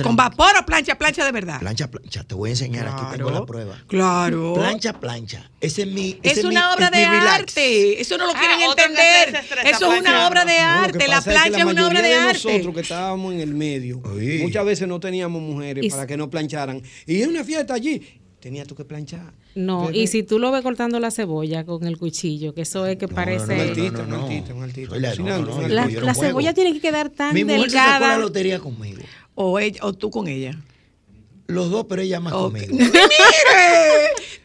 ¿Con 0.04 0.16
vapor 0.16 0.52
o 0.62 0.66
plancha, 0.66 0.96
plancha 0.98 1.26
de 1.26 1.32
verdad? 1.32 1.60
Plancha, 1.60 1.90
plancha. 1.90 2.24
Te 2.24 2.36
voy 2.36 2.50
a 2.50 2.54
enseñar. 2.54 2.88
Aquí 2.88 3.02
tengo 3.12 3.30
Claro. 3.30 3.40
la 3.40 3.46
prueba. 3.46 3.78
Claro. 3.88 4.54
Plancha, 4.56 4.94
plancha. 5.00 5.50
Ese 5.62 5.84
es 5.84 5.88
mi. 5.88 6.20
Es 6.24 6.44
una 6.44 6.70
mi- 6.70 6.76
obra 6.76 6.86
es 6.88 6.92
de 6.92 7.04
arte. 7.06 8.02
Eso 8.02 8.18
no 8.18 8.26
lo 8.28 8.34
Ah, 8.36 8.40
quieren 8.40 8.62
entender. 8.62 9.44
se 9.64 9.70
Eso 9.70 9.94
es 9.94 10.00
una 10.02 10.28
obra 10.28 10.46
de 10.46 10.58
No, 10.60 10.66
arte. 10.68 11.08
La 11.08 11.16
pasa 11.16 11.18
es 11.18 11.24
que 11.24 11.32
plancha 11.50 11.60
es 11.60 11.66
una 11.66 11.88
obra 11.88 12.02
de 12.02 12.14
arte. 12.16 12.34
nosotros 12.50 12.76
que 12.76 12.82
estábamos 12.82 13.34
en 13.34 13.40
el 13.42 13.54
medio, 13.54 14.02
Oye. 14.04 14.40
muchas 14.44 14.66
veces 14.66 14.88
no 14.88 15.00
teníamos 15.00 15.42
mujeres 15.42 15.84
Y 15.86 15.90
para 15.90 16.06
que 16.06 16.18
no 16.18 16.30
plancharan. 16.30 16.82
Y 17.06 17.22
es 17.22 17.28
una 17.28 17.44
fiesta 17.44 17.74
allí, 17.74 18.20
tenías 18.40 18.68
tú 18.68 18.76
que 18.76 18.86
planchar. 18.86 19.34
No, 19.56 19.90
y 19.92 20.06
si 20.06 20.22
tú 20.22 20.38
lo 20.38 20.52
ves 20.52 20.62
cortando 20.62 21.00
la 21.00 21.10
cebolla 21.10 21.66
con 21.66 21.84
el 21.88 21.98
cuchillo, 21.98 22.54
que 22.54 22.62
eso 22.62 22.86
es 22.86 22.98
que 22.98 23.08
No, 23.08 23.16
parece... 23.16 23.44
Un 23.44 23.50
no, 23.50 23.56
no, 23.56 23.70
artista, 23.72 23.98
no, 23.98 24.04
un 24.04 24.10
no. 24.10 24.24
artista, 24.28 24.54
un 24.54 24.64
artista. 24.64 24.90
Soy 24.92 25.00
la- 26.04 26.14
cebolla 26.14 26.54
tiene 26.54 26.74
que 26.74 26.80
quedar 26.80 27.10
tan 27.10 27.34
Mi 27.34 27.44
mujer 27.44 27.62
se 27.72 27.78
sacó 27.78 27.86
la 27.90 27.94
delgada. 27.94 28.18
lotería 28.20 28.60
conmigo. 28.60 29.02
O, 29.40 29.60
ella, 29.60 29.80
o 29.84 29.94
tú 29.94 30.10
con 30.10 30.28
ella. 30.28 30.56
Los 31.46 31.70
dos, 31.70 31.86
pero 31.88 32.02
ella 32.02 32.20
más 32.20 32.34
Ok. 32.34 32.42
conmigo. 32.54 32.76
Mire, 32.76 32.92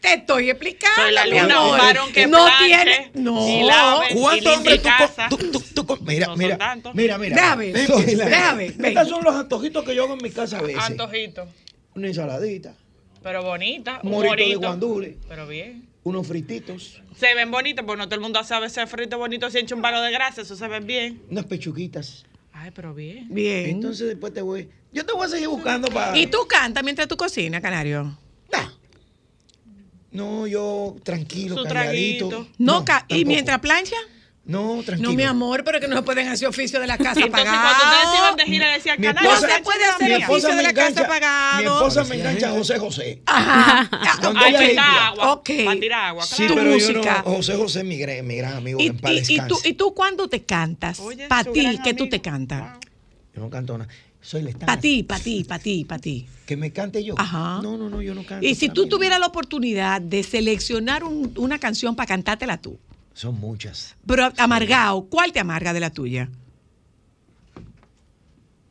te 0.00 0.14
estoy 0.14 0.50
explicando. 0.50 1.02
Soy 1.02 1.12
la 1.12 1.24
mi 1.24 1.30
luna, 1.40 1.60
varón 1.60 2.12
que 2.12 2.26
no 2.26 2.46
tiene. 2.58 3.10
No. 3.14 3.40
¿Cuántos 4.12 4.56
hombres 4.58 4.82
tú, 5.30 5.36
tú, 5.38 5.60
tú, 5.74 5.84
tú 5.84 5.98
Mira, 6.02 6.26
No 6.26 6.36
mira, 6.36 6.58
mira, 6.92 7.18
mira. 7.18 7.34
Déjame, 7.36 7.72
Ven, 7.72 7.86
ven, 7.88 8.06
ven. 8.06 8.18
déjame, 8.18 8.70
ven. 8.76 8.84
Estos 8.86 9.08
son 9.08 9.24
los 9.24 9.34
antojitos 9.34 9.82
que 9.82 9.94
yo 9.94 10.04
hago 10.04 10.14
en 10.14 10.22
mi 10.22 10.30
casa 10.30 10.58
a 10.58 10.62
veces. 10.62 10.82
Antojito. 10.82 11.46
Una 11.94 12.08
ensaladita, 12.08 12.74
Pero 13.22 13.42
bonita. 13.42 14.00
un 14.02 14.08
Un 14.10 14.12
morito 14.18 14.34
de 14.36 14.42
morito. 14.42 14.58
guandule, 14.60 15.16
Pero 15.28 15.46
bien. 15.48 15.88
unos 16.04 16.26
frititos, 16.26 17.00
Se 17.18 17.34
ven 17.34 17.50
bonitos, 17.50 17.84
porque 17.86 17.98
no 17.98 18.04
todo 18.06 18.16
el 18.16 18.20
mundo 18.20 18.44
sabe 18.44 18.66
ese 18.66 18.86
frito 18.86 19.16
bonito 19.18 19.50
sin 19.50 19.66
un 19.74 19.80
palo 19.82 20.02
de 20.02 20.10
grasa. 20.12 20.42
Eso 20.42 20.54
se 20.54 20.68
ve 20.68 20.80
bien. 20.80 21.22
unas 21.30 21.46
pechuguitas. 21.46 22.24
Ay, 22.62 22.70
pero 22.72 22.94
bien. 22.94 23.26
Bien. 23.28 23.70
Entonces 23.70 24.06
después 24.06 24.32
te 24.32 24.40
voy. 24.40 24.68
Yo 24.92 25.04
te 25.04 25.12
voy 25.12 25.24
a 25.26 25.28
seguir 25.28 25.48
buscando 25.48 25.88
para. 25.88 26.16
¿Y 26.16 26.28
tú 26.28 26.46
cantas 26.48 26.84
mientras 26.84 27.08
tú 27.08 27.16
cocinas, 27.16 27.60
Canario? 27.60 28.16
Nah. 28.52 28.68
No, 30.12 30.46
yo 30.46 30.94
tranquilo, 31.02 31.56
Su 31.56 31.64
calladito. 31.64 32.28
traguito. 32.28 32.52
No, 32.58 32.84
ca- 32.84 33.04
¿Y 33.08 33.24
mientras 33.24 33.58
plancha? 33.58 33.96
No, 34.44 34.82
tranquilo. 34.84 35.10
No, 35.10 35.16
mi 35.16 35.22
amor, 35.22 35.62
pero 35.64 35.78
que 35.78 35.86
no 35.86 35.94
se 35.94 36.02
pueden 36.02 36.26
hacer 36.26 36.48
oficio 36.48 36.80
de 36.80 36.86
la 36.88 36.98
casa 36.98 37.20
Entonces, 37.20 37.30
pagado. 37.46 37.62
cuando 37.62 37.84
ustedes 37.84 38.18
iban 38.18 38.36
de 38.36 38.44
gira, 38.44 38.72
decían 38.72 38.96
Mi. 39.00 39.06
No 39.06 39.36
se 39.40 39.62
puede 39.62 39.84
hacer 39.84 40.24
oficio 40.28 40.56
de 40.56 40.62
la 40.64 40.72
casa 40.72 41.06
pagado. 41.06 41.58
Mi 41.58 41.64
esposa 41.64 42.04
me 42.04 42.16
engancha 42.16 42.48
a 42.48 42.52
José 42.52 42.78
José. 42.80 43.22
Ajá. 43.26 43.88
Cuando 44.20 44.40
Ay, 44.40 44.50
ella 44.50 44.58
que 44.58 44.64
limpia. 44.66 44.82
está 44.82 45.06
agua. 45.06 45.32
Ok. 45.34 45.50
Para 45.64 45.80
tirar 45.80 46.04
agua, 46.06 46.24
Sí, 46.26 46.34
claro. 46.38 46.54
Tu 46.54 46.58
pero 46.58 46.70
música. 46.74 47.22
yo 47.24 47.30
no. 47.30 47.36
José 47.36 47.54
José, 47.56 47.84
mi 47.84 47.96
gran, 47.98 48.26
mi 48.26 48.36
gran 48.36 48.54
amigo, 48.54 48.80
¿Y, 48.80 48.84
que 48.84 48.88
en 48.90 48.98
paz 48.98 49.12
y- 49.30 49.34
y 49.34 49.38
tú. 49.46 49.58
¿Y 49.64 49.72
tú 49.74 49.94
cuándo 49.94 50.28
te 50.28 50.42
cantas? 50.42 51.00
Para 51.28 51.44
ti, 51.52 51.78
que 51.84 51.94
tú 51.94 52.08
te 52.08 52.20
cantas. 52.20 52.78
Yo 53.36 53.42
no 53.42 53.48
canto 53.48 53.78
nada. 53.78 53.88
Soy 54.20 54.42
la. 54.42 54.50
Para 54.58 54.80
ti, 54.80 55.04
para 55.04 55.22
ti, 55.22 55.44
para 55.44 55.62
ti, 55.62 55.84
para 55.84 56.00
ti. 56.00 56.26
Que 56.46 56.56
me 56.56 56.72
cante 56.72 57.02
yo. 57.04 57.14
Ajá. 57.16 57.60
No, 57.62 57.76
no, 57.76 57.88
no, 57.88 58.02
yo 58.02 58.12
no 58.14 58.24
canto. 58.26 58.44
Y 58.44 58.56
si 58.56 58.68
tú 58.68 58.88
tuvieras 58.88 59.20
la 59.20 59.26
oportunidad 59.26 60.00
de 60.00 60.22
seleccionar 60.24 61.04
un- 61.04 61.32
una 61.36 61.58
canción 61.60 61.94
para 61.96 62.06
cantártela 62.08 62.56
tú, 62.56 62.78
Son 63.14 63.38
muchas. 63.38 63.94
pero 64.06 64.30
amargado, 64.38 65.04
¿cuál 65.08 65.32
te 65.32 65.40
amarga 65.40 65.72
de 65.72 65.80
la 65.80 65.90
tuya? 65.90 66.28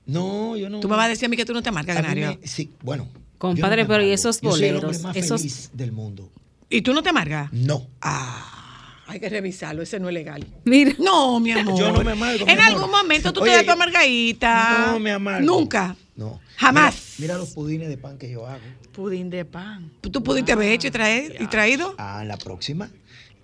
No, 0.06 0.58
yo 0.58 0.70
no. 0.70 0.80
Tú 0.80 0.90
me 0.90 0.96
vas 0.96 1.06
a 1.06 1.10
decir 1.10 1.26
a 1.26 1.30
mí 1.30 1.38
que 1.38 1.46
tú 1.46 1.54
no 1.54 1.62
te 1.62 1.70
amargas, 1.70 1.96
Canario. 1.96 2.38
me- 2.42 2.48
sí, 2.48 2.72
bueno. 2.82 3.08
Compadre, 3.38 3.84
no 3.84 3.88
pero 3.88 4.04
¿y 4.04 4.12
esos 4.12 4.42
Yo 4.42 4.52
soy 4.52 4.66
el 4.66 4.76
hombre 4.76 4.88
boleros? 4.88 5.04
más 5.04 5.16
Esos- 5.16 5.42
feliz 5.42 5.70
del 5.74 5.92
mundo. 5.92 6.30
¿Y 6.70 6.82
tú 6.82 6.94
no 6.94 7.02
te 7.04 7.10
amargas? 7.10 7.52
No. 7.54 7.88
Ah, 8.02 9.04
hay 9.08 9.20
que 9.20 9.30
revisarlo, 9.30 9.82
ese 9.82 10.00
no 10.00 10.08
es 10.10 10.14
legal. 10.14 10.46
Mira. 10.66 10.94
No, 11.00 11.40
mi 11.40 11.52
amor. 11.52 11.78
Yo 11.80 11.92
no 11.92 12.04
me 12.04 12.12
amargo, 12.12 12.46
mi 12.46 12.52
En 12.52 12.60
amor. 12.60 12.74
algún 12.74 12.92
momento 12.92 13.34
tú 13.34 13.42
Oye, 13.42 13.52
te 13.52 13.58
das 13.58 13.66
tu 13.66 13.72
amargadita. 13.72 14.88
No 14.92 15.00
me 15.00 15.12
amargo. 15.12 15.46
Nunca. 15.46 15.96
No. 16.16 16.40
Jamás. 16.58 17.16
Mira, 17.18 17.34
mira 17.34 17.38
los 17.38 17.50
pudines 17.52 17.90
de 17.90 17.98
pan 17.98 18.18
que 18.18 18.30
yo 18.30 18.46
hago. 18.46 18.62
Pudín 18.92 19.30
de 19.30 19.44
pan. 19.46 19.92
¿Tú 20.02 20.22
pudiste 20.24 20.52
haber 20.52 20.72
hecho 20.72 20.88
y, 20.88 20.92
traer, 20.92 21.38
y 21.42 21.48
traído? 21.48 21.96
Ah, 21.98 22.24
la 22.26 22.38
próxima. 22.38 22.90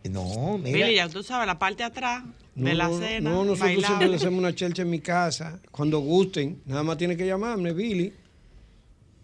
No, 0.09 0.57
mira. 0.57 0.77
Billy, 0.85 0.95
ya 0.95 1.09
tú 1.09 1.23
sabes, 1.23 1.47
la 1.47 1.57
parte 1.59 1.77
de 1.83 1.85
atrás 1.85 2.23
de 2.55 2.73
la 2.73 2.87
no, 2.87 2.97
cena. 2.99 3.29
No, 3.29 3.45
nosotros 3.45 3.83
siempre 3.85 4.07
le 4.07 4.15
hacemos 4.17 4.39
una 4.39 4.53
chelcha 4.55 4.81
en 4.83 4.89
mi 4.89 4.99
casa. 4.99 5.59
Cuando 5.71 5.99
gusten, 5.99 6.61
nada 6.65 6.83
más 6.83 6.97
tiene 6.97 7.15
que 7.17 7.25
llamarme, 7.25 7.73
Billy. 7.73 8.13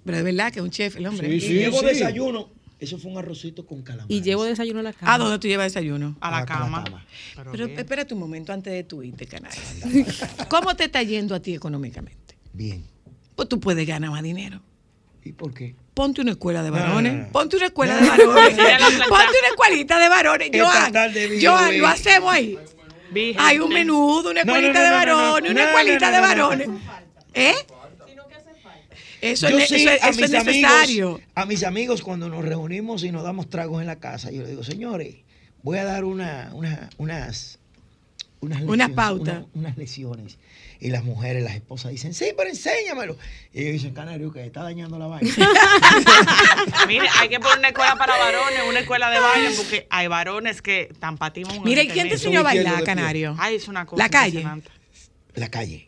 Pero 0.06 0.18
de 0.18 0.24
verdad 0.24 0.52
que 0.52 0.60
es 0.60 0.64
un 0.66 0.72
chef 0.72 0.98
el 0.98 1.08
hombre. 1.08 1.28
Sí, 1.30 1.36
Y 1.36 1.40
sí, 1.42 1.54
llevo 1.54 1.80
sí. 1.80 1.86
desayuno. 1.86 2.50
Eso 2.80 2.98
fue 2.98 3.12
un 3.12 3.18
arrocito 3.18 3.66
con 3.66 3.82
calamar. 3.82 4.12
Y 4.12 4.22
llevo 4.22 4.44
desayuno 4.44 4.82
a 4.82 4.84
la 4.84 4.92
cama. 4.92 5.14
¿A 5.14 5.18
dónde 5.18 5.40
tú 5.40 5.48
llevas 5.48 5.68
desayuno? 5.74 6.18
A 6.20 6.30
la 6.32 6.38
Ah, 6.40 6.46
cama. 6.46 6.84
cama. 6.84 7.06
Pero 7.36 7.52
Pero 7.54 7.66
espérate 7.68 8.14
un 8.14 8.20
momento 8.20 8.52
antes 8.52 8.74
de 8.74 8.84
tu 8.84 9.02
irte, 9.02 9.26
canal. 9.26 9.54
¿Cómo 10.50 10.76
te 10.76 10.86
está 10.86 11.02
yendo 11.02 11.34
a 11.36 11.40
ti 11.40 11.54
económicamente? 11.54 12.36
Bien. 12.52 12.84
Pues 13.36 13.48
tú 13.48 13.60
puedes 13.60 13.88
ganar 13.88 14.12
más 14.12 14.22
dinero. 14.22 14.62
¿Y 15.26 15.32
por 15.32 15.54
qué? 15.54 15.76
Ponte 15.94 16.22
una 16.22 16.32
escuela 16.32 16.64
de 16.64 16.70
no, 16.72 16.76
varones. 16.78 17.14
no, 17.14 17.20
no. 17.24 17.30
Ponte 17.32 17.56
una 17.58 17.66
escuela 17.68 17.96
de 17.96 18.10
varones. 18.10 18.58
Ponte 18.58 19.38
una 19.40 19.48
escuelita 19.50 20.00
de 20.00 20.10
varones. 20.10 20.50
Joan, 20.54 20.94
Joan, 21.42 21.78
lo 21.80 21.88
hacemos 21.88 22.34
ahí. 22.34 22.58
Hay 23.38 23.60
un 23.60 23.70
menudo, 23.72 24.32
una 24.32 24.42
escuelita 24.42 24.84
de 24.84 24.90
varones, 24.92 25.52
una 25.52 25.64
escuelita 25.66 26.12
de 26.12 26.20
varones. 26.20 26.70
¿Eh? 27.34 27.54
Eso, 29.22 29.50
Yo 29.50 29.58
es, 29.58 29.70
sí, 29.70 29.76
eso 29.76 29.90
es- 29.92 30.04
a 30.04 30.10
eso 30.10 30.20
mis 30.22 30.34
es 30.34 30.46
necesario. 30.46 31.08
Amigos, 31.12 31.22
a 31.36 31.46
mis 31.46 31.64
amigos, 31.64 32.02
cuando 32.02 32.28
nos 32.28 32.44
reunimos 32.44 33.04
y 33.06 33.12
nos 33.12 33.24
damos 33.24 33.50
tragos 33.50 33.80
en 33.80 33.88
la 33.88 33.96
casa, 33.98 34.32
yo 34.32 34.42
les 34.42 34.50
digo, 34.50 34.64
señores, 34.66 35.16
voy 35.62 35.78
a 35.78 35.86
dar 35.86 36.04
una, 36.04 36.50
una- 36.54 36.90
unas, 36.98 37.60
unas 38.44 38.62
Una 38.62 38.90
pauta. 38.90 39.32
una- 39.32 39.46
unas 39.54 39.78
lecciones. 39.78 40.38
Y 40.80 40.90
las 40.90 41.04
mujeres, 41.06 41.44
las 41.44 41.56
esposas 41.56 41.92
dicen, 41.92 42.14
sí, 42.14 42.34
pero 42.36 42.50
enséñamelo. 42.50 43.18
Y 43.54 43.62
ellos 43.62 43.74
dicen, 43.74 43.94
Canario, 43.94 44.34
que 44.34 44.46
está 44.46 44.64
dañando 44.64 45.00
la 45.00 45.08
vaina. 45.08 45.30
Mire, 46.88 47.08
hay 47.20 47.30
que 47.30 47.40
poner 47.40 47.60
una 47.60 47.70
escuela 47.70 47.96
para 47.96 48.18
varones, 48.18 48.60
una 48.68 48.80
escuela 48.80 49.10
de 49.10 49.20
baile, 49.20 49.52
porque 49.56 49.88
hay 49.90 50.08
varones 50.08 50.62
que 50.62 50.94
tan 51.00 51.18
patimos 51.18 51.56
¿y 51.66 51.88
quién 51.88 52.08
te 52.10 52.16
enseñó 52.16 52.42
a 52.42 52.44
bailar. 52.44 52.84
Canario? 52.84 53.36
Ay, 53.40 53.56
es 53.56 53.68
una 53.68 53.86
cosa 53.86 54.04
La 54.04 54.10
calle. 54.10 54.46
la 55.36 55.50
calle. 55.50 55.88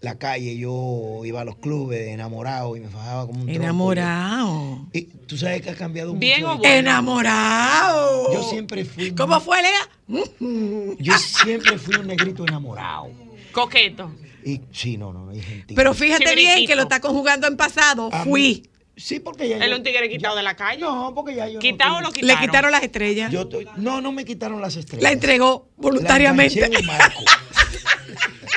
La 0.00 0.16
calle, 0.16 0.56
yo 0.56 1.20
iba 1.26 1.42
a 1.42 1.44
los 1.44 1.56
clubes 1.56 2.08
enamorado 2.08 2.74
y 2.74 2.80
me 2.80 2.88
fajaba 2.88 3.26
como 3.26 3.40
un 3.40 3.46
tronco. 3.46 3.62
Enamorado. 3.62 4.86
Y 4.94 5.02
tú 5.02 5.36
sabes 5.36 5.60
que 5.60 5.68
ha 5.70 5.74
cambiado 5.74 6.10
mucho. 6.14 6.20
Bien 6.20 6.42
o 6.44 6.56
bueno. 6.56 6.74
Enamorado. 6.74 8.32
Yo 8.32 8.42
siempre 8.48 8.84
fui. 8.86 9.12
¿Cómo 9.14 9.38
fue, 9.40 9.58
Lea? 9.62 9.88
Yo 10.98 11.18
siempre 11.18 11.76
fui 11.78 11.96
un 11.96 12.06
negrito 12.06 12.44
enamorado. 12.46 13.08
Coqueto. 13.52 14.10
Y 14.42 14.62
sí, 14.72 14.96
no, 14.96 15.12
no, 15.12 15.26
no 15.26 15.32
hay 15.32 15.42
gentil. 15.42 15.76
Pero 15.76 15.92
fíjate 15.92 16.34
bien 16.34 16.66
que 16.66 16.74
lo 16.76 16.82
está 16.82 17.00
conjugando 17.00 17.46
en 17.46 17.58
pasado. 17.58 18.08
A 18.10 18.24
mí- 18.24 18.30
Fui. 18.30 18.66
Sí, 18.96 19.20
porque 19.20 19.48
ya. 19.50 19.56
Él 19.56 19.62
es 19.64 19.68
yo- 19.70 19.76
un 19.76 19.82
tigre 19.82 20.08
quitado 20.08 20.34
de 20.36 20.42
la 20.42 20.56
calle. 20.56 20.80
No, 20.80 21.12
porque 21.14 21.34
ya 21.34 21.46
yo. 21.46 21.54
no 21.54 21.60
¿Quitado 21.60 21.96
o 21.96 22.00
lo 22.00 22.10
quitaron? 22.10 22.40
Le 22.40 22.46
quitaron 22.46 22.70
las 22.70 22.82
estrellas. 22.82 23.30
Yo 23.30 23.42
estoy- 23.42 23.66
no, 23.76 24.00
no 24.00 24.12
me 24.12 24.24
quitaron 24.24 24.60
las 24.62 24.76
estrellas. 24.76 25.02
La 25.02 25.12
entregó 25.12 25.68
voluntariamente. 25.76 26.70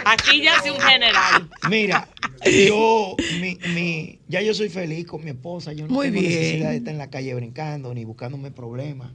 Aquí 0.05 0.41
ya 0.41 0.57
hace 0.57 0.71
un 0.71 0.79
general. 0.79 1.49
Mira, 1.69 2.07
yo, 2.67 3.15
mi, 3.39 3.57
mi, 3.73 4.19
ya 4.27 4.41
yo 4.41 4.53
soy 4.53 4.69
feliz 4.69 5.05
con 5.05 5.23
mi 5.23 5.31
esposa. 5.31 5.73
Yo 5.73 5.87
no 5.87 5.93
Muy 5.93 6.07
tengo 6.07 6.21
bien. 6.21 6.33
necesidad 6.33 6.69
de 6.71 6.77
estar 6.77 6.93
en 6.93 6.97
la 6.97 7.09
calle 7.09 7.33
brincando 7.35 7.93
ni 7.93 8.05
buscándome 8.05 8.51
problemas. 8.51 9.11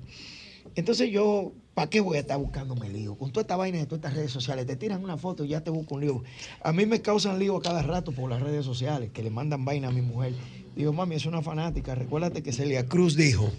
Entonces 0.74 1.10
yo, 1.10 1.52
¿para 1.74 1.90
qué 1.90 2.01
voy 2.01 2.19
a 2.19 2.20
estar 2.20 2.39
buscándome 2.39 2.89
lío? 2.89 3.16
Con 3.16 3.32
toda 3.32 3.43
esta 3.43 3.56
vaina 3.56 3.78
de 3.78 3.86
todas 3.86 3.98
estas 3.98 4.15
redes 4.15 4.31
sociales, 4.31 4.66
te 4.66 4.77
tiran 4.77 5.02
una 5.02 5.16
foto 5.16 5.44
y 5.44 5.48
ya 5.48 5.62
te 5.62 5.70
busco 5.70 5.97
un 5.97 6.02
lío. 6.02 6.23
A 6.62 6.73
mí 6.73 6.86
me 6.86 7.02
causan 7.02 7.39
lío 7.39 7.56
a 7.56 7.62
cada 7.62 7.82
rato 7.82 8.12
por 8.12 8.31
las 8.31 8.40
redes 8.40 8.65
sociales, 8.65 9.10
que 9.12 9.23
le 9.23 9.31
mandan 9.31 9.65
vaina 9.65 9.89
a 9.89 9.90
mi 9.90 10.02
mujer. 10.02 10.35
Digo, 10.77 10.93
mami, 10.93 11.16
es 11.16 11.27
una 11.27 11.43
fanática. 11.43 11.94
Recuérdate 11.97 12.43
que 12.43 12.52
Celia 12.52 12.86
Cruz 12.86 13.16
dijo, 13.16 13.51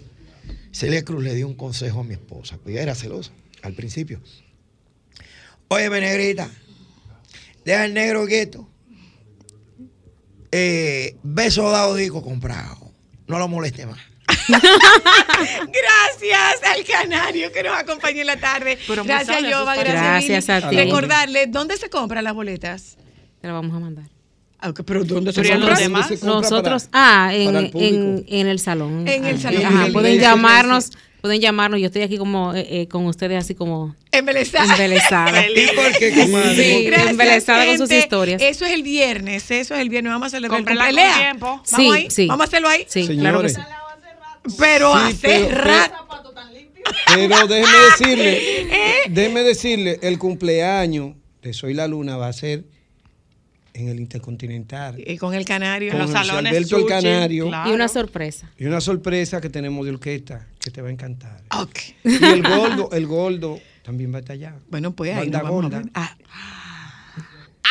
Celia 0.72 1.04
Cruz 1.04 1.22
le 1.22 1.34
dio 1.34 1.46
un 1.46 1.54
consejo 1.54 2.00
a 2.00 2.04
mi 2.04 2.14
esposa, 2.14 2.58
pues 2.62 2.74
ella 2.74 2.82
era 2.84 2.94
celosa 2.94 3.32
al 3.62 3.74
principio. 3.74 4.20
Óyeme, 5.68 6.00
negrita, 6.00 6.50
deja 7.64 7.84
el 7.84 7.94
negro 7.94 8.26
quieto. 8.26 8.68
Eh, 10.52 11.16
beso 11.22 11.70
dado 11.70 11.94
disco 11.94 12.22
comprado. 12.22 12.92
No 13.26 13.38
lo 13.38 13.48
moleste 13.48 13.86
más. 13.86 13.98
Gracias 14.48 16.60
al 16.74 16.84
canario 16.84 17.52
que 17.52 17.62
nos 17.62 17.74
acompañó 17.76 18.20
en 18.20 18.26
la 18.26 18.36
tarde. 18.38 18.78
Pero 18.86 19.04
gracias, 19.04 19.38
sus 19.38 19.46
Gracias, 19.48 19.94
Gracias 19.94 20.50
a 20.50 20.68
ti. 20.70 20.76
Recordarle, 20.76 21.46
¿dónde 21.46 21.76
se 21.76 21.88
compran 21.88 22.24
las 22.24 22.34
boletas? 22.34 22.96
Te 23.40 23.46
la 23.46 23.54
vamos 23.54 23.74
a 23.76 23.80
mandar. 23.80 24.04
Ah, 24.58 24.72
pero 24.84 25.04
¿dónde 25.04 25.32
se 25.32 25.40
Pero 25.40 25.54
¿y 25.56 25.58
compran? 25.58 25.70
los 25.70 25.78
¿Dónde 25.78 26.16
demás? 26.16 26.22
Nosotros, 26.22 26.84
para- 26.88 27.26
ah, 27.28 27.34
en, 27.34 27.46
para 27.46 27.58
el 27.60 27.70
en, 27.74 28.24
en 28.28 28.46
el 28.46 28.58
salón. 28.58 29.08
En 29.08 29.24
el 29.24 29.36
Ah, 29.36 29.40
salón. 29.40 29.64
Ajá, 29.64 29.80
En 29.80 29.86
el- 29.86 29.92
pueden 29.92 30.20
llamarnos, 30.20 30.90
pueden 31.20 31.40
llamarnos. 31.40 31.80
Yo 31.80 31.86
estoy 31.86 32.02
aquí 32.02 32.18
como 32.18 32.54
eh, 32.54 32.66
eh, 32.82 32.88
con 32.88 33.06
ustedes 33.06 33.38
así 33.38 33.54
como 33.54 33.94
Embelesada. 34.12 34.72
embelesada. 34.74 35.46
¿Y 35.48 35.66
por 35.74 35.92
qué, 35.98 36.10
comadre? 36.12 36.56
Sí, 36.56 36.84
Gracias, 36.84 37.10
embelesada 37.10 37.66
con 37.66 37.78
sus 37.78 37.90
historias. 37.92 38.42
Eso 38.42 38.64
es 38.66 38.72
el 38.72 38.82
viernes, 38.82 39.50
eso 39.50 39.74
es 39.74 39.80
el 39.80 39.88
viernes. 39.88 40.12
Vamos 40.12 40.24
a 40.24 40.26
hacerlo 40.28 40.48
Cómprenla 40.48 40.86
con 40.86 40.94
Lea, 40.94 41.14
tiempo. 41.16 41.46
Vamos 41.46 41.68
Sí, 41.68 41.90
ahí, 41.94 42.10
sí. 42.10 42.26
vamos 42.26 42.44
a 42.44 42.48
hacerlo 42.48 42.68
ahí. 42.68 42.84
Sí, 42.88 43.06
claro 43.06 43.42
que 43.42 43.48
Señores, 43.50 43.54
sí. 43.54 44.54
Pero 44.58 44.92
Sí, 44.94 44.98
hace 45.02 45.18
pero- 45.48 45.58
rato. 45.62 45.94
Pero 47.14 47.46
déjeme 47.46 47.78
decirle, 47.98 48.66
déjeme 49.10 49.42
decirle, 49.42 49.98
el 50.02 50.18
cumpleaños 50.18 51.14
de 51.42 51.52
Soy 51.52 51.74
la 51.74 51.86
Luna 51.86 52.16
va 52.16 52.28
a 52.28 52.32
ser 52.32 52.64
en 53.74 53.88
el 53.88 54.00
Intercontinental. 54.00 54.96
Y 55.04 55.16
con 55.16 55.34
el 55.34 55.44
canario. 55.44 55.92
Con 55.92 56.02
José 56.06 56.18
Alberto 56.30 56.76
el 56.78 56.86
Canario. 56.86 57.50
Y 57.66 57.70
una 57.70 57.88
sorpresa. 57.88 58.50
Y 58.58 58.64
una 58.66 58.80
sorpresa 58.80 59.40
que 59.40 59.48
tenemos 59.50 59.84
de 59.86 59.92
orquesta 59.92 60.46
que 60.60 60.70
te 60.70 60.82
va 60.82 60.88
a 60.88 60.92
encantar. 60.92 61.40
Ok. 61.56 61.78
Y 62.04 62.24
el 62.24 62.42
gordo, 62.42 62.90
el 62.92 63.06
gordo 63.06 63.60
también 63.82 64.12
va 64.12 64.16
a 64.16 64.20
estar 64.20 64.34
allá. 64.34 64.54
Bueno, 64.68 64.92
pues 64.92 65.10
ahí 65.12 65.18
Banda 65.30 65.38
nos 65.38 65.48
vamos 65.50 65.64
a 65.64 65.68
Gorda. 65.68 65.78
ver. 65.80 65.90
Ah, 65.94 66.16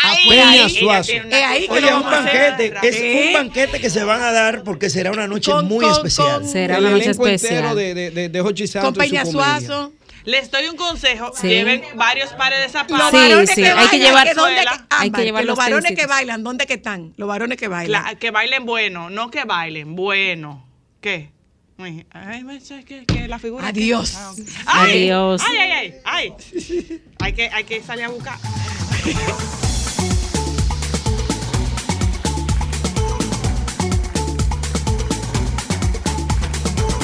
A 0.01 0.11
Ahí, 0.11 0.29
Peña 0.29 0.49
ahí, 0.51 0.69
Suazo. 0.69 1.11
ella 1.11 1.21
tiene 1.23 1.27
una- 1.27 1.37
Es 1.39 1.43
ahí 1.45 1.65
que 1.67 1.71
Oye, 1.73 1.93
un 1.93 2.03
hacer. 2.05 2.51
banquete, 2.55 2.87
es 2.87 2.95
¿Eh? 2.95 3.23
un 3.27 3.33
banquete 3.33 3.79
que 3.81 3.89
se 3.89 4.03
van 4.05 4.21
a 4.21 4.31
dar 4.31 4.63
porque 4.63 4.89
será 4.89 5.11
una 5.11 5.27
noche 5.27 5.51
Con- 5.51 5.65
muy 5.67 5.83
con- 5.83 5.91
especial. 5.91 6.39
con- 6.41 6.47
Será 6.49 6.77
el 6.77 6.81
una 6.83 6.91
noche 6.91 7.05
elenco 7.05 7.27
especial. 7.27 7.57
entero 7.63 7.75
de, 7.75 7.93
de, 7.95 8.11
de, 8.11 8.29
de 8.29 8.39
con 8.41 8.55
Santos 8.55 8.91
y 9.05 9.07
su 9.07 9.11
Peña 9.11 9.23
comedia. 9.23 9.59
Suazo. 9.59 9.93
Les 10.25 10.51
doy 10.51 10.67
un 10.67 10.75
consejo, 10.75 11.31
sí. 11.35 11.47
lleven 11.47 11.83
varios 11.95 12.33
pares 12.33 12.59
de 12.59 12.69
zapatos. 12.69 13.11
Sí, 13.11 13.55
sí. 13.55 13.61
Que 13.61 13.69
hay 13.69 13.87
que 13.87 13.99
llevar, 13.99 14.27
que 14.27 14.33
dónde 14.33 14.61
que, 14.61 14.67
hay 14.89 15.11
que 15.11 15.23
llevar 15.23 15.43
los, 15.43 15.57
los 15.57 15.57
varones 15.57 15.95
que 15.95 16.05
bailan, 16.05 16.43
¿dónde 16.43 16.67
que 16.67 16.75
están? 16.75 17.13
Los 17.17 17.27
varones 17.27 17.57
que 17.57 17.67
bailan. 17.67 18.03
La, 18.03 18.15
que 18.15 18.31
bailen 18.31 18.65
bueno, 18.65 19.09
no 19.09 19.31
que 19.31 19.45
bailen 19.45 19.95
bueno. 19.95 20.67
¿Qué? 21.01 21.31
Ay, 22.11 22.43
que, 22.85 23.05
que 23.05 23.27
la 23.29 23.39
figura. 23.39 23.67
Adiós. 23.69 24.13
Ah, 24.65 24.81
okay. 24.83 25.09
Adiós. 25.09 25.41
Ay, 25.47 25.57
ay, 25.57 25.71
ay, 25.71 25.93
ay. 26.03 27.01
Hay 27.19 27.33
que, 27.33 27.49
hay 27.49 27.63
que 27.63 27.81
salir 27.81 28.03
a 28.05 28.09
buscar. 28.09 28.37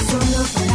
Solo 0.09 0.45
para 0.53 0.74